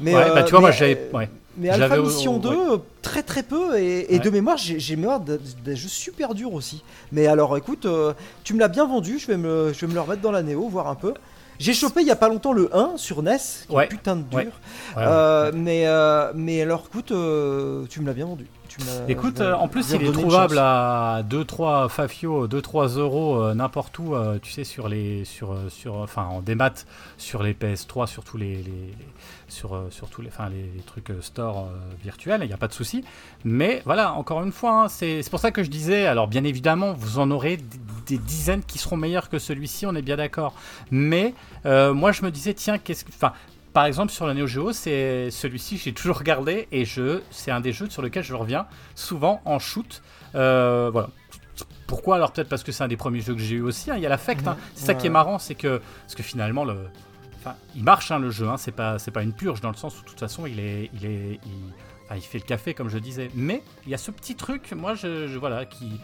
Mais, 0.00 0.14
ouais, 0.14 0.30
euh, 0.30 0.34
bah 0.34 0.42
tu 0.42 0.50
vois, 0.52 0.60
moi 0.60 0.70
j'avais. 0.70 0.96
euh, 1.12 1.16
Ouais. 1.16 1.30
Mais 1.58 1.68
Alpha 1.68 1.98
Mission 1.98 2.38
2, 2.38 2.48
ouais. 2.48 2.56
euh, 2.56 2.76
très 3.02 3.22
très 3.22 3.42
peu. 3.42 3.78
Et, 3.78 4.14
et 4.14 4.18
Ouais. 4.18 4.24
de 4.24 4.30
mémoire, 4.30 4.56
j'ai 4.56 4.96
mémoire 4.96 5.20
des 5.20 5.76
jeux 5.76 5.88
super 5.88 6.34
durs 6.34 6.54
aussi. 6.54 6.82
Mais 7.12 7.26
alors, 7.26 7.56
écoute, 7.58 7.84
euh, 7.84 8.14
tu 8.42 8.54
me 8.54 8.60
l'as 8.60 8.68
bien 8.68 8.86
vendu. 8.86 9.18
Je 9.18 9.26
vais, 9.26 9.36
me, 9.36 9.70
je 9.74 9.80
vais 9.80 9.86
me 9.86 9.94
le 9.94 10.00
remettre 10.00 10.22
dans 10.22 10.30
la 10.32 10.42
Néo, 10.42 10.66
voir 10.68 10.88
un 10.88 10.94
peu. 10.94 11.12
J'ai 11.58 11.74
chopé 11.74 12.00
il 12.00 12.06
y 12.06 12.10
a 12.10 12.16
pas 12.16 12.28
longtemps 12.30 12.54
le 12.54 12.74
1 12.74 12.92
sur 12.96 13.22
NES, 13.22 13.36
qui 13.68 13.74
Ouais. 13.74 13.84
est 13.84 13.88
putain 13.88 14.16
de 14.16 14.22
dur. 14.22 14.50
Euh, 14.96 15.52
mais, 15.54 15.82
euh, 15.86 16.32
mais 16.34 16.62
alors, 16.62 16.84
écoute, 16.88 17.12
euh, 17.12 17.84
tu 17.90 18.00
me 18.00 18.06
l'as 18.06 18.14
bien 18.14 18.26
vendu. 18.26 18.46
Tu 18.78 19.12
Écoute, 19.12 19.34
je 19.38 19.42
vais- 19.44 19.52
en 19.52 19.68
plus, 19.68 19.90
il 19.90 20.02
est 20.02 20.06
trouvable 20.12 20.58
à 20.58 21.22
2-3 21.28 21.88
Fafio, 21.88 22.46
2-3 22.48 22.88
euros 22.98 23.40
euh, 23.42 23.54
n'importe 23.54 23.98
où, 23.98 24.14
euh, 24.14 24.38
tu 24.42 24.50
sais, 24.52 24.64
sur 24.64 24.88
les, 24.88 25.24
sur, 25.24 25.52
euh, 25.52 25.68
sur, 25.68 25.96
enfin, 25.96 26.24
en 26.24 26.40
démat, 26.40 26.72
sur 27.18 27.42
les 27.42 27.54
PS3, 27.54 28.06
sur 28.06 28.24
tous 28.24 28.36
les, 28.36 28.56
les- 28.56 28.62
les- 28.62 28.96
sur, 29.48 29.78
sur 29.90 30.08
tous 30.08 30.22
les, 30.22 30.28
enfin, 30.28 30.48
les, 30.48 30.62
les 30.74 30.82
trucs 30.82 31.12
store 31.20 31.66
euh, 31.68 31.78
virtuels, 32.02 32.40
il 32.42 32.46
n'y 32.48 32.54
a 32.54 32.56
pas 32.56 32.68
de 32.68 32.72
souci. 32.72 33.04
Mais 33.44 33.82
voilà, 33.84 34.12
encore 34.14 34.42
une 34.42 34.52
fois, 34.52 34.84
hein, 34.84 34.88
c'est 34.88 35.22
c'est 35.22 35.30
pour 35.30 35.40
ça 35.40 35.50
que 35.50 35.62
je 35.62 35.70
disais, 35.70 36.06
alors 36.06 36.26
bien 36.28 36.44
évidemment, 36.44 36.92
vous 36.94 37.18
en 37.18 37.30
aurez 37.30 37.58
des, 37.58 37.78
des 38.06 38.18
dizaines 38.18 38.62
qui 38.64 38.78
seront 38.78 38.96
meilleurs 38.96 39.28
que 39.28 39.38
celui-ci, 39.38 39.84
on 39.86 39.94
est 39.94 40.02
bien 40.02 40.16
d'accord. 40.16 40.54
Mais 40.90 41.34
moi, 41.64 42.12
je 42.12 42.22
me 42.24 42.30
disais, 42.30 42.54
tiens, 42.54 42.78
qu'est-ce 42.78 43.04
que, 43.04 43.10
enfin. 43.14 43.32
Par 43.72 43.86
exemple, 43.86 44.12
sur 44.12 44.26
la 44.26 44.34
Neo 44.34 44.46
Geo, 44.46 44.72
c'est 44.72 45.30
celui-ci, 45.30 45.78
j'ai 45.78 45.92
toujours 45.94 46.18
regardé 46.18 46.68
et 46.72 46.84
je, 46.84 47.20
c'est 47.30 47.50
un 47.50 47.60
des 47.60 47.72
jeux 47.72 47.88
sur 47.88 48.02
lequel 48.02 48.22
je 48.22 48.34
reviens 48.34 48.66
souvent 48.94 49.40
en 49.46 49.58
shoot. 49.58 50.02
Euh, 50.34 50.90
voilà. 50.92 51.08
Pourquoi 51.86 52.16
Alors? 52.16 52.32
Peut-être 52.32 52.48
parce 52.48 52.62
que 52.62 52.72
c'est 52.72 52.84
un 52.84 52.88
des 52.88 52.96
premiers 52.96 53.20
jeux 53.20 53.34
que 53.34 53.40
j'ai 53.40 53.56
eu 53.56 53.62
aussi. 53.62 53.90
hein, 53.90 53.96
Il 53.96 54.02
y 54.02 54.06
a 54.06 54.08
l'affect. 54.08 54.46
hein. 54.46 54.56
C'est 54.74 54.86
ça 54.86 54.94
qui 54.94 55.06
est 55.06 55.10
marrant, 55.10 55.38
c'est 55.38 55.54
que 55.54 55.80
parce 56.02 56.14
que 56.14 56.22
finalement 56.22 56.64
le, 56.64 56.76
enfin, 57.38 57.54
il 57.74 57.82
marche 57.84 58.10
hein, 58.10 58.18
le 58.18 58.30
jeu. 58.30 58.48
Hein, 58.48 58.56
c'est 58.58 58.72
pas, 58.72 58.98
c'est 58.98 59.10
pas 59.10 59.22
une 59.22 59.32
purge 59.32 59.60
dans 59.60 59.70
le 59.70 59.76
sens 59.76 59.98
où 59.98 60.02
de 60.02 60.08
toute 60.08 60.20
façon 60.20 60.46
il 60.46 60.58
est, 60.60 60.90
il 60.94 61.06
est, 61.06 61.40
il, 61.44 61.72
enfin, 62.04 62.16
il 62.16 62.22
fait 62.22 62.38
le 62.38 62.44
café 62.44 62.74
comme 62.74 62.88
je 62.90 62.98
disais. 62.98 63.30
Mais 63.34 63.62
il 63.86 63.90
y 63.90 63.94
a 63.94 63.98
ce 63.98 64.10
petit 64.10 64.36
truc, 64.36 64.72
moi 64.72 64.94
je, 64.94 65.28
je- 65.28 65.38
voilà, 65.38 65.64
qui 65.66 65.98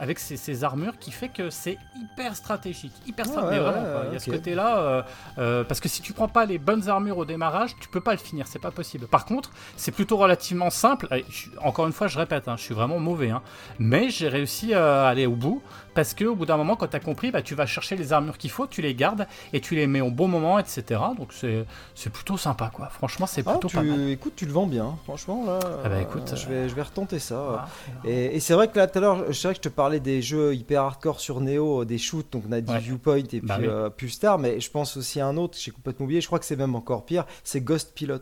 avec 0.00 0.18
ces, 0.18 0.36
ces 0.36 0.64
armures 0.64 0.98
qui 0.98 1.10
fait 1.12 1.28
que 1.28 1.50
c'est 1.50 1.76
hyper 1.94 2.34
stratégique, 2.34 2.92
hyper 3.06 3.26
stratégique. 3.26 3.62
ouais, 3.62 3.70
ouais. 3.70 4.06
Il 4.08 4.12
y 4.14 4.16
a 4.16 4.18
ce 4.18 4.30
côté-là, 4.30 4.78
euh, 4.78 5.02
euh, 5.38 5.62
parce 5.64 5.78
que 5.78 5.88
si 5.88 6.00
tu 6.02 6.12
prends 6.14 6.26
pas 6.26 6.46
les 6.46 6.58
bonnes 6.58 6.88
armures 6.88 7.18
au 7.18 7.24
démarrage, 7.26 7.76
tu 7.78 7.88
peux 7.88 8.00
pas 8.00 8.12
le 8.12 8.18
finir, 8.18 8.46
c'est 8.48 8.58
pas 8.58 8.70
possible. 8.70 9.06
Par 9.06 9.26
contre, 9.26 9.50
c'est 9.76 9.92
plutôt 9.92 10.16
relativement 10.16 10.70
simple. 10.70 11.06
Je- 11.28 11.50
encore 11.62 11.86
une 11.86 11.92
fois, 11.92 12.08
je 12.08 12.18
répète, 12.18 12.48
hein, 12.48 12.56
je 12.56 12.62
suis 12.62 12.74
vraiment 12.74 12.98
mauvais, 12.98 13.30
hein. 13.30 13.42
mais 13.78 14.08
j'ai 14.10 14.28
réussi 14.28 14.72
à 14.74 15.06
aller 15.06 15.26
au 15.26 15.36
bout 15.36 15.62
parce 15.94 16.14
que 16.14 16.24
au 16.24 16.34
bout 16.34 16.46
d'un 16.46 16.56
moment, 16.56 16.76
quand 16.76 16.88
tu 16.88 16.96
as 16.96 17.00
compris, 17.00 17.30
bah, 17.30 17.42
tu 17.42 17.54
vas 17.54 17.66
chercher 17.66 17.96
les 17.96 18.12
armures 18.12 18.38
qu'il 18.38 18.50
faut, 18.50 18.66
tu 18.66 18.80
les 18.82 18.94
gardes 18.94 19.26
et 19.52 19.60
tu 19.60 19.74
les 19.74 19.86
mets 19.86 20.00
au 20.00 20.10
bon 20.10 20.28
moment, 20.28 20.58
etc. 20.58 21.00
Donc 21.18 21.32
c'est 21.32 22.10
plutôt 22.10 22.36
sympa, 22.36 22.70
quoi. 22.72 22.86
Franchement, 22.88 23.26
c'est 23.26 23.42
Ah, 23.46 23.52
plutôt 23.52 23.68
pas 23.68 23.82
mal. 23.82 23.96
tu, 23.96 24.10
écoute, 24.12 24.32
tu 24.36 24.46
le 24.46 24.52
vends 24.52 24.66
bien, 24.66 24.96
franchement 25.04 25.44
là. 25.46 25.58
Ah 25.84 25.88
bah, 25.88 25.96
euh, 25.96 26.00
écoute, 26.00 26.32
je 26.36 26.46
vais, 26.48 26.68
je 26.68 26.74
vais 26.74 26.82
retenter 26.82 27.18
ça. 27.18 27.68
Et, 28.04 28.36
et 28.36 28.40
c'est 28.40 28.54
vrai 28.54 28.68
que 28.68 28.78
là, 28.78 28.86
tout 28.86 28.98
à 28.98 29.00
l'heure, 29.00 29.24
c'est 29.32 29.48
vrai 29.48 29.54
que 29.54 29.58
je 29.58 29.68
te 29.68 29.68
parlais 29.68 30.00
des 30.00 30.22
jeux 30.22 30.54
hyper 30.54 30.82
hardcore 30.82 31.20
sur 31.20 31.40
Neo, 31.40 31.84
des 31.84 31.98
shoots, 31.98 32.32
donc 32.32 32.44
on 32.48 32.52
a 32.52 32.60
dit 32.60 32.72
Ouais. 32.72 32.78
Viewpoint 32.78 33.16
et 33.16 33.22
puis 33.24 33.40
Bah 33.40 33.56
oui. 33.58 33.66
euh, 33.68 33.90
Pulstar, 33.90 34.38
mais 34.38 34.60
je 34.60 34.70
pense 34.70 34.96
aussi 34.96 35.20
à 35.20 35.26
un 35.26 35.36
autre, 35.36 35.58
j'ai 35.60 35.70
complètement 35.70 36.04
oublié, 36.04 36.20
je 36.20 36.26
crois 36.26 36.38
que 36.38 36.44
c'est 36.44 36.56
même 36.56 36.74
encore 36.74 37.04
pire, 37.04 37.24
c'est 37.44 37.60
Ghost 37.60 37.94
Pilot. 37.94 38.16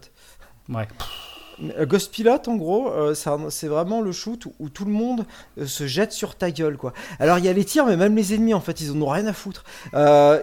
Ouais. 0.69 0.83
Euh, 0.83 0.85
Ghost 1.83 2.13
Pilot, 2.13 2.39
en 2.47 2.57
gros, 2.57 2.91
euh, 2.93 3.15
c'est 3.51 3.67
vraiment 3.69 4.01
le 4.01 4.13
shoot 4.13 4.47
où, 4.47 4.53
où 4.61 4.69
tout 4.69 4.85
le 4.85 4.93
monde 4.93 5.25
euh, 5.59 5.67
se 5.67 5.87
jette 5.87 6.13
sur 6.13 6.37
ta 6.37 6.51
gueule, 6.51 6.77
quoi. 6.77 6.93
Alors 7.19 7.39
il 7.39 7.45
y 7.45 7.49
a 7.49 7.53
les 7.53 7.65
tirs, 7.65 7.85
mais 7.87 7.97
même 7.97 8.15
les 8.15 8.35
ennemis, 8.35 8.55
en 8.55 8.61
fait, 8.61 8.81
ils 8.81 8.93
en 8.93 9.01
ont 9.03 9.09
rien 9.09 9.27
à 9.27 9.33
foutre. 9.33 9.65
Euh, 9.95 10.41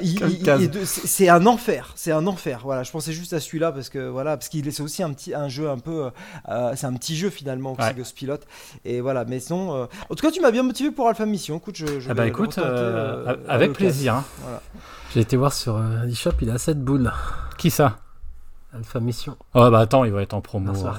c'est 0.85 1.29
un 1.29 1.45
enfer, 1.45 1.93
c'est 1.95 2.11
un 2.11 2.27
enfer. 2.27 2.59
Voilà, 2.63 2.83
je 2.83 2.91
pensais 2.91 3.13
juste 3.13 3.33
à 3.33 3.39
celui-là 3.39 3.71
parce 3.71 3.89
que 3.89 4.07
voilà, 4.09 4.35
parce 4.37 4.49
qu'il 4.49 4.67
est 4.67 4.71
c'est 4.71 4.83
aussi 4.83 5.03
un 5.03 5.13
petit 5.13 5.33
un 5.33 5.47
jeu 5.47 5.69
un 5.69 5.77
peu, 5.77 6.09
euh, 6.49 6.73
c'est 6.75 6.85
un 6.87 6.93
petit 6.93 7.15
jeu 7.15 7.29
finalement 7.29 7.71
aussi 7.73 7.81
Ouais. 7.81 7.93
Ghost 7.93 8.15
Pilot. 8.15 8.37
Et 8.83 8.99
voilà, 9.01 9.23
mais 9.25 9.39
sinon, 9.39 9.73
euh, 9.73 9.85
en 10.09 10.15
tout 10.15 10.21
cas, 10.25 10.31
tu 10.31 10.41
m'as 10.41 10.51
bien 10.51 10.63
motivé 10.63 10.91
pour 10.91 11.07
Alpha 11.07 11.25
Mission. 11.25 11.57
Écoute, 11.57 11.75
je, 11.77 11.99
je 11.99 12.09
Ah 12.09 12.13
bah 12.13 12.27
écoute, 12.27 12.57
euh, 12.57 13.25
euh, 13.27 13.35
avec 13.47 13.73
plaisir. 13.73 14.15
hein. 14.15 14.25
J'ai 15.13 15.21
été 15.21 15.37
voir 15.37 15.53
sur 15.53 15.77
euh, 15.77 16.05
eShop, 16.07 16.31
il 16.41 16.49
a 16.49 16.57
7 16.57 16.83
boules. 16.83 17.11
Qui 17.57 17.69
ça? 17.71 17.99
Alpha 18.75 18.99
Mission. 18.99 19.37
Oh 19.53 19.69
bah 19.71 19.79
attends, 19.79 20.03
il 20.03 20.11
va 20.11 20.21
être 20.21 20.33
en 20.33 20.41
promo. 20.41 20.71
Euh, 20.73 20.91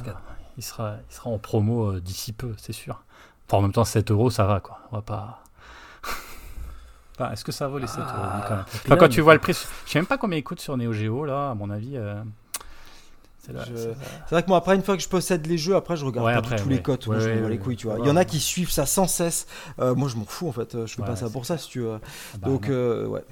il, 0.57 0.63
sera, 0.63 0.97
il 1.11 1.15
sera 1.15 1.31
en 1.31 1.39
promo 1.39 1.93
euh, 1.93 2.01
d'ici 2.01 2.33
peu, 2.33 2.55
c'est 2.59 2.73
sûr. 2.73 3.03
Enfin, 3.49 3.59
en 3.59 3.63
même 3.63 3.73
temps, 3.73 3.85
7 3.85 4.11
euros, 4.11 4.31
ça 4.31 4.45
va 4.47 4.61
quoi. 4.61 4.79
On 4.93 4.97
va 4.97 5.03
pas. 5.03 5.43
Enfin, 7.19 7.31
Est-ce 7.33 7.45
que 7.47 7.53
ça 7.53 7.67
vaut 7.69 7.79
les 7.79 7.87
7 7.87 7.99
euros 8.01 8.07
oui, 8.35 8.41
quand 8.47 8.57
même. 8.57 8.65
Ah, 8.67 8.79
Enfin, 8.85 8.97
quand 8.97 9.09
tu 9.09 9.23
vois 9.23 9.33
le 9.33 9.41
prix, 9.41 9.55
je 9.55 9.91
sais 9.91 9.99
même 9.99 10.05
pas 10.07 10.19
combien 10.19 10.37
il 10.39 10.45
coûte 10.45 10.61
sur 10.61 10.77
Neo 10.77 10.93
Geo 10.93 11.25
là, 11.25 11.51
à 11.51 11.55
mon 11.55 11.71
avis. 11.71 11.97
euh, 11.97 12.23
c'est 13.39 13.53
Je- 13.57 13.95
vrai 14.31 14.43
que 14.43 14.49
moi, 14.49 14.59
après, 14.59 14.75
une 14.75 14.83
fois 14.83 14.97
que 14.97 15.03
je 15.03 15.09
possède 15.09 15.47
les 15.47 15.57
jeux, 15.57 15.77
après, 15.77 15.97
je 15.97 16.05
regarde 16.05 16.27
Ouais, 16.27 16.33
pas 16.35 16.41
après, 16.41 16.57
du 16.57 16.63
tout 16.65 16.69
les 16.69 16.83
cotes. 16.83 17.07
Ouais, 17.07 17.15
moi, 17.17 17.25
je 17.25 17.29
m'en 17.31 17.35
ouais, 17.37 17.41
bats 17.43 17.49
les 17.49 17.59
couilles, 17.59 17.77
tu 17.77 17.87
vois. 17.87 17.97
Il 17.97 18.03
Ouais. 18.03 18.09
y 18.09 18.11
en 18.11 18.17
a 18.17 18.25
qui 18.27 18.39
suivent 18.41 18.71
ça 18.71 18.85
sans 18.85 19.07
cesse. 19.07 19.47
Euh, 19.79 19.95
moi, 19.95 20.09
je 20.09 20.17
m'en 20.17 20.25
fous, 20.27 20.49
en 20.49 20.53
fait. 20.53 20.85
Je 20.85 20.93
fais 20.95 21.01
Ouais, 21.03 21.07
pas 21.09 21.17
ça 21.17 21.31
pour 21.31 21.47
ça, 21.47 21.57
si 21.57 21.69
tu 21.71 21.81
veux. 21.81 21.93
ah 21.95 21.99
bah, 22.39 22.49
Donc, 22.49 22.69
euh, 22.69 23.07
ouais. 23.07 23.25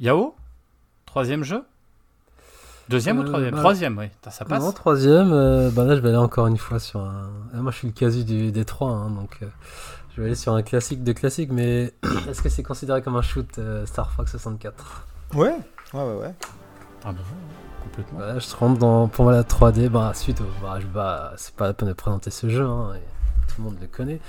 Yao? 0.00 0.34
Troisième 1.06 1.42
jeu? 1.44 1.64
Deuxième 2.88 3.18
ou 3.18 3.22
Euh, 3.22 3.26
troisième 3.26 3.54
bah, 3.54 3.58
Troisième, 3.60 3.98
oui. 3.98 4.06
Ça 4.30 4.44
passe 4.44 4.62
Non, 4.62 4.72
troisième, 4.72 5.32
euh, 5.32 5.70
bah 5.70 5.84
là 5.84 5.94
je 5.96 6.00
vais 6.00 6.08
aller 6.08 6.16
encore 6.18 6.46
une 6.46 6.56
fois 6.56 6.78
sur 6.78 7.00
un. 7.00 7.30
Ah, 7.54 7.58
moi 7.58 7.70
je 7.70 7.78
suis 7.78 7.88
le 7.88 7.92
casu 7.92 8.24
du, 8.24 8.50
des 8.52 8.64
trois, 8.64 8.90
hein, 8.90 9.10
donc 9.10 9.38
euh, 9.42 9.46
je 10.14 10.20
vais 10.20 10.28
aller 10.28 10.36
sur 10.36 10.54
un 10.54 10.62
classique 10.62 11.04
de 11.04 11.12
classique, 11.12 11.50
mais 11.52 11.92
est-ce 12.28 12.42
que 12.42 12.48
c'est 12.48 12.62
considéré 12.62 13.02
comme 13.02 13.16
un 13.16 13.22
shoot 13.22 13.46
euh, 13.58 13.84
Star 13.86 14.10
Fox 14.12 14.30
64 14.30 15.06
Ouais, 15.34 15.48
ouais, 15.48 16.02
ouais. 16.02 16.14
ouais. 16.16 16.34
Ah 17.04 17.12
bah, 17.12 17.18
complètement. 17.84 18.18
Voilà, 18.18 18.38
je 18.38 18.56
rentre 18.56 18.78
dans, 18.78 19.08
pour 19.08 19.24
moi 19.24 19.32
la 19.34 19.42
3D, 19.42 19.88
bah 19.88 20.12
suite 20.14 20.40
au. 20.40 20.46
Bah, 20.62 20.78
je, 20.80 20.86
bah, 20.86 21.34
c'est 21.36 21.54
pas 21.54 21.66
la 21.66 21.74
peine 21.74 21.88
de 21.88 21.92
présenter 21.94 22.30
ce 22.30 22.48
jeu, 22.48 22.64
hein, 22.66 22.94
et 22.96 23.46
tout 23.48 23.56
le 23.58 23.64
monde 23.64 23.76
le 23.80 23.86
connaît. 23.86 24.20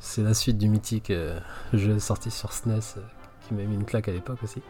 C'est 0.00 0.22
la 0.22 0.32
suite 0.32 0.56
du 0.58 0.68
mythique 0.68 1.10
euh, 1.10 1.38
jeu 1.72 1.98
sorti 1.98 2.30
sur 2.30 2.52
SNES 2.52 2.72
euh, 2.96 3.00
qui 3.46 3.54
m'a 3.54 3.62
mis 3.64 3.74
une 3.74 3.84
claque 3.84 4.08
à 4.08 4.12
l'époque 4.12 4.38
aussi. 4.42 4.62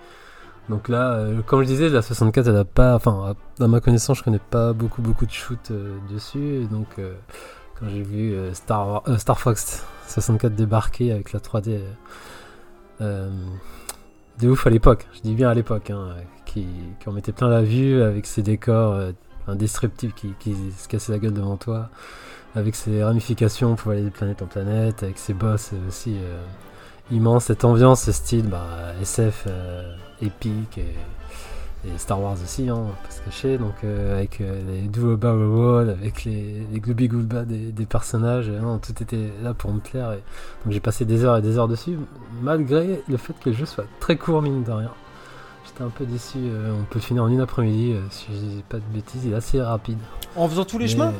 Donc 0.68 0.88
là, 0.88 1.12
euh, 1.12 1.40
comme 1.42 1.62
je 1.62 1.66
disais, 1.66 1.88
la 1.88 2.02
64, 2.02 2.46
elle 2.48 2.56
a 2.56 2.64
pas. 2.64 2.94
Enfin, 2.94 3.34
à 3.58 3.66
ma 3.66 3.80
connaissance, 3.80 4.18
je 4.18 4.22
connais 4.22 4.38
pas 4.38 4.72
beaucoup, 4.72 5.00
beaucoup 5.00 5.26
de 5.26 5.30
shoots 5.30 5.70
euh, 5.70 5.96
dessus. 6.10 6.66
Donc, 6.70 6.86
euh, 6.98 7.14
quand 7.78 7.88
j'ai 7.88 8.02
vu 8.02 8.34
euh, 8.34 8.52
Star, 8.54 9.02
Star 9.18 9.38
Fox 9.38 9.84
64 10.08 10.54
débarquer 10.54 11.12
avec 11.12 11.32
la 11.32 11.40
3D 11.40 11.68
euh, 11.68 11.90
euh, 13.00 13.30
de 14.40 14.48
ouf 14.48 14.66
à 14.66 14.70
l'époque, 14.70 15.06
je 15.14 15.20
dis 15.20 15.34
bien 15.34 15.48
à 15.48 15.54
l'époque, 15.54 15.90
hein, 15.90 16.14
qui, 16.44 16.66
qui 16.98 17.08
en 17.08 17.12
mettait 17.12 17.32
plein 17.32 17.48
la 17.48 17.62
vue 17.62 18.02
avec 18.02 18.26
ses 18.26 18.42
décors 18.42 18.96
indestructibles 19.48 20.12
qui, 20.12 20.56
se 20.76 20.88
cassaient 20.88 21.12
la 21.12 21.18
gueule 21.18 21.32
devant 21.32 21.56
toi, 21.56 21.90
avec 22.54 22.76
ses 22.76 23.02
ramifications 23.02 23.74
pour 23.74 23.92
aller 23.92 24.02
de 24.02 24.10
planète 24.10 24.42
en 24.42 24.46
planète, 24.46 25.02
avec 25.02 25.18
ses 25.18 25.34
boss 25.34 25.72
aussi 25.88 26.16
immenses, 27.10 27.46
cette 27.46 27.64
ambiance, 27.64 28.02
ce 28.02 28.12
style 28.12 28.48
bah, 28.48 28.92
SF 29.02 29.48
épique 30.22 30.78
et, 30.78 30.94
et 31.88 31.96
Star 31.98 32.20
Wars 32.20 32.32
aussi, 32.42 32.68
hein, 32.68 32.86
pas 33.04 33.10
se 33.10 33.20
cacher, 33.22 33.56
donc 33.58 33.74
euh, 33.84 34.16
avec 34.16 34.40
euh, 34.40 34.60
les 34.68 34.88
duo 34.88 35.16
barrel 35.16 35.46
roll, 35.46 35.90
avec 35.90 36.24
les, 36.24 36.66
les 36.72 36.80
goulba 36.80 37.44
des, 37.44 37.70
des 37.72 37.86
personnages, 37.86 38.48
non, 38.50 38.78
tout 38.78 39.00
était 39.02 39.30
là 39.42 39.54
pour 39.54 39.72
me 39.72 39.78
plaire. 39.80 40.12
Et, 40.12 40.22
donc 40.64 40.72
j'ai 40.72 40.80
passé 40.80 41.04
des 41.04 41.24
heures 41.24 41.36
et 41.36 41.42
des 41.42 41.56
heures 41.58 41.68
dessus, 41.68 41.96
malgré 42.42 43.02
le 43.08 43.16
fait 43.16 43.34
que 43.40 43.50
le 43.50 43.56
jeu 43.56 43.66
soit 43.66 43.84
très 44.00 44.16
court, 44.16 44.42
mine 44.42 44.64
de 44.64 44.72
rien. 44.72 44.90
J'étais 45.66 45.82
un 45.84 45.90
peu 45.90 46.04
déçu, 46.06 46.38
euh, 46.38 46.72
on 46.80 46.84
peut 46.84 46.96
le 46.98 47.00
finir 47.02 47.22
en 47.24 47.28
une 47.28 47.40
après-midi, 47.40 47.92
euh, 47.92 48.00
si 48.10 48.26
je 48.32 48.36
dis 48.38 48.64
pas 48.68 48.78
de 48.78 48.82
bêtises, 48.92 49.24
il 49.24 49.32
est 49.32 49.36
assez 49.36 49.60
rapide. 49.60 49.98
En 50.34 50.48
faisant 50.48 50.64
tous 50.64 50.78
les 50.78 50.86
Mais- 50.86 50.90
chemins 50.92 51.12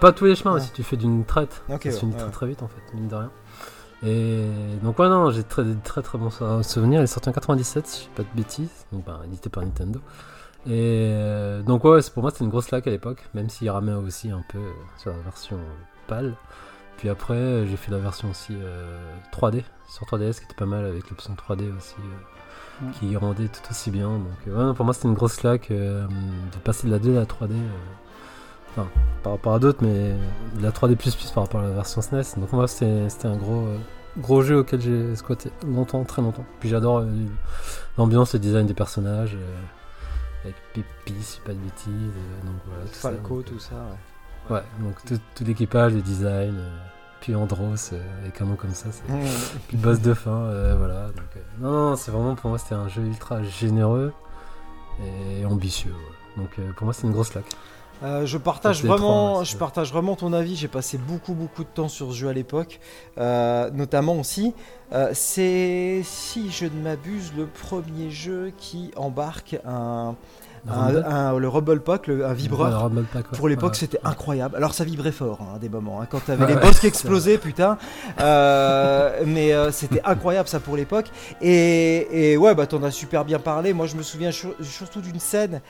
Pas 0.00 0.12
tous 0.12 0.24
les 0.24 0.34
chemins, 0.34 0.54
Ouais. 0.54 0.60
si 0.60 0.72
tu 0.72 0.82
fais 0.82 0.96
d'une 0.96 1.24
traite. 1.24 1.62
Ok, 1.68 1.82
ça 1.84 1.90
se 1.90 1.94
ouais, 1.94 2.00
finit 2.00 2.12
ouais. 2.14 2.18
très 2.18 2.30
très 2.30 2.46
vite 2.48 2.62
en 2.62 2.68
fait, 2.68 2.80
mine 2.96 3.06
de 3.06 3.14
rien. 3.14 3.30
Et 4.04 4.44
donc 4.82 4.98
ouais 4.98 5.08
non, 5.08 5.30
j'ai 5.30 5.42
très 5.44 5.64
très 5.82 6.02
très 6.02 6.18
bons 6.18 6.30
sou- 6.30 6.62
souvenirs. 6.62 7.00
Il 7.00 7.04
est 7.04 7.06
sorti 7.06 7.28
en 7.28 7.32
97, 7.32 7.86
si 7.86 8.04
je 8.04 8.08
pas 8.16 8.22
de 8.22 8.36
bêtises, 8.36 8.86
donc 8.92 9.04
bah, 9.04 9.20
édité 9.24 9.48
par 9.50 9.62
Nintendo. 9.62 10.00
Et 10.66 11.10
euh, 11.12 11.62
donc 11.62 11.84
ouais, 11.84 12.00
pour 12.12 12.22
moi 12.22 12.30
c'était 12.30 12.44
une 12.44 12.50
grosse 12.50 12.66
claque 12.66 12.86
à 12.86 12.90
l'époque, 12.90 13.22
même 13.34 13.48
s'il 13.48 13.68
ramait 13.70 13.92
aussi 13.92 14.30
un 14.30 14.42
peu 14.48 14.58
euh, 14.58 14.70
sur 14.98 15.10
la 15.10 15.18
version 15.18 15.58
pâle. 16.06 16.34
Puis 16.98 17.08
après 17.08 17.34
euh, 17.34 17.66
j'ai 17.66 17.76
fait 17.76 17.90
la 17.92 17.98
version 17.98 18.30
aussi 18.30 18.52
euh, 18.52 18.98
3D 19.32 19.62
sur 19.88 20.06
3DS 20.06 20.38
qui 20.38 20.44
était 20.44 20.54
pas 20.54 20.66
mal 20.66 20.84
avec 20.84 21.08
l'option 21.10 21.34
3D 21.34 21.74
aussi. 21.76 21.94
euh, 22.00 22.14
Mm. 22.82 22.90
qui 22.90 23.16
rendait 23.16 23.46
tout 23.46 23.60
aussi 23.70 23.92
bien. 23.92 24.08
Donc 24.08 24.26
euh, 24.48 24.50
ouais, 24.58 24.64
non, 24.64 24.74
pour 24.74 24.84
moi 24.84 24.92
c'était 24.94 25.06
une 25.06 25.14
grosse 25.14 25.36
claque 25.36 25.70
euh, 25.70 26.08
de 26.08 26.58
passer 26.64 26.88
de 26.88 26.92
la 26.92 26.98
2 26.98 27.12
à 27.16 27.20
la 27.20 27.24
3D. 27.24 27.52
euh, 27.52 27.68
enfin, 28.72 28.88
par 29.22 29.34
rapport 29.34 29.54
à 29.54 29.58
d'autres, 29.60 29.78
mais 29.80 30.12
de 30.58 30.60
la 30.62 30.72
3D 30.72 30.96
par 31.32 31.44
rapport 31.44 31.60
à 31.60 31.64
la 31.64 31.70
version 31.70 32.02
SNES. 32.02 32.34
Donc 32.40 32.52
moi 32.52 32.66
c'était 32.66 33.08
c'était 33.08 33.28
un 33.28 33.36
gros, 33.36 33.64
euh, 33.66 33.78
gros 34.18 34.42
jeu 34.42 34.58
auquel 34.58 34.80
j'ai 34.80 35.16
squatté 35.16 35.50
longtemps, 35.66 36.04
très 36.04 36.22
longtemps. 36.22 36.44
Puis 36.60 36.68
j'adore 36.68 36.98
euh, 36.98 37.06
l'ambiance, 37.98 38.32
le 38.34 38.38
design 38.40 38.66
des 38.66 38.74
personnages. 38.74 39.34
euh, 39.34 39.60
avec 40.44 40.56
Pépé, 40.74 41.18
si 41.22 41.40
pas 41.40 41.52
de 41.52 41.58
bêtises. 41.58 41.86
euh, 41.88 42.46
donc 42.46 42.56
voilà, 42.66 42.84
tout 42.84 42.94
ça. 42.94 43.10
Falco, 43.10 43.36
Donc, 43.36 43.44
tout 43.46 43.58
ça. 43.58 43.74
ouais. 43.76 44.56
Ouais, 44.56 44.62
donc 44.80 44.94
tout, 45.06 45.18
tout 45.34 45.44
l'équipage, 45.44 45.94
le 45.94 46.02
design, 46.02 46.54
puis 47.22 47.34
Andros, 47.34 47.92
avec 48.22 48.40
un 48.42 48.44
nom 48.44 48.56
comme 48.56 48.74
ça, 48.74 48.88
puis 49.68 49.78
le 49.78 49.82
boss 49.82 50.00
de 50.02 50.12
fin, 50.12 50.74
voilà. 50.76 51.06
Donc, 51.06 51.24
non, 51.60 51.70
non, 51.70 51.96
c'est 51.96 52.10
vraiment 52.10 52.34
pour 52.34 52.50
moi 52.50 52.58
c'était 52.58 52.74
un 52.74 52.88
jeu 52.88 53.00
ultra 53.02 53.42
généreux 53.42 54.12
et 55.02 55.46
ambitieux. 55.46 55.92
ouais. 55.92 56.42
Donc 56.42 56.74
pour 56.76 56.84
moi 56.84 56.92
c'est 56.92 57.06
une 57.06 57.12
grosse 57.14 57.30
claque. 57.30 57.46
Euh, 58.02 58.26
je 58.26 58.36
partage 58.38 58.84
vraiment, 58.84 59.44
je 59.44 59.56
partage 59.56 59.92
vraiment 59.92 60.14
ton 60.16 60.32
avis. 60.32 60.56
J'ai 60.56 60.68
passé 60.68 60.98
beaucoup 60.98 61.32
beaucoup 61.32 61.62
de 61.62 61.68
temps 61.68 61.88
sur 61.88 62.12
ce 62.12 62.16
jeu 62.16 62.28
à 62.28 62.32
l'époque, 62.32 62.80
Euh, 63.18 63.70
notamment 63.72 64.14
aussi. 64.18 64.52
euh, 64.92 65.10
c'est, 65.14 66.02
si 66.04 66.50
je 66.50 66.66
ne 66.66 66.82
m'abuse, 66.82 67.32
le 67.36 67.46
premier 67.46 68.10
jeu 68.10 68.52
qui 68.58 68.90
embarque 68.96 69.56
un, 69.66 70.14
Le 70.66 70.72
un- 70.72 70.74
Rumble 70.76 71.04
un- 71.06 71.38
le 71.38 71.48
Rumble 71.48 71.80
Pack, 71.80 72.06
le- 72.08 72.26
un 72.26 72.32
vibreur. 72.34 72.88
Le 72.90 73.02
Pack, 73.02 73.30
ouais. 73.32 73.38
Pour 73.38 73.48
l'époque, 73.48 73.72
Ouais. 73.72 73.78
c'était 73.78 74.00
incroyable. 74.04 74.56
Alors, 74.56 74.74
ça 74.74 74.84
vibrait 74.84 75.12
fort, 75.12 75.38
hein, 75.42 75.56
à 75.56 75.58
des 75.58 75.68
moments. 75.68 76.00
hein, 76.02 76.06
quand 76.10 76.24
t'avais 76.24 76.46
les 76.46 76.56
boss 76.56 76.80
qui 76.80 76.86
explosaient, 76.86 77.38
putain. 77.38 77.78
Euh, 78.20 79.22
mais 79.26 79.52
euh, 79.52 79.70
c'était 79.72 80.00
incroyable, 80.04 80.48
ça, 80.48 80.60
pour 80.60 80.76
l'époque. 80.76 81.06
Et, 81.40 82.32
et 82.32 82.36
ouais, 82.36 82.54
bah, 82.54 82.66
t'en 82.66 82.82
as 82.82 82.90
super 82.90 83.24
bien 83.24 83.38
parlé. 83.38 83.72
Moi, 83.72 83.86
je 83.86 83.96
me 83.96 84.02
souviens 84.02 84.32
sur- 84.32 84.54
surtout 84.62 85.00
d'une 85.00 85.20
scène 85.20 85.60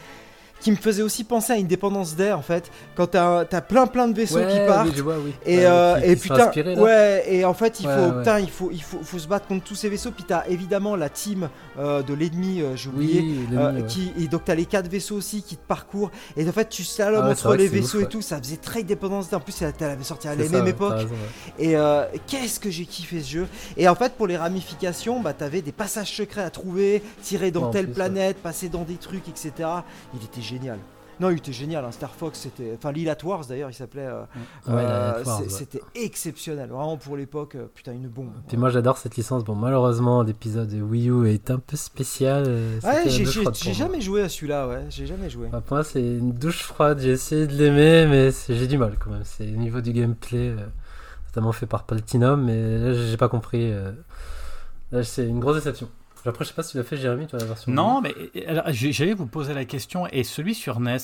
qui 0.65 0.71
me 0.71 0.77
faisait 0.77 1.03
aussi 1.03 1.25
penser 1.25 1.53
à 1.53 1.57
Independence 1.57 2.17
Day, 2.17 2.33
en 2.33 2.41
fait. 2.41 2.71
Quand 2.97 3.09
t'as 3.09 3.41
as 3.41 3.61
plein, 3.61 3.87
plein 3.87 4.09
de 4.09 4.15
vaisseaux 4.17 4.37
Ouais, 4.39 4.49
qui 4.51 4.59
partent. 4.67 4.97
je 4.97 5.03
vois, 5.03 5.17
oui. 5.23 5.35
Et, 5.45 5.59
Ouais, 5.59 5.65
euh, 5.67 6.01
qui- 6.01 6.07
et 6.11 6.17
qui 6.17 6.29
putain, 6.31 6.51
ouais, 6.81 7.25
et 7.29 7.45
en 7.45 7.53
fait, 7.53 7.81
il 7.81 7.87
Ouais, 7.87 7.95
faut, 7.95 8.13
putain, 8.19 8.39
il 8.41 8.51
faut, 8.51 8.71
il 8.73 8.83
faut, 8.83 8.99
faut 9.03 9.19
se 9.19 9.29
battre 9.29 9.47
contre 9.47 9.63
tous 9.65 9.75
ces 9.75 9.91
vaisseaux. 9.91 10.11
Puis 10.11 10.25
t'as 10.27 10.45
évidemment 10.49 10.97
la 10.97 11.11
team 11.11 11.51
euh, 11.79 12.01
de 12.03 12.15
l'ennemi, 12.15 12.63
euh, 12.63 12.77
j'ai 12.77 12.89
oublié, 12.89 13.21
Oui, 13.21 13.47
euh, 13.59 13.83
qui, 13.83 14.11
et 14.19 14.27
donc 14.27 14.45
t'as 14.47 14.55
les 14.55 14.65
quatre 14.65 14.89
vaisseaux 14.89 15.17
aussi 15.17 15.43
qui 15.43 15.57
te 15.57 15.67
parcourent. 15.69 16.11
Et 16.39 16.49
en 16.49 16.53
fait, 16.53 16.71
tu 16.71 16.83
slalomes 16.83 17.27
Ah 17.29 17.33
entre 17.33 17.57
les 17.57 17.69
vaisseaux 17.69 17.99
ouf, 17.99 18.05
et 18.05 18.09
tout. 18.09 18.23
Ça 18.23 18.39
faisait 18.39 18.57
très 18.57 18.83
dépendance. 18.85 19.31
En 19.35 19.41
plus, 19.41 19.61
elle 19.61 19.75
avait 19.87 20.03
sorti 20.03 20.29
à 20.29 20.35
la 20.35 20.49
même 20.49 20.67
époque. 20.67 20.95
raison. 20.95 21.09
Et 21.59 21.77
qu'est-ce 22.27 22.59
que 22.59 22.71
j'ai 22.71 22.87
kiffé 22.87 23.21
ce 23.21 23.29
jeu 23.31 23.47
Et 23.77 23.87
en 23.87 23.95
fait, 23.95 24.15
pour 24.15 24.27
les 24.27 24.39
ramifications, 24.39 25.21
bah, 25.21 25.35
t'avais 25.35 25.61
des 25.61 25.73
passages 25.73 26.11
secrets 26.17 26.43
à 26.43 26.49
trouver, 26.49 27.03
tirer 27.23 27.51
dans 27.51 27.69
telle 27.69 27.85
plus, 27.87 27.95
planète, 27.95 28.39
passer 28.39 28.71
dans 28.71 28.83
des 28.85 28.95
trucs, 28.95 29.29
etc. 29.29 29.53
Il 30.15 30.25
était 30.25 30.41
génial. 30.41 30.54
Non, 31.21 31.31
il 31.31 31.39
était 31.39 31.53
génial. 31.53 31.85
hein. 31.85 31.93
Star 31.93 32.11
Fox, 32.11 32.41
c'était. 32.41 32.73
Enfin, 32.77 32.91
Lilat 32.91 33.17
Wars 33.23 33.47
d'ailleurs, 33.47 33.71
il 33.71 33.75
s'appelait. 33.75 34.07
euh, 34.07 34.23
Ouais, 34.67 34.83
euh, 34.85 35.23
ouais. 35.23 35.49
C'était 35.49 35.81
exceptionnel. 35.95 36.69
Vraiment 36.71 36.97
pour 36.97 37.17
l'époque, 37.17 37.55
euh, 37.55 37.67
putain, 37.73 37.93
une 37.93 38.09
bombe. 38.09 38.33
Puis 38.49 38.57
moi 38.57 38.69
j'adore 38.71 38.99
cette 38.99 39.17
licence. 39.17 39.45
Bon, 39.45 39.55
malheureusement, 39.55 40.23
l'épisode 40.25 40.69
de 40.69 40.83
Wii 40.83 41.11
U 41.11 41.29
est 41.29 41.53
un 41.53 41.61
peu 41.61 41.77
spécial. 41.77 42.45
Ouais, 42.83 43.09
j'ai 43.09 43.25
moi. 43.43 43.53
jamais 43.53 44.01
joué 44.01 44.23
à 44.23 44.29
celui-là, 44.29 44.67
ouais. 44.67 44.87
J'ai 44.91 45.07
jamais 45.07 45.31
joué. 45.31 45.47
Enfin, 45.49 45.61
pour 45.61 45.77
moi, 45.77 45.85
c'est 45.85 46.01
une 46.03 46.33
douche 46.33 46.65
froide. 46.65 46.99
J'ai 47.01 47.11
essayé 47.11 47.47
de 47.47 47.53
l'aimer, 47.53 48.07
mais 48.11 48.31
j'ai 48.49 48.67
du 48.67 48.77
mal 48.77 48.97
quand 48.99 49.11
même. 49.11 49.23
C'est 49.25 49.45
au 49.47 49.57
niveau 49.57 49.81
du 49.81 49.93
gameplay, 49.93 50.53
notamment 51.29 51.53
fait 51.53 51.67
par 51.67 51.85
Platinum, 51.85 52.45
mais 52.45 52.77
là, 52.79 52.93
j'ai 52.93 53.17
pas 53.17 53.29
compris. 53.29 53.73
Là, 54.91 55.05
c'est 55.05 55.27
une 55.29 55.39
grosse 55.39 55.57
déception. 55.57 55.89
Après, 56.27 56.45
je 56.45 56.49
sais 56.51 56.55
pas 56.55 56.63
si 56.63 56.73
tu 56.73 56.77
l'as 56.79 56.85
fait, 56.85 56.97
Jérémy, 56.97 57.27
toi, 57.27 57.39
la 57.39 57.45
version. 57.47 57.73
Non, 57.73 58.01
mais 58.01 58.15
euh, 58.49 58.63
j'allais 58.73 59.15
vous 59.15 59.27
poser 59.27 59.55
la 59.55 59.65
question. 59.65 60.07
Et 60.09 60.25
celui 60.25 60.55
sur 60.55 60.81
NES, 60.81 60.97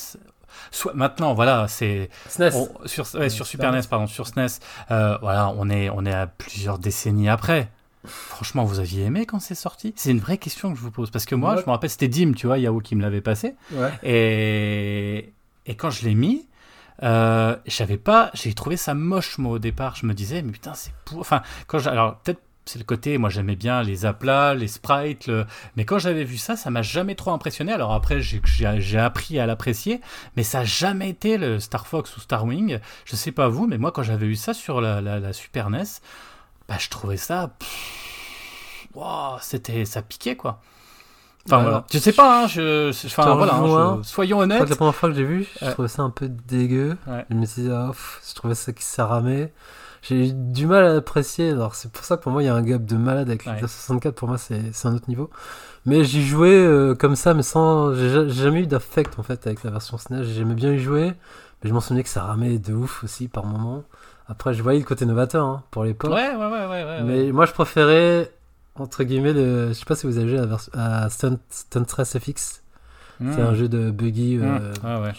soit 0.70 0.94
maintenant, 0.94 1.34
voilà, 1.34 1.66
c'est 1.68 2.08
SNES. 2.28 2.50
on- 2.54 2.86
sur, 2.86 3.06
ouais, 3.14 3.28
sur 3.28 3.46
Super 3.46 3.70
NES. 3.72 3.78
NES, 3.80 3.86
pardon, 3.88 4.06
sur 4.06 4.26
SNES. 4.26 4.46
euh, 4.90 5.18
voilà, 5.20 5.52
on 5.56 5.68
est 5.68 5.90
on 5.90 6.04
est 6.06 6.12
à 6.14 6.26
plusieurs 6.26 6.78
décennies 6.78 7.28
après. 7.28 7.68
Franchement, 8.06 8.64
vous 8.64 8.78
aviez 8.80 9.04
aimé 9.04 9.26
quand 9.26 9.40
c'est 9.40 9.54
sorti? 9.54 9.92
C'est 9.94 10.10
une 10.10 10.20
vraie 10.20 10.38
question 10.38 10.72
que 10.72 10.78
je 10.78 10.82
vous 10.82 10.90
pose 10.90 11.10
parce 11.10 11.26
que 11.26 11.34
moi, 11.34 11.54
Ouais. 11.54 11.60
je 11.60 11.66
me 11.66 11.70
rappelle, 11.70 11.90
c'était 11.90 12.08
Dim, 12.08 12.32
tu 12.32 12.46
vois, 12.46 12.56
Yahoo 12.58 12.80
qui 12.80 12.96
me 12.96 13.02
l'avait 13.02 13.20
passé. 13.20 13.54
Ouais. 13.72 13.90
Et, 14.02 15.32
Et 15.66 15.74
quand 15.76 15.90
je 15.90 16.04
l'ai 16.06 16.14
mis, 16.14 16.46
euh, 17.02 17.54
j'avais 17.66 17.98
pas, 17.98 18.30
j'ai 18.34 18.54
trouvé 18.54 18.76
ça 18.78 18.94
moche 18.94 19.36
moi 19.38 19.52
au 19.52 19.58
départ. 19.58 19.96
Je 19.96 20.06
me 20.06 20.14
disais, 20.14 20.40
mais 20.42 20.52
putain, 20.52 20.72
c'est 20.74 20.92
pour. 21.04 21.18
Enfin, 21.20 21.42
quand 21.66 21.86
alors 21.86 22.16
peut-être 22.20 22.40
c'est 22.66 22.78
le 22.78 22.84
côté, 22.84 23.18
moi 23.18 23.30
j'aimais 23.30 23.56
bien 23.56 23.82
les 23.82 24.04
aplats, 24.06 24.54
les 24.54 24.68
sprites, 24.68 25.26
le- 25.26 25.44
mais 25.76 25.84
quand 25.84 25.98
j'avais 25.98 26.22
vu 26.24 26.36
ça, 26.36 26.54
ça 26.56 26.70
m'a 26.70 26.82
jamais 26.82 27.14
trop 27.16 27.32
impressionné. 27.32 27.72
Alors 27.72 27.92
après, 27.92 28.20
j'ai- 28.20 28.98
appris 28.98 29.38
à 29.40 29.46
l'apprécier, 29.46 30.00
mais 30.36 30.42
ça 30.44 30.60
a 30.60 30.64
jamais 30.64 31.08
été 31.10 31.36
le 31.38 31.58
Star 31.58 31.86
Fox 31.86 32.16
ou 32.16 32.20
Star 32.20 32.44
Wing. 32.44 32.78
Je 33.04 33.16
sais 33.16 33.32
pas 33.32 33.48
vous, 33.48 33.66
mais 33.66 33.78
moi 33.78 33.90
quand 33.92 34.02
j'avais 34.02 34.26
eu 34.26 34.36
ça 34.36 34.54
sur 34.54 34.80
la, 34.80 35.00
la- 35.00 35.18
la 35.18 35.32
Super 35.32 35.68
NES, 35.70 35.84
bah 36.68 36.76
je 36.78 36.88
trouvais 36.88 37.16
ça, 37.16 37.50
wow, 38.94 39.38
c'était, 39.40 39.84
ça 39.84 40.02
piquait 40.02 40.36
quoi. 40.36 40.60
Enfin 41.46 41.56
Ouais. 41.56 41.62
voilà, 41.62 41.86
je 41.90 41.98
sais 41.98 42.12
pas, 42.12 42.42
hein, 42.44 42.46
je, 42.46 42.90
enfin 43.06 43.34
voilà, 43.34 43.54
hein, 43.54 43.98
je- 44.02 44.08
soyons 44.08 44.38
honnêtes. 44.40 44.68
la 44.68 44.76
première 44.76 44.94
fois 44.94 45.08
que 45.08 45.14
j'ai 45.14 45.24
vu, 45.24 45.46
je 45.60 45.64
Ouais. 45.64 45.72
trouvais 45.72 45.88
ça 45.88 46.02
un 46.02 46.10
peu 46.10 46.28
dégueu. 46.28 46.96
Ouais. 47.06 47.24
Je 47.30 47.34
me 47.34 47.46
dit, 47.46 47.68
ah, 47.72 47.88
pff, 47.88 48.20
je 48.28 48.34
trouvais 48.34 48.54
ça 48.54 48.72
qui 48.72 48.84
s'arramait. 48.84 49.52
J'ai 50.02 50.28
eu 50.28 50.32
du 50.32 50.66
mal 50.66 50.84
à 50.84 50.94
l'apprécier. 50.94 51.50
Alors, 51.50 51.74
c'est 51.74 51.90
pour 51.92 52.04
ça 52.04 52.16
que 52.16 52.22
pour 52.22 52.32
moi, 52.32 52.42
il 52.42 52.46
y 52.46 52.48
a 52.48 52.54
un 52.54 52.62
gap 52.62 52.84
de 52.84 52.96
malade 52.96 53.28
avec 53.28 53.44
Ouais. 53.46 53.60
le 53.60 53.66
64. 53.68 54.14
Pour 54.14 54.28
moi, 54.28 54.38
c'est 54.38 54.60
c'est 54.72 54.88
un 54.88 54.94
autre 54.94 55.08
niveau. 55.08 55.28
Mais 55.86 56.04
j'y 56.04 56.24
jouais 56.26 56.54
euh, 56.54 56.94
comme 56.94 57.16
ça, 57.16 57.34
mais 57.34 57.42
sans. 57.42 57.94
J'ai 57.94 58.08
ja- 58.10 58.26
j'ai 58.28 58.42
jamais 58.44 58.62
eu 58.62 58.66
d'affect 58.66 59.18
en 59.18 59.22
fait 59.22 59.46
avec 59.46 59.62
la 59.64 59.70
version 59.70 59.98
SNES. 59.98 60.24
J'aimais 60.24 60.54
bien 60.54 60.72
y 60.72 60.78
jouer, 60.78 61.12
mais 61.62 61.68
je 61.68 61.72
m'en 61.74 61.80
souvenais 61.80 62.02
que 62.02 62.08
ça 62.08 62.22
ramait 62.24 62.58
de 62.58 62.72
ouf 62.74 63.04
aussi 63.04 63.28
par 63.28 63.44
moment. 63.44 63.84
Après, 64.28 64.54
je 64.54 64.62
voyais 64.62 64.78
le 64.78 64.84
côté 64.84 65.04
novateur 65.06 65.44
hein, 65.44 65.62
pour 65.70 65.84
l'époque. 65.84 66.12
Ouais, 66.12 66.30
ouais, 66.30 66.36
ouais, 66.36 66.50
ouais, 66.50 66.66
ouais, 66.66 66.84
ouais. 66.84 67.02
Mais 67.02 67.32
moi, 67.32 67.46
je 67.46 67.52
préférais, 67.52 68.30
entre 68.76 69.02
guillemets, 69.04 69.32
le... 69.32 69.68
je 69.68 69.72
sais 69.72 69.84
pas 69.84 69.96
si 69.96 70.06
vous 70.06 70.18
avez 70.18 70.28
joué 70.28 70.38
à, 70.38 70.42
la 70.42 70.46
version... 70.46 70.72
à 70.74 71.10
Stunt... 71.10 71.38
Stunt 71.50 71.84
Race 71.96 72.16
FX. 72.16 72.62
Mmh. 73.18 73.32
C'est 73.34 73.40
un 73.42 73.54
jeu 73.54 73.68
de 73.68 73.90
buggy 73.90 74.36
Mmh. 74.38 74.42
euh, 74.44 74.72
Ah 74.84 75.00
ouais. 75.00 75.12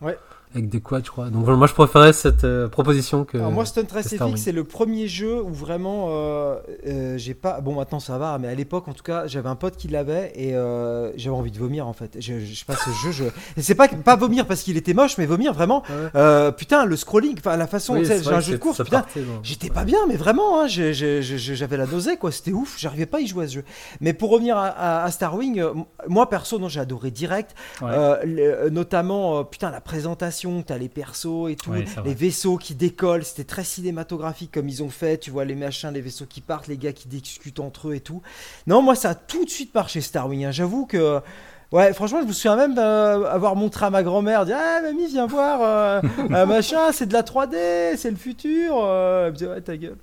Ouais. 0.00 0.18
Avec 0.54 0.68
des 0.68 0.80
quads, 0.80 1.00
je 1.04 1.10
crois. 1.10 1.30
Donc 1.30 1.46
moi, 1.46 1.66
je 1.66 1.74
préférais 1.74 2.12
cette 2.12 2.44
euh, 2.44 2.68
proposition 2.68 3.24
que. 3.24 3.36
Alors 3.38 3.50
moi, 3.50 3.64
Stunt 3.64 3.82
Race. 3.92 4.08
FX, 4.14 4.36
c'est 4.36 4.52
le 4.52 4.64
premier 4.64 5.08
jeu 5.08 5.42
où 5.42 5.52
vraiment 5.52 6.06
euh, 6.10 6.56
euh, 6.86 7.18
j'ai 7.18 7.34
pas. 7.34 7.60
Bon, 7.60 7.74
maintenant 7.74 8.00
ça 8.00 8.18
va, 8.18 8.38
mais 8.38 8.48
à 8.48 8.54
l'époque, 8.54 8.86
en 8.88 8.92
tout 8.92 9.02
cas, 9.02 9.26
j'avais 9.26 9.48
un 9.48 9.56
pote 9.56 9.76
qui 9.76 9.88
l'avait 9.88 10.32
et 10.36 10.52
j'avais 11.16 11.34
envie 11.36 11.50
de 11.50 11.58
vomir 11.58 11.86
en 11.88 11.92
fait. 11.92 12.16
Je, 12.20 12.38
je, 12.40 12.44
je 12.44 12.54
sais 12.54 12.64
pas 12.64 12.76
ce 12.76 12.90
jeu, 13.04 13.12
je. 13.12 13.24
C'est 13.60 13.74
pas 13.74 13.88
pas 13.88 14.16
vomir 14.16 14.46
parce 14.46 14.62
qu'il 14.62 14.76
était 14.76 14.94
moche, 14.94 15.18
mais 15.18 15.26
vomir 15.26 15.52
vraiment. 15.54 15.82
Ah 16.12 16.46
ouais. 16.46 16.52
Putain, 16.52 16.84
le 16.84 16.96
scrolling, 16.96 17.34
enfin 17.38 17.56
la 17.56 17.66
façon, 17.66 17.94
Oui, 17.94 18.04
j'ai 18.04 18.28
un 18.28 18.40
jeu 18.40 18.52
de 18.54 18.58
course, 18.58 18.82
putain. 18.82 19.04
J'étais 19.42 19.70
pas 19.70 19.84
bien, 19.84 19.98
mais 20.08 20.16
vraiment, 20.16 20.60
hein, 20.62 20.66
j'avais 20.68 21.76
la 21.76 21.86
nausée, 21.86 22.16
quoi. 22.16 22.30
C'était 22.32 22.52
ouf, 22.52 22.76
j'arrivais 22.78 23.06
pas 23.06 23.18
à 23.18 23.20
y 23.20 23.26
jouer 23.26 23.44
à 23.44 23.48
ce 23.48 23.54
jeu. 23.54 23.64
Mais 24.00 24.12
pour 24.12 24.30
revenir 24.30 24.56
à, 24.56 24.66
à- 24.68 25.04
à 25.04 25.10
Star 25.10 25.34
Wing, 25.36 25.58
euh, 25.60 25.72
moi 26.08 26.28
perso, 26.28 26.58
non, 26.58 26.68
j'ai 26.68 26.80
adoré 26.80 27.10
direct. 27.10 27.54
Ouais. 27.82 27.88
Le- 28.24 28.70
notamment, 28.70 29.44
putain, 29.44 29.70
la 29.70 29.80
présentation, 29.80 30.43
t'as 30.66 30.78
les 30.78 30.88
persos 30.88 31.48
et 31.50 31.56
tout, 31.56 31.70
Ouais, 31.70 31.84
les 32.04 32.14
vaisseaux 32.14 32.56
qui 32.56 32.74
décollent, 32.74 33.24
c'était 33.24 33.44
très 33.44 33.64
cinématographique 33.64 34.50
comme 34.52 34.68
ils 34.68 34.82
ont 34.82 34.90
fait. 34.90 35.18
Tu 35.18 35.30
vois 35.30 35.44
les 35.44 35.54
machins, 35.54 35.90
les 35.92 36.00
vaisseaux 36.00 36.26
qui 36.26 36.40
partent, 36.40 36.66
les 36.68 36.76
gars 36.78 36.92
qui 36.92 37.08
discutent 37.08 37.60
entre 37.60 37.88
eux 37.88 37.94
et 37.94 38.00
tout. 38.00 38.22
Non, 38.66 38.82
moi, 38.82 38.94
ça 38.94 39.10
a 39.10 39.14
tout 39.14 39.44
de 39.44 39.50
suite 39.50 39.74
marché 39.74 40.00
Star 40.00 40.28
Wing. 40.28 40.44
hein. 40.44 40.50
J'avoue 40.52 40.86
que. 40.86 41.20
Ouais, 41.72 41.92
franchement, 41.92 42.20
je 42.22 42.26
me 42.28 42.32
souviens 42.32 42.54
même 42.54 42.78
euh, 42.78 43.28
avoir 43.28 43.56
montré 43.56 43.86
à 43.86 43.90
ma 43.90 44.04
grand-mère, 44.04 44.44
dire 44.44 44.56
Ah, 44.60 44.80
mamie, 44.82 45.06
viens 45.08 45.26
voir, 45.26 45.60
euh, 45.62 46.00
euh, 46.30 46.46
machin, 46.46 46.92
c'est 46.92 47.06
de 47.06 47.12
la 47.12 47.22
3D, 47.22 47.96
c'est 47.96 48.10
le 48.10 48.16
futur. 48.16 48.76
Euh, 48.84 49.26
elle 49.26 49.32
me 49.32 49.36
disait 49.36 49.50
Ouais, 49.50 49.60
ta 49.60 49.76
gueule. 49.76 49.96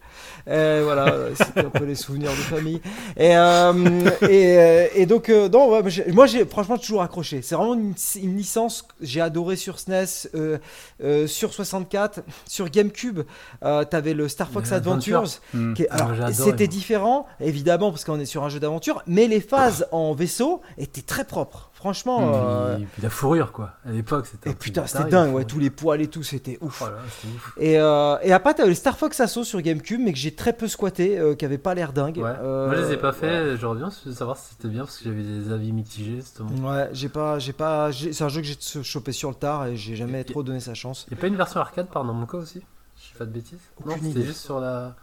Et 0.47 0.81
voilà, 0.81 1.07
euh, 1.13 1.31
c'était 1.35 1.65
un 1.65 1.69
peu 1.69 1.85
les 1.85 1.95
souvenirs 1.95 2.31
de 2.31 2.35
famille. 2.35 2.81
Et, 3.17 3.35
euh, 3.37 4.09
et, 4.21 4.57
euh, 4.57 4.87
et 4.95 5.05
donc, 5.05 5.29
euh, 5.29 5.49
non, 5.49 5.69
ouais, 5.71 5.81
moi, 6.11 6.25
j'ai- 6.25 6.45
franchement 6.45 6.77
toujours 6.77 7.01
accroché. 7.01 7.41
C'est 7.41 7.55
vraiment 7.55 7.73
une, 7.75 7.93
une 8.21 8.37
licence 8.37 8.81
que 8.83 8.93
j'ai 9.01 9.21
adoré 9.21 9.55
sur 9.55 9.79
SNES, 9.79 10.29
euh, 10.35 10.57
euh, 11.03 11.27
sur 11.27 11.53
64, 11.53 12.21
sur 12.47 12.69
GameCube. 12.69 13.21
Euh, 13.63 13.83
T'avais 13.83 14.13
le 14.13 14.27
Star 14.27 14.49
Fox. 14.49 14.71
Adventures. 14.71 15.23
Mmh. 15.53 15.73
qui 15.73 15.83
est- 15.83 15.87
Ah, 15.91 15.95
alors, 15.95 16.29
c'était 16.33 16.67
différent, 16.67 17.25
évidemment, 17.39 17.91
parce 17.91 18.03
qu'on 18.05 18.19
est 18.19 18.25
sur 18.25 18.43
un 18.43 18.49
jeu 18.49 18.59
d'aventure, 18.59 19.03
mais 19.07 19.27
les 19.27 19.41
phases 19.41 19.87
en 19.91 20.13
vaisseau 20.13 20.61
étaient 20.77 21.01
très 21.01 21.25
propres. 21.25 21.70
Franchement. 21.81 22.21
Mmh. 22.21 22.31
euh, 22.35 22.77
Et 22.77 22.85
puis 22.85 23.01
la 23.01 23.09
fourrure, 23.09 23.51
quoi. 23.51 23.71
À 23.83 23.89
l'époque, 23.89 24.27
c'était. 24.27 24.51
et 24.51 24.53
putain, 24.53 24.85
c'était 24.85 25.09
dingue, 25.09 25.33
ouais, 25.33 25.45
tous 25.45 25.57
les 25.57 25.71
poils 25.71 25.99
et 25.99 26.05
tout, 26.07 26.21
c'était 26.21 26.59
ouf. 26.61 26.83
Oh 26.85 26.89
c'était 27.09 27.33
ouf. 27.35 27.53
Et, 27.57 27.79
euh, 27.79 28.17
et 28.21 28.31
après, 28.33 28.53
t'avais 28.53 28.69
le 28.69 28.75
Star 28.75 28.95
Fox 28.95 29.19
Assault 29.19 29.43
sur 29.43 29.59
GameCube, 29.63 29.99
mais 29.99 30.13
que 30.13 30.19
j'ai 30.19 30.35
très 30.35 30.53
peu 30.53 30.67
squatté, 30.67 31.17
euh, 31.17 31.33
qui 31.33 31.43
avait 31.43 31.57
pas 31.57 31.73
l'air 31.73 31.91
dingue. 31.91 32.17
Ouais. 32.17 32.35
Euh, 32.39 32.67
Moi, 32.67 32.75
je 32.75 32.81
les 32.83 32.91
ai 32.93 32.97
pas 32.97 33.13
fait. 33.13 33.57
J'aurais 33.57 33.77
bien 33.79 33.89
de 34.05 34.11
savoir 34.11 34.37
si 34.37 34.49
c'était 34.53 34.67
bien 34.67 34.83
parce 34.83 34.99
que 34.99 35.05
j'avais 35.05 35.23
des 35.23 35.51
avis 35.51 35.71
mitigés, 35.71 36.17
justement. 36.17 36.51
Ouais, 36.69 36.87
j'ai 36.93 37.09
pas, 37.09 37.39
j'ai 37.39 37.53
pas, 37.53 37.89
c'est 37.91 38.21
un 38.23 38.29
jeu 38.29 38.41
que 38.41 38.47
j'ai 38.47 38.83
chopé 38.83 39.11
sur 39.11 39.29
le 39.29 39.35
tard 39.35 39.65
et 39.65 39.75
j'ai 39.75 39.95
jamais 39.95 40.21
Et- 40.21 40.25
trop 40.25 40.43
donné 40.43 40.59
sa 40.59 40.75
chance. 40.75 41.07
Il 41.09 41.15
y 41.15 41.17
a 41.17 41.21
pas 41.21 41.27
une 41.27 41.35
version 41.35 41.61
arcade 41.61 41.87
par 41.87 42.03
Namco 42.05 42.37
aussi? 42.37 42.61
Je 42.95 43.07
fais 43.13 43.17
pas 43.17 43.25
de 43.25 43.31
bêtises? 43.31 43.57
Non, 43.83 43.95
c'était 44.03 44.21
juste 44.23 44.41
sur 44.41 44.59
la. 44.59 44.95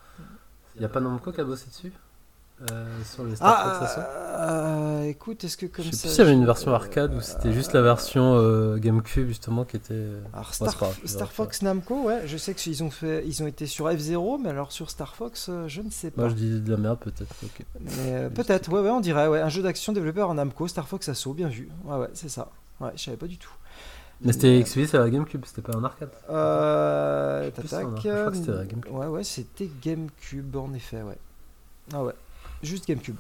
Il 0.77 0.83
y 0.83 0.85
a 0.85 0.89
pas 0.89 1.01
Namco 1.01 1.33
qui 1.33 1.41
a 1.41 1.45
bossé 1.45 1.67
dessus? 1.71 1.93
Euh, 2.73 2.85
Sur 3.05 3.25
les 3.25 3.37
Star 3.37 3.79
Fox 3.79 3.79
Ah, 3.81 3.85
Assault 3.85 4.01
euh, 4.41 5.03
écoute, 5.09 5.45
est-ce 5.45 5.57
que 5.57 5.67
comme 5.67 5.85
Je 5.85 5.91
sais 5.91 5.97
ça. 5.97 6.03
plus 6.03 6.11
s'il 6.15 6.25
y 6.25 6.27
avait 6.27 6.33
une 6.37 6.45
version 6.45 6.75
arcade 6.75 7.15
ou 7.15 7.21
c'était 7.21 7.53
juste 7.53 7.73
la 7.73 7.83
version 7.83 8.35
euh, 8.37 8.79
GameCube 8.79 9.29
justement 9.29 9.65
qui 9.65 9.77
était. 9.77 10.07
Alors 10.33 10.49
Ouais, 10.49 10.53
Star, 11.07 11.29
pas. 11.29 11.35
Fox 11.35 11.63
Namco, 11.63 12.03
ouais, 12.03 12.23
je 12.27 12.37
sais 12.37 12.55
qu'ils 12.55 12.83
ont 12.83 12.91
fait, 12.91 13.25
ils 13.27 13.43
ont 13.43 13.47
été 13.47 13.67
sur 13.67 13.87
F0, 13.89 14.41
mais 14.43 14.49
alors 14.51 14.73
sur 14.73 14.91
Star 14.91 15.15
Fox, 15.15 15.47
euh, 15.49 15.69
je 15.69 15.83
ne 15.83 15.91
sais 15.91 16.11
pas. 16.11 16.23
Moi 16.23 16.31
je 16.31 16.35
dis 16.35 16.61
de 16.61 16.71
la 16.71 16.77
merde 16.77 16.99
peut-être. 16.99 17.33
ok. 17.45 17.65
Mais, 17.81 17.91
euh, 18.09 18.29
peut-être, 18.29 18.69
ouais, 18.73 18.81
ouais, 18.81 18.91
on 18.91 19.01
dirait, 19.01 19.29
ouais, 19.29 19.41
un 19.41 19.49
jeu 19.49 19.63
d'action 19.63 19.93
développé 19.93 20.19
par 20.21 20.35
Namco, 20.35 20.67
Star 20.67 20.89
Fox 20.89 21.09
Assault, 21.09 21.35
bien 21.35 21.49
vu. 21.49 21.69
Ouais, 21.85 21.97
ouais, 21.97 22.09
c'est 22.15 22.29
ça. 22.29 22.51
Ouais, 22.81 22.91
je 22.97 23.03
savais 23.05 23.17
pas 23.17 23.27
du 23.29 23.39
tout. 23.39 23.51
Mais 24.21 24.33
c'était 24.33 24.59
exclusif 24.59 24.95
à 24.97 24.99
la 24.99 25.11
GameCube, 25.11 25.45
c'était 25.47 25.63
pas 25.63 25.77
en 25.79 25.85
arcade. 25.85 26.11
Euh, 26.29 27.51
tac, 27.53 27.65
je 27.67 27.69
crois 27.69 28.31
que 28.33 28.37
c'était 28.37 28.51
la 28.53 28.65
GameCube. 28.65 28.93
Ouais, 28.93 29.07
ouais, 29.07 29.23
c'était 29.23 29.71
GameCube 29.81 30.57
en 30.57 30.73
effet, 30.75 31.03
ouais. 31.03 31.19
Ah 31.93 32.03
ouais, 32.03 32.13
juste 32.63 32.87
GameCube. 32.87 33.19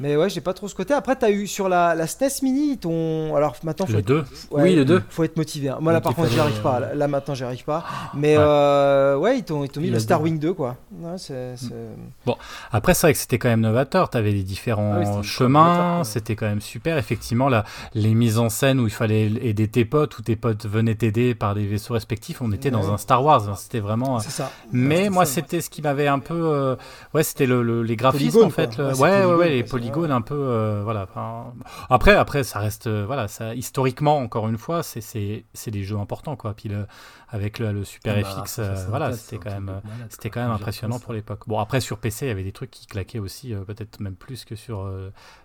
Mais 0.00 0.16
ouais, 0.16 0.28
j'ai 0.30 0.40
pas 0.40 0.54
trop 0.54 0.68
ce 0.68 0.74
côté. 0.74 0.94
Après, 0.94 1.16
t'as 1.16 1.30
eu 1.30 1.46
sur 1.46 1.68
la, 1.68 1.94
la 1.94 2.06
SNES 2.06 2.42
Mini 2.42 2.78
ton. 2.78 3.34
Alors 3.34 3.56
maintenant, 3.64 3.86
faut 3.86 3.92
Le 3.92 3.98
être- 3.98 4.06
2. 4.06 4.24
ouais, 4.52 4.62
Oui, 4.62 4.74
le 4.76 4.84
2. 4.84 5.02
Faut 5.10 5.24
être 5.24 5.36
motivé. 5.36 5.70
hein. 5.70 5.78
Moi 5.80 5.92
là, 5.92 6.00
par 6.00 6.14
contre, 6.14 6.30
j'y 6.30 6.38
arrive 6.38 6.60
pas. 6.62 6.80
euh, 6.80 6.94
Là, 6.94 7.08
maintenant, 7.08 7.34
j'y 7.34 7.42
arrive 7.44 7.64
pas. 7.64 7.84
Mais 8.14 8.36
Ouais. 8.36 8.44
euh, 8.46 9.16
ouais, 9.16 9.38
ils 9.38 9.44
t'ont 9.44 9.60
mis 9.78 9.90
le 9.90 9.98
Star. 9.98 10.22
Wing 10.22 10.38
2, 10.38 10.52
quoi. 10.52 10.76
Ouais, 11.00 11.18
c'est. 11.18 11.56
c'est- 11.56 12.34
Après, 12.72 12.94
c'est 12.94 13.06
vrai 13.06 13.12
que 13.12 13.18
c'était 13.18 13.38
quand 13.38 13.48
même 13.48 13.60
novateur. 13.60 14.10
Tu 14.10 14.16
avais 14.18 14.30
les 14.32 14.42
différents 14.42 14.94
Ah 14.94 14.98
oui, 15.18 15.24
chemins. 15.24 16.04
C'était 16.04 16.36
quand 16.36 16.46
même 16.46 16.60
super. 16.60 16.98
Effectivement, 16.98 17.48
là, 17.48 17.64
les 17.94 18.14
mises 18.14 18.38
en 18.38 18.48
scène 18.48 18.80
où 18.80 18.86
il 18.86 18.92
fallait 18.92 19.26
aider 19.42 19.68
tes 19.68 19.84
potes, 19.84 20.16
où 20.18 20.22
tes 20.22 20.36
potes 20.36 20.66
venaient 20.66 20.94
t'aider 20.94 21.34
par 21.34 21.54
des 21.54 21.66
vaisseaux 21.66 21.94
respectifs. 21.94 22.40
On 22.40 22.52
était 22.52 22.70
dans 22.70 22.92
un 22.92 22.98
Star 22.98 23.24
Wars. 23.24 23.48
hein. 23.48 23.54
C'était 23.56 23.80
vraiment. 23.80 24.18
C'est 24.20 24.30
ça. 24.30 24.50
Mais 24.72 25.08
moi, 25.10 25.24
c'était 25.24 25.60
ce 25.60 25.70
qui 25.70 25.82
m'avait 25.82 26.06
un 26.08 26.18
peu. 26.20 26.34
euh, 26.34 26.76
Ouais, 27.14 27.22
c'était 27.22 27.46
le, 27.46 27.62
le- 27.62 27.82
les 27.82 27.96
graphismes 27.96 28.44
en 28.44 28.50
fait. 28.50 28.76
le- 28.76 28.94
Ouais, 28.96 29.24
Ouais, 29.24 29.48
les 29.50 29.62
quoi, 29.64 29.78
un 29.92 30.20
peu. 30.20 30.34
euh, 30.34 30.82
voilà. 30.84 31.02
Enfin, 31.04 31.52
Après, 31.90 32.14
après, 32.14 32.44
ça 32.44 32.58
reste. 32.58 32.86
euh, 32.86 33.04
Voilà, 33.06 33.28
ça 33.28 33.54
historiquement, 33.54 34.18
encore 34.18 34.48
une 34.48 34.58
fois, 34.58 34.82
c'est 34.82 35.00
c'est 35.00 35.44
c'est 35.54 35.70
des 35.70 35.84
jeux 35.84 35.98
importants 35.98 36.36
quoi. 36.36 36.54
Puis 36.54 36.68
le, 36.68 36.86
avec 37.28 37.58
le, 37.58 37.72
le 37.72 37.84
Super 37.84 38.14
Ah 38.16 38.22
bah, 38.22 38.44
FX, 38.44 38.58
euh, 38.58 38.74
64, 38.74 38.88
voilà, 38.90 39.12
c'était 39.12 39.36
un 39.36 39.38
quand 39.40 39.50
même. 39.60 39.80
C'était 40.10 40.30
quand 40.30 40.40
même 40.40 40.50
impressionnant 40.50 40.98
pour 40.98 41.12
l'époque. 41.12 41.40
Bon, 41.46 41.58
après, 41.58 41.80
sur 41.80 41.98
PC, 41.98 42.26
il 42.26 42.28
y 42.28 42.32
avait 42.32 42.44
des 42.44 42.52
trucs 42.52 42.70
qui 42.70 42.86
claquaient 42.86 43.18
aussi, 43.18 43.54
euh, 43.54 43.60
peut-être 43.64 44.00
même 44.00 44.16
plus 44.16 44.44
que 44.44 44.56
sur, 44.56 44.90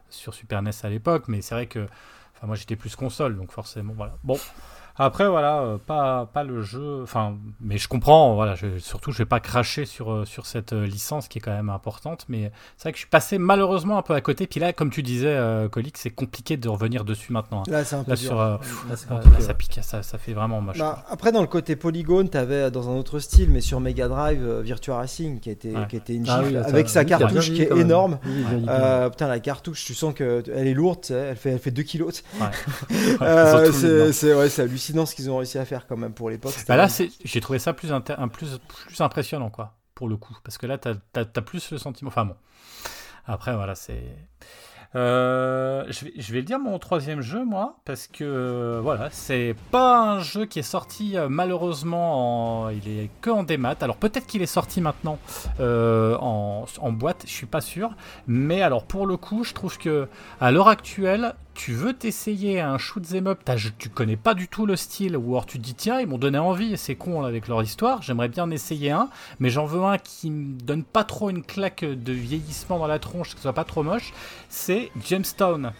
sur 0.09 0.33
Super 0.33 0.61
NES 0.61 0.71
à 0.83 0.89
l'époque, 0.89 1.25
mais 1.27 1.41
c'est 1.41 1.55
vrai 1.55 1.67
que 1.67 1.87
enfin, 2.35 2.47
moi 2.47 2.55
j'étais 2.55 2.75
plus 2.75 2.95
console, 2.95 3.35
donc 3.35 3.51
forcément, 3.51 3.93
voilà. 3.95 4.15
Bon, 4.23 4.37
après, 4.95 5.27
voilà, 5.27 5.59
euh, 5.61 5.77
pas, 5.77 6.27
pas 6.33 6.43
le 6.43 6.61
jeu, 6.61 7.01
enfin, 7.03 7.35
mais 7.61 7.77
je 7.77 7.87
comprends, 7.87 8.35
voilà, 8.35 8.55
je, 8.55 8.77
surtout, 8.77 9.11
je 9.11 9.17
vais 9.19 9.25
pas 9.25 9.39
cracher 9.39 9.85
sur, 9.85 10.11
euh, 10.11 10.25
sur 10.25 10.45
cette 10.45 10.73
euh, 10.73 10.85
licence 10.85 11.27
qui 11.27 11.39
est 11.39 11.41
quand 11.41 11.51
même 11.55 11.69
importante, 11.69 12.25
mais 12.29 12.51
c'est 12.77 12.83
vrai 12.83 12.91
que 12.91 12.97
je 12.97 13.01
suis 13.01 13.09
passé 13.09 13.37
malheureusement 13.37 13.97
un 13.97 14.01
peu 14.03 14.13
à 14.13 14.21
côté, 14.21 14.45
puis 14.47 14.59
là, 14.59 14.71
comme 14.73 14.91
tu 14.91 15.01
disais, 15.01 15.27
euh, 15.35 15.67
Colic, 15.67 15.97
c'est 15.97 16.11
compliqué 16.11 16.57
de 16.57 16.69
revenir 16.69 17.05
dessus 17.05 17.31
maintenant. 17.33 17.61
hein. 17.67 17.71
Là, 17.71 17.83
c'est 17.83 17.95
un 17.95 18.03
peu 18.03 18.11
Là, 18.11 18.17
dur. 18.17 18.27
sur, 18.27 18.39
euh, 18.39 18.57
Là, 18.89 18.95
c'est 18.95 19.11
euh, 19.11 19.15
compliqué, 19.15 19.37
là, 19.39 19.45
ça 19.47 19.53
pique, 19.55 19.79
ça, 19.81 20.03
ça 20.03 20.17
fait 20.17 20.33
vraiment 20.33 20.61
moche. 20.61 20.77
Bah, 20.77 21.03
après, 21.09 21.31
dans 21.31 21.41
le 21.41 21.47
côté 21.47 21.75
polygone, 21.75 22.29
tu 22.29 22.37
avais 22.37 22.69
dans 22.69 22.89
un 22.89 22.93
autre 22.95 23.19
style, 23.19 23.49
mais 23.49 23.61
sur 23.61 23.79
Mega 23.79 24.07
Drive, 24.07 24.41
euh, 24.43 24.61
Virtua 24.61 24.97
Racing, 24.97 25.39
qui 25.39 25.49
était, 25.49 25.75
Ouais. 25.75 25.87
qui 25.89 25.95
était 25.95 26.13
une 26.13 26.29
Ah 26.29 26.41
gifle, 26.43 26.55
oui, 26.55 26.61
ça- 26.63 26.69
avec 26.69 26.89
sa 26.89 27.03
cartouche 27.05 27.51
qui 27.51 27.63
est 27.63 27.71
énorme. 27.75 28.19
Euh, 28.69 29.09
putain, 29.09 29.27
la 29.27 29.39
cartouche, 29.39 29.83
tu 29.85 29.93
sens 29.95 30.13
qu'elle 30.13 30.43
est 30.67 30.73
lourde, 30.73 30.99
elle 31.09 31.35
fait, 31.35 31.49
elle 31.51 31.59
fait 31.59 31.71
2 31.71 31.83
kilos. 31.83 32.23
Ouais. 32.39 32.47
Euh, 33.21 33.71
c'est 33.71 34.11
c'est 34.13 34.33
hallucinant 34.83 35.05
ce 35.05 35.15
qu'ils 35.15 35.29
ont 35.31 35.37
réussi 35.37 35.57
à 35.57 35.65
faire 35.65 35.87
quand 35.87 35.97
même 35.97 36.13
pour 36.13 36.29
l'époque. 36.29 36.53
Bah 36.67 36.75
là, 36.75 36.89
c'est- 36.89 37.09
j'ai 37.23 37.41
trouvé 37.41 37.59
ça 37.59 37.73
plus, 37.73 37.91
inter- 37.91 38.15
un 38.17 38.27
plus, 38.27 38.59
plus 38.87 39.01
impressionnant, 39.01 39.49
quoi, 39.49 39.73
pour 39.95 40.07
le 40.07 40.17
coup. 40.17 40.37
Parce 40.43 40.57
que 40.57 40.65
là, 40.67 40.77
t'as 40.77 40.93
as, 41.15 41.25
plus 41.41 41.71
le 41.71 41.77
sentiment. 41.77 42.09
Enfin 42.09 42.25
bon. 42.25 42.35
Après, 43.25 43.55
voilà, 43.55 43.75
c'est. 43.75 44.03
Euh, 44.95 45.85
je, 45.89 46.05
vais, 46.05 46.13
je 46.17 46.33
vais 46.33 46.39
le 46.39 46.45
dire 46.45 46.59
mon 46.59 46.77
troisième 46.77 47.21
jeu, 47.21 47.43
moi, 47.43 47.77
parce 47.83 48.05
que 48.05 48.79
voilà, 48.83 49.09
c'est 49.11 49.55
pas 49.71 49.99
un 50.03 50.19
jeu 50.19 50.45
qui 50.45 50.59
est 50.59 50.61
sorti 50.61 51.17
euh, 51.17 51.29
malheureusement, 51.29 52.65
en, 52.65 52.69
il 52.69 52.87
est 52.87 53.09
que 53.21 53.31
en 53.31 53.41
démat. 53.41 53.75
Alors 53.81 53.97
peut-être 53.97 54.27
qu'il 54.27 54.43
est 54.43 54.45
sorti 54.45 54.81
maintenant 54.81 55.17
euh, 55.59 56.15
en, 56.21 56.65
en 56.79 56.91
boîte, 56.91 57.23
je 57.25 57.31
suis 57.31 57.47
pas 57.47 57.61
sûr. 57.61 57.95
Mais 58.27 58.61
alors 58.61 58.83
pour 58.83 59.07
le 59.07 59.17
coup, 59.17 59.43
je 59.43 59.53
trouve 59.55 59.79
que 59.79 60.07
à 60.39 60.51
l'heure 60.51 60.67
actuelle, 60.67 61.33
tu 61.53 61.73
veux 61.73 61.93
t'essayer 61.93 62.59
un 62.59 62.77
shoot 62.77 63.03
'em 63.13 63.27
up, 63.27 63.39
tu 63.77 63.89
connais 63.89 64.15
pas 64.17 64.33
du 64.33 64.47
tout 64.47 64.65
le 64.65 64.75
style, 64.75 65.15
ou 65.17 65.31
alors 65.31 65.45
tu 65.45 65.59
te 65.59 65.63
dis 65.63 65.75
tiens, 65.75 65.99
ils 65.99 66.07
m'ont 66.07 66.17
donné 66.17 66.37
envie, 66.37 66.77
c'est 66.77 66.95
con 66.95 67.21
là, 67.21 67.27
avec 67.27 67.47
leur 67.47 67.61
histoire, 67.61 68.01
j'aimerais 68.01 68.29
bien 68.29 68.43
en 68.45 68.51
essayer 68.51 68.91
un, 68.91 69.09
mais 69.39 69.49
j'en 69.49 69.65
veux 69.65 69.83
un 69.83 69.97
qui 69.97 70.31
me 70.31 70.59
donne 70.59 70.83
pas 70.83 71.03
trop 71.03 71.29
une 71.29 71.43
claque 71.43 71.85
de 71.85 72.13
vieillissement 72.13 72.79
dans 72.79 72.87
la 72.87 72.99
tronche, 72.99 73.29
que 73.31 73.35
ce 73.35 73.43
soit 73.43 73.53
pas 73.53 73.63
trop 73.65 73.83
moche, 73.83 74.13
c'est 74.49 74.91
Jamestown. 75.07 75.71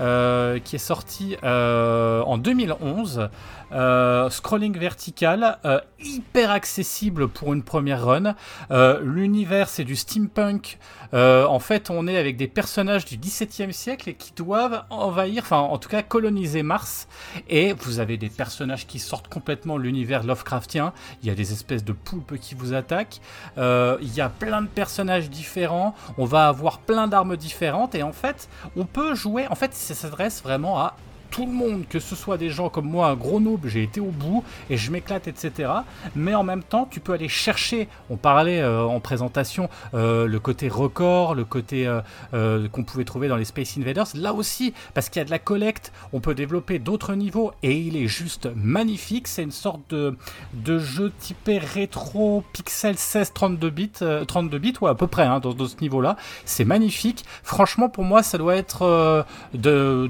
euh, 0.00 0.58
qui 0.58 0.74
est 0.74 0.80
sorti 0.80 1.36
euh, 1.44 2.20
en 2.22 2.36
2011, 2.36 3.28
euh, 3.74 4.30
scrolling 4.30 4.78
vertical, 4.78 5.58
euh, 5.64 5.80
hyper 6.00 6.50
accessible 6.50 7.28
pour 7.28 7.52
une 7.52 7.62
première 7.62 8.04
run. 8.04 8.34
Euh, 8.70 9.00
L'univers 9.02 9.68
c'est 9.68 9.84
du 9.84 9.96
steampunk. 9.96 10.78
En 11.12 11.60
fait, 11.60 11.90
on 11.90 12.08
est 12.08 12.16
avec 12.16 12.36
des 12.36 12.48
personnages 12.48 13.04
du 13.04 13.16
XVIIe 13.16 13.72
siècle 13.72 14.14
qui 14.14 14.32
doivent 14.32 14.82
envahir, 14.90 15.44
enfin 15.44 15.58
en 15.58 15.78
tout 15.78 15.88
cas 15.88 16.02
coloniser 16.02 16.64
Mars. 16.64 17.06
Et 17.48 17.72
vous 17.72 18.00
avez 18.00 18.16
des 18.16 18.28
personnages 18.28 18.86
qui 18.88 18.98
sortent 18.98 19.28
complètement 19.28 19.78
l'univers 19.78 20.24
Lovecraftien. 20.24 20.92
Il 21.22 21.28
y 21.28 21.30
a 21.30 21.36
des 21.36 21.52
espèces 21.52 21.84
de 21.84 21.92
poulpes 21.92 22.36
qui 22.40 22.56
vous 22.56 22.74
attaquent. 22.74 23.20
Il 23.56 24.14
y 24.14 24.20
a 24.20 24.28
plein 24.28 24.62
de 24.62 24.66
personnages 24.66 25.30
différents. 25.30 25.94
On 26.18 26.24
va 26.24 26.48
avoir 26.48 26.78
plein 26.78 27.06
d'armes 27.06 27.36
différentes. 27.36 27.94
Et 27.94 28.02
en 28.02 28.12
fait, 28.12 28.48
on 28.76 28.84
peut 28.84 29.14
jouer. 29.14 29.46
En 29.48 29.54
fait, 29.54 29.72
ça 29.72 29.94
s'adresse 29.94 30.42
vraiment 30.42 30.80
à 30.80 30.96
tout 31.34 31.46
le 31.46 31.52
monde, 31.52 31.84
que 31.88 31.98
ce 31.98 32.14
soit 32.14 32.38
des 32.38 32.48
gens 32.48 32.68
comme 32.68 32.88
moi, 32.88 33.08
un 33.08 33.16
gros 33.16 33.40
noob, 33.40 33.66
j'ai 33.66 33.82
été 33.82 33.98
au 33.98 34.12
bout 34.12 34.44
et 34.70 34.76
je 34.76 34.92
m'éclate, 34.92 35.26
etc. 35.26 35.68
Mais 36.14 36.32
en 36.36 36.44
même 36.44 36.62
temps, 36.62 36.86
tu 36.88 37.00
peux 37.00 37.12
aller 37.12 37.28
chercher, 37.28 37.88
on 38.08 38.16
parlait 38.16 38.60
euh, 38.60 38.84
en 38.84 39.00
présentation, 39.00 39.68
euh, 39.94 40.26
le 40.28 40.38
côté 40.38 40.68
record, 40.68 41.34
le 41.34 41.44
côté 41.44 41.88
euh, 42.32 42.68
qu'on 42.68 42.84
pouvait 42.84 43.04
trouver 43.04 43.26
dans 43.26 43.34
les 43.34 43.44
Space 43.44 43.76
Invaders. 43.76 44.06
Là 44.14 44.32
aussi, 44.32 44.74
parce 44.94 45.08
qu'il 45.08 45.18
y 45.18 45.22
a 45.22 45.24
de 45.24 45.32
la 45.32 45.40
collecte, 45.40 45.92
on 46.12 46.20
peut 46.20 46.36
développer 46.36 46.78
d'autres 46.78 47.16
niveaux 47.16 47.50
et 47.64 47.76
il 47.76 47.96
est 47.96 48.06
juste 48.06 48.48
magnifique. 48.54 49.26
C'est 49.26 49.42
une 49.42 49.50
sorte 49.50 49.80
de, 49.90 50.16
de 50.52 50.78
jeu 50.78 51.10
typé 51.18 51.58
rétro 51.58 52.44
pixel 52.52 52.96
16 52.96 53.32
32 53.32 53.70
bits, 53.70 53.90
euh, 54.02 54.24
32 54.24 54.58
bits, 54.58 54.74
ouais, 54.82 54.90
à 54.90 54.94
peu 54.94 55.08
près, 55.08 55.24
hein, 55.24 55.40
dans, 55.40 55.66
ce 55.66 55.80
niveau-là. 55.80 56.14
C'est 56.44 56.64
magnifique. 56.64 57.24
Franchement, 57.42 57.88
pour 57.88 58.04
moi, 58.04 58.22
ça 58.22 58.38
doit 58.38 58.54
être 58.54 59.24
de- 59.52 60.08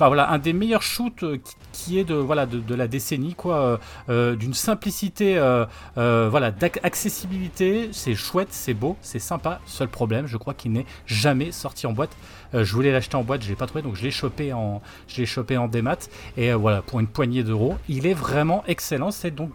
enfin 0.00 0.08
voilà, 0.08 0.30
un 0.30 0.38
des 0.38 0.54
meilleurs 0.54 0.80
shoots 0.82 1.22
euh, 1.24 1.36
qui, 1.36 1.54
qui 1.72 1.98
est 1.98 2.04
de 2.04 2.14
voilà 2.14 2.46
de, 2.46 2.58
de 2.58 2.74
la 2.74 2.88
décennie 2.88 3.34
quoi, 3.34 3.56
euh, 3.56 3.76
euh, 4.08 4.34
d'une 4.34 4.54
simplicité, 4.54 5.36
euh, 5.36 5.66
euh, 5.98 6.28
voilà, 6.30 6.50
d'accessibilité. 6.50 7.90
C'est 7.92 8.14
chouette, 8.14 8.48
c'est 8.50 8.72
beau, 8.72 8.96
c'est 9.02 9.18
sympa. 9.18 9.60
Seul 9.66 9.88
problème, 9.88 10.26
je 10.26 10.38
crois 10.38 10.54
qu'il 10.54 10.72
n'est 10.72 10.86
jamais 11.04 11.52
sorti 11.52 11.86
en 11.86 11.92
boîte. 11.92 12.16
Euh, 12.54 12.64
je 12.64 12.72
voulais 12.74 12.92
l'acheter 12.92 13.16
en 13.16 13.24
boîte, 13.24 13.42
je 13.42 13.48
l'ai 13.50 13.56
pas 13.56 13.66
trouvé, 13.66 13.82
donc 13.82 13.94
je 13.94 14.02
l'ai 14.02 14.10
chopé 14.10 14.54
en, 14.54 14.80
je 15.06 15.18
l'ai 15.18 15.26
chopé 15.26 15.58
en 15.58 15.68
démat. 15.68 16.08
Et 16.38 16.52
voilà, 16.54 16.80
pour 16.80 16.98
une 16.98 17.06
poignée 17.06 17.42
d'euros, 17.44 17.76
il 17.90 18.06
est 18.06 18.14
vraiment 18.14 18.64
excellent. 18.66 19.10
C'est 19.10 19.30
donc 19.34 19.52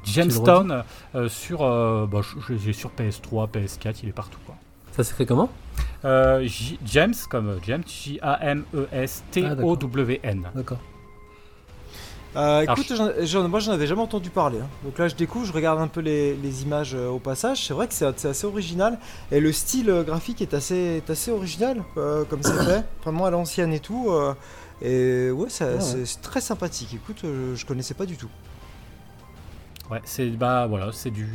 euh, 1.15 1.27
sur, 1.27 1.59
bah, 2.07 2.21
je, 2.21 2.55
je 2.55 2.67
l'ai 2.67 2.73
sur 2.73 2.91
PS3, 2.91 3.49
PS4, 3.49 3.95
il 4.03 4.09
est 4.09 4.13
partout 4.13 4.39
quoi. 4.45 4.54
Ça 4.95 5.03
s'écrit 5.03 5.25
comment 5.25 5.49
Euh, 6.05 6.43
J- 6.45 6.79
James 6.85 7.13
comme 7.29 7.59
James, 7.65 7.83
J-A-M-E-S-T-O-W-N. 7.85 10.47
D'accord. 10.55 10.77
Euh, 12.37 12.63
écoute, 12.63 12.91
moi 13.49 13.59
j'en 13.61 13.71
avais 13.71 13.87
jamais 13.87 14.01
entendu 14.01 14.29
parler. 14.29 14.59
hein. 14.59 14.67
Donc 14.83 14.99
là 14.99 15.07
je 15.07 15.15
découvre, 15.15 15.45
je 15.45 15.53
regarde 15.53 15.79
un 15.79 15.87
peu 15.87 16.01
les, 16.01 16.35
les 16.35 16.63
images 16.63 16.93
euh, 16.93 17.07
au 17.07 17.17
passage. 17.19 17.65
C'est 17.65 17.73
vrai 17.73 17.87
que 17.87 17.93
c'est 17.93 18.05
assez 18.25 18.45
original. 18.45 18.99
Et 19.31 19.39
le 19.39 19.53
style 19.53 19.89
euh, 19.89 20.03
graphique 20.03 20.41
est 20.41 20.53
assez, 20.53 20.97
est 20.97 21.09
assez 21.09 21.31
original, 21.31 21.81
euh, 21.97 22.25
comme 22.25 22.43
c'est 22.43 22.61
fait. 22.65 22.83
Vraiment 23.03 23.23
à 23.25 23.29
l'ancienne 23.31 23.71
et 23.71 23.79
tout. 23.79 24.07
euh, 24.09 24.33
et 24.81 25.31
ouais, 25.31 25.43
ouais. 25.45 25.79
c'est 25.79 26.21
très 26.21 26.41
sympathique. 26.41 26.93
Écoute, 26.93 27.21
euh, 27.23 27.55
je 27.55 27.65
connaissais 27.65 27.93
pas 27.93 28.05
du 28.05 28.17
tout. 28.17 28.27
Ouais, 29.91 30.01
c'est 30.03 30.29
bah 30.29 30.65
voilà, 30.67 30.91
c'est 30.91 31.11
du 31.11 31.27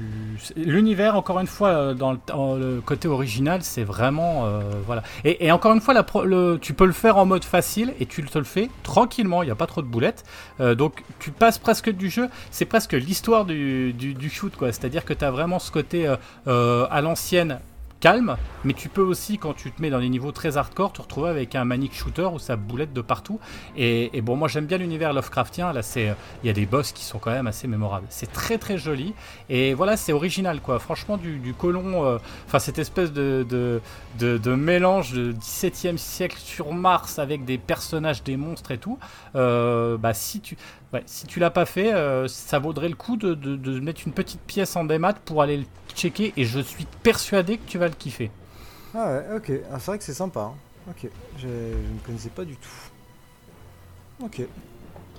l'univers 0.57 1.15
encore 1.15 1.39
une 1.39 1.47
fois 1.47 1.69
euh, 1.69 1.95
dans 1.95 2.13
le, 2.57 2.81
côté 2.85 3.07
original, 3.07 3.63
c'est 3.63 3.85
vraiment 3.85 4.47
euh, 4.47 4.61
voilà. 4.87 5.05
Et, 5.25 5.53
encore 5.53 5.73
une 5.73 5.81
fois, 5.81 5.95
la 5.95 6.03
pro- 6.03 6.25
le, 6.25 6.59
tu 6.61 6.75
peux 6.75 6.87
le 6.87 6.93
faire 6.93 7.17
en 7.17 7.27
mode 7.27 7.45
facile 7.45 7.95
et 8.01 8.07
tu 8.07 8.25
te 8.25 8.39
le 8.39 8.45
fais 8.45 8.69
tranquillement. 8.83 9.45
Il 9.45 9.47
n'y 9.47 9.53
a 9.53 9.57
pas 9.57 9.67
trop 9.67 9.83
de 9.83 9.87
boulettes, 9.87 10.25
Euh, 10.59 10.75
donc 10.75 11.05
tu 11.21 11.31
passes 11.31 11.59
presque 11.59 11.91
du 11.91 12.11
jeu. 12.11 12.29
C'est 12.51 12.65
presque 12.65 12.93
l'histoire 12.93 13.45
du, 13.45 13.93
du, 13.93 14.31
shoot 14.31 14.55
quoi. 14.57 14.73
C'est-à-dire 14.73 15.05
que 15.05 15.15
tu 15.15 15.25
as 15.25 15.31
vraiment 15.31 15.61
ce 15.61 15.71
côté 15.71 16.13
à 16.47 17.01
l'ancienne 17.01 17.61
calme, 18.01 18.37
mais 18.65 18.73
tu 18.73 18.89
peux 18.89 19.03
aussi, 19.03 19.39
quand 19.39 19.53
tu 19.55 19.71
te 19.71 19.81
mets 19.81 19.91
dans 19.91 20.01
des 20.01 20.09
niveaux 20.09 20.33
très 20.33 20.57
hardcore, 20.57 20.93
te 20.93 21.03
retrouver 21.03 21.29
avec 21.29 21.55
un 21.55 21.65
manic 21.65 21.95
shooter 21.95 22.29
où 22.33 22.39
ça 22.39 22.57
boulette 22.57 22.93
de 22.93 23.01
partout. 23.01 23.39
Et, 23.77 24.21
bon, 24.23 24.37
moi 24.37 24.49
j'aime 24.49 24.67
bien 24.67 24.79
l'univers 24.79 25.13
Lovecraftien. 25.13 25.73
Là, 25.73 25.83
c'est, 25.83 26.15
il 26.43 26.47
y 26.47 26.51
a 26.51 26.53
des 26.53 26.67
boss 26.67 26.93
qui 26.93 27.05
sont 27.05 27.19
quand 27.19 27.31
même 27.31 27.47
assez 27.47 27.69
mémorables. 27.69 28.07
C'est 28.09 28.33
très 28.33 28.59
très 28.59 28.79
joli. 28.79 29.15
Et 29.49 29.75
voilà, 29.75 29.97
c'est 29.97 30.13
original 30.13 30.61
quoi. 30.61 30.79
Franchement, 30.79 31.17
du, 31.17 31.55
colon, 31.57 32.07
euh, 32.07 32.19
enfin 32.47 32.59
cette 32.59 32.79
espèce 32.79 33.13
de, 33.13 33.47
de, 33.49 33.81
de, 34.19 34.55
mélange 34.55 35.13
de 35.13 35.33
17e 35.33 35.97
siècle 35.97 36.39
sur 36.39 36.73
Mars 36.73 37.19
avec 37.19 37.45
des 37.45 37.59
personnages, 37.59 38.23
des 38.23 38.37
monstres 38.37 38.71
et 38.71 38.79
tout. 38.79 38.99
euh, 39.37 39.97
bah 39.99 40.15
si 40.15 40.41
tu, 40.41 40.57
si 41.07 41.27
tu 41.27 41.41
l'as 41.41 41.51
pas 41.51 41.67
fait, 41.67 41.93
euh, 41.93 42.29
ça 42.29 42.59
vaudrait 42.59 42.89
le 42.89 42.95
coup 42.95 43.17
de, 43.17 43.35
de, 43.35 43.57
de 43.57 43.81
mettre 43.81 44.03
une 44.07 44.13
petite 44.13 44.41
pièce 44.41 44.77
en 44.77 44.85
démat 44.85 45.13
pour 45.13 45.43
aller 45.43 45.59
le 45.59 45.65
checker. 45.95 46.33
Et 46.37 46.45
je 46.45 46.61
suis 46.61 46.87
persuadé 47.03 47.59
que 47.59 47.67
tu 47.69 47.79
vas 47.79 47.89
le 47.89 47.95
kiffer. 47.95 48.31
Ah 48.95 49.13
ouais, 49.13 49.37
ok. 49.37 49.53
Ah, 49.73 49.79
c'est 49.79 49.87
vrai 49.87 49.99
que 49.99 50.05
c'est 50.05 50.15
sympa. 50.15 50.41
hein. 50.41 50.55
Ok, 50.91 51.09
je, 51.39 51.43
je 51.43 51.47
ne 51.49 51.99
connaissais 52.05 52.31
pas 52.31 52.45
du 52.45 52.57
tout. 52.57 52.69
Ok. 54.25 54.43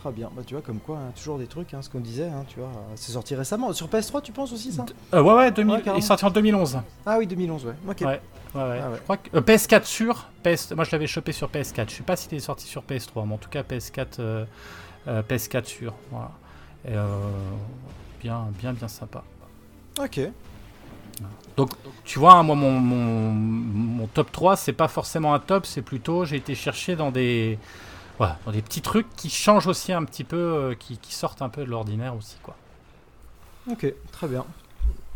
Très 0.02 0.12
bien, 0.12 0.32
bah 0.36 0.42
tu 0.44 0.56
vois 0.56 0.64
comme 0.64 0.80
quoi, 0.80 0.98
hein, 0.98 1.12
toujours 1.16 1.38
des 1.38 1.46
trucs, 1.46 1.76
hein, 1.76 1.84
ce 1.84 1.90
qu'on 1.92 2.00
disait, 2.00 2.28
tu 2.48 2.58
vois, 2.60 2.70
euh, 2.70 2.94
c'est 2.96 3.12
sorti 3.12 3.36
récemment. 3.36 3.72
Sur 3.72 3.88
PS3 3.88 4.24
tu 4.24 4.32
penses 4.32 4.52
aussi 4.52 4.72
ça? 4.74 4.84
Euh, 5.14 5.22
ouais, 5.22 5.34
ouais, 5.36 5.52
2000, 5.52 5.76
Ouais, 5.76 5.82
il 5.86 5.98
est 6.00 6.02
sorti 6.02 6.26
en 6.26 6.32
2011. 6.32 6.80
Ah 7.06 7.20
oui 7.20 7.28
2011 7.28 7.66
ouais, 7.68 7.74
ok. 7.88 8.02
Ouais. 8.02 8.20
Ouais, 8.56 8.62
ouais. 8.64 8.80
Ah. 8.84 8.90
Je 8.96 9.02
crois 9.02 9.18
que 9.18 9.30
euh, 9.38 9.42
PS4 9.42 9.84
sur 9.86 10.28
PS. 10.42 10.72
Moi, 10.72 10.86
je 10.86 10.92
l'avais 10.92 11.06
chopé 11.06 11.32
sur 11.34 11.50
PS4. 11.50 11.88
Je 11.90 11.96
sais 11.98 12.04
pas 12.04 12.16
s'il 12.16 12.34
est 12.34 12.40
sorti 12.40 12.66
sur 12.66 12.82
PS3, 12.82 13.28
mais 13.28 13.36
en 13.36 13.38
tout 13.38 13.50
cas 13.50 13.62
PS4, 13.62 14.08
euh, 14.20 14.46
euh, 15.08 15.22
PS4 15.22 15.66
sur. 15.66 15.94
Voilà. 16.10 16.32
Et, 16.88 16.94
bien, 18.24 18.48
bien, 18.60 18.74
bien 18.74 18.88
sympa. 18.88 19.24
Ok. 20.00 20.20
Donc, 21.58 21.72
tu 22.06 22.20
vois, 22.20 22.34
hein, 22.34 22.44
moi, 22.44 22.56
mon, 22.56 22.80
mon, 22.80 24.08
top 24.08 24.32
3, 24.32 24.56
c'est 24.56 24.74
pas 24.74 24.88
forcément 24.88 25.34
un 25.34 25.40
top, 25.40 25.66
c'est 25.66 25.82
plutôt 25.82 26.26
j'ai 26.26 26.38
été 26.38 26.56
chercher 26.56 26.96
dans 26.96 27.12
des, 27.12 27.60
dans 28.20 28.52
des 28.52 28.62
petits 28.62 28.82
trucs 28.82 29.08
qui 29.16 29.30
changent 29.30 29.68
aussi 29.68 29.94
un 29.94 30.04
petit 30.04 30.24
peu, 30.24 30.38
euh, 30.38 30.76
qui, 30.76 30.98
qui 30.98 31.14
sortent 31.14 31.42
un 31.42 31.50
peu 31.50 31.64
de 31.64 31.70
l'ordinaire 31.70 32.16
aussi, 32.16 32.38
quoi. 32.42 32.56
Ok, 33.70 33.94
très 34.12 34.28
bien. 34.28 34.46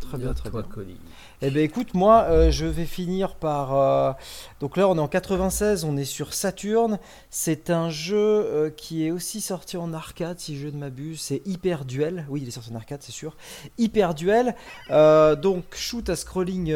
Très 0.10 0.18
bien, 0.18 0.34
très 0.34 0.50
bien. 0.50 0.62
Colis. 0.64 0.98
Eh 1.42 1.50
ben 1.52 1.64
écoute, 1.64 1.94
moi 1.94 2.24
euh, 2.30 2.52
je 2.52 2.66
vais 2.66 2.86
finir 2.86 3.36
par. 3.36 3.76
euh, 3.76 4.12
Donc 4.60 4.78
là 4.78 4.88
on 4.88 4.96
est 4.98 5.00
en 5.02 5.08
96, 5.08 5.84
on 5.84 5.98
est 5.98 6.06
sur 6.06 6.34
Saturn. 6.34 6.98
C'est 7.30 7.70
un 7.70 7.90
jeu 7.90 8.16
euh, 8.18 8.70
qui 8.70 9.06
est 9.06 9.12
aussi 9.12 9.42
sorti 9.42 9.78
en 9.78 9.94
arcade, 9.94 10.40
si 10.40 10.58
je 10.58 10.68
ne 10.68 10.78
m'abuse. 10.78 11.20
C'est 11.22 11.42
Hyper 11.46 11.86
Duel. 11.86 12.26
Oui, 12.30 12.42
il 12.44 12.48
est 12.48 12.52
sorti 12.52 12.72
en 12.72 12.76
arcade, 12.76 13.00
c'est 13.02 13.12
sûr. 13.12 13.36
Hyper 13.78 14.14
Duel. 14.14 14.56
donc 14.90 15.64
shoot 15.76 16.10
à 16.10 16.16
scrolling 16.16 16.74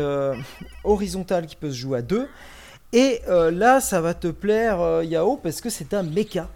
horizontal 0.83 1.45
qui 1.47 1.55
peut 1.55 1.69
se 1.71 1.75
jouer 1.77 1.99
à 1.99 2.01
deux. 2.01 2.27
Et 2.93 3.21
là, 3.27 3.79
ça 3.81 4.01
va 4.01 4.13
te 4.13 4.27
plaire, 4.27 5.03
Yao, 5.03 5.37
parce 5.37 5.61
que 5.61 5.69
c'est 5.69 5.93
un 5.93 6.03
mecha 6.03 6.49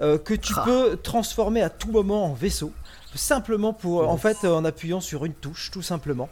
que 0.00 0.34
tu 0.34 0.54
Ah. 0.56 0.62
peux 0.64 0.96
transformer 0.96 1.60
à 1.62 1.68
tout 1.70 1.90
moment 1.90 2.26
en 2.26 2.32
vaisseau. 2.32 2.72
Simplement 3.14 3.72
pour, 3.72 4.08
en 4.08 4.16
fait, 4.16 4.44
en 4.44 4.64
appuyant 4.64 5.00
sur 5.00 5.24
une 5.24 5.34
touche, 5.34 5.70
tout 5.70 5.82
simplement. 5.82 6.28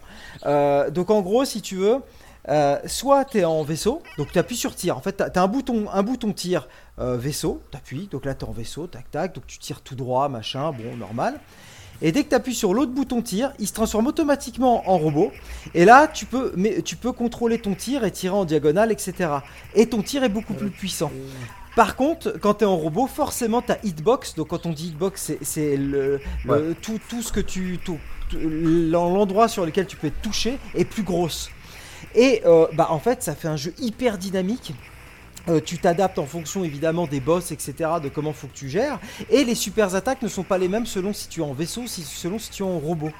Euh, 0.46 0.90
donc 0.90 1.10
en 1.10 1.20
gros, 1.20 1.44
si 1.44 1.60
tu 1.60 1.76
veux, 1.76 1.98
euh, 2.48 2.78
soit 2.86 3.24
tu 3.26 3.38
es 3.38 3.44
en 3.44 3.62
vaisseau, 3.62 4.02
donc 4.16 4.32
tu 4.32 4.38
appuies 4.38 4.56
sur 4.56 4.74
tir. 4.74 4.96
En 4.96 5.00
fait, 5.00 5.16
tu 5.16 5.22
as, 5.22 5.42
un 5.42 5.48
bouton, 5.48 5.86
un 5.92 6.02
bouton 6.02 6.32
tir 6.32 6.68
euh, 6.98 7.16
vaisseau, 7.16 7.62
tu 7.70 7.76
appuies, 7.76 8.08
donc 8.10 8.24
là 8.24 8.34
tu 8.34 8.44
es 8.44 8.48
en 8.48 8.52
vaisseau, 8.52 8.86
tac 8.86 9.10
tac, 9.10 9.34
donc 9.34 9.46
tu 9.46 9.58
tires 9.58 9.82
tout 9.82 9.94
droit, 9.94 10.28
machin, 10.28 10.72
bon, 10.72 10.96
normal. 10.96 11.38
Et 12.02 12.12
dès 12.12 12.24
que 12.24 12.30
tu 12.30 12.34
appuies 12.34 12.54
sur 12.54 12.72
l'autre 12.72 12.92
bouton 12.92 13.20
tir, 13.20 13.52
il 13.58 13.68
se 13.68 13.74
transforme 13.74 14.06
automatiquement 14.06 14.88
en 14.88 14.96
robot. 14.96 15.32
Et 15.74 15.84
là, 15.84 16.08
tu 16.08 16.24
peux, 16.24 16.52
mais, 16.56 16.80
tu 16.80 16.96
peux 16.96 17.12
contrôler 17.12 17.60
ton 17.60 17.74
tir 17.74 18.04
et 18.04 18.10
tirer 18.10 18.34
en 18.34 18.46
diagonale, 18.46 18.90
etc. 18.90 19.30
Et 19.74 19.86
ton 19.86 20.00
tir 20.00 20.24
est 20.24 20.30
beaucoup 20.30 20.54
plus 20.54 20.70
puissant. 20.70 21.10
Par 21.76 21.96
contre, 21.96 22.34
quand 22.40 22.54
tu 22.54 22.64
es 22.64 22.66
en 22.66 22.76
robot, 22.76 23.06
forcément, 23.06 23.62
tu 23.62 23.72
as 23.72 23.78
hitbox. 23.84 24.34
Donc, 24.34 24.48
quand 24.48 24.66
on 24.66 24.72
dit 24.72 24.88
hitbox, 24.88 25.32
c'est- 25.42 25.76
le, 25.76 26.20
le- 26.58 26.74
tout, 26.74 26.98
tout 27.08 27.22
ce 27.22 27.32
que 27.32 27.40
tu. 27.40 27.78
tout- 27.84 27.98
L'endroit 28.32 29.48
sur 29.48 29.66
lequel 29.66 29.86
tu 29.86 29.96
peux 29.96 30.06
être 30.08 30.22
touché 30.22 30.58
est 30.74 30.84
plus 30.84 31.02
grosse. 31.02 31.50
Et 32.14 32.42
euh, 32.46 32.66
bah, 32.74 32.88
en 32.90 32.98
fait, 32.98 33.22
ça 33.22 33.34
fait 33.34 33.48
un 33.48 33.56
jeu 33.56 33.74
hyper 33.80 34.18
dynamique. 34.18 34.72
Euh, 35.48 35.58
tu 35.64 35.78
t'adaptes 35.78 36.18
en 36.18 36.26
fonction 36.26 36.64
évidemment 36.64 37.06
des 37.06 37.18
boss, 37.18 37.50
etc., 37.50 37.72
de 38.02 38.08
comment 38.10 38.32
faut 38.32 38.46
que 38.46 38.54
tu 38.56 38.68
gères. 38.68 39.00
Et 39.30 39.42
les 39.44 39.54
super 39.54 39.94
attaques 39.94 40.20
ne 40.22 40.28
sont 40.28 40.42
pas 40.42 40.58
les 40.58 40.68
mêmes 40.68 40.86
selon 40.86 41.12
si 41.14 41.28
tu 41.28 41.40
es 41.40 41.42
en 41.42 41.54
vaisseau, 41.54 41.86
si, 41.86 42.02
selon 42.02 42.38
si 42.38 42.50
tu 42.50 42.62
es 42.62 42.66
en 42.66 42.78
robot. 42.78 43.10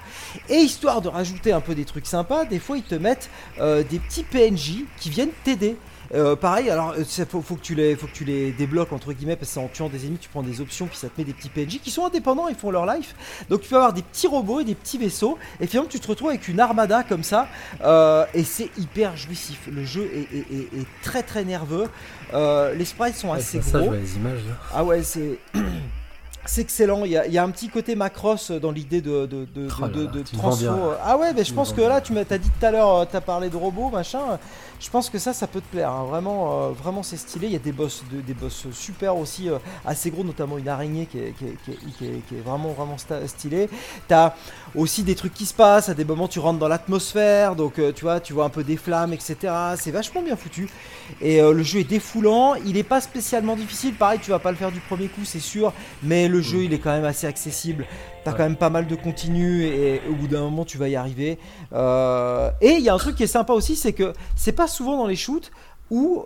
Et 0.50 0.56
histoire 0.56 1.00
de 1.00 1.08
rajouter 1.08 1.52
un 1.52 1.60
peu 1.62 1.74
des 1.74 1.86
trucs 1.86 2.06
sympas, 2.06 2.44
des 2.44 2.58
fois 2.58 2.76
ils 2.76 2.82
te 2.82 2.94
mettent 2.94 3.30
euh, 3.58 3.82
des 3.82 3.98
petits 3.98 4.22
PNJ 4.22 4.84
qui 4.98 5.08
viennent 5.10 5.30
t'aider. 5.44 5.76
Euh, 6.12 6.34
pareil, 6.34 6.68
alors 6.70 6.94
il 6.98 7.04
faut, 7.26 7.40
faut, 7.40 7.54
que 7.54 7.60
tu 7.60 7.74
les, 7.76 7.94
faut 7.94 8.06
que 8.08 8.12
tu 8.12 8.24
les 8.24 8.50
débloques 8.50 8.92
entre 8.92 9.12
guillemets 9.12 9.36
parce 9.36 9.48
que 9.50 9.54
c'est 9.54 9.60
en 9.60 9.68
tuant 9.68 9.88
des 9.88 10.04
ennemis, 10.06 10.18
tu 10.18 10.28
prends 10.28 10.42
des 10.42 10.60
options 10.60 10.86
puis 10.86 10.96
ça 10.96 11.08
te 11.08 11.12
met 11.18 11.24
des 11.24 11.32
petits 11.32 11.48
PNJ 11.50 11.78
qui 11.80 11.90
sont 11.92 12.04
indépendants, 12.04 12.48
ils 12.48 12.56
font 12.56 12.72
leur 12.72 12.84
life. 12.84 13.14
Donc 13.48 13.60
tu 13.60 13.68
peux 13.68 13.76
avoir 13.76 13.92
des 13.92 14.02
petits 14.02 14.26
robots 14.26 14.58
et 14.60 14.64
des 14.64 14.74
petits 14.74 14.98
vaisseaux 14.98 15.38
et 15.60 15.66
finalement 15.68 15.88
tu 15.88 16.00
te 16.00 16.08
retrouves 16.08 16.30
avec 16.30 16.48
une 16.48 16.58
armada 16.58 17.04
comme 17.04 17.22
ça 17.22 17.46
euh, 17.84 18.24
et 18.34 18.42
c'est 18.42 18.70
hyper 18.76 19.16
jouissif. 19.16 19.68
Le 19.70 19.84
jeu 19.84 20.10
est, 20.12 20.36
est- 20.36 20.52
est- 20.52 20.80
est 20.80 20.86
très 21.02 21.22
très 21.22 21.44
nerveux. 21.44 21.86
Euh, 22.34 22.74
les 22.74 22.84
sprites 22.84 23.14
sont 23.14 23.30
Ouais, 23.30 23.38
assez 23.38 23.62
ça, 23.62 23.78
je 23.78 23.84
gros. 23.84 23.86
vois 23.92 23.96
les 24.00 24.16
images. 24.16 24.40
là. 24.48 24.54
Ah 24.74 24.82
ouais, 24.84 25.02
c'est. 25.04 25.38
C'est 26.46 26.62
excellent, 26.62 27.04
il 27.04 27.10
y, 27.12 27.16
a, 27.18 27.26
il 27.26 27.32
y 27.32 27.38
a 27.38 27.44
un 27.44 27.50
petit 27.50 27.68
côté 27.68 27.94
macross 27.94 28.50
dans 28.50 28.72
l'idée 28.72 29.00
de, 29.02 29.26
de, 29.26 29.46
de, 29.54 29.68
Oh 29.82 29.88
de- 29.88 30.06
de 30.06 30.22
tu 30.22 30.36
transfo. 30.36 30.64
Ah 31.04 31.16
ouais, 31.18 31.32
mais 31.34 31.44
je 31.44 31.48
Tu 31.50 31.54
pense 31.54 31.72
que 31.72 31.82
là, 31.82 32.00
tu 32.00 32.12
m'as 32.14 32.24
dit 32.24 32.50
tout 32.58 32.66
à 32.66 32.70
l'heure, 32.70 33.06
tu 33.08 33.14
as 33.14 33.20
parlé 33.20 33.50
de 33.50 33.56
robots, 33.56 33.90
machin. 33.90 34.38
Je 34.80 34.88
pense 34.88 35.10
que 35.10 35.18
ça, 35.18 35.34
ça 35.34 35.46
peut 35.46 35.60
te 35.60 35.66
plaire. 35.70 35.90
hein. 35.90 36.04
Vraiment, 36.08 36.62
euh, 36.62 36.68
vraiment 36.70 37.02
c'est 37.02 37.18
stylé. 37.18 37.48
Il 37.48 37.52
y 37.52 37.56
a 37.56 37.58
des 37.60 37.72
boss, 37.72 38.02
de- 38.10 38.22
des 38.22 38.32
boss 38.32 38.66
super 38.72 39.18
aussi, 39.18 39.50
euh, 39.50 39.58
assez 39.84 40.10
gros, 40.10 40.24
notamment 40.24 40.56
une 40.56 40.68
araignée 40.68 41.04
qui 41.04 41.18
est, 41.18 41.34
qui 41.38 41.44
est- 41.44 41.56
qui 41.98 42.06
est- 42.06 42.26
qui 42.26 42.34
vraiment, 42.36 42.70
vraiment 42.72 42.96
stylée. 43.26 43.68
T'as 44.08 44.32
aussi 44.74 45.02
des 45.02 45.14
trucs 45.14 45.34
qui 45.34 45.44
se 45.44 45.52
passent. 45.52 45.90
À 45.90 45.94
des 45.94 46.06
moments, 46.06 46.26
tu 46.28 46.38
rentres 46.38 46.58
dans 46.58 46.68
l'atmosphère, 46.68 47.54
donc 47.54 47.78
euh, 47.78 47.92
tu 47.92 48.04
vois, 48.06 48.18
tu 48.20 48.32
vois 48.32 48.46
un 48.46 48.48
peu 48.48 48.64
des 48.64 48.78
flammes, 48.78 49.12
etc. 49.12 49.52
C'est 49.78 49.90
vachement 49.90 50.22
bien 50.22 50.36
foutu. 50.36 50.70
Et 51.20 51.42
euh, 51.42 51.52
le 51.52 51.62
jeu 51.62 51.80
est 51.80 51.84
défoulant. 51.84 52.54
Il 52.64 52.78
est 52.78 52.82
pas 52.82 53.02
spécialement 53.02 53.56
difficile. 53.56 53.92
Pareil, 53.94 54.20
tu 54.22 54.30
vas 54.30 54.38
pas 54.38 54.50
le 54.50 54.56
faire 54.56 54.72
du 54.72 54.80
premier 54.80 55.08
coup, 55.08 55.24
c'est 55.26 55.40
sûr. 55.40 55.74
Mais 56.02 56.28
le 56.30 56.40
jeu, 56.40 56.64
il 56.64 56.72
est 56.72 56.78
quand 56.78 56.90
même 56.92 57.04
assez 57.04 57.26
accessible. 57.26 57.86
T'as 58.24 58.30
Ouais. 58.32 58.36
quand 58.36 58.42
même 58.44 58.56
pas 58.56 58.70
mal 58.70 58.86
de 58.86 58.94
continu 58.94 59.64
et 59.64 60.00
au 60.10 60.14
bout 60.14 60.28
d'un 60.28 60.40
moment, 60.40 60.64
tu 60.64 60.78
vas 60.78 60.88
y 60.88 60.96
arriver. 60.96 61.38
Euh, 61.72 62.50
et 62.60 62.72
il 62.72 62.80
y 62.80 62.88
a 62.88 62.94
un 62.94 62.98
truc 62.98 63.16
qui 63.16 63.22
est 63.24 63.26
sympa 63.28 63.52
aussi, 63.52 63.76
c'est 63.76 63.92
que 63.92 64.12
c'est 64.36 64.52
pas 64.52 64.68
souvent 64.68 64.96
dans 64.96 65.06
les 65.06 65.16
shoots 65.16 65.50
où 65.90 66.24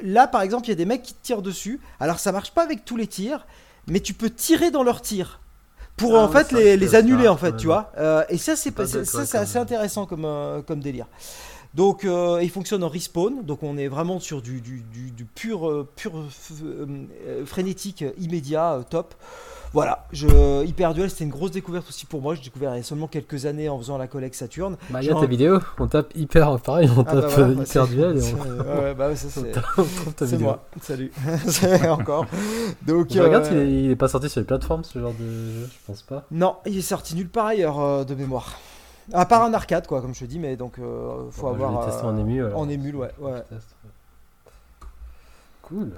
là, 0.00 0.26
par 0.26 0.42
exemple, 0.42 0.66
il 0.66 0.70
y 0.70 0.72
a 0.72 0.76
des 0.76 0.84
mecs 0.86 1.02
qui 1.02 1.14
te 1.14 1.22
tirent 1.22 1.42
dessus. 1.42 1.80
Alors 2.00 2.18
ça 2.18 2.32
marche 2.32 2.52
pas 2.52 2.62
avec 2.62 2.84
tous 2.84 2.96
les 2.96 3.06
tirs, 3.06 3.46
mais 3.88 4.00
tu 4.00 4.14
peux 4.14 4.30
tirer 4.30 4.70
dans 4.70 4.82
leurs 4.82 5.00
tirs. 5.02 5.40
Pour 5.96 6.16
Ah 6.16 6.22
en 6.24 6.28
fait 6.28 6.52
les, 6.52 6.88
ça, 6.88 6.98
annuler 6.98 7.28
en 7.28 7.36
fait, 7.36 7.54
tu 7.56 7.66
vois. 7.66 7.92
Euh, 7.98 8.24
et 8.30 8.38
ça 8.38 8.56
c'est 8.56 8.72
assez 9.36 9.58
intéressant 9.58 10.06
comme, 10.06 10.24
euh, 10.24 10.62
comme 10.62 10.80
délire. 10.80 11.06
Donc 11.74 12.04
euh, 12.04 12.40
il 12.42 12.50
fonctionne 12.50 12.84
en 12.84 12.88
respawn, 12.88 13.42
donc 13.44 13.62
on 13.62 13.78
est 13.78 13.88
vraiment 13.88 14.20
sur 14.20 14.42
du, 14.42 14.60
du, 14.60 14.82
du- 14.92 15.10
du 15.10 15.24
pur, 15.24 15.68
euh, 15.68 15.88
pur 15.96 16.12
euh, 16.64 17.46
frénétique 17.46 18.04
immédiat, 18.18 18.80
top. 18.90 19.14
Voilà, 19.74 20.06
je, 20.12 20.66
Hyper 20.66 20.92
Duel 20.92 21.08
c'était 21.08 21.24
une 21.24 21.30
grosse 21.30 21.50
découverte 21.52 21.88
aussi 21.88 22.04
pour 22.04 22.20
moi. 22.20 22.34
J'ai 22.34 22.42
découvert 22.42 22.74
il 22.74 22.76
y 22.76 22.80
a 22.80 22.82
seulement 22.82 23.06
quelques 23.08 23.46
années 23.46 23.70
en 23.70 23.78
faisant 23.78 23.96
la 23.96 24.06
collecte 24.06 24.34
Saturn. 24.34 24.76
Bah, 24.90 24.98
il 25.00 25.08
y 25.08 25.10
a 25.10 25.14
ta 25.18 25.24
vidéo, 25.24 25.60
on 25.78 25.86
tape 25.86 26.14
hyper, 26.14 26.60
pareil, 26.60 26.90
on 26.94 27.00
Ah 27.08 27.14
bah 27.14 27.22
tape 27.22 27.30
voilà, 27.30 27.48
euh, 27.48 27.54
bah, 27.54 27.62
hyper 27.62 27.88
duel 27.88 28.18
et 28.18 28.34
on, 28.34 28.80
ouais, 28.82 28.94
bah 28.94 29.16
ça, 29.16 29.28
c'est 29.30 30.38
moi. 30.38 30.62
Salut. 30.82 31.10
Encore. 31.88 32.26
Donc 32.86 33.12
regarde 33.12 33.46
est, 33.46 33.72
il 33.84 33.90
est 33.90 33.96
pas 33.96 34.08
sorti 34.08 34.28
sur 34.28 34.40
les 34.42 34.46
plateformes 34.46 34.84
ce 34.84 34.98
genre 34.98 35.14
de 35.18 35.24
jeu, 35.24 35.68
je 35.72 35.78
pense 35.86 36.02
pas. 36.02 36.26
Non, 36.30 36.56
il 36.66 36.76
est 36.76 36.82
sorti 36.82 37.14
nulle 37.14 37.30
part 37.30 37.46
ailleurs 37.46 37.80
euh, 37.80 38.04
de 38.04 38.14
mémoire. 38.14 38.58
À 39.12 39.26
part 39.26 39.42
un 39.42 39.52
arcade, 39.54 39.86
quoi, 39.86 40.00
comme 40.00 40.14
je 40.14 40.20
te 40.20 40.24
dis, 40.24 40.38
mais 40.38 40.56
donc 40.56 40.78
euh, 40.78 41.30
faut 41.30 41.42
Bon, 41.42 41.48
bah, 41.56 41.66
avoir. 41.66 41.82
Je 41.82 41.86
vais 41.86 41.92
tester 41.92 42.06
euh, 42.06 42.10
en 42.10 42.16
ému. 42.18 42.44
alors. 42.44 42.58
en 42.60 42.68
émule, 42.68 42.96
ouais, 42.96 43.08
teste, 43.08 43.74
ouais. 43.84 43.90
Cool. 45.62 45.92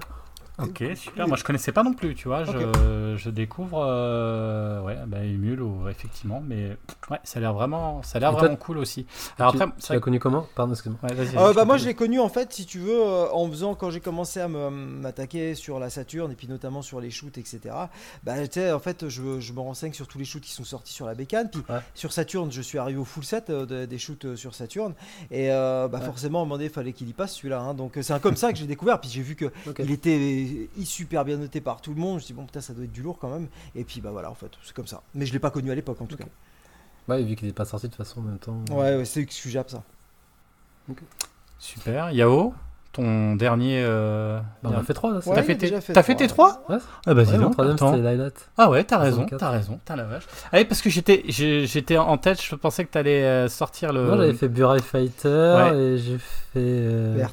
Ok, 0.59 0.85
super. 0.95 1.27
Moi, 1.27 1.37
je 1.37 1.43
connaissais 1.43 1.73
pas 1.73 1.83
non 1.83 1.95
plus, 1.95 2.15
tu 2.15 2.29
vois. 2.29 2.45
Je, 2.45 3.15
je 3.17 3.29
découvre, 3.31 3.85
euh, 3.85 4.81
ouais, 4.83 4.97
bah, 5.07 5.25
Emule, 5.25 5.61
ou, 5.61 5.89
effectivement, 5.89 6.41
mais 6.47 6.77
ouais, 7.11 7.19
ça 7.25 7.39
a 7.39 7.41
l'air 7.41 7.53
vraiment, 7.55 8.03
ça 8.05 8.19
a 8.19 8.21
l'air 8.21 8.33
vraiment 8.33 8.55
cool 8.57 8.79
aussi. 8.79 9.05
Alors 9.39 9.53
tu, 9.53 9.61
après, 9.61 9.75
tu 9.85 9.93
l'as 9.93 9.99
connu 10.01 10.21
comment? 10.21 10.47
Pardon, 10.55 10.73
excuse-moi. 10.73 11.01
ouais, 11.03 11.15
vas-y, 11.15 11.37
Euh, 11.37 11.53
bah 11.53 11.65
moi 11.65 11.77
je 11.77 11.87
l'ai 11.87 11.95
connu 11.95 12.21
en 12.21 12.29
fait 12.29 12.53
si 12.53 12.67
tu 12.67 12.79
veux 12.79 12.95
euh, 13.03 13.27
en 13.33 13.49
faisant 13.51 13.75
quand 13.75 13.91
j'ai 13.91 13.99
commencé 14.01 14.41
à 14.41 14.47
m'attaquer 14.49 15.55
sur 15.55 15.79
la 15.81 15.91
Saturn 15.91 16.31
et 16.31 16.35
puis 16.35 16.47
notamment 16.49 16.83
sur 16.83 17.01
les 17.01 17.11
shoots 17.11 17.37
etc 17.39 17.75
bah 18.23 18.35
tu 18.47 18.61
sais 18.61 18.73
en 18.73 18.79
fait 18.79 19.09
je, 19.09 19.41
je 19.41 19.53
me 19.53 19.61
renseigne 19.61 19.93
sur 19.93 20.07
tous 20.07 20.19
les 20.19 20.25
shoots 20.25 20.43
qui 20.43 20.53
sont 20.53 20.65
sortis 20.65 20.93
sur 20.93 21.07
la 21.07 21.15
bécane 21.15 21.51
puis 21.51 21.63
Ouais. 21.69 21.81
sur 21.95 22.13
Saturn 22.13 22.51
je 22.53 22.61
suis 22.63 22.79
arrivé 22.79 22.99
au 22.99 23.05
full 23.05 23.25
set 23.25 23.51
euh, 23.51 23.67
de- 23.67 23.85
des 23.87 23.99
shoots 23.99 24.25
euh, 24.25 24.37
sur 24.37 24.55
Saturn 24.55 24.95
et 25.31 25.51
euh, 25.51 25.89
bah 25.89 25.99
Ouais. 25.99 26.05
forcément 26.05 26.41
à 26.41 26.43
un 26.43 26.45
moment 26.45 26.57
donné 26.57 26.67
il 26.67 26.73
fallait 26.73 26.93
qu'il 26.93 27.09
y 27.09 27.13
passe 27.13 27.35
celui-là 27.35 27.61
hein. 27.61 27.75
donc 27.75 27.99
c'est 28.01 28.13
un 28.13 28.19
comme 28.21 28.37
ça 28.37 28.53
que 28.53 28.59
j'ai 28.59 28.67
découvert 28.67 29.01
puis 29.01 29.11
j'ai 29.11 29.23
vu 29.23 29.35
que 29.35 29.47
il 29.79 29.91
était 29.91 30.44
euh, 30.45 30.85
super 30.85 31.25
bien 31.25 31.37
noté 31.37 31.61
par 31.61 31.81
tout 31.81 31.93
le 31.95 32.01
monde 32.01 32.21
je 32.21 32.27
dit 32.27 32.33
bon 32.33 32.45
putain 32.47 32.61
ça 32.61 32.73
doit 32.73 32.85
être 32.85 32.93
du 32.93 33.03
lourd 33.03 33.19
quand 33.21 33.29
même 33.31 33.49
et 33.75 33.85
puis 33.85 34.01
bah 34.01 34.11
voilà 34.13 34.31
en 34.31 34.35
fait 34.35 34.51
c'est 34.63 34.75
comme 34.75 34.87
ça 34.87 35.03
mais 35.15 35.27
je 35.27 35.33
l'ai 35.33 35.39
pas 35.39 35.51
connu 35.51 35.71
à 35.71 35.75
l'époque 35.75 36.01
en 36.01 36.07
tout 36.07 36.17
cas 36.17 36.25
Ouais, 37.07 37.23
vu 37.23 37.37
qu'il 37.37 37.49
est 37.49 37.53
pas 37.53 37.67
sorti 37.67 37.87
de 37.89 37.93
toute 37.95 38.05
façon 38.05 38.21
en 38.21 38.23
même 38.23 38.39
temps. 38.39 38.65
ouais, 38.71 38.97
ouais 38.97 39.05
c'est 39.05 39.21
excusable 39.21 39.69
ça 39.71 39.83
Super. 41.59 42.11
Yao, 42.13 42.55
ton 42.93 43.37
dernier. 43.37 43.83
euh, 43.85 44.39
Bah, 44.63 44.71
on 44.73 44.79
a 44.79 44.83
fait 44.83 44.95
3 44.95 45.13
là, 45.13 45.21
c'est 45.23 45.31
Ouais, 45.31 45.37
T'as 45.37 45.43
fait, 45.43 45.57
tes... 45.57 45.81
fait 45.81 45.93
t'as 45.93 46.03
fait 46.03 46.15
tes 46.15 46.25
Ouais. 46.27 46.79
Ah 47.07 47.15
bah 47.15 47.25
dis 47.25 47.31
Ouais, 47.33 47.39
mon 47.39 47.45
donc, 47.45 47.53
troisième 47.53 47.79
c'était 47.79 47.97
Lilat. 48.13 48.31
Ah 48.59 48.71
ouais, 48.71 48.85
t'as 48.85 48.99
raison, 48.99 49.17
64. 49.29 49.39
t'as 49.41 49.51
raison, 49.51 49.81
t'as 49.85 49.97
la 49.97 50.05
vache. 50.05 50.25
Ah 50.53 50.59
oui, 50.59 50.65
parce 50.65 50.83
que 50.83 50.91
j'étais, 50.91 51.25
j'ai- 51.29 51.67
j'étais 51.67 51.97
en 51.99 52.17
tête, 52.19 52.41
je 52.43 52.55
pensais 52.55 52.85
que 52.85 52.91
t'allais 52.91 53.23
euh, 53.25 53.49
sortir 53.49 53.93
le. 53.93 54.07
Moi 54.07 54.17
j'avais 54.19 54.35
fait 54.35 54.49
Burai 54.49 54.81
Fighter 54.81 55.29
Ouais. 55.73 55.77
et 55.79 55.99
j'ai 55.99 56.19
fait. 56.19 56.57
Euh, 56.57 57.27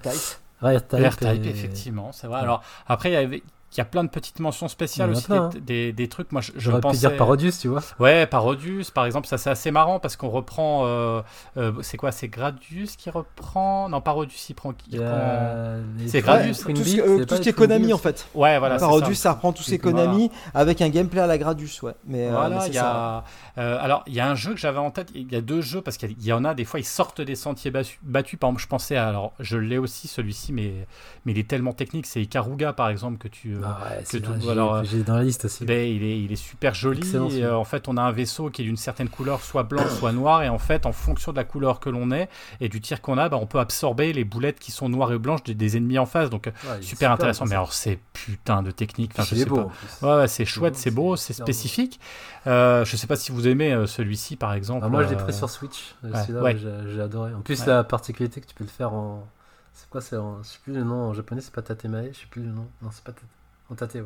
Rare 0.61 0.87
Type. 0.87 0.99
Airtype, 0.99 1.45
et- 1.45 1.49
effectivement, 1.49 2.11
c'est 2.11 2.27
vrai. 2.27 2.37
Ouais. 2.37 2.43
Alors 2.43 2.61
après, 2.87 3.09
il 3.09 3.13
y 3.13 3.17
avait. 3.17 3.43
Il 3.73 3.77
y 3.77 3.81
a 3.81 3.85
plein 3.85 4.03
de 4.03 4.09
petites 4.09 4.41
mentions 4.41 4.67
spéciales 4.67 5.07
a 5.07 5.11
aussi, 5.13 5.23
plein, 5.27 5.47
des, 5.47 5.61
des, 5.61 5.93
des 5.93 6.09
trucs. 6.09 6.33
Moi, 6.33 6.41
je, 6.41 6.51
je 6.55 6.59
J'aurais 6.59 6.81
pensais. 6.81 6.97
pu 7.07 7.07
dire 7.07 7.15
Parodius, 7.15 7.57
tu 7.57 7.69
vois. 7.69 7.79
Ouais, 8.01 8.25
Parodius, 8.25 8.91
par 8.91 9.05
exemple, 9.05 9.27
ça 9.29 9.37
c'est 9.37 9.49
assez 9.49 9.71
marrant 9.71 9.97
parce 9.97 10.17
qu'on 10.17 10.27
reprend. 10.27 10.81
euh, 10.87 11.21
euh, 11.55 11.71
c'est 11.81 11.95
quoi 11.95 12.11
C'est 12.11 12.27
Gradius 12.27 12.97
qui 12.97 13.09
reprend? 13.09 13.87
Non, 13.87 14.01
Parodius, 14.01 14.49
il 14.49 14.55
prend. 14.55 14.73
Il 14.91 15.01
a 15.01 15.77
les 15.97 16.09
C'est 16.09 16.19
Gradius. 16.19 16.59
Twin 16.59 16.75
tout 16.75 16.83
ce, 16.83 16.97
euh, 16.99 17.19
c'est 17.19 17.25
tout 17.27 17.35
ce 17.37 17.39
qui 17.41 17.47
est 17.47 17.53
Konami 17.53 17.93
en 17.93 17.97
fait. 17.97 18.27
Ouais, 18.35 18.59
voilà. 18.59 18.75
Parodius, 18.77 19.17
ça. 19.17 19.23
ça. 19.29 19.31
reprend 19.35 19.53
tous 19.53 19.63
ces 19.63 19.77
Voilà. 19.77 20.03
Konami 20.03 20.31
avec 20.53 20.81
un 20.81 20.89
gameplay 20.89 21.21
à 21.21 21.27
la 21.27 21.37
Gradius, 21.37 21.81
ouais. 21.81 21.93
Mais, 22.05 22.25
euh, 22.25 22.31
mais 22.31 22.31
Voilà, 22.35 22.59
c'est 22.59 22.67
il 22.67 22.73
y 22.73 22.77
ça. 22.77 23.23
Euh, 23.57 23.77
alors, 23.81 24.03
il 24.07 24.13
y 24.13 24.19
a 24.19 24.29
un 24.29 24.35
jeu 24.35 24.53
que 24.53 24.59
j'avais 24.59 24.77
en 24.79 24.91
tête. 24.91 25.09
Il 25.15 25.31
y 25.31 25.35
a 25.35 25.41
deux 25.41 25.61
jeux 25.61 25.81
parce 25.81 25.97
qu'il 25.97 26.21
y 26.23 26.31
en 26.33 26.45
a 26.45 26.53
des 26.53 26.65
fois 26.65 26.79
ils 26.79 26.85
sortent 26.85 27.21
des 27.21 27.35
sentiers 27.35 27.71
battus. 27.71 27.97
battus. 28.03 28.39
Par 28.39 28.49
exemple, 28.49 28.61
je 28.63 28.67
pensais. 28.67 28.95
à- 28.95 29.07
Alors, 29.07 29.33
je 29.39 29.57
l'ai 29.57 29.77
aussi 29.77 30.07
celui-ci, 30.07 30.53
mais 30.53 30.73
mais 31.25 31.33
il 31.33 31.37
est 31.39 31.47
tellement 31.47 31.73
technique. 31.73 32.05
C'est 32.05 32.21
Ikaruga 32.21 32.73
par 32.73 32.89
exemple 32.89 33.17
que 33.17 33.27
tu. 33.27 33.55
euh, 33.55 33.61
Ah 33.63 33.79
ouais, 33.97 34.19
tout- 34.21 34.31
vrai, 34.31 34.51
alors, 34.51 34.75
euh, 34.75 34.83
j'ai 34.83 35.03
dans 35.03 35.15
la 35.17 35.23
liste 35.23 35.45
aussi. 35.45 35.65
Ben, 35.65 35.87
il, 35.87 36.03
est, 36.03 36.19
il 36.21 36.31
est 36.31 36.35
super 36.35 36.73
joli. 36.73 36.99
Excellent, 36.99 37.27
et, 37.27 37.31
celui-là. 37.31 37.47
euh, 37.49 37.55
en 37.55 37.63
fait, 37.65 37.87
on 37.87 37.97
a 37.97 38.01
un 38.01 38.11
vaisseau 38.11 38.49
qui 38.49 38.61
est 38.61 38.65
d'une 38.65 38.77
certaine 38.77 39.09
couleur, 39.09 39.41
soit 39.41 39.63
blanc, 39.63 39.83
soit 39.99 40.11
noir. 40.11 40.43
Et 40.43 40.49
en 40.49 40.57
fait, 40.59 40.85
en 40.85 40.91
fonction 40.93 41.31
de 41.31 41.37
la 41.37 41.43
couleur 41.43 41.79
que 41.79 41.89
l'on 41.89 42.11
est 42.11 42.29
et 42.61 42.69
du 42.69 42.79
tir 42.81 43.01
qu'on 43.01 43.17
a, 43.17 43.27
ben, 43.29 43.37
on 43.37 43.45
peut 43.47 43.59
absorber 43.59 44.13
les 44.13 44.23
boulettes 44.23 44.59
qui 44.59 44.71
sont 44.71 44.87
noires 44.89 45.11
et 45.11 45.17
blanches 45.19 45.43
des, 45.43 45.53
des 45.55 45.77
ennemis 45.77 45.99
en 45.99 46.05
face. 46.05 46.29
Donc, 46.29 46.47
euh, 46.47 46.51
Ouais, 46.69 46.81
super, 46.81 47.11
intéressant. 47.11 47.45
Mais 47.45 47.55
alors, 47.55 47.73
c'est 47.73 47.99
putain 48.13 48.61
de 48.63 48.71
technique. 48.71 49.11
Enfin, 49.13 49.23
je 49.29 49.35
sais 49.35 49.45
beau. 49.45 49.69
pas. 50.01 50.19
Ouais, 50.21 50.27
c'est 50.27 50.45
chouette, 50.45 50.75
c'est 50.75 50.91
beau, 50.91 51.15
c'est 51.15 51.33
spécifique. 51.33 51.99
Euh, 52.47 52.83
je 52.85 52.95
sais 52.95 53.07
pas 53.07 53.15
si 53.15 53.31
vous 53.31 53.40
aimez 53.47 53.73
euh, 53.73 53.85
celui-ci, 53.87 54.35
par 54.35 54.53
exemple. 54.53 54.83
Ah, 54.85 54.89
moi, 54.89 55.03
je 55.03 55.09
l'ai 55.09 55.15
euh, 55.15 55.23
pris 55.23 55.33
sur 55.33 55.49
Switch. 55.49 55.95
euh, 56.03 56.11
ouais, 56.11 56.21
Celui-là, 56.21 56.41
ouais. 56.41 56.57
j'ai 56.57 56.93
j'ai 56.93 57.01
adoré. 57.01 57.33
En 57.33 57.41
plus, 57.41 57.59
Ouais. 57.61 57.67
la 57.67 57.83
particularité 57.83 58.41
que 58.41 58.47
tu 58.47 58.53
peux 58.55 58.63
le 58.63 58.69
faire 58.69 58.93
en. 58.93 59.25
C'est 59.73 59.89
quoi 59.89 60.01
C'est 60.01 60.17
en. 60.17 60.41
Je 60.43 60.47
sais 60.49 60.59
plus 60.63 60.73
le 60.73 60.83
nom 60.83 61.09
en 61.09 61.13
japonais, 61.13 61.41
c'est 61.41 61.53
pas 61.53 61.61
Tatemae. 61.61 62.09
Je 62.13 62.19
sais 62.19 62.25
plus 62.29 62.41
le 62.43 62.49
nom. 62.51 62.65
Non, 62.81 62.89
c'est 62.91 63.03
pas 63.03 63.11
Tate. 63.13 63.23
En 63.69 63.75
Tate, 63.75 63.95
ouais. 63.95 64.01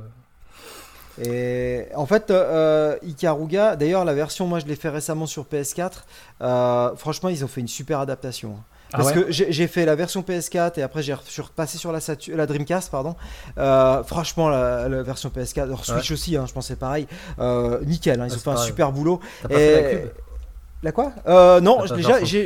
Et 1.25 1.87
en 1.95 2.05
fait, 2.05 2.29
euh, 2.29 2.97
Ikaruga, 3.01 3.75
d'ailleurs, 3.77 4.03
la 4.03 4.13
version, 4.13 4.47
moi 4.47 4.59
je 4.59 4.65
l'ai 4.65 4.75
fait 4.75 4.89
récemment 4.89 5.25
sur 5.25 5.45
PS4. 5.45 6.03
euh, 6.41 6.95
franchement, 6.97 7.29
ils 7.29 7.43
ont 7.45 7.47
fait 7.47 7.61
une 7.61 7.67
super 7.69 7.99
adaptation. 8.01 8.57
hein. 8.59 8.63
Ah 8.93 8.97
Parce 8.97 9.09
ouais 9.15 9.23
que 9.23 9.31
j'ai 9.31 9.67
fait 9.67 9.85
la 9.85 9.95
version 9.95 10.21
PS4 10.21 10.79
et 10.79 10.83
après 10.83 11.01
j'ai 11.03 11.13
re- 11.13 11.19
je 11.25 11.31
suis 11.31 11.41
repassé 11.41 11.77
sur 11.77 11.91
la, 11.91 11.99
Dreamcast, 12.45 12.91
pardon. 12.91 13.15
Euh, 13.57 14.03
franchement, 14.03 14.47
la, 14.47 14.87
la 14.87 15.03
version 15.03 15.29
PS4, 15.35 15.63
alors 15.63 15.85
Switch 15.85 16.11
aussi, 16.11 16.37
hein, 16.37 16.45
je 16.47 16.53
pensais 16.53 16.75
pareil. 16.75 17.07
Euh, 17.39 17.79
nickel, 17.83 18.21
hein, 18.21 18.25
ils 18.27 18.33
ont 18.33 18.35
c'est 18.37 18.43
fait 18.43 18.49
un 18.51 18.57
super 18.57 18.91
boulot. 18.91 19.19
T'as 19.41 19.49
pas 19.49 19.55
Et- 19.55 19.57
fait 19.57 19.81
la 19.81 19.89
cube? 19.99 20.09
La 20.83 20.91
quoi? 20.91 21.13
Euh, 21.27 21.61
Non, 21.61 21.79
je 21.85 21.93
l'ai 21.95 22.01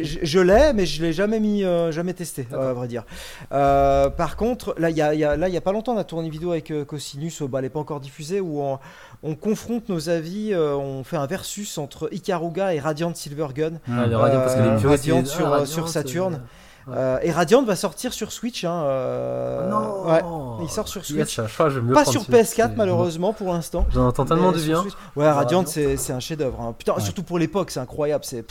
je 0.05 0.39
mais 0.73 0.85
je 0.85 1.01
l'ai 1.03 1.11
jamais 1.11 1.39
mis, 1.41 1.63
euh, 1.65 1.91
jamais 1.91 2.13
testé, 2.13 2.47
à 2.53 2.73
vrai 2.73 2.87
dire. 2.87 3.03
Euh, 3.51 4.09
par 4.09 4.37
contre, 4.37 4.75
là, 4.77 4.89
il 4.89 4.95
y 4.95 5.01
a, 5.01 5.13
y 5.13 5.25
a- 5.25 5.35
là, 5.35 5.49
il 5.49 5.53
y 5.53 5.57
a 5.57 5.61
pas 5.61 5.73
longtemps, 5.73 5.93
on 5.93 5.97
a 5.97 6.03
tourné 6.05 6.27
une 6.27 6.31
vidéo 6.31 6.51
avec 6.51 6.71
euh, 6.71 6.85
Cosinus, 6.85 7.41
bah, 7.41 7.59
elle 7.59 7.63
n'est 7.65 7.69
pas 7.69 7.79
encore 7.79 7.99
diffusée, 7.99 8.39
où 8.39 8.61
on, 8.61 8.79
on 9.23 9.35
confronte 9.35 9.89
nos 9.89 10.07
avis, 10.09 10.53
on 10.55 11.03
fait 11.03 11.17
un 11.17 11.25
versus 11.25 11.77
entre 11.77 12.07
Ikaruga 12.13 12.73
et 12.73 12.79
Radiant 12.79 13.13
Silvergun. 13.13 13.73
Ah, 13.91 14.01
Radiant, 14.01 14.39
parce 14.39 14.55
que 14.55 14.61
les 14.61 14.69
puristes, 14.79 14.85
Radiant 15.05 15.25
sur- 15.25 15.47
ah, 15.47 15.49
Radiant, 15.49 15.65
sur 15.65 15.87
c'est- 15.89 15.93
Saturn. 16.03 16.41
Ouais. 16.87 16.93
Euh, 16.97 17.19
et 17.21 17.31
Radiant 17.31 17.63
va 17.63 17.75
sortir 17.75 18.13
sur 18.13 18.31
Switch. 18.31 18.63
Hein, 18.63 18.83
euh, 18.85 19.69
non 19.69 20.09
ouais. 20.09 20.21
il 20.63 20.69
sort 20.69 20.87
sur 20.87 21.01
Yes, 21.01 21.29
Switch. 21.29 21.35
je 21.35 21.79
vais 21.79 21.93
Pas 21.93 22.05
sur 22.05 22.21
dessus. 22.21 22.31
PS4 22.31 22.69
C'est- 22.71 22.75
malheureusement 22.75 23.33
pour 23.33 23.53
l'instant. 23.53 23.85
J'en 23.91 24.07
entends 24.07 24.25
tellement 24.25 24.53
sur 24.53 24.61
bien. 24.63 24.81
Switch- 24.81 24.93
Ouais, 25.15 25.29
Radiant, 25.29 25.65
c'est 25.65 26.11
un 26.11 26.19
chef-d'œuvre. 26.19 26.59
hein. 26.61 26.73
Putain, 26.77 26.93
Ouais. 26.95 27.01
surtout 27.01 27.23
pour 27.23 27.37
l'époque, 27.39 27.71
c'est 27.71 27.79
incroyable. 27.79 28.23
C'est 28.25 28.43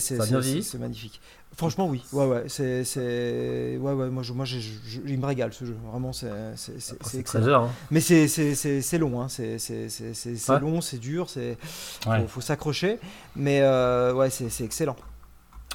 c'est 0.00 0.78
magnifique. 0.78 1.20
Franchement, 1.56 1.86
oui. 1.86 2.02
Ouais, 2.12 2.26
ouais. 2.26 2.44
C'est 2.48 2.82
c'est 2.82 3.78
ouais, 3.80 3.92
ouais. 3.92 4.10
Moi, 4.10 4.24
je, 4.24 4.32
moi, 4.32 4.44
je- 4.44 4.58
il 5.06 5.20
me 5.20 5.24
régale 5.26 5.52
ce 5.52 5.64
jeu. 5.64 5.76
Vraiment, 5.88 6.12
c'est 6.12 6.26
c'est 6.56 7.18
excellent. 7.18 7.44
dur. 7.44 7.60
hein. 7.60 7.70
Mais 7.92 8.00
c'est 8.00 8.26
c'est 8.26 8.56
c'est 8.56 8.82
c'est 8.82 8.98
long. 8.98 9.22
Hein. 9.22 9.28
C'est 9.28 9.60
c'est 9.60 9.88
c'est 9.88 10.14
c'est 10.14 10.34
c'est 10.34 10.52
Ouais. 10.52 10.58
long, 10.58 10.80
c'est 10.80 10.98
dur. 10.98 11.30
C'est 11.30 11.56
Ouais. 12.08 12.22
faut, 12.22 12.26
faut 12.26 12.40
s'accrocher. 12.40 12.98
Mais 13.36 13.60
euh, 13.62 14.12
ouais, 14.14 14.30
c'est 14.30 14.48
c'est 14.50 14.64
excellent. 14.64 14.96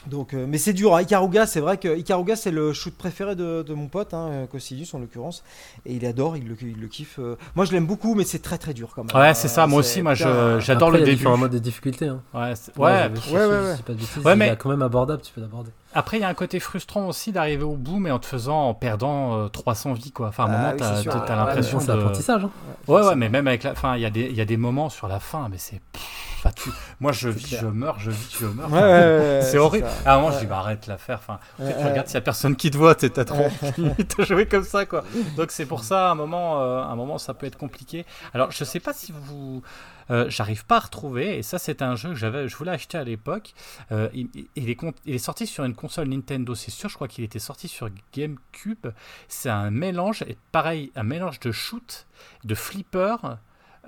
Donc, 0.08 0.34
euh, 0.34 0.46
mais 0.48 0.58
c'est 0.58 0.74
dur. 0.74 0.96
Hein. 0.96 1.02
Ikaruga, 1.02 1.46
c'est 1.46 1.60
vrai 1.60 1.78
que 1.78 1.98
Ikaruga, 1.98 2.36
c'est 2.36 2.52
le 2.52 2.74
shoot 2.74 2.94
préféré 2.96 3.36
de, 3.36 3.64
de 3.64 3.74
mon 3.74 3.88
pote, 3.88 4.14
hein, 4.14 4.30
euh, 4.32 4.46
en 4.94 5.00
l'occurrence, 5.00 5.44
et 5.86 5.94
il 5.96 6.06
adore, 6.06 6.38
il 6.38 6.48
le, 6.48 6.56
il 6.62 6.80
le 6.80 6.88
kiffe. 6.88 7.20
euh. 7.20 7.36
Moi, 7.56 7.66
je 7.66 7.72
l'aime 7.72 7.86
beaucoup, 7.86 8.16
mais 8.16 8.24
c'est 8.24 8.40
très 8.40 8.58
très 8.58 8.74
dur 8.74 8.92
quand 8.96 9.04
même. 9.04 9.22
Ouais, 9.22 9.34
c'est 9.34 9.48
ça. 9.48 9.64
Euh, 9.64 9.68
Moi 9.68 9.84
c'est- 9.84 9.90
aussi, 9.90 10.02
moi, 10.02 10.14
j'adore 10.16 10.92
le 10.92 10.98
il 10.98 11.00
y 11.00 11.04
a 11.04 11.06
début. 11.06 11.18
différents 11.18 11.38
modes 11.38 11.52
de 11.52 11.60
difficulté. 11.60 12.08
Hein. 12.08 12.22
Ouais, 12.34 12.54
c'est- 12.56 12.78
Ouais, 12.78 12.92
ouais, 12.92 13.10
ouais, 13.32 13.46
ouais, 13.46 13.48
ouais. 13.48 14.24
Ouais, 14.26 14.36
mais- 14.36 14.48
est 14.50 14.58
quand 14.58 14.70
même 14.70 14.82
abordable, 14.82 15.22
tu 15.22 15.32
peux 15.34 15.42
l'aborder. 15.42 15.72
Après, 15.94 16.18
il 16.18 16.22
y 16.22 16.24
a 16.24 16.28
un 16.28 16.34
côté 16.36 16.60
frustrant 16.60 17.08
aussi 17.08 17.32
d'arriver 17.32 17.64
au 17.64 17.76
bout, 17.76 17.98
mais 18.00 18.12
en 18.12 18.20
te 18.20 18.28
faisant, 18.28 18.70
en 18.70 18.74
perdant 18.76 19.34
euh, 19.40 19.48
300 19.48 19.94
vies, 19.94 20.12
quoi. 20.12 20.28
Enfin, 20.28 20.46
à 20.46 20.48
un 20.48 20.50
Ah 20.54 20.58
moment, 20.58 20.70
oui, 20.74 20.78
t'as 20.78 20.96
sûr. 21.02 21.12
t'as- 21.14 21.20
Ouais, 21.22 21.36
l'impression 21.36 21.78
mais 21.80 21.84
c'est 21.86 21.92
de. 21.92 21.98
l'apprentissage. 21.98 22.44
Hein. 22.46 22.52
Ouais, 22.88 23.02
ouais, 23.02 23.16
mais 23.16 23.28
même 23.30 23.48
avec 23.48 23.64
la 23.64 23.74
fin, 23.74 23.96
il 23.96 24.02
y, 24.02 24.06
a 24.06 24.10
des- 24.12 24.28
il 24.28 24.36
y 24.36 24.42
a 24.42 24.46
des 24.46 24.58
moments 24.58 24.90
sur 24.90 25.08
la 25.08 25.20
fin, 25.20 25.48
mais 25.50 25.58
c'est. 25.58 25.82
enfin, 26.38 26.52
tu- 26.56 26.70
Moi, 27.00 27.12
je 27.12 27.30
vis, 27.30 27.44
clair. 27.48 27.62
je 27.62 27.68
meurs, 27.68 28.00
je 28.00 28.12
vis, 28.12 28.38
je 28.40 28.46
meurs. 28.46 28.72
Ouais, 28.72 28.80
ouais, 28.80 28.88
ouais, 28.88 29.40
c'est 29.52 29.58
horrible. 29.58 29.88
ça. 30.04 30.12
À 30.12 30.14
un 30.16 30.20
moment, 30.22 30.32
je 30.32 30.40
dis, 30.40 30.46
bah 30.46 30.60
arrête 30.60 30.84
de 30.86 30.92
la 30.92 30.98
faire. 31.00 31.18
Enfin, 31.18 31.40
Ouais, 31.58 31.70
Après, 31.72 31.82
tu 31.82 31.88
regardes 31.90 32.08
s'il 32.08 32.14
y 32.16 32.18
a 32.18 32.22
personne 32.22 32.56
qui 32.56 32.70
te 32.70 32.78
voit, 32.78 32.94
t'es- 32.94 33.10
t'as 33.10 33.26
trop 33.26 33.46
envie 33.78 33.94
de 34.06 34.24
jouer 34.26 34.46
comme 34.46 34.64
ça, 34.64 34.86
quoi. 34.86 35.04
Donc 35.38 35.50
c'est 35.50 35.66
pour 35.66 35.84
ça, 35.84 36.10
à 36.10 36.12
un 36.12 36.16
moment, 36.16 36.62
euh, 36.62 36.84
un 36.84 36.96
moment, 36.96 37.18
ça 37.18 37.34
peut 37.34 37.48
être 37.48 37.58
compliqué. 37.58 38.06
Alors, 38.36 38.52
je 38.52 38.64
sais 38.64 38.80
pas 38.80 38.94
si 38.94 39.12
vous, 39.12 39.64
euh, 40.12 40.30
j'arrive 40.30 40.66
pas 40.66 40.78
à 40.78 40.80
retrouver. 40.80 41.38
Et 41.38 41.44
ça, 41.44 41.60
c'est 41.60 41.82
un 41.82 41.96
jeu 41.96 42.10
que 42.10 42.16
j'avais, 42.16 42.48
je 42.48 42.56
voulais 42.56 42.72
acheter 42.72 42.98
à 42.98 43.04
l'époque. 43.04 43.54
Euh, 43.92 44.10
il, 44.14 44.30
est, 44.56 45.18
sorti 45.18 45.48
sur 45.48 45.64
une 45.64 45.76
console 45.76 46.08
Nintendo, 46.08 46.56
c'est 46.56 46.72
sûr. 46.72 46.90
Je 46.90 46.96
crois 46.96 47.08
qu'il 47.08 47.24
était 47.24 47.40
sorti 47.40 47.68
sur 47.68 47.90
GameCube. 48.14 48.88
C'est 49.28 49.50
un 49.50 49.72
mélange, 49.72 50.24
pareil, 50.52 50.92
un 50.96 51.04
mélange 51.04 51.40
de 51.40 51.52
shoot, 51.52 52.08
de 52.44 52.56
flipper. 52.56 53.18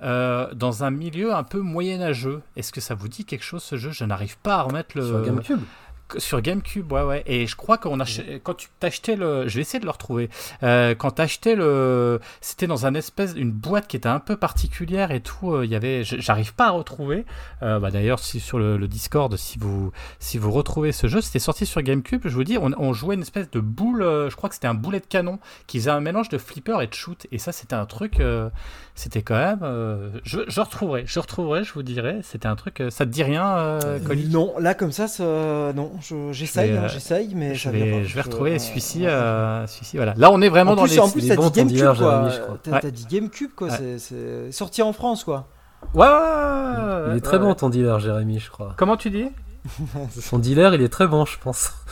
euh, 0.02 0.52
dans 0.54 0.84
un 0.84 0.90
milieu 0.90 1.32
un 1.34 1.44
peu 1.44 1.60
moyenâgeux. 1.60 2.42
Est-ce 2.56 2.72
que 2.72 2.80
ça 2.80 2.94
vous 2.94 3.08
dit 3.08 3.24
quelque 3.24 3.44
chose 3.44 3.62
ce 3.62 3.76
jeu? 3.76 3.92
Je 3.92 4.04
n'arrive 4.04 4.36
pas 4.38 4.56
à 4.56 4.62
remettre 4.62 4.96
le 4.96 5.06
Sur 5.06 5.22
GameCube? 5.22 5.60
Sur 6.18 6.40
GameCube, 6.40 6.90
ouais, 6.92 7.02
ouais. 7.02 7.22
Et 7.26 7.46
je 7.46 7.56
crois 7.56 7.78
qu'on 7.78 8.00
a 8.00 8.04
quand 8.42 8.54
tu 8.54 8.68
t'achetais 8.80 9.16
le, 9.16 9.48
je 9.48 9.54
vais 9.56 9.60
essayer 9.62 9.78
de 9.80 9.84
le 9.84 9.90
retrouver. 9.90 10.30
Euh, 10.62 10.94
quand 10.94 11.12
t'achetais 11.12 11.54
le, 11.54 12.20
c'était 12.40 12.66
dans 12.66 12.86
un 12.86 12.94
espèce, 12.94 13.34
une 13.36 13.50
boîte 13.52 13.86
qui 13.88 13.96
était 13.96 14.08
un 14.08 14.20
peu 14.20 14.36
particulière 14.36 15.10
et 15.10 15.20
tout. 15.20 15.52
euh, 15.52 15.64
Il 15.64 15.70
y 15.70 15.74
avait, 15.76 16.04
j'arrive 16.04 16.54
pas 16.54 16.66
à 16.66 16.70
retrouver. 16.70 17.24
Euh, 17.62 17.78
bah 17.78 17.90
d'ailleurs, 17.90 18.18
si 18.18 18.40
sur 18.40 18.58
le, 18.58 18.76
le 18.76 18.88
Discord, 18.88 19.36
si 19.36 19.58
vous, 19.58 19.92
si 20.18 20.38
vous 20.38 20.50
retrouvez 20.50 20.92
ce 20.92 21.06
jeu, 21.06 21.20
c'était 21.20 21.38
sorti 21.38 21.66
sur 21.66 21.82
GameCube. 21.82 22.22
Je 22.24 22.34
vous 22.34 22.44
dis, 22.44 22.58
on, 22.58 22.70
on 22.78 22.92
jouait 22.92 23.14
une 23.14 23.22
espèce 23.22 23.50
de 23.50 23.60
boule. 23.60 24.02
euh, 24.02 24.30
je 24.30 24.36
crois 24.36 24.48
que 24.48 24.54
c'était 24.54 24.68
un 24.68 24.74
boulet 24.74 25.00
de 25.00 25.06
canon 25.06 25.38
qui 25.66 25.78
faisait 25.78 25.90
un 25.90 26.00
mélange 26.00 26.28
de 26.28 26.38
flipper 26.38 26.80
et 26.82 26.86
de 26.86 26.94
shoot. 26.94 27.26
Et 27.32 27.38
ça, 27.38 27.52
c'était 27.52 27.74
un 27.74 27.86
truc. 27.86 28.20
euh, 28.20 28.48
c'était 28.94 29.22
quand 29.22 29.34
même. 29.36 29.60
euh, 29.62 30.10
je, 30.24 30.40
je 30.48 30.60
retrouverai, 30.60 31.04
je 31.06 31.18
retrouverai, 31.18 31.64
je 31.64 31.72
vous 31.72 31.82
dirai. 31.82 32.20
C'était 32.22 32.46
un 32.48 32.56
truc. 32.56 32.80
euh, 32.80 32.90
ça 32.90 33.06
te 33.06 33.10
dit 33.10 33.22
rien, 33.22 33.46
euh, 33.56 33.98
Colin? 34.00 34.28
Non, 34.28 34.54
là 34.58 34.74
comme 34.74 34.92
ça, 34.92 35.08
ça- 35.08 35.72
non, 35.74 35.92
j'essaye, 36.30 36.70
hein, 36.72 36.82
euh, 36.84 36.88
j'essaye, 36.88 37.34
mais 37.34 37.54
je 37.54 37.70
vais, 37.70 38.04
je 38.04 38.14
vais 38.14 38.20
retrouver 38.20 38.54
euh, 38.54 38.58
celui-ci, 38.58 39.06
euh, 39.06 39.66
celui-ci, 39.66 39.96
voilà. 39.96 40.14
Là, 40.16 40.30
on 40.30 40.40
est 40.42 40.48
vraiment 40.48 40.72
En 40.72 40.76
dans 40.76 40.82
plus, 40.84 40.92
les. 40.92 41.00
en 41.00 41.08
plus, 41.08 41.26
t'as 41.28 41.36
dit 41.36 41.52
GameCube, 41.52 41.96
quoi. 41.98 42.58
T'as 42.62 42.90
dit 42.90 43.06
GameCube, 43.08 43.50
quoi. 43.56 43.68
Ouais. 43.68 43.96
c'est- 43.98 44.52
sorti 44.52 44.82
en 44.82 44.92
France, 44.92 45.24
quoi. 45.24 45.48
Ouais, 45.94 46.06
ouais, 46.06 46.12
ouais, 46.12 46.12
ouais, 46.12 47.04
Il 47.12 47.16
est 47.16 47.20
très 47.20 47.38
ouais. 47.38 47.42
bon 47.42 47.54
ton 47.54 47.68
dealer, 47.68 47.98
Jérémy, 47.98 48.38
je 48.38 48.50
crois. 48.50 48.74
Comment 48.76 48.96
tu 48.96 49.10
dis? 49.10 49.26
Son 50.20 50.38
dealer, 50.38 50.74
il 50.74 50.82
est 50.82 50.88
très 50.88 51.06
bon, 51.06 51.24
je 51.24 51.38
pense. 51.38 51.72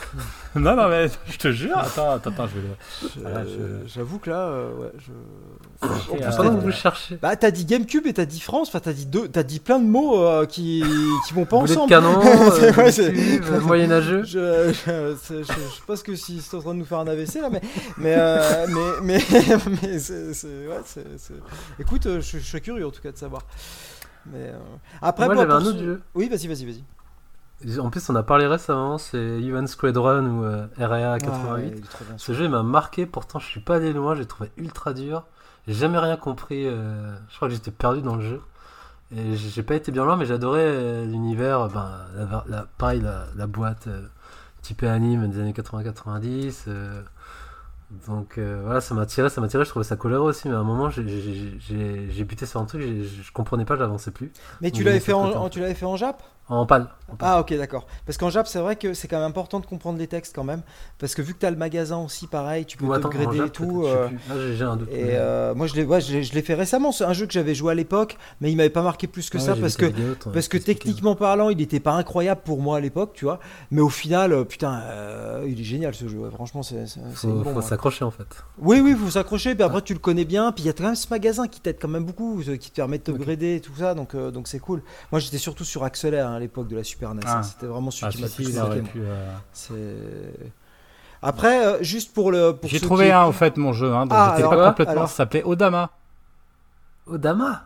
Non, 0.56 0.74
non, 0.74 0.88
mais 0.88 1.06
je 1.28 1.38
te 1.38 1.52
jure. 1.52 1.78
Attends, 1.78 2.10
attends, 2.10 2.30
attends, 2.30 2.48
je 2.48 2.58
vais 2.58 3.44
je- 3.46 3.86
J'avoue 3.86 4.18
que 4.18 4.30
là, 4.30 4.48
euh, 4.48 4.74
ouais, 4.74 4.90
je. 4.98 5.12
Et, 5.12 5.86
En 5.86 5.94
plus, 5.96 6.14
euh, 6.16 6.18
t'as 6.28 6.36
Pendant 6.36 6.56
que 6.56 6.60
vous 6.60 6.66
le 6.66 6.72
cherchez. 6.72 7.16
Bah, 7.22 7.36
t'as 7.36 7.52
dit 7.52 7.64
GameCube 7.64 8.04
et 8.08 8.12
t'as 8.14 8.24
dit 8.24 8.40
France, 8.40 8.66
enfin, 8.66 8.80
t'as 8.80 8.92
dit 8.92 9.06
deux, 9.06 9.28
t'as 9.28 9.44
dit 9.44 9.60
plein 9.60 9.78
de 9.78 9.86
mots 9.86 10.20
euh, 10.26 10.46
qui, 10.46 10.82
qui 11.28 11.34
vont 11.34 11.44
pas 11.44 11.58
Boulet 11.60 11.72
de 11.76 11.78
ensemble. 11.78 11.88
canon, 11.88 12.20
euh, 12.24 12.72
ouais, 12.74 13.00
euh, 13.00 13.60
moyenâgeux. 13.60 14.24
Je, 14.24 14.72
je, 14.72 15.14
je, 15.28 15.42
je 15.44 15.52
sais 15.52 15.82
pas 15.86 15.94
ce 15.94 16.02
que 16.02 16.16
si 16.16 16.40
c'est 16.40 16.56
en 16.56 16.60
train 16.62 16.74
de 16.74 16.80
nous 16.80 16.84
faire 16.84 16.98
un 16.98 17.06
AVC 17.06 17.36
là, 17.36 17.48
mais 17.48 17.60
mais 17.96 18.14
euh, 18.18 18.66
mais 19.02 19.20
mais, 19.20 19.22
mais 19.82 19.98
c'est, 20.00 20.32
ouais, 20.66 20.80
c'est, 20.84 21.06
c'est- 21.16 21.34
Écoute, 21.78 22.02
je, 22.06 22.18
je 22.20 22.38
suis 22.38 22.60
curieux 22.60 22.88
en 22.88 22.90
tout 22.90 23.02
cas 23.02 23.12
de 23.12 23.16
savoir. 23.18 23.42
Mais 24.26 24.48
euh, 24.48 24.58
après, 25.00 25.26
Moi, 25.26 25.34
bon, 25.36 25.40
j'avais 25.42 25.52
un 25.54 25.58
pour 25.60 25.68
autre 25.68 25.78
ce- 25.78 25.84
jeu. 25.84 26.02
Oui, 26.16 26.28
vas-y, 26.28 26.48
vas-y, 26.48 26.64
vas-y. 26.66 26.82
En 27.78 27.90
plus, 27.90 28.08
on 28.08 28.16
a 28.16 28.22
parlé 28.22 28.46
récemment, 28.46 28.96
c'est 28.96 29.18
Even 29.18 29.66
Squadron 29.66 30.24
ou 30.24 30.44
euh, 30.44 30.66
RAA 30.78 31.18
88. 31.18 31.28
Ah, 31.44 31.54
ouais, 31.54 32.14
Ce 32.16 32.32
jeu 32.32 32.48
m'a 32.48 32.62
marqué, 32.62 33.04
pourtant 33.04 33.38
je 33.38 33.46
suis 33.46 33.60
pas 33.60 33.76
allé 33.76 33.92
loin, 33.92 34.14
j'ai 34.14 34.24
trouvé 34.26 34.50
ultra 34.56 34.94
dur. 34.94 35.24
J'ai 35.68 35.74
jamais 35.74 35.98
rien 35.98 36.16
compris, 36.16 36.66
euh, 36.66 37.14
je 37.28 37.36
crois 37.36 37.48
que 37.48 37.54
j'étais 37.54 37.70
perdu 37.70 38.00
dans 38.00 38.16
le 38.16 38.22
jeu. 38.22 38.40
Et 39.14 39.36
j'ai 39.36 39.62
pas 39.62 39.74
été 39.74 39.92
bien 39.92 40.04
loin, 40.04 40.16
mais 40.16 40.24
j'adorais 40.26 40.60
euh, 40.64 41.04
l'univers, 41.04 41.68
ben, 41.68 41.90
la, 42.16 42.44
la- 42.48 42.66
pareil, 42.78 43.00
la, 43.00 43.26
la 43.36 43.46
boîte 43.46 43.88
euh, 43.88 44.02
typée 44.62 44.88
anime 44.88 45.28
des 45.28 45.40
années 45.40 45.52
80-90. 45.52 46.64
euh, 46.68 47.02
donc 48.06 48.38
voilà, 48.38 48.80
ça 48.80 48.94
m'a 48.94 49.04
tiré, 49.04 49.28
ça 49.30 49.40
m'a 49.40 49.48
tiré, 49.48 49.64
je 49.64 49.70
trouvais 49.70 49.84
ça 49.84 49.96
coloré 49.96 50.28
aussi, 50.28 50.48
mais 50.48 50.54
à 50.54 50.58
un 50.60 50.62
moment 50.64 50.90
j'ai- 50.90 51.02
buté 52.24 52.46
sur 52.46 52.60
un 52.60 52.64
truc, 52.64 52.82
je 52.82 53.32
comprenais 53.32 53.64
pas, 53.64 53.76
j'avançais 53.76 54.12
plus. 54.12 54.30
Mais 54.60 54.70
tu 54.70 54.84
l'avais 54.84 55.00
fait 55.00 55.12
en, 55.12 55.48
tu 55.48 55.60
fait 55.74 55.84
en 55.86 55.96
Jap? 55.96 56.22
En 56.50 56.66
pâle. 56.66 56.88
Ah 57.20 57.40
ok 57.40 57.56
d'accord. 57.56 57.86
Parce 58.06 58.18
qu'en 58.18 58.28
Jap 58.30 58.46
c'est 58.46 58.58
vrai 58.60 58.76
que 58.76 58.92
c'est 58.94 59.08
quand 59.08 59.18
même 59.18 59.28
important 59.28 59.58
de 59.60 59.66
comprendre 59.66 59.98
les 59.98 60.06
textes 60.06 60.32
quand 60.34 60.44
même. 60.44 60.62
Parce 60.98 61.14
que 61.14 61.22
vu 61.22 61.32
que 61.34 61.38
tu 61.40 61.46
as 61.46 61.50
le 61.50 61.56
magasin 61.56 61.98
aussi 61.98 62.26
pareil, 62.28 62.66
tu 62.66 62.76
peux 62.76 62.84
Ou 62.84 62.92
attends, 62.92 63.08
en 63.08 63.12
upgrader 63.12 63.38
Jap, 63.38 63.46
et 63.46 63.50
tout. 63.50 63.82
euh. 63.84 64.08
Là, 64.28 64.34
j'ai- 64.56 64.62
un 64.64 64.76
doute. 64.76 64.88
et 64.92 65.04
mais- 65.04 65.10
euh, 65.14 65.54
moi 65.54 65.66
je 65.66 65.74
l'ai 65.74 65.84
ouais, 65.84 66.00
fait 66.00 66.54
récemment, 66.54 66.92
c'est 66.92 67.04
un 67.04 67.12
jeu 67.12 67.26
que 67.26 67.32
j'avais 67.32 67.54
joué 67.54 67.72
à 67.72 67.74
l'époque, 67.74 68.16
mais 68.40 68.50
il 68.52 68.56
m'avait 68.56 68.70
pas 68.70 68.82
marqué 68.82 69.06
plus 69.08 69.28
que 69.30 69.38
Ah 69.38 69.40
ça 69.40 69.56
parce 69.56 69.76
que 69.76 69.86
vidéo, 69.86 70.14
Parce 70.32 70.46
que 70.48 70.56
t'expliquais. 70.56 70.74
techniquement 70.74 71.14
parlant, 71.16 71.50
il 71.50 71.56
n'était 71.56 71.80
pas 71.80 71.92
incroyable 71.94 72.40
pour 72.44 72.60
moi 72.60 72.76
à 72.76 72.80
l'époque, 72.80 73.12
tu 73.14 73.24
vois. 73.24 73.40
Mais 73.70 73.80
au 73.80 73.88
final, 73.88 74.32
euh, 74.32 74.44
putain, 74.44 74.80
euh, 74.84 75.44
il 75.48 75.60
est 75.60 75.64
génial 75.64 75.94
ce 75.94 76.06
jeu. 76.08 76.18
Franchement, 76.32 76.62
c'est 76.62 76.84
faut, 77.14 77.42
faut 77.44 77.60
s'accrocher 77.62 78.04
en 78.04 78.10
fait. 78.10 78.26
Oui, 78.58 78.80
oui, 78.80 78.94
faut 78.94 79.10
s'accrocher. 79.10 79.54
Puis 79.54 79.62
après, 79.64 79.82
tu 79.82 79.92
le 79.94 79.98
connais 80.00 80.24
bien. 80.24 80.50
Puis 80.52 80.64
il 80.64 80.66
y 80.66 80.70
a 80.70 80.72
quand 80.72 80.84
même 80.84 80.94
ce 80.96 81.08
magasin 81.10 81.46
qui 81.48 81.60
t'aide 81.60 81.78
quand 81.80 81.88
même 81.88 82.04
beaucoup, 82.04 82.40
qui 82.60 82.70
te 82.70 82.76
permet 82.76 82.98
de 82.98 83.02
t'upgrader 83.04 83.56
et 83.56 83.60
tout 83.60 83.74
ça. 83.78 83.94
Donc, 83.94 84.16
donc 84.16 84.48
c'est 84.48 84.58
cool. 84.60 84.82
Moi, 85.12 85.18
j'étais 85.20 85.38
surtout 85.38 85.64
sur 85.64 85.84
Accélère 85.84 86.28
hein, 86.28 86.39
à 86.40 86.42
l'époque 86.42 86.68
de 86.68 86.76
la 86.76 86.84
Super 86.84 87.14
NES. 87.14 87.20
Ah. 87.26 87.38
hein. 87.38 87.42
C'était 87.42 87.66
vraiment 87.66 87.90
celui 87.90 88.06
Ah, 88.06 88.10
qui 88.10 88.22
m'a 88.22 88.28
plus 88.28 88.54
marqué, 88.54 88.82
euh. 89.70 90.30
Après, 91.22 91.66
euh, 91.66 91.82
juste 91.82 92.14
pour 92.14 92.30
le. 92.32 92.52
pour 92.52 92.70
J'ai 92.70 92.80
trouvé 92.80 93.06
qui- 93.06 93.12
un, 93.12 93.24
au 93.26 93.32
fait, 93.32 93.56
mon 93.58 93.72
jeu. 93.72 93.92
Hein, 93.92 94.06
donc 94.06 94.12
Ah, 94.18 94.34
j'étais 94.36 94.48
alors, 94.48 94.62
pas 94.64 94.68
complètement. 94.70 94.92
alors. 94.92 95.08
Ça 95.08 95.16
s'appelait 95.16 95.42
Odama. 95.44 95.90
Odama 97.06 97.64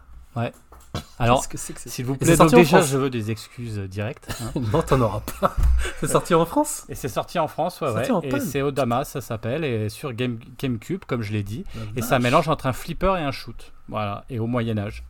Alors, 1.18 1.48
que 1.48 1.56
c'est 1.58 1.76
s'il 1.78 2.04
vous 2.04 2.16
plaît, 2.16 2.36
donc 2.36 2.52
en 2.52 2.56
déjà, 2.56 2.78
France 2.78 2.88
je 2.90 2.98
veux 2.98 3.10
des 3.10 3.30
excuses 3.30 3.78
euh, 3.78 3.86
directes. 3.88 4.28
hein. 4.42 4.50
Non, 4.72 4.82
t'en 4.82 5.00
auras 5.00 5.22
pas. 5.40 5.54
C'est 6.00 6.08
sorti 6.08 6.34
en 6.34 6.44
France 6.46 6.84
Et 6.88 6.94
c'est 6.94 7.08
sorti 7.08 7.38
en 7.38 7.46
France, 7.48 7.80
ouais, 7.80 7.90
ouais. 7.90 8.10
en 8.10 8.20
Et 8.22 8.40
c'est 8.40 8.62
Odama, 8.62 9.04
ça 9.04 9.20
s'appelle, 9.20 9.64
et 9.64 9.88
sur 9.88 10.12
Game, 10.12 10.38
GameCube, 10.58 11.04
comme 11.06 11.22
je 11.22 11.32
l'ai 11.32 11.42
dit. 11.42 11.64
Et 11.96 12.00
La 12.00 12.06
ça 12.06 12.16
vache. 12.16 12.22
mélange 12.24 12.48
entre 12.48 12.66
un 12.66 12.72
flipper 12.72 13.16
et 13.16 13.22
un 13.22 13.30
shoot. 13.32 13.72
Voilà, 13.88 14.24
et 14.30 14.38
au 14.38 14.46
Moyen-Âge. 14.46 15.04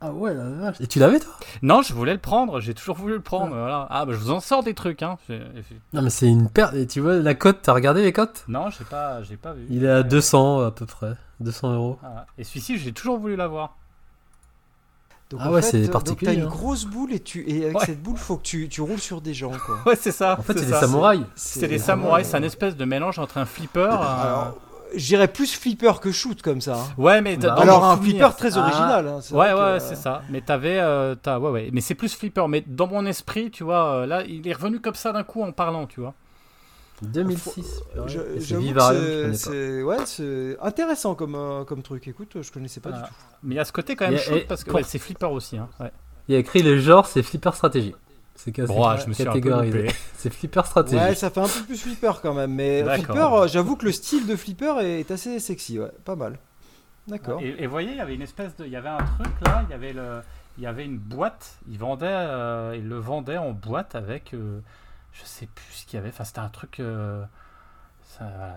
Ah 0.00 0.10
ouais, 0.12 0.34
la 0.34 0.44
vache. 0.50 0.80
Et 0.80 0.86
tu 0.86 0.98
l'avais 0.98 1.18
toi? 1.20 1.32
Non, 1.62 1.80
je 1.80 1.94
voulais 1.94 2.12
le 2.12 2.18
prendre, 2.20 2.60
j'ai 2.60 2.74
toujours 2.74 2.96
voulu 2.96 3.14
le 3.14 3.20
prendre. 3.22 3.54
Voilà. 3.56 3.86
Ah, 3.88 4.04
bah 4.04 4.12
je 4.12 4.18
vous 4.18 4.30
en 4.30 4.40
sors 4.40 4.62
des 4.62 4.74
trucs, 4.74 5.02
hein. 5.02 5.16
Non, 5.94 6.02
mais 6.02 6.10
c'est 6.10 6.26
une 6.28 6.50
perte. 6.50 6.74
Et 6.74 6.86
tu 6.86 7.00
vois, 7.00 7.14
la 7.16 7.34
cote, 7.34 7.60
t'as 7.62 7.72
regardé 7.72 8.02
les 8.02 8.12
cotes? 8.12 8.44
Non, 8.46 8.68
j'ai 8.70 8.84
pas, 8.84 9.22
j'ai 9.22 9.36
pas 9.38 9.54
vu. 9.54 9.64
Il 9.70 9.84
est 9.84 9.88
à 9.88 9.96
Euh, 9.98 10.02
200 10.02 10.60
à 10.66 10.70
peu 10.70 10.84
près. 10.84 11.14
200 11.40 11.72
euros. 11.74 11.98
ah, 12.04 12.26
Et 12.36 12.44
celui-ci, 12.44 12.78
j'ai 12.78 12.92
toujours 12.92 13.18
voulu 13.18 13.36
l'avoir. 13.36 13.74
Donc, 15.30 15.40
Ah 15.42 15.48
en 15.50 15.54
ouais, 15.54 15.62
c'est 15.62 15.78
euh, 15.78 15.82
donc, 15.84 15.92
particulier, 15.92 16.32
T'as 16.34 16.38
une 16.40 16.46
hein. 16.46 16.50
grosse 16.50 16.84
boule 16.84 17.12
et, 17.12 17.18
tu... 17.20 17.44
et 17.50 17.64
avec 17.64 17.78
Ouais. 17.78 17.86
cette 17.86 18.00
boule, 18.02 18.16
faut 18.16 18.36
que 18.36 18.42
tu, 18.44 18.68
tu 18.68 18.80
roules 18.82 19.00
sur 19.00 19.20
des 19.20 19.34
gens, 19.34 19.50
quoi. 19.64 19.78
Ouais, 19.86 19.96
c'est 19.96 20.12
ça. 20.12 20.36
En 20.38 20.42
fait, 20.42 20.56
c'est 20.58 20.66
des 20.66 20.72
samouraïs. 20.72 21.24
C'est 21.34 21.66
des 21.68 21.78
samouraïs, 21.78 22.28
c'est 22.28 22.36
un 22.36 22.42
espèce 22.44 22.76
de 22.76 22.84
mélange 22.84 23.18
entre 23.18 23.38
un 23.38 23.44
flipper. 23.46 23.88
un- 23.90 23.96
Alors, 23.96 24.56
j'irais 24.94 25.28
plus 25.28 25.54
flipper 25.54 26.00
que 26.00 26.12
shoot 26.12 26.40
comme 26.42 26.60
ça. 26.60 26.76
hein. 26.76 26.86
Ouais, 26.98 27.20
mais 27.20 27.36
Bah, 27.36 27.54
Alors 27.58 27.84
un 27.84 27.96
souvenir- 27.96 28.32
flipper 28.32 28.36
très 28.36 28.56
Ah. 28.58 28.62
original. 28.62 29.08
hein, 29.08 29.20
Ouais, 29.32 29.52
ouais, 29.52 29.80
c'est 29.80 29.96
ça. 29.96 30.22
Mais 30.30 30.40
t'avais, 30.40 30.78
euh, 30.78 31.14
t'as- 31.14 31.38
ouais, 31.38 31.50
ouais. 31.50 31.70
Mais 31.72 31.80
c'est 31.80 31.94
plus 31.94 32.14
flipper. 32.14 32.46
Mais 32.48 32.62
dans 32.66 32.86
mon 32.86 33.04
esprit, 33.06 33.50
tu 33.50 33.64
vois, 33.64 33.86
euh, 34.02 34.06
là, 34.06 34.22
il 34.26 34.46
est 34.48 34.52
revenu 34.52 34.80
comme 34.80 34.94
ça 34.94 35.12
d'un 35.12 35.22
coup 35.24 35.42
en 35.42 35.52
parlant, 35.52 35.86
tu 35.86 36.00
vois. 36.00 36.14
2006. 37.02 37.80
Je- 38.06 38.18
Et 38.36 39.34
c'est 39.34 39.82
ouais, 39.82 39.96
c'est 40.06 40.56
intéressant 40.62 41.14
comme, 41.14 41.34
euh, 41.34 41.64
comme 41.64 41.82
truc. 41.82 42.08
Écoute, 42.08 42.38
je 42.40 42.50
connaissais 42.50 42.80
pas 42.80 42.90
Ah. 42.92 42.96
du 42.98 43.02
tout. 43.02 43.14
Mais 43.42 43.54
il 43.54 43.58
y 43.58 43.60
a 43.60 43.64
ce 43.64 43.72
côté 43.72 43.96
quand 43.96 44.08
même 44.08 44.18
shoot 44.18 44.46
parce 44.48 44.64
que 44.64 44.70
ouais, 44.70 44.82
c'est 44.82 44.98
flipper 44.98 45.26
aussi. 45.26 45.58
Hein. 45.58 45.68
Ouais. 45.78 45.92
Il 46.28 46.32
y 46.32 46.36
a 46.36 46.38
écrit 46.40 46.62
le 46.62 46.78
genre, 46.80 47.06
c'est 47.06 47.22
flipper 47.22 47.52
stratégie. 47.54 47.94
C'est 48.36 48.52
cassé. 48.52 48.72
Bon, 48.72 48.84
ah, 48.84 48.96
je 48.96 49.06
me 49.08 49.12
suis 49.12 49.22
un 49.22 49.32
peu 49.32 49.40
catégorisé. 49.40 49.90
C'est 50.16 50.32
flipper 50.32 50.64
stratégie. 50.66 50.96
Ouais, 51.02 51.14
ça 51.14 51.30
fait 51.30 51.40
un 51.40 51.48
peu 51.48 51.64
plus 51.66 51.78
flipper 51.80 52.12
quand 52.22 52.34
même. 52.34 52.52
Mais 52.54 52.84
flipper, 52.84 53.34
euh, 53.34 53.48
j'avoue 53.48 53.76
que 53.76 53.86
le 53.86 53.92
style 53.92 54.26
de 54.26 54.36
flipper 54.36 54.78
est 54.80 55.10
assez 55.10 55.40
sexy. 55.40 55.78
Ouais, 55.80 55.90
pas 56.04 56.16
mal. 56.16 56.38
D'accord. 57.08 57.40
Et, 57.42 57.54
et 57.58 57.66
voyez, 57.66 57.92
il 57.92 57.96
y 57.96 58.00
avait 58.00 58.14
une 58.14 58.22
espèce 58.22 58.54
de, 58.56 58.64
il 58.66 58.72
y 58.72 58.76
avait 58.76 58.88
un 58.88 58.98
truc 58.98 59.32
là, 59.44 59.62
il 59.68 59.70
y 59.70 59.74
avait 59.74 59.92
le, 59.92 60.20
il 60.58 60.64
y 60.64 60.66
avait 60.66 60.84
une 60.84 60.98
boîte. 60.98 61.56
Il 61.68 61.78
vendait, 61.78 62.06
euh, 62.08 62.74
il 62.76 62.88
le 62.88 62.98
vendait 62.98 63.38
en 63.38 63.52
boîte 63.52 63.94
avec, 63.94 64.34
euh, 64.34 64.60
je 65.12 65.24
sais 65.24 65.46
plus 65.46 65.72
ce 65.72 65.86
qu'il 65.86 65.96
y 65.96 66.00
avait. 66.00 66.08
Enfin, 66.10 66.24
c'était 66.24 66.40
un 66.40 66.48
truc. 66.48 66.80
euh, 66.80 67.22
voilà, 68.18 68.56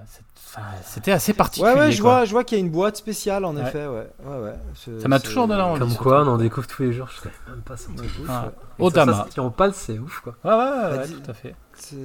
C'était 0.83 1.11
assez 1.11 1.31
Ouais, 1.31 1.37
particulier. 1.37 1.73
ouais, 1.73 1.91
je 1.91 2.01
quoi. 2.01 2.11
vois, 2.17 2.25
je 2.25 2.31
vois 2.31 2.43
qu'il 2.43 2.57
y 2.57 2.61
a 2.61 2.63
une 2.63 2.71
boîte 2.71 2.95
spéciale 2.97 3.45
en 3.45 3.55
Ouais. 3.55 3.61
effet, 3.61 3.85
ouais. 3.87 4.07
ouais, 4.25 4.37
ouais. 4.39 4.99
Ça 5.01 5.07
m'a 5.07 5.19
toujours 5.19 5.47
donné 5.47 5.61
envie. 5.61 5.79
Comme 5.79 5.95
quoi, 5.95 6.23
on 6.23 6.27
en 6.27 6.37
découvre 6.37 6.67
tous 6.67 6.83
les 6.83 6.93
jours. 6.93 7.07
Je 7.11 7.17
serais 7.17 7.31
même 7.49 7.61
pas. 7.61 7.75
Ah, 7.75 7.91
que 7.97 8.25
ça, 8.27 8.53
Odama. 8.79 9.11
ça 9.11 9.17
sorti 9.19 9.39
en 9.39 9.49
pâle, 9.51 9.73
c'est 9.73 9.99
ouf 9.99 10.21
quoi. 10.21 10.35
Ouais, 10.43 10.51
ouais, 10.51 10.57
ouais, 10.57 10.97
Bah, 10.97 10.97
ouais, 11.03 11.07
tout 11.07 11.31
à 11.31 11.33
fait. 11.33 11.55
C'est 11.75 11.95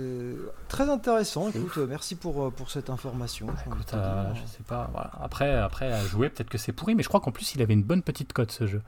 très 0.68 0.89
intéressant. 0.89 1.48
Écoute, 1.48 1.78
merci 1.89 2.14
pour, 2.14 2.44
euh, 2.47 2.51
pour 2.51 2.70
cette 2.70 2.90
information. 2.90 3.47
Écoute, 3.66 3.86
te 3.86 3.97
euh, 3.97 4.35
je 4.35 4.40
sais 4.51 4.62
pas. 4.66 4.89
Voilà. 4.93 5.10
Après, 5.22 5.55
après, 5.56 5.90
à 5.93 6.05
jouer, 6.05 6.28
peut-être 6.28 6.51
que 6.51 6.59
c'est 6.59 6.72
pourri, 6.72 6.94
mais 6.94 7.02
je 7.02 7.09
crois 7.09 7.20
qu'en 7.20 7.32
plus, 7.32 7.55
il 7.55 7.62
avait 7.62 7.74
une 7.74 7.82
bonne 7.82 8.02
petite 8.02 8.32
cote 8.32 8.52
ce 8.52 8.66
jeu. 8.66 8.82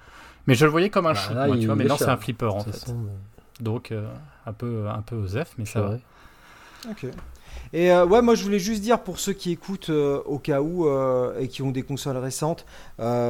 Mais 0.46 0.54
je 0.54 0.64
le 0.64 0.70
voyais 0.70 0.90
comme 0.90 1.06
un 1.06 1.12
Bah, 1.12 1.18
shoot, 1.18 1.34
là, 1.34 1.46
moi, 1.46 1.56
il 1.56 1.60
tu 1.60 1.66
vois. 1.66 1.74
Maintenant, 1.76 1.96
cher, 1.96 2.06
c'est 2.06 2.12
un 2.12 2.16
flipper 2.16 2.46
en 2.52 2.60
fait. 2.60 2.86
mais- 2.88 3.64
Donc, 3.64 3.90
euh, 3.90 4.06
un 4.44 4.52
peu, 4.52 4.86
un 4.88 5.02
peu 5.02 5.16
osef, 5.16 5.54
mais 5.58 5.64
ça 5.64 5.80
va. 5.80 5.88
Ouais. 5.90 6.00
Ok. 6.90 7.06
Et 7.76 7.90
euh, 7.92 8.06
ouais, 8.06 8.22
moi 8.22 8.34
je 8.34 8.42
voulais 8.42 8.58
juste 8.58 8.80
dire 8.80 9.00
pour 9.00 9.20
ceux 9.20 9.34
qui 9.34 9.52
écoutent 9.52 9.90
euh, 9.90 10.22
au 10.24 10.38
cas 10.38 10.62
où 10.62 10.86
euh, 10.88 11.38
et 11.38 11.46
qui 11.46 11.60
ont 11.60 11.70
des 11.70 11.82
consoles 11.82 12.16
récentes 12.16 12.64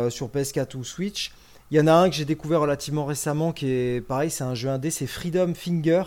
sur 0.08 0.28
PS4 0.28 0.76
ou 0.76 0.84
Switch, 0.84 1.32
il 1.72 1.76
y 1.76 1.80
en 1.80 1.88
a 1.88 1.92
un 1.92 2.08
que 2.08 2.14
j'ai 2.14 2.24
découvert 2.24 2.60
relativement 2.60 3.04
récemment 3.06 3.50
qui 3.52 3.68
est 3.68 4.00
pareil, 4.06 4.30
c'est 4.30 4.44
un 4.44 4.54
jeu 4.54 4.68
indé, 4.68 4.92
c'est 4.92 5.08
Freedom 5.08 5.52
Finger. 5.52 6.04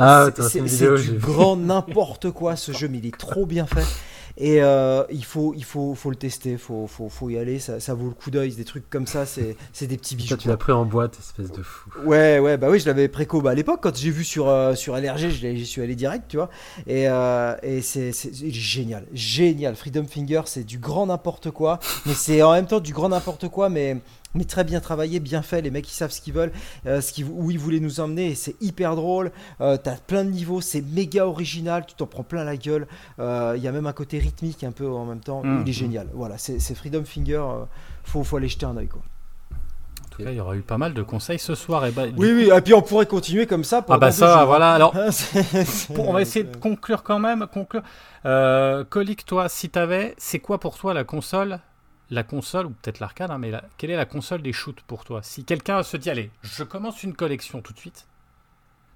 Ah, 0.00 0.24
c'est- 0.48 0.58
du 0.96 1.18
grand 1.18 1.56
n'importe 1.56 2.30
quoi 2.30 2.56
ce 2.56 2.72
jeu, 2.72 2.88
mais 2.88 2.96
il 2.96 3.06
est 3.08 3.16
trop 3.18 3.44
bien 3.44 3.66
fait. 3.66 3.84
Et 4.36 4.60
euh, 4.60 5.04
il 5.10 5.24
faut, 5.24 5.54
il 5.54 5.64
faut, 5.64 5.94
faut 5.94 6.10
le 6.10 6.16
tester, 6.16 6.56
faut, 6.56 6.88
faut, 6.88 7.08
faut 7.08 7.30
y 7.30 7.38
aller, 7.38 7.60
ça, 7.60 7.78
ça 7.78 7.94
vaut 7.94 8.08
le 8.08 8.14
coup 8.14 8.32
d'œil. 8.32 8.52
Des 8.52 8.64
trucs 8.64 8.90
comme 8.90 9.06
ça, 9.06 9.26
c'est 9.26 9.56
c'est 9.72 9.86
des 9.86 9.96
petits 9.96 10.16
bijoux. 10.16 10.30
Toi, 10.30 10.36
tu 10.36 10.48
l'as 10.48 10.56
pris 10.56 10.72
en 10.72 10.84
boîte, 10.84 11.16
espèce 11.18 11.52
de 11.52 11.62
fou. 11.62 11.90
Ouais, 12.04 12.40
ouais, 12.40 12.56
bah 12.56 12.68
oui, 12.68 12.80
je 12.80 12.86
l'avais 12.86 13.06
préco 13.08 13.40
bah, 13.40 13.50
à 13.50 13.54
l'époque 13.54 13.80
quand 13.82 13.96
j'ai 13.96 14.10
vu 14.10 14.24
sur, 14.24 14.48
euh, 14.48 14.74
sur 14.74 14.96
LRG, 14.96 15.30
j'y 15.30 15.66
suis 15.66 15.82
allé 15.82 15.94
direct, 15.94 16.24
tu 16.28 16.36
vois. 16.36 16.50
Et, 16.86 17.08
euh, 17.08 17.54
et 17.62 17.80
c'est 17.80 18.12
génial, 18.50 19.06
génial. 19.12 19.76
Freedom 19.76 20.04
Finger, 20.06 20.42
c'est 20.46 20.64
du 20.64 20.78
grand 20.78 21.06
n'importe 21.06 21.50
quoi, 21.52 21.78
mais 22.06 22.14
c'est 22.14 22.42
en 22.42 22.52
même 22.52 22.66
temps 22.66 22.80
du 22.80 22.92
grand 22.92 23.10
n'importe 23.10 23.48
quoi, 23.48 23.68
mais, 23.68 23.98
mais 24.34 24.44
très 24.44 24.64
bien 24.64 24.80
travaillé, 24.80 25.20
bien 25.20 25.42
fait. 25.42 25.62
Les 25.62 25.70
mecs, 25.70 25.88
ils 25.90 25.94
savent 25.94 26.10
ce 26.10 26.20
qu'ils 26.20 26.34
veulent, 26.34 26.52
euh, 26.86 27.00
ce 27.00 27.12
qu'ils- 27.12 27.26
où 27.30 27.50
ils 27.50 27.58
voulaient 27.58 27.80
nous 27.80 28.00
emmener, 28.00 28.28
et 28.30 28.34
c'est 28.34 28.56
hyper 28.60 28.96
drôle. 28.96 29.30
Euh, 29.60 29.76
T'as 29.82 29.96
plein 29.96 30.24
de 30.24 30.30
niveaux, 30.30 30.60
c'est 30.60 30.82
méga 30.82 31.26
original, 31.26 31.84
tu 31.86 31.94
t'en 31.94 32.06
prends 32.06 32.22
plein 32.24 32.44
la 32.44 32.56
gueule. 32.56 32.86
Euh, 33.18 33.54
Il 33.56 33.62
y 33.62 33.68
a 33.68 33.72
même 33.72 33.86
un 33.86 33.92
côté 33.92 34.18
rythmique 34.18 34.64
un 34.64 34.72
peu 34.72 34.88
en 34.88 35.04
même 35.04 35.20
temps. 35.20 35.42
Mhm. 35.44 35.62
Il 35.64 35.68
est 35.70 35.72
génial. 35.72 36.08
Voilà, 36.14 36.36
c'est 36.38 36.58
c'est 36.58 36.74
Freedom 36.74 37.04
Finger, 37.04 37.34
euh, 37.44 37.64
faut, 38.04 38.24
faut 38.24 38.36
aller 38.36 38.48
jeter 38.48 38.66
un 38.66 38.76
oeil 38.76 38.88
quoi. 38.88 39.02
En 39.52 40.16
tout 40.16 40.22
cas, 40.22 40.30
il 40.30 40.36
y 40.36 40.40
aura 40.40 40.54
eu 40.54 40.60
pas 40.62 40.78
mal 40.78 40.94
de 40.94 41.02
conseils 41.02 41.40
ce 41.40 41.56
soir. 41.56 41.84
Et 41.86 41.90
bah, 41.90 42.04
Oui, 42.16 42.32
oui, 42.32 42.50
et 42.56 42.60
puis 42.60 42.72
on 42.72 42.82
pourrait 42.82 43.06
continuer 43.06 43.46
comme 43.48 43.64
ça. 43.64 43.78
Ah 43.78 43.82
pendant 43.82 43.98
bah 43.98 44.12
ça, 44.12 44.38
jours. 44.38 44.46
voilà. 44.46 44.72
Alors, 44.72 44.92
Ah, 44.96 45.10
c'est- 45.10 45.64
c'est- 45.64 45.92
Bon, 45.92 46.04
on 46.08 46.12
va 46.12 46.22
essayer 46.22 46.44
de 46.44 46.56
conclure 46.56 47.02
quand 47.02 47.18
même. 47.18 47.46
Conclure. 47.52 47.82
Euh, 48.24 48.84
Colique, 48.84 49.24
toi, 49.26 49.48
si 49.48 49.70
t'avais, 49.70 50.14
c'est 50.16 50.38
quoi 50.38 50.58
pour 50.60 50.78
toi 50.78 50.94
la 50.94 51.02
console 51.02 51.58
La 52.14 52.22
console, 52.22 52.66
ou 52.66 52.70
peut-être 52.70 53.00
l'arcade, 53.00 53.32
hein, 53.32 53.38
mais 53.38 53.50
quelle 53.76 53.90
est 53.90 53.96
la 53.96 54.06
console 54.06 54.40
des 54.40 54.52
shoots 54.52 54.80
pour 54.82 55.04
toi? 55.04 55.20
Si 55.24 55.44
quelqu'un 55.44 55.82
se 55.82 55.96
dit, 55.96 56.10
allez, 56.10 56.30
je 56.42 56.62
commence 56.62 57.02
une 57.02 57.12
collection 57.12 57.60
tout 57.60 57.72
de 57.72 57.78
suite, 57.78 58.06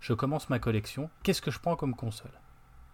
je 0.00 0.12
commence 0.12 0.48
ma 0.50 0.60
collection, 0.60 1.10
qu'est-ce 1.24 1.42
que 1.42 1.50
je 1.50 1.58
prends 1.58 1.74
comme 1.74 1.96
console? 1.96 2.30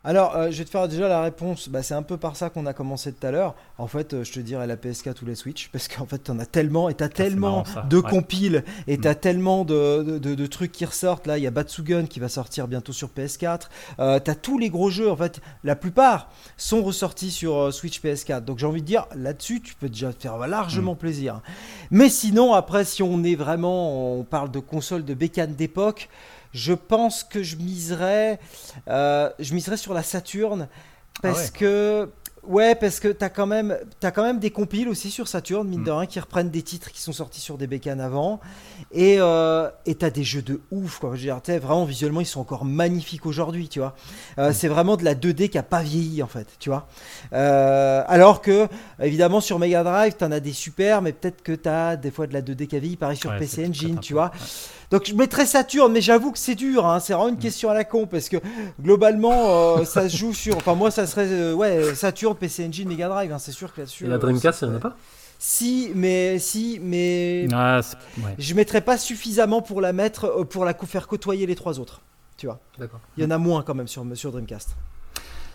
Alors, 0.06 0.36
euh, 0.36 0.51
je 0.51 0.59
vais 0.59 0.64
te 0.66 0.70
faire 0.70 0.86
déjà 0.86 1.09
la 1.09 1.22
réponse. 1.22 1.68
Bah, 1.70 1.82
c'est 1.82 1.94
un 1.94 2.02
peu 2.02 2.18
par 2.18 2.36
ça 2.36 2.51
qu'on 2.51 2.66
a 2.66 2.74
commencé 2.74 3.10
tout 3.12 3.26
à 3.26 3.31
l'heure. 3.31 3.55
En 3.78 3.86
fait, 3.86 4.12
euh, 4.12 4.22
je 4.22 4.32
te 4.32 4.40
dirais 4.40 4.66
la 4.66 4.76
PS4 4.76 5.22
ou 5.22 5.26
la 5.26 5.35
Switch, 5.35 5.68
parce 5.70 5.89
qu'en 5.89 6.05
fait, 6.05 6.18
t'en 6.18 6.39
as 6.39 6.44
tellement 6.47 6.90
et 6.90 6.94
t'as 6.94 7.09
tellement 7.09 7.51
marrant, 7.51 7.64
ça. 7.64 7.82
de 7.89 7.97
Ouais. 7.97 8.10
compiles 8.10 8.64
et 8.86 8.98
Mm. 8.98 9.01
t'as 9.01 9.14
tellement 9.14 9.64
de, 9.64 10.02
de- 10.02 10.18
de- 10.18 10.35
de 10.35 10.47
trucs 10.47 10.72
qui 10.72 10.85
ressortent. 10.85 11.26
Là, 11.26 11.39
il 11.39 11.44
y 11.44 11.47
a 11.47 11.51
Batsugun 11.51 12.05
qui 12.05 12.20
va 12.20 12.28
sortir 12.28 12.68
bientôt 12.68 12.93
sur 12.93 13.09
PS4. 13.09 13.70
Euh, 13.98 14.18
t'as 14.20 14.35
tous 14.35 14.59
les 14.59 14.68
gros 14.68 14.90
jeux. 14.90 15.10
En 15.10 15.16
fait, 15.16 15.40
la 15.64 15.74
plupart 15.74 16.28
sont 16.59 16.82
ressortis 16.82 17.31
sur 17.31 17.72
Switch 17.72 18.01
PS4. 18.02 18.44
Donc, 18.44 18.59
j'ai 18.59 18.66
envie 18.66 18.82
de 18.82 18.86
dire, 18.86 19.06
là-dessus, 19.16 19.62
tu 19.62 19.74
peux 19.74 19.89
déjà 19.89 20.12
te 20.12 20.20
faire 20.20 20.36
largement 20.36 20.94
plaisir. 20.97 21.40
Mais 21.90 22.10
sinon, 22.10 22.52
après, 22.52 22.85
si 22.85 23.02
on 23.02 23.24
est 23.24 23.36
vraiment, 23.36 24.18
on 24.18 24.22
parle 24.24 24.51
de 24.51 24.59
consoles 24.59 25.05
de 25.06 25.14
bécane 25.14 25.55
d'époque. 25.55 26.10
Je 26.55 26.72
pense 26.72 27.24
que 27.24 27.43
je 27.43 27.56
miserais, 27.56 28.39
euh, 28.89 29.28
je 29.40 29.55
miserais 29.55 29.76
sur 29.76 29.93
la 29.93 30.02
Saturn 30.02 30.68
parce 31.20 31.39
Ah 31.39 31.43
ouais. 31.43 31.51
que 31.59 32.10
ouais 32.47 32.74
parce 32.74 33.01
que 33.01 33.09
t'as 33.09 33.31
quand 33.31 33.47
même 33.47 33.74
t'as 34.01 34.10
quand 34.10 34.22
même 34.22 34.39
des 34.39 34.51
compiles 34.51 34.89
aussi 34.90 35.10
sur 35.10 35.28
Saturn 35.28 35.66
mine 35.66 35.81
Mm. 35.81 35.85
de 35.85 35.90
rien 35.90 36.06
qui 36.06 36.20
reprennent 36.20 36.51
des 36.51 36.60
titres 36.60 36.90
qui 36.93 37.01
sont 37.01 37.12
sortis 37.12 37.40
sur 37.40 37.56
des 37.56 37.66
bécanes 37.66 38.02
avant 38.02 38.39
et 38.93 39.16
euh, 39.18 39.70
et 39.86 39.94
t'as 39.94 40.10
des 40.10 40.24
jeux 40.24 40.43
de 40.43 40.60
ouf 40.70 40.98
quoi. 40.98 41.10
Je 41.14 41.20
veux 41.20 41.22
dire, 41.22 41.40
t'sais, 41.40 41.59
vraiment 41.59 41.86
visuellement 41.86 42.20
ils 42.20 42.26
sont 42.26 42.40
encore 42.40 42.66
magnifiques 42.66 43.24
aujourd'hui 43.24 43.68
tu 43.70 43.78
vois. 43.78 43.94
Euh, 44.39 44.52
C'est 44.52 44.68
vraiment 44.68 44.97
de 44.98 45.05
la 45.05 45.14
2D 45.14 45.48
qui 45.48 45.56
a 45.56 45.62
pas 45.62 45.82
vieilli 45.82 46.22
en 46.22 46.26
fait 46.26 46.47
tu 46.60 46.68
vois. 46.68 46.86
Euh, 47.32 48.05
alors 48.09 48.43
que 48.43 48.68
évidemment 49.01 49.40
sur 49.40 49.59
Mega 49.59 49.82
Drive 49.82 50.14
t'en 50.16 50.31
as 50.31 50.40
des 50.40 50.52
super 50.52 51.01
mais 51.01 51.12
peut-être 51.14 51.43
que 51.43 51.52
t'as 51.52 51.97
des 51.97 52.10
fois 52.10 52.26
de 52.26 52.35
la 52.35 52.43
2D 52.43 52.66
qui 52.66 52.76
a 52.76 52.78
vieilli 52.78 52.97
pareil 52.98 53.16
sur 53.16 53.31
Ouais, 53.31 53.39
PC 53.39 53.66
Engine 53.66 54.01
tu 54.01 54.12
vois. 54.12 54.31
Donc 54.95 55.07
je 55.07 55.15
mettrais 55.16 55.45
Saturn, 55.45 55.91
mais 55.93 56.01
j'avoue 56.01 56.31
que 56.31 56.39
c'est 56.39 56.55
dur, 56.55 56.87
hein, 56.87 57.01
c'est 57.01 57.15
vraiment 57.15 57.29
une 57.31 57.37
question 57.37 57.69
à 57.69 57.75
la 57.75 57.83
con 57.83 58.07
parce 58.07 58.29
que 58.29 58.37
globalement 58.81 59.79
euh, 59.79 59.85
ça 59.85 60.09
se 60.09 60.16
joue 60.16 60.33
sur. 60.33 60.57
Enfin 60.57 60.77
moi 60.77 60.93
ça 60.93 61.05
serait 61.09 61.27
euh, 61.29 61.53
ouais 61.53 61.97
Saturn, 61.97 62.37
PC 62.37 62.65
Engine, 62.69 62.89
Mega 62.89 63.09
Drive, 63.09 63.33
hein, 63.33 63.41
c'est 63.41 63.51
sûr 63.51 63.75
que 63.75 63.81
là-dessus. 63.81 64.05
Et 64.05 64.07
la 64.07 64.15
euh, 64.15 64.19
Dreamcast, 64.19 64.62
il 64.62 64.69
n'y 64.69 64.75
en 64.75 64.77
a 64.77 64.81
serait- 64.81 64.91
pas? 64.91 64.97
Si, 65.41 65.91
mais 65.97 66.39
si, 66.39 66.79
mais 66.81 67.49
Ah, 67.53 67.81
ouais. 68.19 68.37
je 68.39 68.55
mettrais 68.55 68.83
pas 68.83 68.97
suffisamment 68.97 69.62
pour 69.62 69.81
la 69.81 69.93
mettre 69.93 70.27
euh, 70.27 70.45
pour 70.45 70.65
la 70.65 70.75
faire 70.75 71.09
côtoyer 71.09 71.45
les 71.47 71.57
trois 71.57 71.81
autres. 71.81 72.01
Tu 72.37 72.47
vois, 72.47 72.61
D'accord. 72.79 73.01
il 73.16 73.25
y 73.25 73.27
en 73.27 73.31
a 73.33 73.39
moins 73.39 73.65
quand 73.65 73.75
même 73.75 73.89
sur 73.89 74.05
sur 74.15 74.31
Dreamcast. 74.31 74.77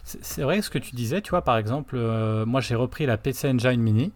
C'est 0.03 0.19
c'est 0.21 0.41
vrai 0.41 0.61
ce 0.61 0.69
que 0.69 0.79
tu 0.79 0.95
disais, 0.97 1.21
tu 1.21 1.29
vois, 1.29 1.43
par 1.43 1.57
exemple, 1.57 1.95
euh, 1.97 2.45
moi 2.45 2.59
j'ai 2.59 2.75
repris 2.75 3.05
la 3.05 3.15
PC 3.15 3.47
Engine 3.49 3.79
Mini. 3.79 4.11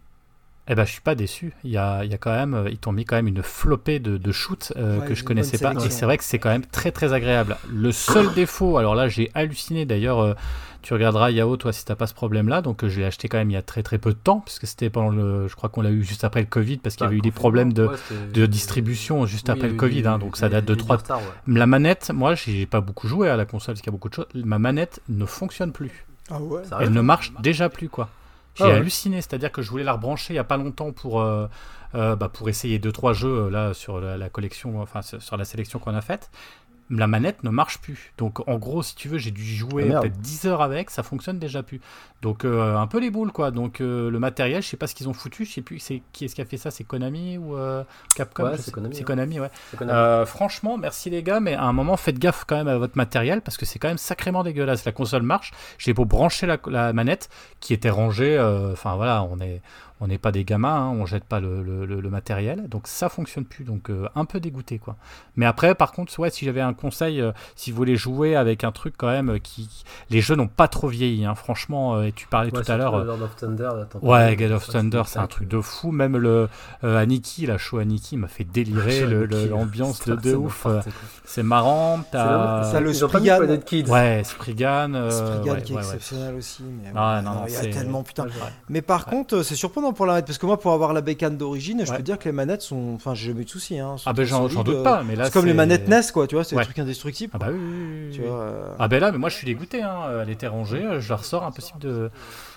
Eh 0.69 0.75
ben, 0.75 0.85
je 0.85 0.91
suis 0.91 1.01
pas 1.01 1.13
déçu. 1.15 1.53
Il 1.65 1.71
y 1.71 1.77
a, 1.77 2.05
il 2.05 2.11
y 2.11 2.13
a 2.13 2.17
quand 2.17 2.31
même, 2.31 2.67
ils 2.69 2.77
t'ont 2.77 2.93
mis 2.93 3.03
quand 3.03 3.17
même 3.17 3.27
une 3.27 3.43
flopée 3.43 3.99
de, 3.99 4.17
de 4.17 4.31
shoots 4.31 4.71
euh, 4.77 4.99
Ouais, 4.99 5.07
que 5.07 5.13
je 5.13 5.23
connaissais 5.25 5.57
pas. 5.57 5.73
Et 5.85 5.89
c'est 5.89 6.05
vrai 6.05 6.17
que 6.17 6.23
c'est 6.23 6.39
quand 6.39 6.49
même 6.49 6.65
très 6.65 6.91
très 6.91 7.11
agréable. 7.11 7.57
Le 7.69 7.91
seul 7.91 8.33
défaut, 8.35 8.77
alors 8.77 8.95
là 8.95 9.09
j'ai 9.09 9.29
halluciné 9.33 9.85
d'ailleurs, 9.85 10.19
euh, 10.21 10.33
tu 10.81 10.93
regarderas 10.93 11.31
Yao 11.31 11.57
toi 11.57 11.73
si 11.73 11.83
t'as 11.83 11.95
pas 11.95 12.07
ce 12.07 12.13
problème-là. 12.13 12.61
Donc 12.61 12.83
euh, 12.85 12.89
je 12.89 13.01
l'ai 13.01 13.05
acheté 13.05 13.27
quand 13.27 13.37
même 13.39 13.49
il 13.49 13.55
y 13.55 13.57
a 13.57 13.61
très 13.61 13.83
très 13.83 13.97
peu 13.97 14.11
de 14.11 14.17
temps, 14.17 14.39
puisque 14.39 14.65
c'était 14.65 14.89
pendant 14.89 15.09
le, 15.09 15.49
je 15.49 15.55
crois 15.57 15.67
qu'on 15.69 15.81
l'a 15.81 15.91
eu 15.91 16.01
juste 16.03 16.23
après 16.23 16.39
le 16.39 16.45
Covid, 16.47 16.77
parce 16.77 16.95
qu'il 16.95 17.03
y 17.03 17.07
avait 17.07 17.17
eu 17.17 17.21
des 17.21 17.31
problèmes 17.31 17.73
de, 17.73 17.89
de 18.33 18.45
distribution 18.45 19.25
juste 19.25 19.49
après 19.49 19.67
le 19.67 19.73
Covid, 19.75 20.07
hein, 20.07 20.17
donc 20.17 20.37
ça 20.37 20.47
date 20.47 20.63
de 20.63 20.75
trois- 20.75 20.95
Retard, 20.95 21.19
ouais. 21.19 21.53
La 21.55 21.65
manette, 21.67 22.11
moi 22.13 22.35
j'ai 22.35 22.65
pas 22.67 22.79
beaucoup 22.79 23.09
joué 23.09 23.27
à 23.27 23.35
la 23.35 23.43
console 23.45 23.73
parce 23.75 23.81
qu'il 23.81 23.87
y 23.87 23.93
a 23.93 23.97
beaucoup 23.97 24.07
de 24.09 24.13
choses. 24.13 24.27
Ma 24.33 24.59
manette 24.59 25.01
ne 25.09 25.25
fonctionne 25.25 25.73
plus. 25.73 26.05
Ah 26.31 26.39
ouais. 26.39 26.61
Elle 26.79 26.91
ne 26.93 27.01
marche 27.01 27.33
déjà 27.41 27.67
plus 27.67 27.89
quoi. 27.89 28.07
J'ai 28.55 28.63
Ah 28.65 28.67
ouais. 28.67 28.73
halluciné, 28.75 29.21
c'est-à-dire 29.21 29.51
que 29.51 29.61
je 29.61 29.69
voulais 29.69 29.83
la 29.83 29.93
rebrancher 29.93 30.33
il 30.33 30.37
y 30.37 30.39
a 30.39 30.43
pas 30.43 30.57
longtemps 30.57 30.91
pour 30.91 31.21
euh, 31.21 31.47
euh, 31.95 32.15
bah, 32.15 32.29
pour 32.29 32.49
essayer 32.49 32.79
deux 32.79 32.91
trois 32.91 33.13
jeux 33.13 33.45
euh, 33.45 33.49
là 33.49 33.73
sur 33.73 33.99
la, 33.99 34.17
la 34.17 34.29
collection, 34.29 34.81
enfin 34.81 35.01
sur 35.01 35.37
la 35.37 35.45
sélection 35.45 35.79
qu'on 35.79 35.95
a 35.95 36.01
faite. 36.01 36.29
La 36.95 37.07
manette 37.07 37.43
ne 37.43 37.49
marche 37.49 37.79
plus. 37.79 38.13
Donc 38.17 38.47
en 38.47 38.57
gros, 38.57 38.83
si 38.83 38.95
tu 38.95 39.07
veux, 39.07 39.17
j'ai 39.17 39.31
dû 39.31 39.43
jouer 39.43 39.91
Ah, 39.93 40.01
peut-être 40.01 40.19
10 40.19 40.45
heures 40.45 40.61
avec, 40.61 40.89
ça 40.89 41.03
fonctionne 41.03 41.39
déjà 41.39 41.63
plus. 41.63 41.81
Donc 42.21 42.45
euh, 42.45 42.77
un 42.77 42.87
peu 42.87 42.99
les 42.99 43.09
boules 43.09 43.31
quoi. 43.31 43.51
Donc 43.51 43.81
euh, 43.81 44.09
le 44.09 44.19
matériel, 44.19 44.61
je 44.61 44.67
sais 44.67 44.77
pas 44.77 44.87
ce 44.87 44.95
qu'ils 44.95 45.09
ont 45.09 45.13
foutu, 45.13 45.45
je 45.45 45.53
sais 45.53 45.61
plus 45.61 45.79
c'est 45.79 46.01
qui 46.13 46.25
est-ce 46.25 46.35
qui 46.35 46.41
a 46.41 46.45
fait 46.45 46.57
ça, 46.57 46.71
c'est 46.71 46.83
Konami 46.83 47.37
ou 47.37 47.57
euh, 47.57 47.83
Capcom 48.15 48.43
Ouais, 48.43 48.57
c'est 48.57 48.71
Konami. 48.71 49.01
Konami, 49.03 49.39
ouais. 49.39 50.25
Franchement, 50.25 50.77
merci 50.77 51.09
les 51.09 51.23
gars, 51.23 51.39
mais 51.39 51.55
à 51.55 51.63
un 51.63 51.73
moment, 51.73 51.97
faites 51.97 52.19
gaffe 52.19 52.45
quand 52.45 52.55
même 52.55 52.67
à 52.67 52.77
votre 52.77 52.97
matériel 52.97 53.41
parce 53.41 53.57
que 53.57 53.65
c'est 53.65 53.79
quand 53.79 53.87
même 53.89 53.97
sacrément 53.97 54.43
dégueulasse. 54.43 54.85
La 54.85 54.91
console 54.91 55.23
marche, 55.23 55.51
j'ai 55.77 55.93
beau 55.93 56.05
brancher 56.05 56.45
la, 56.47 56.57
la 56.67 56.93
manette 56.93 57.29
qui 57.59 57.73
était 57.73 57.89
rangée. 57.89 58.39
Enfin 58.71 58.95
voilà, 58.95 59.23
on 59.23 59.39
est 59.39 59.61
on 60.03 60.07
n'est 60.07 60.17
pas 60.17 60.33
des 60.33 60.43
gamins, 60.43 60.75
hein, 60.89 60.89
on 60.99 61.05
jette 61.05 61.23
pas 61.23 61.39
le, 61.39 61.63
le- 61.63 61.85
le- 61.85 62.01
le 62.01 62.09
matériel, 62.09 62.67
donc 62.67 62.87
ça 62.87 63.07
fonctionne 63.07 63.45
plus, 63.45 63.63
donc 63.63 63.89
euh, 63.89 64.07
un 64.15 64.25
peu 64.25 64.41
dégoûté 64.41 64.77
quoi. 64.77 64.97
Mais 65.37 65.45
après, 65.45 65.75
par 65.75 65.93
contre, 65.93 66.17
ouais, 66.19 66.29
si 66.29 66.43
j'avais 66.43 66.59
un 66.61 66.73
conseil, 66.73 67.21
euh, 67.21 67.31
si 67.55 67.71
vous 67.71 67.77
voulez 67.77 67.95
jouer 67.95 68.35
avec 68.35 68.63
un 68.65 68.71
truc 68.73 68.95
quand 68.97 69.07
même 69.07 69.29
euh, 69.29 69.39
qui, 69.39 69.69
les 70.09 70.19
jeux 70.19 70.35
n'ont 70.35 70.47
pas 70.49 70.67
trop 70.67 70.89
vieilli, 70.89 71.23
hein, 71.25 71.35
franchement. 71.35 71.95
euh, 71.95 72.03
et 72.03 72.11
tu 72.11 72.27
parlais 72.27 72.51
Ouais, 72.53 72.61
tout 72.63 72.71
à 72.71 72.75
l'heure. 72.75 73.03
Lord 73.05 73.21
of 73.21 73.35
Thunder. 73.37 73.63
là, 73.63 73.87
Ouais, 74.01 74.35
God 74.35 74.51
of 74.51 74.67
Thunder, 74.67 75.03
c'est 75.05 75.19
un 75.19 75.27
truc 75.27 75.47
de 75.47 75.61
fou. 75.61 75.91
Même 75.91 76.17
le 76.17 76.49
euh, 76.83 76.97
Aniki, 76.97 77.45
la 77.45 77.57
show 77.57 77.77
Aniki 77.77 78.17
m'a 78.17 78.27
fait 78.27 78.43
délirer 78.43 79.05
le- 79.05 79.25
l'ambiance 79.47 80.05
de, 80.05 80.15
de 80.15 80.35
ouf. 80.35 80.67
C'est 81.23 81.43
marrant. 81.43 81.99
T'as... 82.11 82.63
Ça, 82.63 82.79
le 82.81 82.93
Spriggan. 82.93 83.39
Ouais, 83.87 84.21
Spriggan. 84.25 84.93
euh, 84.95 85.09
Spriggan 85.09 85.53
ouais, 85.53 85.61
qui 85.61 85.71
est 85.73 85.75
ouais, 85.75 85.81
ouais. 85.81 85.87
exceptionnel 85.87 86.35
aussi. 86.35 86.63
Mais 86.63 86.91
Ah, 86.95 87.21
non, 87.23 87.29
non, 87.31 87.39
non, 87.41 87.45
il 87.47 87.53
y 87.53 87.55
a 87.55 87.61
c'est- 87.61 87.69
tellement 87.69 88.03
putain. 88.03 88.25
Ouais. 88.25 88.31
Mais 88.69 88.81
par 88.81 89.05
contre, 89.05 89.41
c'est 89.43 89.55
surprenant 89.55 89.92
pour 89.93 90.05
la 90.05 90.21
parce 90.21 90.37
que 90.37 90.45
moi 90.45 90.59
pour 90.59 90.73
avoir 90.73 90.93
la 90.93 91.01
bécane 91.01 91.37
d'origine, 91.37 91.85
je 91.85 91.91
peux 91.93 92.01
dire 92.03 92.17
que 92.19 92.25
les 92.25 92.31
manettes 92.31 92.61
sont. 92.61 92.93
Enfin, 92.95 93.13
j'ai 93.13 93.27
jamais 93.29 93.41
eu 93.41 93.45
de 93.45 93.49
soucis. 93.49 93.79
Hein, 93.79 93.95
Ah 94.05 94.13
ben 94.13 94.25
j'en 94.25 94.47
doute 94.47 94.67
euh, 94.69 94.83
pas, 94.83 95.03
mais 95.03 95.15
là 95.15 95.25
C'est 95.25 95.33
comme 95.33 95.45
les 95.45 95.53
manettes 95.53 95.87
NES, 95.87 96.01
quoi, 96.13 96.27
tu 96.27 96.35
vois, 96.35 96.43
c'est 96.43 96.55
Ouais. 96.55 96.61
des 96.61 96.65
trucs 96.65 96.79
indestructibles. 96.79 97.31
Ah 97.35 97.37
bah 97.37 97.47
oui, 97.51 97.57
oui, 97.59 98.05
oui, 98.07 98.11
Tu 98.15 98.21
oui. 98.21 98.27
vois, 98.27 98.39
euh, 98.41 98.67
Ah 98.79 98.87
ben 98.87 98.99
là, 98.99 99.11
mais 99.11 99.17
moi 99.17 99.29
je 99.29 99.35
suis 99.35 99.45
dégoûté, 99.45 99.81
hein. 99.81 99.97
elle 100.21 100.29
était 100.29 100.47
rangée, 100.47 100.83
euh, 100.83 100.99
je 100.99 101.09
la 101.09 101.15
ressors 101.17 101.43
impossible 101.43 101.79
de... 101.79 102.09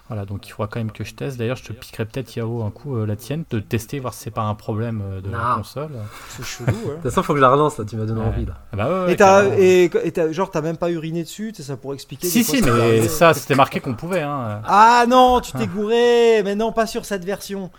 Voilà, 0.09 0.25
donc 0.25 0.47
il 0.47 0.51
faudra 0.53 0.69
quand 0.69 0.79
même 0.79 0.93
que 0.93 1.03
je 1.03 1.15
teste. 1.15 1.37
D'ailleurs, 1.37 1.57
je 1.57 1.65
te 1.65 1.73
piquerai 1.73 2.05
peut-être 2.05 2.37
Yao 2.37 2.63
un 2.63 2.71
coup 2.71 2.97
euh, 2.97 3.07
la 3.07 3.17
tienne, 3.17 3.45
de 3.51 3.59
tester, 3.59 3.99
voir 3.99 4.15
si 4.15 4.21
c'est 4.23 4.31
pas 4.31 4.43
un 4.43 4.55
problème 4.55 5.03
euh, 5.05 5.21
de 5.21 5.29
la 5.31 5.39
Non. 5.39 5.57
console. 5.57 5.91
c'est 6.29 6.45
chelou, 6.45 6.67
ouais. 6.67 6.73
De 6.91 6.95
toute 6.95 7.03
façon, 7.03 7.25
faut 7.25 7.33
que 7.33 7.39
je 7.39 7.43
la 7.43 7.51
relance 7.51 7.77
là, 7.79 7.85
tu 7.85 7.97
m'as 7.97 8.05
donné 8.05 8.21
Ouais. 8.21 8.27
envie 8.27 8.47
là. 8.47 8.55
Ah 8.73 8.77
bah 8.77 9.05
ouais, 9.07 9.13
Et, 9.13 9.17
t'as, 9.17 9.45
et, 9.59 9.85
et 10.05 10.13
t'as- 10.13 10.31
genre, 10.31 10.51
t'as 10.53 10.61
même 10.61 10.77
pas 10.77 10.91
uriné 10.91 11.25
dessus, 11.25 11.53
sais, 11.57 11.65
ça 11.65 11.77
pourrait 11.77 11.97
expliquer. 11.97 12.29
Si, 12.29 12.45
si, 12.45 12.63
mais 12.63 13.09
ça, 13.09 13.35
c'était 13.35 13.57
marqué 13.57 13.81
qu'on 13.81 13.95
pouvait. 13.95 14.23
Hein. 14.23 14.63
Ah 14.65 15.07
non, 15.09 15.41
tu 15.41 15.51
t'es 15.53 15.67
gouré, 15.67 16.43
mais 16.45 16.55
non, 16.55 16.71
pas 16.71 16.87
sur 16.87 17.05
cette 17.05 17.25
version. 17.25 17.71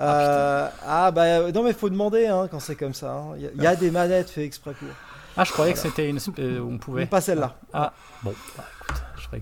Euh, 0.00 0.68
ah 0.86 1.10
bah 1.12 1.22
euh, 1.22 1.52
non, 1.52 1.62
mais 1.62 1.72
faut 1.72 1.88
demander 1.90 2.26
hein, 2.26 2.48
quand 2.50 2.58
c'est 2.60 2.74
comme 2.74 2.94
ça. 2.94 3.12
hein. 3.12 3.34
Il 3.36 3.42
y, 3.44 3.46
a- 3.46 3.50
il 3.54 3.62
y 3.62 3.66
a 3.66 3.76
des 3.76 3.90
manettes 3.90 4.30
fait 4.30 4.44
exprès 4.44 4.72
pour. 4.72 4.88
Ah, 5.36 5.44
je 5.44 5.52
croyais 5.52 5.72
que 5.72 5.78
c'était 5.78 6.08
une... 6.08 6.18
euh, 6.38 6.60
on 6.60 6.78
pouvait. 6.78 7.06
Pas 7.06 7.20
celle-là. 7.20 7.54
Ah, 7.72 7.92
bon, 8.22 8.32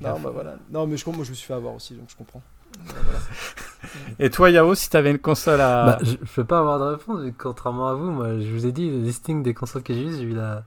bah, 0.00 0.08
Non, 0.10 0.14
gaffe. 0.14 0.22
bah 0.24 0.30
voilà. 0.32 0.54
Non, 0.70 0.86
mais 0.86 0.96
je, 0.96 1.04
moi 1.10 1.24
je 1.24 1.30
me 1.30 1.34
suis 1.34 1.46
fait 1.46 1.54
avoir 1.54 1.74
aussi, 1.74 1.94
donc 1.94 2.06
je 2.08 2.16
comprends. 2.16 2.42
Et 4.18 4.30
toi, 4.30 4.50
Yao, 4.50 4.74
si 4.74 4.88
t'avais 4.90 5.10
une 5.10 5.18
console 5.18 5.60
à... 5.60 5.84
Bah, 5.86 5.98
je, 6.02 6.12
je 6.22 6.32
peux 6.34 6.44
pas 6.44 6.58
avoir 6.60 6.78
de 6.78 6.84
réponse, 6.84 7.20
vu 7.20 7.32
que 7.32 7.42
contrairement 7.42 7.88
à 7.88 7.94
vous, 7.94 8.10
moi 8.10 8.38
je 8.38 8.50
vous 8.50 8.66
ai 8.66 8.72
dit, 8.72 8.90
le 8.90 8.98
listing 9.02 9.42
des 9.42 9.54
consoles 9.54 9.82
que 9.82 9.92
j'ai 9.92 10.04
eues, 10.06 10.16
j'ai 10.16 10.22
eu 10.22 10.34
la 10.34 10.64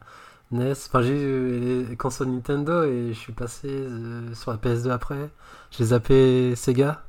NES, 0.52 0.72
enfin 0.74 1.02
j'ai 1.02 1.20
eu 1.20 1.86
les 1.90 1.96
consoles 1.98 2.28
Nintendo 2.28 2.84
et 2.84 3.08
je 3.14 3.18
suis 3.20 3.34
passé 3.34 3.68
euh, 3.72 4.34
sur 4.36 4.52
la 4.52 4.58
PS2 4.58 4.92
après. 4.92 5.30
J'ai 5.72 5.86
zappé 5.86 6.56
Sega, 6.56 7.02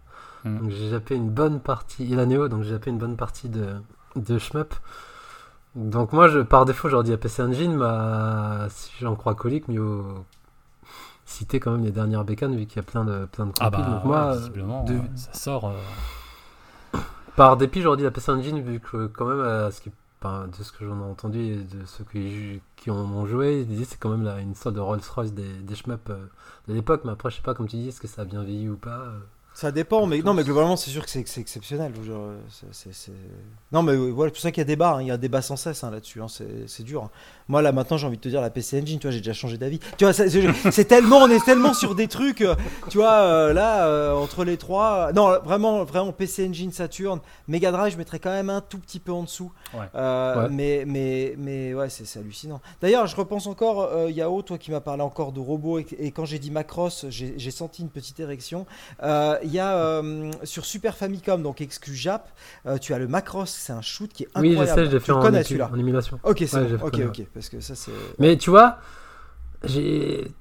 Hmm. 0.45 0.59
donc 0.61 0.71
j'ai 0.71 0.91
zappé 0.91 1.17
une 1.17 1.31
bonne 1.31 1.59
partie, 1.61 2.13
et 2.13 2.15
la 2.15 2.25
Neo, 2.25 2.47
donc 2.49 2.63
j'ai 2.63 2.71
zappé 2.71 2.91
une 2.91 2.99
bonne 2.99 3.17
partie 3.17 3.49
de, 3.49 3.67
de 4.15 4.39
shmup. 4.39 4.75
Donc 5.75 6.13
moi, 6.13 6.29
je, 6.29 6.39
par 6.39 6.65
défaut, 6.67 6.89
j'aurais 6.89 7.03
dit 7.05 7.13
à 7.13 7.17
PC 7.17 7.43
Engine, 7.43 7.75
mais 7.77 8.69
si 8.71 8.93
j'en 9.01 9.17
crois 9.17 9.35
colique, 9.35 9.67
mieux 9.69 9.81
vaut 9.81 10.25
citer 11.27 11.61
quand 11.61 11.73
même 11.73 11.85
les 11.85 11.91
dernières 11.93 12.25
bécanes, 12.25 12.57
vu 12.57 12.65
qu'il 12.67 12.77
y 12.77 12.81
a 12.81 12.83
plein 12.83 13.05
de, 13.05 13.27
plein 13.27 13.47
de 13.47 13.53
Ah 13.61 13.69
bah, 13.69 13.79
donc 13.83 14.05
moi, 14.05 14.31
ouais, 14.33 14.39
visiblement, 14.39 14.85
de- 14.85 14.95
euh, 14.95 14.99
ça 15.17 15.35
sort... 15.35 15.67
euh, 15.69 16.99
Par 17.37 17.57
dépit, 17.57 17.83
j'aurais 17.83 17.99
dit 17.99 18.03
la 18.05 18.11
PC 18.11 18.31
Engine, 18.33 18.61
vu 18.63 18.81
que 18.81 19.07
quand 19.09 19.27
même, 19.27 19.41
à 19.41 19.71
ce 19.71 19.81
qui, 19.81 19.91
enfin, 20.23 20.47
de 20.49 20.63
ce 20.63 20.73
que 20.73 20.85
j'en 20.87 20.99
ai 21.01 21.05
entendu 21.05 21.41
et 21.41 21.57
de 21.57 21.85
ceux 21.85 22.05
qui, 22.05 22.61
qui 22.77 22.91
ont 22.91 23.27
joué, 23.27 23.61
ils 23.61 23.67
disaient 23.67 23.85
que 23.85 23.91
c'est 23.91 23.99
quand 24.01 24.09
même 24.11 24.25
là, 24.25 24.39
une 24.41 24.55
sorte 24.55 24.75
de 24.75 24.81
Rolls-Royce 24.81 25.33
des, 25.35 25.53
des 25.53 25.75
shmups 25.75 25.99
euh, 26.11 26.17
de 26.69 26.75
l'époque. 26.75 27.03
Mais 27.05 27.13
après, 27.13 27.31
je 27.31 27.37
sais 27.37 27.43
pas, 27.43 27.55
comme 27.55 27.69
tu 27.69 27.77
dis, 27.77 27.89
est-ce 27.89 28.01
que 28.01 28.09
ça 28.09 28.23
a 28.23 28.25
bien 28.25 28.43
vieilli 28.43 28.69
ou 28.69 28.77
pas 28.77 28.99
euh. 29.01 29.19
Ça 29.53 29.73
dépend, 29.73 30.07
mais 30.07 30.21
non, 30.21 30.35
mais 30.35 30.45
globalement, 30.45 30.77
c'est 30.77 30.91
sûr 30.91 31.03
que 31.03 31.11
c'est 31.11 31.21
exceptionnel. 31.41 31.91
Genre, 32.05 32.21
euh, 32.29 32.39
Non, 33.73 33.83
mais 33.83 33.93
euh, 33.93 34.11
voilà, 34.11 34.29
c'est 34.29 34.35
pour 34.35 34.43
ça 34.43 34.51
qu'il 34.53 34.61
y 34.61 34.63
a 34.63 34.65
débat. 34.67 34.97
hein, 34.97 35.01
Il 35.03 35.07
y 35.09 35.11
a 35.11 35.17
débat 35.17 35.41
sans 35.41 35.57
cesse 35.57 35.83
hein, 35.83 35.91
là-dessus. 35.91 36.21
hein, 36.23 36.29
c'est 36.29 36.69
c'est 36.69 36.83
dur. 36.83 37.09
Moi, 37.49 37.63
là, 37.63 37.71
maintenant, 37.73 37.97
j'ai 37.97 38.07
envie 38.07 38.17
de 38.17 38.23
te 38.23 38.29
dire 38.29 38.41
la 38.41 38.51
PC 38.51 38.81
Engine. 38.81 38.99
Tu 38.99 39.07
vois, 39.07 39.13
j'ai 39.13 39.21
déjà 39.21 39.33
changé 39.33 39.57
d'avis. 39.59 39.79
Tu 39.99 40.05
vois, 40.05 40.13
c'est- 40.73 40.85
tellement, 40.85 41.19
on 41.19 41.29
est 41.31 41.45
tellement 41.45 41.75
sur 41.75 41.95
des 41.95 42.09
trucs. 42.09 42.41
euh, 42.41 42.55
tu 42.89 42.99
vois, 42.99 43.13
euh, 43.21 43.53
là, 43.53 43.87
euh, 43.87 44.15
entre 44.15 44.45
les 44.45 44.57
trois. 44.57 45.13
Non, 45.13 45.39
vraiment, 45.45 45.85
vraiment, 45.85 46.13
PC 46.13 46.49
Engine, 46.49 46.73
Saturn, 46.73 47.21
Mega 47.49 47.71
Drive, 47.73 47.93
je 47.93 47.99
mettrais 47.99 48.19
quand 48.19 48.31
même 48.31 48.51
un 48.51 48.61
tout 48.61 48.79
petit 48.79 48.99
peu 48.99 49.13
en 49.13 49.23
dessous. 49.23 49.53
Ouais. 49.75 49.81
Euh, 49.95 50.17
Ouais. 50.37 50.49
Mais, 50.51 50.85
mais, 50.87 51.35
mais 51.39 51.75
ouais, 51.75 51.89
c'est 51.89 52.19
hallucinant. 52.19 52.61
D'ailleurs, 52.83 53.07
je 53.07 53.15
repense 53.17 53.47
encore, 53.47 53.83
euh, 53.93 54.11
Yao, 54.11 54.43
toi 54.43 54.59
qui 54.59 54.71
m'as 54.71 54.81
parlé 54.81 55.03
encore 55.03 55.33
de 55.33 55.41
robots, 55.41 55.79
et, 55.79 55.87
et 55.99 56.11
quand 56.11 56.25
j'ai 56.25 56.39
dit 56.39 56.51
Macross, 56.51 57.07
j'ai 57.11 57.35
j'ai 57.37 57.51
senti 57.51 57.83
une 57.83 57.89
petite 57.89 58.19
érection. 58.21 58.67
Euh, 59.03 59.37
Il 59.45 59.53
y 59.53 59.59
a 59.59 59.77
euh, 59.77 60.31
sur 60.45 60.65
Super 60.65 60.97
Famicom, 60.97 61.43
donc 61.43 61.61
exclu 61.61 61.95
Jap, 61.95 62.29
euh, 62.67 62.79
tu 62.79 62.93
as 62.95 62.99
le 62.99 63.07
Macross, 63.09 63.51
c'est 63.51 63.73
un 63.73 63.83
shoot 63.83 64.13
qui 64.13 64.25
est 64.25 64.29
Oui, 64.37 64.51
incroyable. 64.51 64.69
je 64.81 64.85
sais, 64.85 64.91
je 64.91 64.95
l'ai 64.97 65.01
Tu 65.01 65.07
fait 65.07 65.13
le 65.13 65.19
en, 65.19 65.23
connais 65.23 65.63
en 65.63 65.79
émulation. 65.79 66.19
Ok, 66.25 66.45
c'est 66.47 66.57
Ouais, 66.57 66.65
bon. 66.77 66.87
Ok, 66.87 67.01
ok, 67.09 67.23
parce 67.37 67.51
que 67.51 67.61
ça 67.61 67.75
c'est. 67.75 67.93
Mais 68.19 68.37
tu 68.39 68.51
vois, 68.51 68.79
j'ai. 69.63 70.33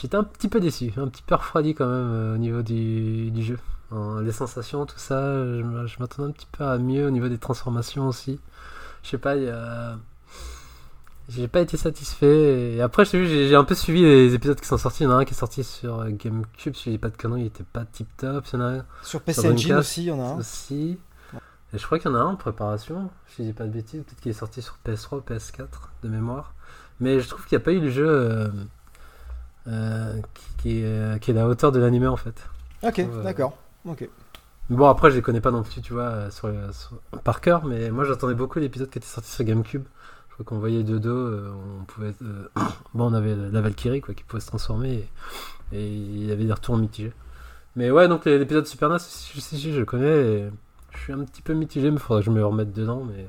J'étais 0.00 0.16
un 0.16 0.22
petit 0.22 0.46
peu 0.46 0.60
déçu, 0.60 0.92
un 0.96 1.08
petit 1.08 1.24
peu 1.26 1.34
refroidi 1.34 1.74
quand 1.74 1.86
même 1.86 2.12
euh, 2.12 2.34
au 2.36 2.38
niveau 2.38 2.62
du, 2.62 3.32
du 3.32 3.42
jeu. 3.42 3.58
Hein, 3.90 4.22
les 4.22 4.30
sensations, 4.30 4.86
tout 4.86 4.98
ça, 4.98 5.20
je, 5.20 5.98
m'attendais 5.98 6.28
un 6.28 6.32
petit 6.32 6.46
peu 6.52 6.62
à 6.62 6.78
mieux 6.78 7.04
au 7.08 7.10
niveau 7.10 7.28
des 7.28 7.38
transformations 7.38 8.06
aussi. 8.06 8.38
Je 9.02 9.10
sais 9.10 9.18
pas, 9.18 9.34
il 9.34 9.42
y 9.42 9.48
a... 9.48 9.98
J'ai 11.28 11.48
pas 11.48 11.60
été 11.60 11.76
satisfait. 11.76 12.74
Et 12.74 12.82
après, 12.82 13.04
j'ai 13.04 13.56
un 13.56 13.64
peu 13.64 13.74
suivi 13.74 14.02
les 14.02 14.34
épisodes 14.34 14.60
qui 14.60 14.68
sont 14.68 14.78
sortis. 14.78 15.02
Il 15.02 15.06
y 15.06 15.08
en 15.08 15.12
a 15.12 15.14
un 15.14 15.24
qui 15.24 15.32
est 15.32 15.36
sorti 15.36 15.64
sur 15.64 16.00
euh, 16.00 16.10
GameCube, 16.10 16.76
si 16.76 16.84
je 16.84 16.90
dis 16.90 16.98
pas 16.98 17.08
de 17.08 17.16
conneries, 17.16 17.40
il 17.40 17.46
était 17.46 17.64
pas 17.64 17.84
tip 17.84 18.06
top. 18.16 18.44
Il 18.52 18.56
y 18.56 18.62
en 18.62 18.64
a 18.64 18.68
un 18.74 18.84
Sur 19.02 19.22
PC 19.22 19.48
Engine 19.48 19.74
aussi, 19.74 20.02
il 20.02 20.06
y 20.06 20.12
en 20.12 20.20
a 20.20 20.34
un. 20.34 20.38
aussi. 20.38 20.98
Et 21.74 21.78
je 21.78 21.84
crois 21.86 21.98
qu'il 21.98 22.10
y 22.10 22.14
en 22.14 22.16
a 22.16 22.20
un 22.20 22.26
en 22.26 22.36
préparation, 22.36 23.10
si 23.26 23.42
je 23.42 23.48
dis 23.48 23.52
pas 23.52 23.64
de 23.64 23.70
bêtises, 23.70 24.02
peut-être 24.04 24.20
qu'il 24.20 24.30
est 24.30 24.34
sorti 24.34 24.62
sur 24.62 24.78
PS3 24.86 25.16
ou 25.16 25.20
PS4 25.20 25.66
de 26.04 26.08
mémoire. 26.08 26.54
Mais 27.00 27.18
je 27.20 27.28
trouve 27.28 27.44
qu'il 27.46 27.58
n'y 27.58 27.62
a 27.62 27.64
pas 27.64 27.72
eu 27.72 27.80
le 27.80 27.90
jeu 27.90 28.06
euh, 28.08 28.48
euh, 29.66 30.20
qui, 30.34 30.44
qui 30.58 30.80
est, 30.80 30.84
euh, 30.86 31.18
qui 31.18 31.30
est 31.30 31.34
à 31.34 31.38
la 31.42 31.48
hauteur 31.48 31.72
de 31.72 31.80
l'anime 31.80 32.06
en 32.06 32.16
fait. 32.16 32.48
Ok, 32.82 33.04
d'accord. 33.22 33.56
Ok. 33.86 34.08
Bon, 34.70 34.86
après, 34.88 35.10
je 35.10 35.16
les 35.16 35.22
connais 35.22 35.40
pas 35.40 35.50
non 35.50 35.62
plus, 35.62 35.82
tu 35.82 35.92
vois, 35.92 36.30
sur, 36.30 36.48
sur- 36.72 36.98
par 37.22 37.40
cœur, 37.40 37.64
mais 37.64 37.90
moi 37.90 38.04
j'attendais 38.04 38.34
beaucoup 38.34 38.58
l'épisode 38.60 38.88
qui 38.88 38.98
était 38.98 39.06
sorti 39.06 39.30
sur 39.30 39.44
GameCube. 39.44 39.84
Je 40.28 40.34
crois 40.34 40.44
qu'on 40.46 40.58
voyait 40.58 40.84
de 40.84 40.98
dos, 40.98 41.28
on 41.80 41.84
pouvait. 41.84 42.14
bon, 42.94 43.10
on 43.10 43.14
avait 43.14 43.34
la 43.34 43.60
Valkyrie 43.60 44.00
quoi, 44.00 44.14
qui 44.14 44.22
pouvait 44.24 44.40
se 44.40 44.46
transformer 44.46 45.08
et, 45.72 45.76
et 45.76 45.86
il 45.88 46.26
y 46.26 46.32
avait 46.32 46.44
des 46.44 46.52
retours 46.52 46.76
mitigés. 46.76 47.12
Mais 47.76 47.90
ouais, 47.90 48.06
donc 48.08 48.24
l'épisode 48.24 48.66
Super 48.66 48.88
NES, 48.88 48.98
si, 49.00 49.40
si, 49.40 49.58
si, 49.58 49.72
je 49.72 49.80
le 49.80 49.84
connais 49.84 50.06
et 50.38 50.50
je 50.96 51.02
suis 51.02 51.12
un 51.12 51.24
petit 51.24 51.42
peu 51.42 51.54
mitigé, 51.54 51.90
mais 51.90 51.96
il 51.96 52.00
faudrait 52.00 52.22
que 52.22 52.26
je 52.26 52.30
me 52.30 52.44
remette 52.44 52.72
dedans. 52.72 53.04
Mais, 53.04 53.26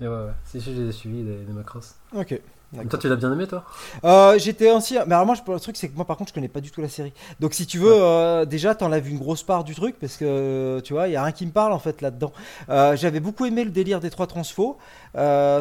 mais 0.00 0.08
ouais, 0.08 0.14
ouais, 0.14 0.32
si, 0.44 0.60
j'ai 0.60 0.92
suivi 0.92 1.22
les, 1.22 1.44
les 1.44 1.52
Macross. 1.52 1.96
Ok. 2.14 2.40
Toi, 2.90 2.98
tu 2.98 3.08
l'as 3.08 3.16
bien 3.16 3.32
aimé, 3.32 3.46
toi? 3.46 3.64
Euh, 4.04 4.38
J'étais 4.38 4.70
aussi. 4.70 4.94
Mais 5.06 5.14
alors, 5.14 5.24
moi, 5.24 5.34
je- 5.34 5.50
le 5.50 5.58
truc, 5.58 5.74
c'est 5.78 5.88
que 5.88 5.96
moi, 5.96 6.04
par 6.04 6.18
contre, 6.18 6.28
je 6.28 6.34
connais 6.34 6.48
pas 6.48 6.60
du 6.60 6.70
tout 6.70 6.82
la 6.82 6.88
série. 6.90 7.14
Donc, 7.40 7.54
si 7.54 7.66
tu 7.66 7.78
veux, 7.78 7.94
euh, 7.94 8.44
déjà, 8.44 8.74
t'en 8.74 8.90
vu 9.00 9.10
une 9.10 9.18
grosse 9.18 9.42
part 9.42 9.64
du 9.64 9.74
truc, 9.74 9.96
parce 9.98 10.18
que 10.18 10.78
tu 10.84 10.92
vois, 10.92 11.08
il 11.08 11.12
y 11.12 11.16
a 11.16 11.22
rien 11.22 11.32
qui 11.32 11.46
me 11.46 11.50
parle 11.50 11.72
en 11.72 11.78
fait 11.78 12.02
là-dedans. 12.02 12.30
Euh, 12.68 12.94
J'avais 12.94 13.20
beaucoup 13.20 13.46
aimé 13.46 13.64
le 13.64 13.70
délire 13.70 14.00
des 14.00 14.10
trois 14.10 14.26
transfos. 14.26 14.76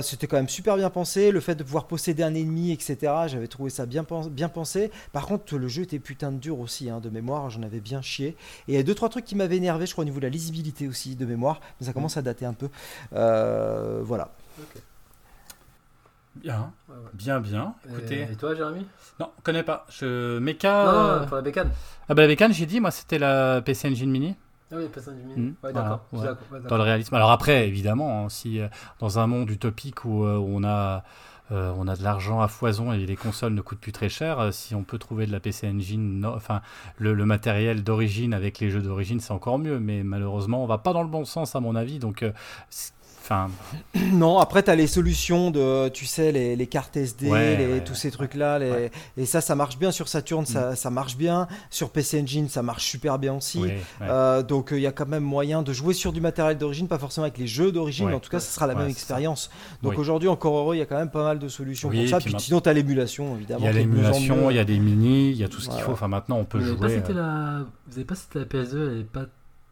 C'était 0.02 0.28
quand 0.28 0.36
même 0.36 0.50
super 0.50 0.76
bien 0.76 0.90
pensé. 0.90 1.32
Le 1.32 1.40
fait 1.40 1.56
de 1.56 1.64
pouvoir 1.64 1.86
posséder 1.88 2.24
un 2.24 2.34
ennemi, 2.36 2.72
etc. 2.74 3.28
J'avais 3.28 3.48
trouvé 3.48 3.70
ça 3.70 3.86
bien, 3.86 4.04
pen- 4.04 4.28
bien 4.30 4.50
pensé. 4.50 4.92
Par 5.14 5.26
contre, 5.28 5.56
le 5.58 5.68
jeu 5.70 5.84
était 5.84 6.00
putain 6.00 6.34
de 6.34 6.38
dur 6.38 6.60
aussi, 6.60 6.90
hein, 6.90 7.00
de 7.00 7.10
mémoire. 7.10 7.50
J'en 7.50 7.64
avais 7.64 7.80
bien 7.80 8.02
chié. 8.02 8.36
Et 8.68 8.74
il 8.74 8.76
y 8.76 8.78
a 8.78 8.84
deux, 8.84 8.96
trois 8.96 9.08
trucs 9.08 9.24
qui 9.26 9.36
m'avaient 9.36 9.58
énervé, 9.58 9.86
je 9.86 9.94
crois, 9.94 10.02
au 10.02 10.06
niveau 10.06 10.20
de 10.20 10.26
la 10.26 10.30
lisibilité 10.30 10.88
aussi, 10.90 11.16
de 11.16 11.26
mémoire. 11.26 11.62
Mais 11.80 11.88
ça 11.88 11.94
commence 11.94 12.18
à 12.18 12.22
dater 12.22 12.46
un 12.46 12.54
peu. 12.54 12.68
Voilà. 13.12 14.30
Bien, 16.42 16.72
bien, 17.14 17.40
bien. 17.40 17.74
Écoutez, 17.90 18.28
Et 18.32 18.36
toi, 18.36 18.54
Jérémy? 18.56 18.86
Non, 19.20 19.30
je 19.38 19.44
connais 19.44 19.64
pas. 19.64 19.86
Je 19.90 20.40
Mecha. 20.40 20.86
Non, 20.86 20.92
euh, 20.92 21.20
non, 21.22 21.26
pour 21.26 21.36
la 21.36 21.42
bécane. 21.42 21.70
Ah 22.10 22.14
bah 22.14 22.22
la 22.22 22.28
bécane, 22.28 22.54
j'ai 22.54 22.66
dit, 22.66 22.80
moi 22.80 22.92
c'était 22.92 23.20
la 23.20 23.62
PC 23.62 23.90
Engine 23.90 24.10
Mini. 24.10 24.36
Ah 24.72 24.76
oui, 24.78 24.84
du 24.88 25.42
Hmm, 25.42 25.48
Ouais, 25.50 25.56
voilà, 25.72 25.90
d'accord. 25.90 26.06
ouais. 26.14 26.20
D'accord, 26.26 26.62
dans 26.68 26.78
le 26.78 26.84
réalisme. 26.84 27.16
Alors 27.16 27.32
après, 27.32 27.68
évidemment, 27.68 28.26
hein, 28.26 28.30
si 28.30 28.60
euh, 28.60 28.68
dans 29.00 29.20
un 29.20 29.28
monde 29.28 29.50
utopique 29.50 30.04
où, 30.06 30.26
euh, 30.26 30.38
où 30.38 30.48
on 30.58 30.64
a 30.64 31.04
euh, 31.54 31.72
on 31.78 31.88
a 31.88 31.96
de 31.96 32.04
l'argent 32.04 32.42
à 32.42 32.50
foison 32.50 32.92
et 32.92 32.98
les 33.06 33.16
consoles 33.16 33.54
ne 33.54 33.62
coûtent 33.62 33.80
plus 33.80 33.94
très 33.94 34.10
cher, 34.10 34.38
euh, 34.40 34.52
si 34.52 34.76
on 34.76 34.84
peut 34.84 34.98
trouver 34.98 35.26
de 35.26 35.32
la 35.32 35.40
PC 35.40 35.70
Engine, 35.70 36.20
no- 36.20 36.34
enfin 36.36 36.62
le, 36.98 37.14
le 37.14 37.26
matériel 37.26 37.86
d'origine 37.86 38.34
avec 38.34 38.60
les 38.60 38.70
jeux 38.70 38.82
d'origine, 38.82 39.22
c'est 39.22 39.32
encore 39.32 39.58
mieux. 39.58 39.80
Mais 39.80 40.04
malheureusement, 40.04 40.62
on 40.62 40.68
va 40.68 40.78
pas 40.78 40.92
dans 40.92 41.04
le 41.04 41.08
bon 41.10 41.24
sens 41.24 41.56
à 41.56 41.62
mon 41.62 41.76
avis. 41.76 42.00
Donc, 42.00 42.22
euh, 42.24 42.34
enfin, 43.30 43.50
Non, 44.14 44.40
après, 44.40 44.64
tu 44.64 44.70
as 44.72 44.76
les 44.76 44.88
solutions 44.88 45.52
de, 45.52 45.90
tu 45.90 46.06
sais, 46.06 46.32
les, 46.32 46.56
les 46.56 46.68
cartes 46.68 46.96
SD, 46.98 47.30
Ouais, 47.30 47.58
les- 47.58 47.68
ouais, 47.68 47.84
tous 47.84 47.92
ouais. 47.94 47.98
ces 47.98 48.12
trucs-là. 48.12 48.60
les- 48.60 48.72
Ouais. 48.72 48.92
Et 49.18 49.26
ça, 49.26 49.42
ça 49.42 49.56
marche 49.56 49.78
bien 49.78 49.92
sur 49.92 50.08
Saturn, 50.08 50.46
ça, 50.46 50.72
Mm. 50.72 50.76
ça 50.76 50.90
marche 50.90 51.18
bien. 51.18 51.48
Sur 51.70 51.90
PC 51.90 52.22
Engine, 52.22 52.48
ça 52.50 52.62
marche 52.64 52.86
super 52.86 53.20
bien 53.20 53.34
aussi. 53.36 53.60
ouais, 53.60 53.68
ouais. 54.02 54.08
Euh, 54.10 54.44
donc, 54.44 54.70
il 54.72 54.80
y 54.80 54.88
a 54.88 54.92
quand 54.92 55.08
même 55.08 55.24
moyen 55.24 55.62
de 55.62 55.74
jouer 55.74 55.94
sur 55.94 56.14
du 56.14 56.22
matériel 56.22 56.58
d'origine, 56.58 56.88
pas 56.88 57.00
forcément 57.00 57.26
avec 57.26 57.38
les 57.38 57.48
jeux 57.48 57.72
d'origine, 57.72 58.06
Ouais. 58.06 58.12
mais 58.12 58.18
en 58.18 58.22
tout 58.22 58.30
cas, 58.30 58.40
ce 58.40 58.52
sera 58.54 58.66
la 58.68 58.74
Ouais, 58.76 58.82
même 58.82 58.90
expérience. 58.90 59.50
Donc, 59.84 59.94
Oui. 59.94 59.98
aujourd'hui, 60.00 60.30
encore 60.30 60.58
heureux, 60.58 60.76
il 60.76 60.80
y 60.80 60.82
a 60.82 60.86
quand 60.86 60.98
même 60.98 61.10
pas 61.12 61.24
mal 61.24 61.40
de 61.40 61.48
solutions 61.48 61.90
Oui, 61.90 62.02
pour 62.02 62.10
ça. 62.10 62.18
puis 62.18 62.26
Puis, 62.26 62.34
ma- 62.34 62.40
sinon, 62.40 62.62
tu 62.62 62.70
as 62.70 62.74
l'émulation, 62.74 63.36
évidemment. 63.36 63.60
il 63.62 63.66
y 63.66 63.70
a 63.70 63.72
l'émulation, 63.74 64.50
il 64.50 64.56
y 64.56 64.60
a 64.60 64.66
des 64.66 64.80
mini, 64.80 65.32
il 65.32 65.38
y 65.38 65.44
a 65.44 65.48
tout 65.50 65.58
ce 65.60 65.66
qu'il 65.66 65.72
Voilà. 65.72 65.86
faut. 65.86 65.92
Enfin, 65.94 66.08
maintenant, 66.08 66.38
on 66.38 66.46
peut 66.46 66.60
Vous 66.60 66.70
avez 66.70 66.78
pas 66.78 66.88
jouer. 66.88 66.98
cité 66.98 67.12
euh, 67.14 67.16
la... 67.16 67.66
Vous 67.88 67.96
avez 67.98 68.06
pas 68.06 68.16
cité 68.16 68.40
la 68.40 68.46
PS2, 68.46 68.92
elle 68.92 69.00
est 69.00 69.04
pas... 69.04 69.22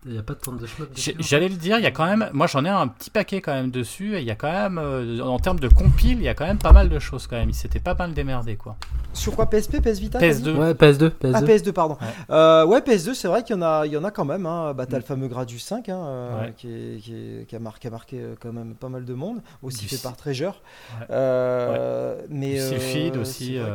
il 0.06 0.12
n'y 0.12 0.18
a 0.20 0.24
pas 0.24 0.34
de 0.34 0.40
tente 0.40 0.58
de 0.60 0.68
shmup 0.68 0.90
J'allais 1.20 1.50
le 1.50 1.56
dire, 1.56 1.78
il 1.80 1.84
y 1.84 1.88
a 1.88 1.92
quand 1.92 2.06
même, 2.06 2.30
moi 2.32 2.46
j'en 2.48 2.64
ai 2.64 2.70
un 2.70 2.88
petit 2.88 3.10
paquet 3.10 3.42
quand 3.42 3.54
même 3.54 3.72
dessus, 3.72 4.16
et 4.16 4.20
il 4.20 4.26
y 4.26 4.32
a 4.32 4.36
quand 4.36 4.52
même, 4.52 4.78
euh, 4.78 5.20
en 5.22 5.40
termes 5.40 5.60
de 5.60 5.68
compile, 5.68 6.18
il 6.20 6.24
y 6.24 6.28
a 6.28 6.34
quand 6.36 6.46
même 6.46 6.60
pas 6.60 6.72
mal 6.72 6.90
de 6.90 7.00
choses 7.00 7.26
quand 7.28 7.36
même. 7.38 7.50
Il 7.50 7.56
s'était 7.56 7.80
pas 7.80 7.96
mal 7.96 8.14
démerdé 8.14 8.56
quoi. 8.56 8.76
Sur 9.14 9.36
quoi 9.36 9.50
PSP, 9.50 9.82
PS 9.82 10.00
Vita 10.00 10.20
t'as 10.20 10.34
dit 10.34 10.44
PS2, 10.44 10.56
Ouais, 10.58 10.74
PS2, 10.74 11.10
PS2. 11.10 11.32
Ah, 11.34 11.42
PS2, 11.42 11.72
pardon. 11.72 11.98
Ouais. 12.02 12.08
Euh, 12.30 12.66
ouais, 12.66 12.80
PS2, 12.82 13.14
c'est 13.14 13.28
vrai 13.28 13.42
qu'il 13.44 13.56
y 13.56 13.60
en 13.60 13.62
a, 13.62 13.86
il 13.88 13.94
y 13.94 13.98
en 13.98 14.04
a 14.04 14.12
quand 14.12 14.26
même. 14.26 14.46
Hein. 14.46 14.74
Bah, 14.76 14.86
t'as 14.86 14.98
le 14.98 15.04
fameux 15.04 15.28
Gradus 15.28 15.58
5 15.60 15.90
hein, 15.90 15.98
euh, 16.06 16.42
Ouais. 16.42 16.54
qui, 16.56 16.68
est- 16.68 17.00
qui, 17.02 17.14
est- 17.16 17.46
qui 17.48 17.56
a 17.56 17.60
marqué, 17.60 17.80
qui 17.82 17.88
a 17.88 17.92
marqué 17.92 18.24
quand 18.40 18.54
même 18.54 18.76
pas 18.76 18.90
mal 18.90 19.06
de 19.06 19.14
monde, 19.14 19.42
aussi 19.64 19.80
Du 19.82 19.88
fait 19.88 20.02
par 20.04 20.16
Treasure. 20.16 20.62
Ouais. 21.00 21.06
Euh, 21.10 22.22
mais, 22.30 22.54
du 22.54 22.60
euh, 22.60 22.70
Sylphid 22.70 23.14
c'est 23.14 23.20
aussi. 23.20 23.58
euh, 23.58 23.66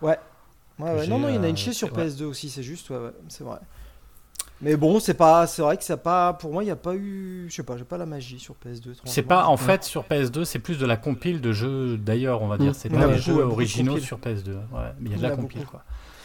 que- 0.00 0.06
Ouais, 0.06 0.18
Non, 1.08 1.18
non, 1.18 1.28
il 1.28 1.34
y 1.36 1.38
en 1.38 1.42
a 1.42 1.48
une 1.48 1.56
chier 1.56 1.72
sur 1.72 1.92
ouais. 1.96 2.04
PS2 2.06 2.24
aussi, 2.24 2.48
c'est 2.50 2.62
juste, 2.62 2.90
ouais, 2.90 2.96
ouais, 2.96 3.10
c'est 3.28 3.44
vrai. 3.44 3.58
Mais 4.62 4.76
bon, 4.76 5.00
c'est 5.00 5.14
pas, 5.14 5.46
c'est 5.46 5.60
vrai 5.60 5.76
que 5.76 5.84
ça 5.84 5.96
pas, 5.96 6.32
pour 6.32 6.52
moi, 6.52 6.62
il 6.62 6.66
n'y 6.66 6.72
a 6.72 6.76
pas 6.76 6.94
eu, 6.94 7.46
je 7.48 7.54
sais 7.54 7.62
pas, 7.62 7.76
j'ai 7.76 7.84
pas 7.84 7.98
la 7.98 8.06
magie 8.06 8.38
sur 8.38 8.54
PS2. 8.54 8.94
C'est 9.04 9.22
pas 9.22 9.46
en 9.46 9.56
fait 9.56 9.84
sur 9.84 10.04
PS2, 10.04 10.44
c'est 10.44 10.58
plus 10.58 10.78
de 10.78 10.86
la 10.86 10.96
compile 10.96 11.40
de 11.40 11.52
jeux 11.52 11.98
d'ailleurs, 11.98 12.42
on 12.42 12.48
va 12.48 12.56
dire. 12.56 12.70
Mm. 12.70 12.74
C'est 12.74 12.88
pas 12.88 13.06
ouais, 13.06 13.18
jeux 13.18 13.34
originaux 13.34 13.98
sur 13.98 14.18
PS2. 14.18 14.48
Ouais, 14.72 14.92
mais 14.98 15.10
il 15.10 15.12
y 15.12 15.14
a 15.14 15.18
de 15.18 15.22
la 15.22 15.28
a 15.34 15.36
compile 15.36 15.60
beaucoup. 15.60 15.72
quoi. 15.72 15.84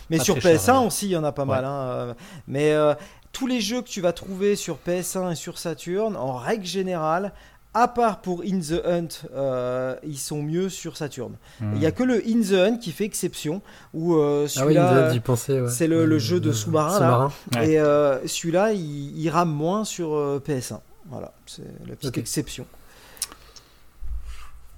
Mais 0.10 0.18
Pas 0.18 0.24
sur 0.24 0.38
très 0.40 0.56
PS1 0.56 0.66
cher, 0.66 0.82
ouais. 0.82 0.88
aussi, 0.88 1.06
il 1.08 1.12
y 1.12 1.18
en 1.18 1.24
a 1.24 1.32
pas 1.32 1.46
mal. 1.46 1.66
hein, 1.66 1.88
euh, 1.90 2.14
Mais 2.48 2.74
euh, 2.74 2.94
tous 3.32 3.48
les 3.48 3.62
jeux 3.62 3.82
que 3.82 3.88
tu 3.88 4.02
vas 4.02 4.14
trouver 4.14 4.56
sur 4.56 4.78
PS1 4.86 5.32
et 5.32 5.36
sur 5.36 5.58
Saturn, 5.58 6.16
en 6.16 6.34
règle 6.34 6.66
générale, 6.66 7.34
à 7.74 7.88
part 7.88 8.20
pour 8.22 8.42
In 8.44 8.60
the 8.60 8.82
Hunt, 8.86 9.08
euh, 9.34 9.96
ils 10.04 10.18
sont 10.18 10.42
mieux 10.44 10.68
sur 10.70 10.98
Saturn. 10.98 11.34
Hmm. 11.62 11.72
Il 11.76 11.82
y 11.82 11.86
a 11.86 11.92
que 11.92 12.04
le 12.04 12.16
In 12.28 12.42
the 12.42 12.54
Hunt 12.54 12.78
qui 12.78 12.92
fait 12.92 13.06
exception, 13.06 13.62
où 13.94 14.16
euh, 14.16 14.42
Ah 14.42 14.44
oui, 14.44 14.50
celui-là. 14.50 15.10
Ouais. 15.62 15.70
c'est 15.70 15.88
le- 15.88 16.06
le 16.06 16.20
jeu 16.20 16.40
de 16.40 16.52
sous-marin. 16.52 17.00
Ouais. 17.56 17.72
et 17.72 17.80
euh, 17.80 18.26
celui-là, 18.28 18.74
il, 18.74 19.18
il 19.18 19.30
rame 19.30 19.52
moins 19.52 19.86
sur 19.86 20.14
euh, 20.16 20.42
PS1. 20.46 20.80
Voilà, 21.10 21.34
c'est 21.46 21.64
la 21.88 21.96
petite 21.96 22.18
exception. 22.18 22.66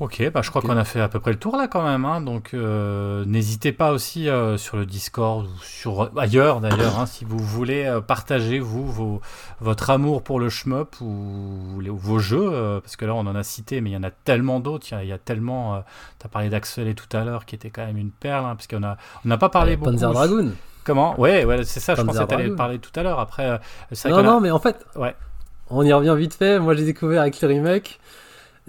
Ok, 0.04 0.22
bah 0.34 0.42
je 0.44 0.50
crois 0.50 0.62
qu'on 0.62 0.76
a 0.76 0.84
fait 0.84 1.00
à 1.00 1.08
peu 1.08 1.20
près 1.22 1.32
le 1.32 1.40
tour 1.40 1.56
là 1.56 1.68
quand 1.70 1.82
même. 1.84 2.04
hein. 2.04 2.20
donc 2.20 2.50
euh, 2.54 3.24
n'hésitez 3.26 3.72
pas 3.72 3.92
aussi 3.94 4.28
euh, 4.28 4.58
sur 4.58 4.76
le 4.76 4.86
Discord 4.86 5.46
ou 5.46 5.64
sur 5.64 6.12
ailleurs 6.18 6.60
d'ailleurs, 6.60 7.00
hein, 7.00 7.06
si 7.06 7.24
vous 7.24 7.38
voulez 7.40 7.86
euh, 7.86 8.02
partager 8.02 8.60
vous 8.60 8.86
vos, 8.92 9.22
votre 9.62 9.90
amour 9.92 10.22
pour 10.22 10.42
le 10.42 10.50
shmup 10.50 11.00
ou, 11.00 11.80
les- 11.80 11.90
vos 11.90 12.20
jeux, 12.20 12.50
parce 12.84 12.98
que 12.98 13.06
là 13.06 13.16
on 13.16 13.20
en 13.22 13.36
a 13.36 13.44
cité, 13.44 13.80
mais 13.80 13.92
il 13.92 13.94
y 13.94 13.98
en 13.98 14.04
a 14.04 14.12
tellement 14.12 14.60
d'autres. 14.60 14.88
Il 14.92 14.96
y 14.96 14.98
a- 14.98 15.04
il 15.04 15.10
y, 15.10 15.14
a 15.14 15.18
tellement. 15.18 15.82
tu 16.20 16.26
as 16.26 16.30
parlé 16.30 16.50
d'Axel 16.50 16.94
tout 16.96 17.16
à 17.16 17.24
l'heure, 17.24 17.46
qui 17.46 17.56
était 17.56 17.70
quand 17.70 17.86
même 17.86 17.98
une 17.98 18.12
perle, 18.12 18.46
hein, 18.46 18.56
parce 18.56 18.68
qu'on 18.68 18.84
a 18.84 18.98
on 19.24 19.30
n'a 19.30 19.38
pas 19.38 19.50
parlé 19.50 19.78
beaucoup. 19.78 19.92
Panzer 19.92 20.12
Dragoon. 20.12 20.52
Comment? 20.84 21.18
Ouais, 21.18 21.46
ouais, 21.46 21.64
c'est 21.64 21.80
ça. 21.80 21.96
Je 21.96 22.02
pensais 22.02 22.20
que 22.20 22.24
t'allais 22.26 22.50
parler 22.50 22.80
tout 22.80 22.92
à 23.00 23.04
l'heure. 23.04 23.20
Après, 23.22 23.58
Non, 24.06 24.18
a- 24.18 24.22
non, 24.24 24.42
mais 24.42 24.52
en 24.52 24.60
fait, 24.60 24.86
Ouais. 24.98 25.16
on 25.70 25.82
y 25.84 25.94
revient 25.94 26.14
vite 26.18 26.34
fait. 26.34 26.60
Moi, 26.60 26.74
j'ai 26.74 26.84
découvert 26.84 27.22
avec 27.22 27.40
les 27.40 27.48
remakes. 27.58 28.00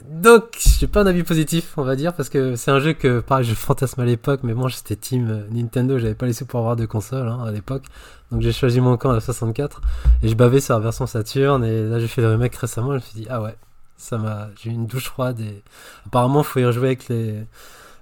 Donc, 0.02 0.58
j'ai 0.78 0.88
pas 0.88 1.02
un 1.02 1.06
avis 1.06 1.22
positif, 1.22 1.74
on 1.76 1.82
va 1.82 1.94
dire, 1.94 2.14
parce 2.14 2.28
que 2.28 2.56
c'est 2.56 2.72
un 2.72 2.80
jeu 2.80 2.94
que, 2.94 3.20
pareil, 3.20 3.44
je 3.44 3.54
fantasme 3.54 4.00
à 4.00 4.04
l'époque, 4.04 4.40
mais 4.42 4.52
bon, 4.52 4.66
j'étais 4.66 4.96
team 4.96 5.30
euh, 5.30 5.46
Nintendo, 5.52 5.98
j'avais 5.98 6.16
pas 6.16 6.26
les 6.26 6.34
pour 6.46 6.58
avoir 6.58 6.74
de 6.74 6.84
console 6.84 7.28
hein, 7.28 7.44
à 7.46 7.52
l'époque. 7.52 7.84
Donc, 8.32 8.42
j'ai 8.42 8.52
choisi 8.52 8.80
mon 8.80 8.96
camp 8.96 9.10
à 9.10 9.14
la 9.14 9.20
64 9.20 9.80
et 10.22 10.28
je 10.28 10.34
bavais 10.34 10.60
sur 10.60 10.74
la 10.74 10.80
version 10.80 11.06
Saturn. 11.06 11.64
Et 11.64 11.88
là, 11.88 12.00
j'ai 12.00 12.08
fait 12.08 12.22
le 12.22 12.30
remake 12.30 12.56
récemment. 12.56 12.90
Je 12.90 12.94
me 12.94 13.00
suis 13.00 13.20
dit, 13.20 13.26
ah 13.30 13.40
ouais, 13.40 13.54
ça 13.96 14.18
m'a. 14.18 14.48
J'ai 14.60 14.70
eu 14.70 14.72
une 14.72 14.86
douche 14.86 15.06
froide 15.06 15.38
et 15.40 15.62
apparemment, 16.06 16.42
faut 16.42 16.58
y 16.58 16.64
rejouer 16.64 16.88
avec 16.88 17.08
les, 17.08 17.46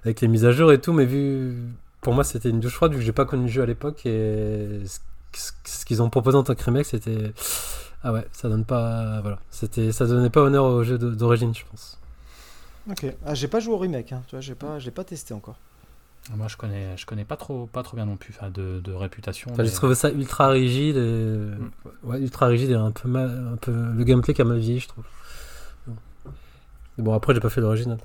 avec 0.03 0.21
les 0.21 0.27
mises 0.27 0.45
à 0.45 0.51
jour 0.51 0.71
et 0.71 0.81
tout, 0.81 0.93
mais 0.93 1.05
vu. 1.05 1.55
Pour 2.01 2.13
moi, 2.13 2.23
c'était 2.23 2.49
une 2.49 2.59
douche 2.59 2.73
froide 2.73 2.91
vu 2.91 2.99
que 2.99 3.05
j'ai 3.05 3.13
pas 3.13 3.25
connu 3.25 3.43
le 3.43 3.51
jeu 3.51 3.61
à 3.61 3.65
l'époque 3.65 4.05
et 4.05 4.81
ce 5.33 5.85
qu'ils 5.85 6.01
ont 6.01 6.09
proposé 6.09 6.37
en 6.37 6.43
tant 6.43 6.55
que 6.55 6.63
remake, 6.63 6.85
c'était. 6.85 7.33
Ah 8.03 8.11
ouais, 8.11 8.27
ça 8.31 8.49
donne 8.49 8.65
pas. 8.65 9.21
Voilà. 9.21 9.39
C'était, 9.49 9.91
ça 9.91 10.05
donnait 10.05 10.29
pas 10.29 10.41
honneur 10.41 10.65
au 10.65 10.83
jeu 10.83 10.97
d'origine, 10.97 11.53
je 11.55 11.63
pense. 11.69 11.99
Ok. 12.89 13.05
Ah, 13.25 13.33
j'ai 13.33 13.47
pas 13.47 13.59
joué 13.59 13.73
au 13.73 13.77
remake, 13.77 14.11
hein, 14.11 14.21
tu 14.27 14.35
vois, 14.35 14.41
j'ai 14.41 14.55
pas, 14.55 14.77
j'ai 14.79 14.91
pas 14.91 15.03
testé 15.03 15.33
encore. 15.33 15.55
Moi, 16.35 16.47
je 16.47 16.55
connais, 16.55 16.95
je 16.95 17.05
connais 17.05 17.25
pas 17.25 17.35
trop, 17.35 17.65
pas 17.65 17.83
trop 17.83 17.97
bien 17.97 18.05
non 18.05 18.15
plus, 18.15 18.33
enfin, 18.37 18.49
de, 18.49 18.79
de 18.79 18.93
réputation. 18.93 19.51
Enfin, 19.51 19.63
j'ai 19.63 19.71
trouvé 19.71 19.93
ça 19.93 20.09
ultra 20.09 20.47
rigide 20.49 20.95
et. 20.95 21.49
Ouais, 22.03 22.19
ultra 22.19 22.47
rigide 22.47 22.71
et 22.71 22.75
un 22.75 22.91
peu 22.91 23.09
mal. 23.09 23.49
Un 23.53 23.57
peu... 23.57 23.71
Le 23.71 24.03
gameplay 24.03 24.33
qui 24.33 24.41
a 24.41 24.45
mal 24.45 24.57
vieilli, 24.57 24.79
je 24.79 24.87
trouve. 24.87 25.03
Mais 26.97 27.03
bon, 27.03 27.13
après, 27.13 27.33
j'ai 27.33 27.39
pas 27.41 27.49
fait 27.49 27.61
l'original. 27.61 27.97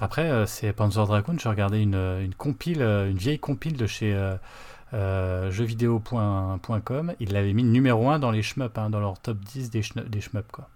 Après, 0.00 0.30
euh, 0.30 0.46
c'est 0.46 0.72
Panzer 0.72 1.06
Dragoon. 1.06 1.36
J'ai 1.38 1.48
regardé 1.48 1.80
une, 1.80 1.94
une 1.94 2.34
compile, 2.34 2.82
euh, 2.82 3.10
une 3.10 3.16
vieille 3.16 3.38
compile 3.38 3.76
de 3.76 3.86
chez 3.86 4.14
euh, 4.94 5.48
euh, 5.48 5.50
jeuxvideo.com. 5.50 7.14
Ils 7.20 7.32
l'avaient 7.32 7.52
mis 7.52 7.64
numéro 7.64 8.08
1 8.08 8.18
dans 8.18 8.30
les 8.30 8.42
shmups, 8.42 8.76
hein, 8.78 8.90
dans 8.90 9.00
leur 9.00 9.18
top 9.18 9.38
10 9.38 9.70
des, 9.70 9.82
des 10.08 10.20
shmups, 10.20 10.50
quoi. 10.52 10.68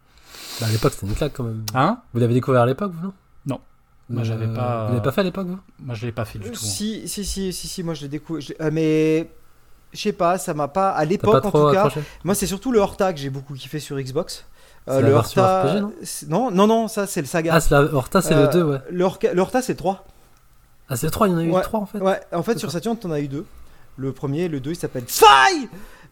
Bah, 0.60 0.66
à 0.66 0.70
l'époque, 0.70 0.92
c'était 0.92 1.06
une 1.06 1.14
claque 1.14 1.32
quand 1.34 1.44
même. 1.44 1.64
Hein? 1.74 1.98
Vous 2.12 2.20
l'avez 2.20 2.34
découvert 2.34 2.62
à 2.62 2.66
l'époque, 2.66 2.92
vous, 2.92 3.06
non? 3.08 3.12
Non. 3.46 3.60
Moi, 4.08 4.22
Euh, 4.22 4.24
j'avais 4.24 4.46
pas- 4.46 4.86
Vous 4.86 4.92
l'avez 4.92 5.02
pas 5.02 5.12
fait 5.12 5.20
à 5.20 5.24
l'époque, 5.24 5.46
vous? 5.48 5.58
Moi, 5.80 5.94
je 5.94 6.06
l'ai 6.06 6.12
pas 6.12 6.24
fait 6.24 6.38
du 6.38 6.46
Euh, 6.48 6.50
tout. 6.50 6.56
hein. 6.60 6.66
Si, 6.66 7.08
si, 7.08 7.24
si, 7.24 7.52
si, 7.52 7.68
si, 7.68 7.82
moi 7.82 7.94
je 7.94 8.02
l'ai 8.02 8.08
découvert. 8.08 8.42
euh, 8.60 8.70
mais 8.72 9.30
je 9.92 10.00
sais 10.00 10.12
pas, 10.12 10.38
ça 10.38 10.54
m'a 10.54 10.68
pas. 10.68 10.90
À 10.90 11.04
l'époque, 11.04 11.42
pas 11.42 11.48
en 11.48 11.50
tout 11.50 11.72
cas, 11.72 11.84
accroché? 11.86 12.00
moi 12.24 12.34
c'est 12.34 12.46
surtout 12.46 12.72
le 12.72 12.80
Horta 12.80 13.12
que 13.12 13.18
j'ai 13.20 13.30
beaucoup 13.30 13.54
kiffé 13.54 13.78
sur 13.80 13.98
Xbox. 14.00 14.44
Euh, 14.88 15.00
le 15.00 15.12
Horta. 15.12 15.62
RPG, 15.64 15.80
non? 15.80 15.92
non, 16.28 16.50
non, 16.50 16.66
non, 16.66 16.88
ça 16.88 17.06
c'est 17.06 17.20
le 17.20 17.26
Saga. 17.26 17.52
Ah, 17.54 17.60
c'est 17.60 17.70
la 17.74 17.82
Horta, 17.82 18.22
c'est 18.22 18.34
Euh, 18.34 18.46
le 18.46 18.52
2, 18.52 18.62
ouais. 18.64 18.78
Le, 18.90 19.40
Horta 19.40 19.62
c'est 19.62 19.72
le 19.74 19.78
3. 19.78 20.04
Ah, 20.88 20.96
c'est 20.96 21.06
le 21.06 21.10
3, 21.12 21.28
il 21.28 21.30
y 21.32 21.34
en 21.34 21.38
a 21.38 21.42
eu 21.44 21.50
ouais. 21.52 21.62
3 21.62 21.80
en 21.80 21.86
fait? 21.86 21.98
Ouais, 21.98 22.18
en 22.32 22.42
fait 22.42 22.54
C'est 22.54 22.58
sur 22.60 22.70
ça. 22.70 22.78
Saturn 22.78 22.96
t'en 22.96 23.10
as 23.12 23.20
eu 23.20 23.28
deux. 23.28 23.44
Le 24.00 24.12
premier, 24.12 24.48
le 24.48 24.60
2, 24.60 24.70
il 24.70 24.76
s'appelle 24.76 25.04
Sai 25.08 25.26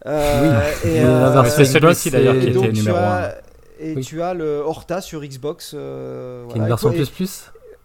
Euh, 0.05 0.61
et, 0.85 0.89
Et 0.97 1.01
la 1.01 1.09
euh, 1.27 1.41
version 1.41 1.55
c'est 1.57 1.65
celui-ci, 1.65 2.11
d'ailleurs, 2.11 2.33
qui 2.35 2.39
et 2.39 2.43
était 2.43 2.51
donc 2.53 2.65
tu 2.71 2.73
numéro 2.73 2.97
as, 2.97 3.31
et 3.79 3.95
Oui. 3.95 4.01
tu 4.05 4.21
as 4.21 4.33
le 4.35 4.59
Horta 4.59 5.01
sur 5.01 5.21
Xbox. 5.21 5.71
euh, 5.73 6.43
Qui 6.45 6.49
est 6.49 6.49
voilà. 6.51 6.63
une 6.63 6.67
version 6.69 6.91
et- 6.91 6.95
plus 6.97 7.09
plus. 7.09 7.43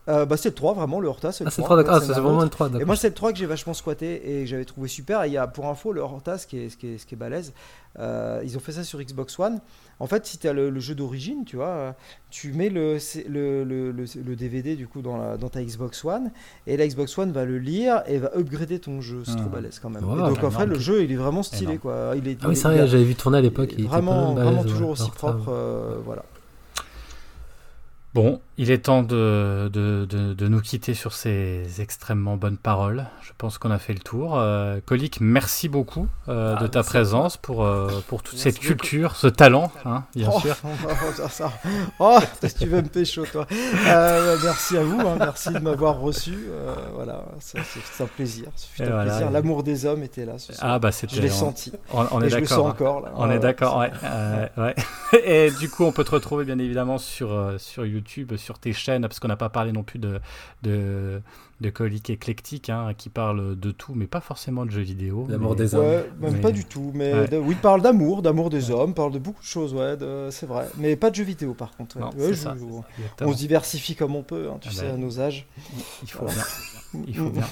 Euh, 0.09 0.27
bah 0.27 0.37
c'est 0.37 0.51
le 0.51 0.55
3, 0.55 0.75
vraiment, 0.75 1.01
le 1.01 1.09
Horta 1.09 1.33
c'est 1.33 1.45
le 1.45 1.49
Ah, 1.49 1.51
c'est 1.51 1.63
le 1.63 1.67
3. 1.67 1.77
3, 1.83 1.85
d'accord. 1.85 1.93
moi, 1.95 2.03
Ah, 2.11 2.15
c'est 2.15 2.21
vraiment 2.21 2.43
le 2.43 2.49
3, 2.51 2.69
Et 2.81 2.85
moi, 2.85 2.97
c'est 2.97 3.09
le 3.09 3.15
3 3.15 3.33
que 3.33 3.39
j'ai 3.39 3.47
vachement 3.47 3.75
squatté 3.75 4.41
et 4.41 4.45
que 4.45 4.47
j'avais 4.51 4.65
trouvé 4.65 4.89
super. 4.89 5.23
Et 5.25 5.29
il 5.29 5.33
y 5.33 5.39
a, 5.39 5.47
pour 5.47 5.67
info, 5.67 5.93
le 5.93 6.01
Horta, 6.03 6.37
ce 6.39 6.47
qui 6.47 6.59
est, 6.59 6.69
ce 6.69 6.77
qui 6.77 6.89
est, 6.89 6.99
ce 6.99 7.07
qui 7.07 7.15
est 7.15 7.19
balèze, 7.19 7.53
euh, 7.99 8.41
ils 8.45 8.57
ont 8.57 8.61
fait 8.61 8.73
ça 8.73 8.85
sur 8.85 9.01
Xbox 9.01 9.39
One. 9.39 9.61
En 10.01 10.07
fait, 10.09 10.27
si 10.27 10.39
tu 10.39 10.49
as 10.49 10.53
le, 10.53 10.71
le 10.71 10.81
jeu 10.81 10.95
d'origine, 10.97 11.45
tu 11.45 11.55
vois, 11.57 11.69
euh, 11.69 11.93
tu 12.31 12.53
mets 12.53 12.69
le, 12.69 12.99
le, 13.29 13.63
le, 13.63 13.93
le- 13.93 14.05
le 14.27 14.37
DVD 14.37 14.75
du 14.75 14.89
coup 14.89 15.03
dans, 15.03 15.17
la, 15.17 15.37
dans 15.37 15.49
ta 15.49 15.63
Xbox 15.63 16.05
One 16.05 16.33
et 16.67 16.77
la 16.77 16.87
Xbox 16.89 17.17
One 17.17 17.31
va 17.31 17.45
le 17.45 17.59
lire 17.59 18.03
et 18.09 18.19
va 18.19 18.33
upgrader 18.37 18.81
ton 18.81 19.01
jeu. 19.01 19.23
C'est 19.25 19.33
Ah. 19.37 19.41
trop 19.43 19.49
balèze 19.51 19.79
quand 19.79 19.91
même. 19.91 20.03
Et 20.03 20.17
donc, 20.17 20.43
en 20.43 20.51
fait, 20.51 20.67
le 20.67 20.79
jeu, 20.81 21.05
il 21.05 21.13
est 21.13 21.17
vraiment 21.17 21.45
stylé. 21.45 21.63
Énorme. 21.63 21.79
Quoi. 21.79 22.13
Il 22.17 22.27
est, 22.27 22.37
Ah 22.43 22.49
oui, 22.49 22.57
c'est 22.57 22.67
est- 22.69 22.77
vrai, 22.77 22.89
j'avais 22.89 23.05
vu 23.05 23.15
tourner 23.15 23.39
à 23.39 23.41
l'époque. 23.41 23.71
il 23.73 23.81
était 23.85 23.89
vraiment, 23.89 24.35
pas 24.35 24.43
mal 24.43 24.45
vraiment 24.45 24.63
toujours 24.65 24.89
ouais, 24.89 24.93
aussi 24.95 25.11
propre. 25.13 25.51
euh, 25.51 25.97
voilà. 26.05 26.25
Bon, 28.15 28.41
il 28.57 28.71
est 28.71 28.79
temps 28.85 29.03
de, 29.03 29.69
de, 29.73 30.05
de, 30.09 30.33
de 30.33 30.49
nous 30.49 30.61
quitter 30.61 30.95
sur 30.95 31.13
ces 31.13 31.81
extrêmement 31.81 32.37
bonnes 32.37 32.57
paroles. 32.57 33.07
Je 33.23 33.33
pense 33.37 33.59
qu'on 33.59 33.73
a 33.73 33.79
fait 33.79 33.93
le 33.95 33.99
tour. 33.99 34.39
Euh, 34.39 34.79
Colique, 34.85 35.19
merci 35.21 35.69
beaucoup 35.69 36.07
euh, 36.29 36.55
Ah, 36.57 36.63
de 36.63 36.69
ta 36.69 36.79
merci 36.79 36.89
à 36.89 36.91
présence 36.91 37.37
pour, 37.37 37.65
euh, 37.65 37.89
pour 38.07 38.23
toute 38.23 38.35
Merci 38.35 38.43
cette 38.45 38.55
beaucoup. 38.57 38.67
culture, 38.67 39.17
ce 39.17 39.27
talent, 39.27 39.73
hein, 39.85 40.05
bien 40.15 40.31
oh, 40.33 40.39
sûr. 40.39 40.55
on 40.65 40.87
va 40.87 40.95
faire 40.95 41.31
ça. 41.31 41.53
Oh, 41.99 42.19
tu 42.59 42.67
veux 42.67 42.83
me 42.83 42.89
pécho, 42.89 43.25
toi. 43.27 43.47
Euh, 43.89 44.37
merci 44.45 44.77
à 44.77 44.85
vous, 44.85 45.01
hein, 45.01 45.17
merci 45.19 45.51
de 45.51 45.59
m'avoir 45.59 45.99
reçu. 45.99 46.39
voilà, 46.95 47.25
c'est 47.41 47.59
un 47.59 48.07
plaisir. 48.07 48.47
C'est 48.55 48.85
un 48.85 48.91
voilà, 48.91 49.05
plaisir. 49.11 49.29
et- 49.29 49.33
L'amour 49.33 49.65
des 49.65 49.85
hommes 49.85 50.05
était 50.05 50.25
là. 50.25 50.39
Ce 50.39 50.53
soir. 50.53 50.71
Ah 50.75 50.79
bah 50.79 50.91
je 50.93 51.21
l'ai 51.21 51.29
senti. 51.29 51.73
On, 51.93 52.21
est 52.23 52.29
je 52.31 52.37
le 52.37 52.43
d'accord. 52.43 52.49
sens 52.49 52.67
hein. 52.67 52.71
encore. 52.71 53.01
Là. 53.01 53.13
On 53.17 53.29
est 53.31 53.41
d'accord, 53.41 53.79
ouais. 53.79 54.75
Et 55.25 55.51
du 55.51 55.69
coup, 55.69 55.85
on 55.85 55.93
peut 55.93 56.05
te 56.05 56.13
retrouver 56.13 56.45
bien 56.45 56.59
évidemment 56.59 56.99
sur, 56.99 57.55
sur 57.59 57.85
YouTube, 57.85 58.33
sur 58.45 58.59
tes 58.59 58.73
chaînes, 58.73 59.03
parce 59.03 59.19
qu'on 59.19 59.29
n'a 59.29 59.37
pas 59.37 59.49
parlé 59.49 59.73
non 59.73 59.83
plus 59.83 59.99
de, 59.99 60.21
de, 60.63 61.21
de 61.61 61.71
Colique 61.71 62.11
éclectique, 62.11 62.71
hein, 62.71 62.93
qui 62.97 63.09
parle 63.09 63.59
de 63.59 63.71
tout, 63.71 63.93
mais 63.95 64.07
pas 64.07 64.21
forcément 64.21 64.65
de 64.67 64.71
jeux 64.71 64.83
vidéo. 64.83 65.27
L'amour 65.29 65.51
mais- 65.53 65.57
des 65.57 65.75
hommes. 65.75 65.85
Ouais, 65.87 66.11
même 66.21 66.33
Mais- 66.35 66.41
pas 66.41 66.53
du 66.53 66.65
tout. 66.65 66.93
Mais 66.95 67.13
Ouais. 67.13 67.29
de- 67.29 67.39
oui, 67.39 67.51
il 67.53 67.57
parle 67.57 67.83
d'amour, 67.83 68.23
d'amour 68.23 68.51
des 68.51 68.71
hommes, 68.71 68.95
parle 68.95 69.13
de 69.13 69.19
beaucoup 69.19 69.41
de 69.43 69.47
choses, 69.47 69.73
ouais, 69.75 69.97
de- 69.97 70.29
c'est 70.31 70.47
vrai. 70.47 70.69
Mais 70.79 70.95
pas 70.97 71.11
de 71.11 71.15
jeux 71.17 71.25
vidéo 71.25 71.55
par 71.55 71.77
contre. 71.77 71.97
ouais. 71.97 72.03
Non, 72.03 72.09
Ouais, 72.11 72.15
c'est 72.19 72.29
je- 72.35 72.39
ça, 72.39 72.55
je- 72.59 72.65
Exactement. 73.03 73.31
on 73.31 73.33
se 73.33 73.39
diversifie 73.39 73.97
comme 73.97 74.15
on 74.15 74.23
peut, 74.23 74.49
hein, 74.53 74.59
tu 74.61 74.69
Ah 74.71 74.75
sais, 74.75 74.87
bah. 74.89 74.95
à 74.95 74.97
nos 74.97 75.19
âges. 75.21 75.47
Il 76.03 76.11
faut 76.11 76.27
bien. 76.27 76.35
Il 77.09 77.17
faut 77.17 77.31
bien. 77.31 77.45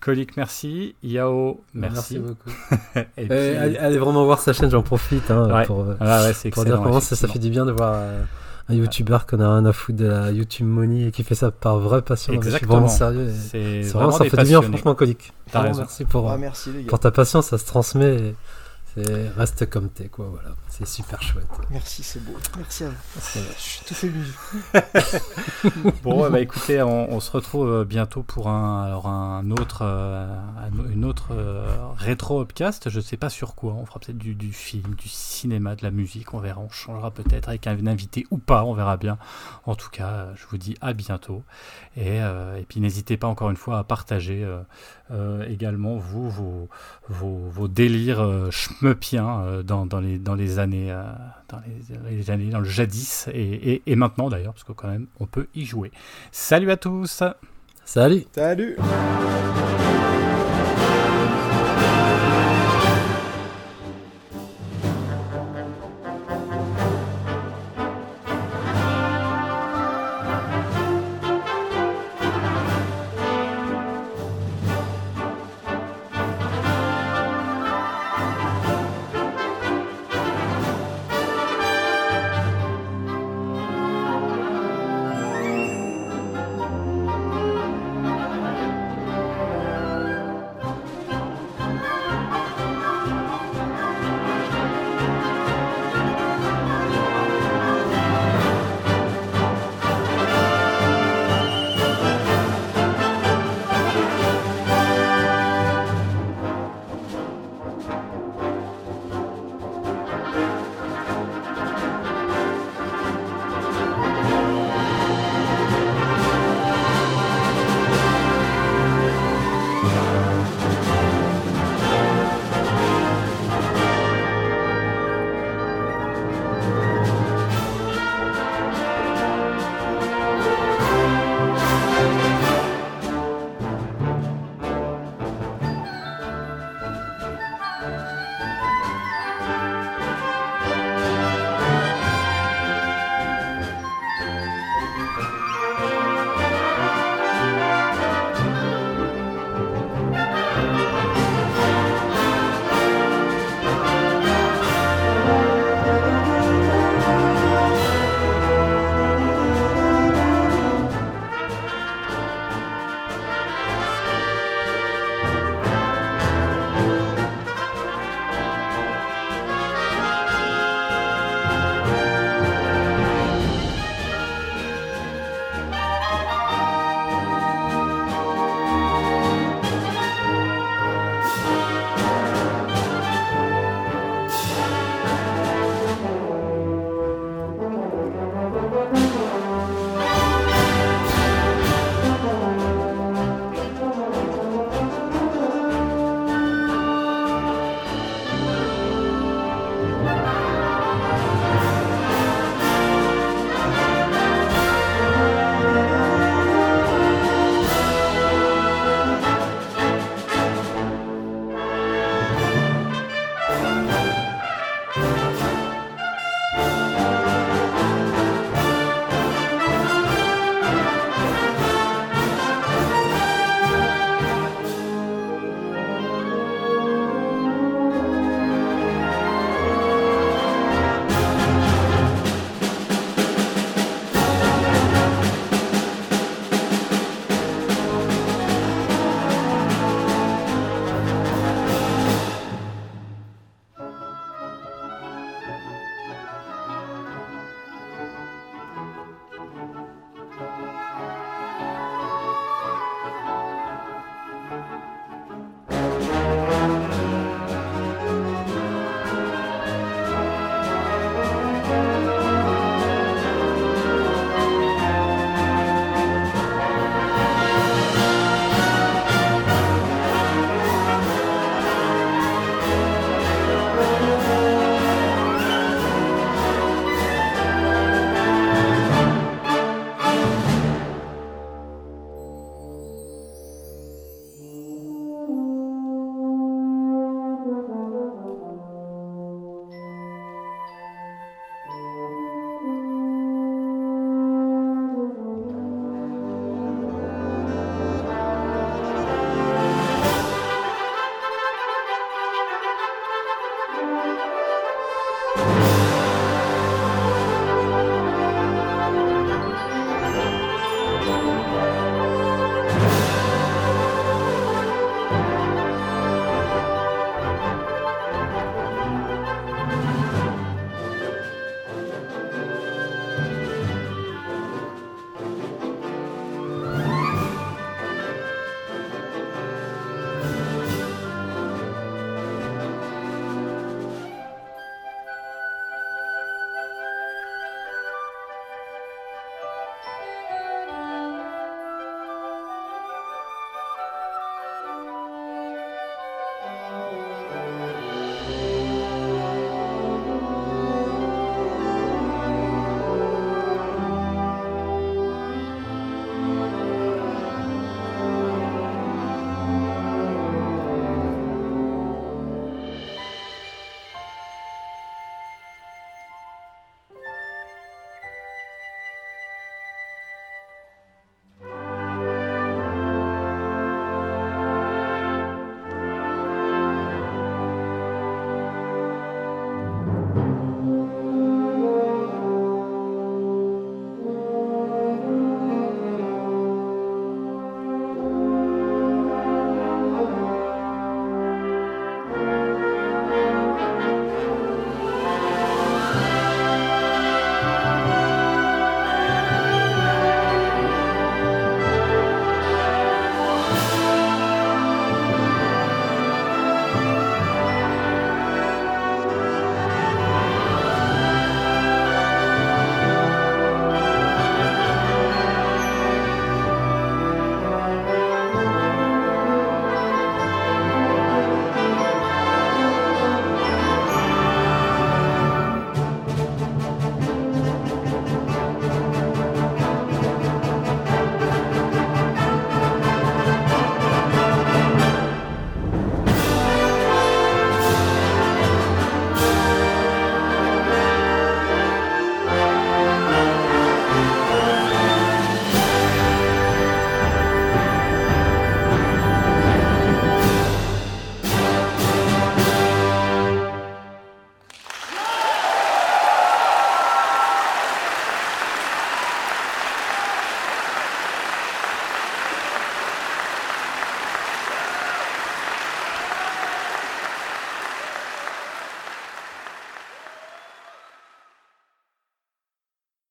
Colique, 0.00 0.36
merci. 0.38 0.94
Yao, 1.02 1.60
merci. 1.74 2.18
beaucoup. 2.18 2.48
Et 3.18 3.26
Euh, 3.30 3.52
puis- 3.52 3.56
allez, 3.58 3.76
allez 3.76 3.98
vraiment 3.98 4.24
voir 4.24 4.38
sa 4.40 4.52
chaîne, 4.54 4.70
j'en 4.70 4.82
profite 4.82 5.30
hein, 5.30 5.52
Ouais. 5.54 5.66
pour, 5.66 5.80
euh, 5.80 5.94
Ah 6.00 6.22
ouais, 6.24 6.50
pour 6.50 6.64
dire 6.64 6.80
comment 6.82 7.00
ça, 7.00 7.16
ça 7.16 7.28
fait 7.28 7.38
du 7.38 7.50
bien 7.50 7.66
de 7.66 7.72
voir 7.72 7.92
euh, 7.96 8.22
un 8.70 8.74
youtubeur 8.74 9.26
qu'on 9.26 9.40
a 9.40 9.48
rien 9.56 9.64
à 9.66 9.72
foutre 9.72 9.98
de 9.98 10.06
la 10.06 10.30
YouTube 10.30 10.66
Money 10.66 11.06
et 11.08 11.10
qui 11.10 11.22
fait 11.24 11.34
ça 11.34 11.50
par 11.50 11.78
vraie 11.78 12.02
passion. 12.02 12.32
Mais 12.32 12.38
je 12.38 12.42
suis 12.42 12.48
Exactement. 12.50 12.74
vraiment 12.80 12.88
sérieux. 12.88 13.28
et 13.28 13.32
C'est 13.32 13.82
vraiment, 13.92 14.10
vraiment, 14.10 14.12
ça 14.12 14.36
fait 14.36 14.42
du 14.44 14.48
bien, 14.48 14.62
franchement, 14.62 14.94
Colique. 14.94 15.32
T'as 15.50 15.58
Vraiment, 15.60 15.68
raison. 15.74 15.80
Merci 15.82 16.04
pour, 16.04 16.30
Ah, 16.30 16.36
merci 16.38 16.70
les 16.72 16.82
gars. 16.82 16.88
pour 16.88 16.98
ta 17.00 17.10
patience, 17.10 17.46
ça 17.48 17.58
se 17.58 17.66
transmet. 17.66 18.16
et 18.16 18.34
c'est- 18.94 19.28
Reste 19.36 19.68
comme 19.70 19.88
t'es, 19.88 20.06
quoi. 20.08 20.26
Voilà, 20.32 20.50
c'est 20.80 20.86
super 20.86 21.22
chouette. 21.22 21.46
Merci, 21.70 22.02
c'est 22.02 22.24
beau. 22.24 22.32
Merci 22.56 22.84
à 22.84 22.88
vous. 22.88 22.94
Je 23.56 23.60
suis 23.60 23.84
tout 23.84 24.06
ému. 24.06 24.24
Bon, 26.02 26.28
bah 26.30 26.40
écoutez, 26.40 26.82
on, 26.82 27.12
on 27.12 27.20
se 27.20 27.30
retrouve 27.30 27.68
euh, 27.70 27.84
bientôt 27.84 28.22
pour 28.22 28.48
un, 28.48 28.82
alors 28.84 29.06
un 29.06 29.50
autre, 29.50 29.82
euh, 29.82 30.26
un- 30.58 30.90
une 30.92 31.04
autre 31.04 31.28
euh, 31.32 31.66
rétro 31.96 32.40
upcast. 32.40 32.88
Je 32.88 33.00
sais 33.00 33.16
pas 33.18 33.28
sur 33.28 33.54
quoi. 33.54 33.74
On 33.74 33.84
fera 33.84 34.00
peut-être 34.00 34.18
du, 34.18 34.34
du 34.34 34.52
film, 34.52 34.94
du 34.94 35.08
cinéma, 35.08 35.76
de 35.76 35.82
la 35.82 35.90
musique. 35.90 36.32
On 36.34 36.38
verra. 36.38 36.60
On 36.60 36.70
changera 36.70 37.10
peut-être 37.10 37.48
avec 37.48 37.66
un 37.66 37.86
invité 37.86 38.26
ou 38.30 38.38
pas. 38.38 38.64
On 38.64 38.72
verra 38.74 38.96
bien. 38.96 39.18
En 39.66 39.74
tout 39.74 39.90
cas, 39.90 40.28
je 40.36 40.44
vous 40.50 40.56
dis 40.58 40.76
à 40.80 40.92
bientôt. 40.94 41.42
Et, 41.96 42.20
euh, 42.22 42.56
et 42.56 42.62
puis 42.62 42.80
n'hésitez 42.80 43.16
pas 43.16 43.26
encore 43.28 43.50
une 43.50 43.56
fois 43.56 43.78
à 43.78 43.84
partager 43.84 44.46
également 45.48 45.96
vous 45.96 46.30
vos, 46.30 46.68
vos, 47.08 47.36
vos 47.50 47.66
délires 47.68 48.48
schmuppiens 48.50 49.40
euh, 49.40 49.62
dans, 49.64 49.84
dans, 49.84 49.98
les, 50.00 50.18
dans 50.18 50.34
les 50.36 50.60
années, 50.70 50.90
euh, 50.90 51.02
dans 51.48 51.60
les, 51.60 52.16
les 52.16 52.30
années, 52.30 52.50
dans 52.50 52.60
le 52.60 52.68
jadis 52.68 53.28
et, 53.32 53.72
et, 53.72 53.82
et 53.86 53.96
maintenant 53.96 54.28
d'ailleurs, 54.28 54.52
parce 54.52 54.64
que 54.64 54.72
quand 54.72 54.88
même 54.88 55.06
on 55.18 55.26
peut 55.26 55.48
y 55.54 55.64
jouer. 55.64 55.90
Salut 56.32 56.70
à 56.70 56.76
tous 56.76 57.22
Salut! 57.84 58.24
Salut. 58.32 58.76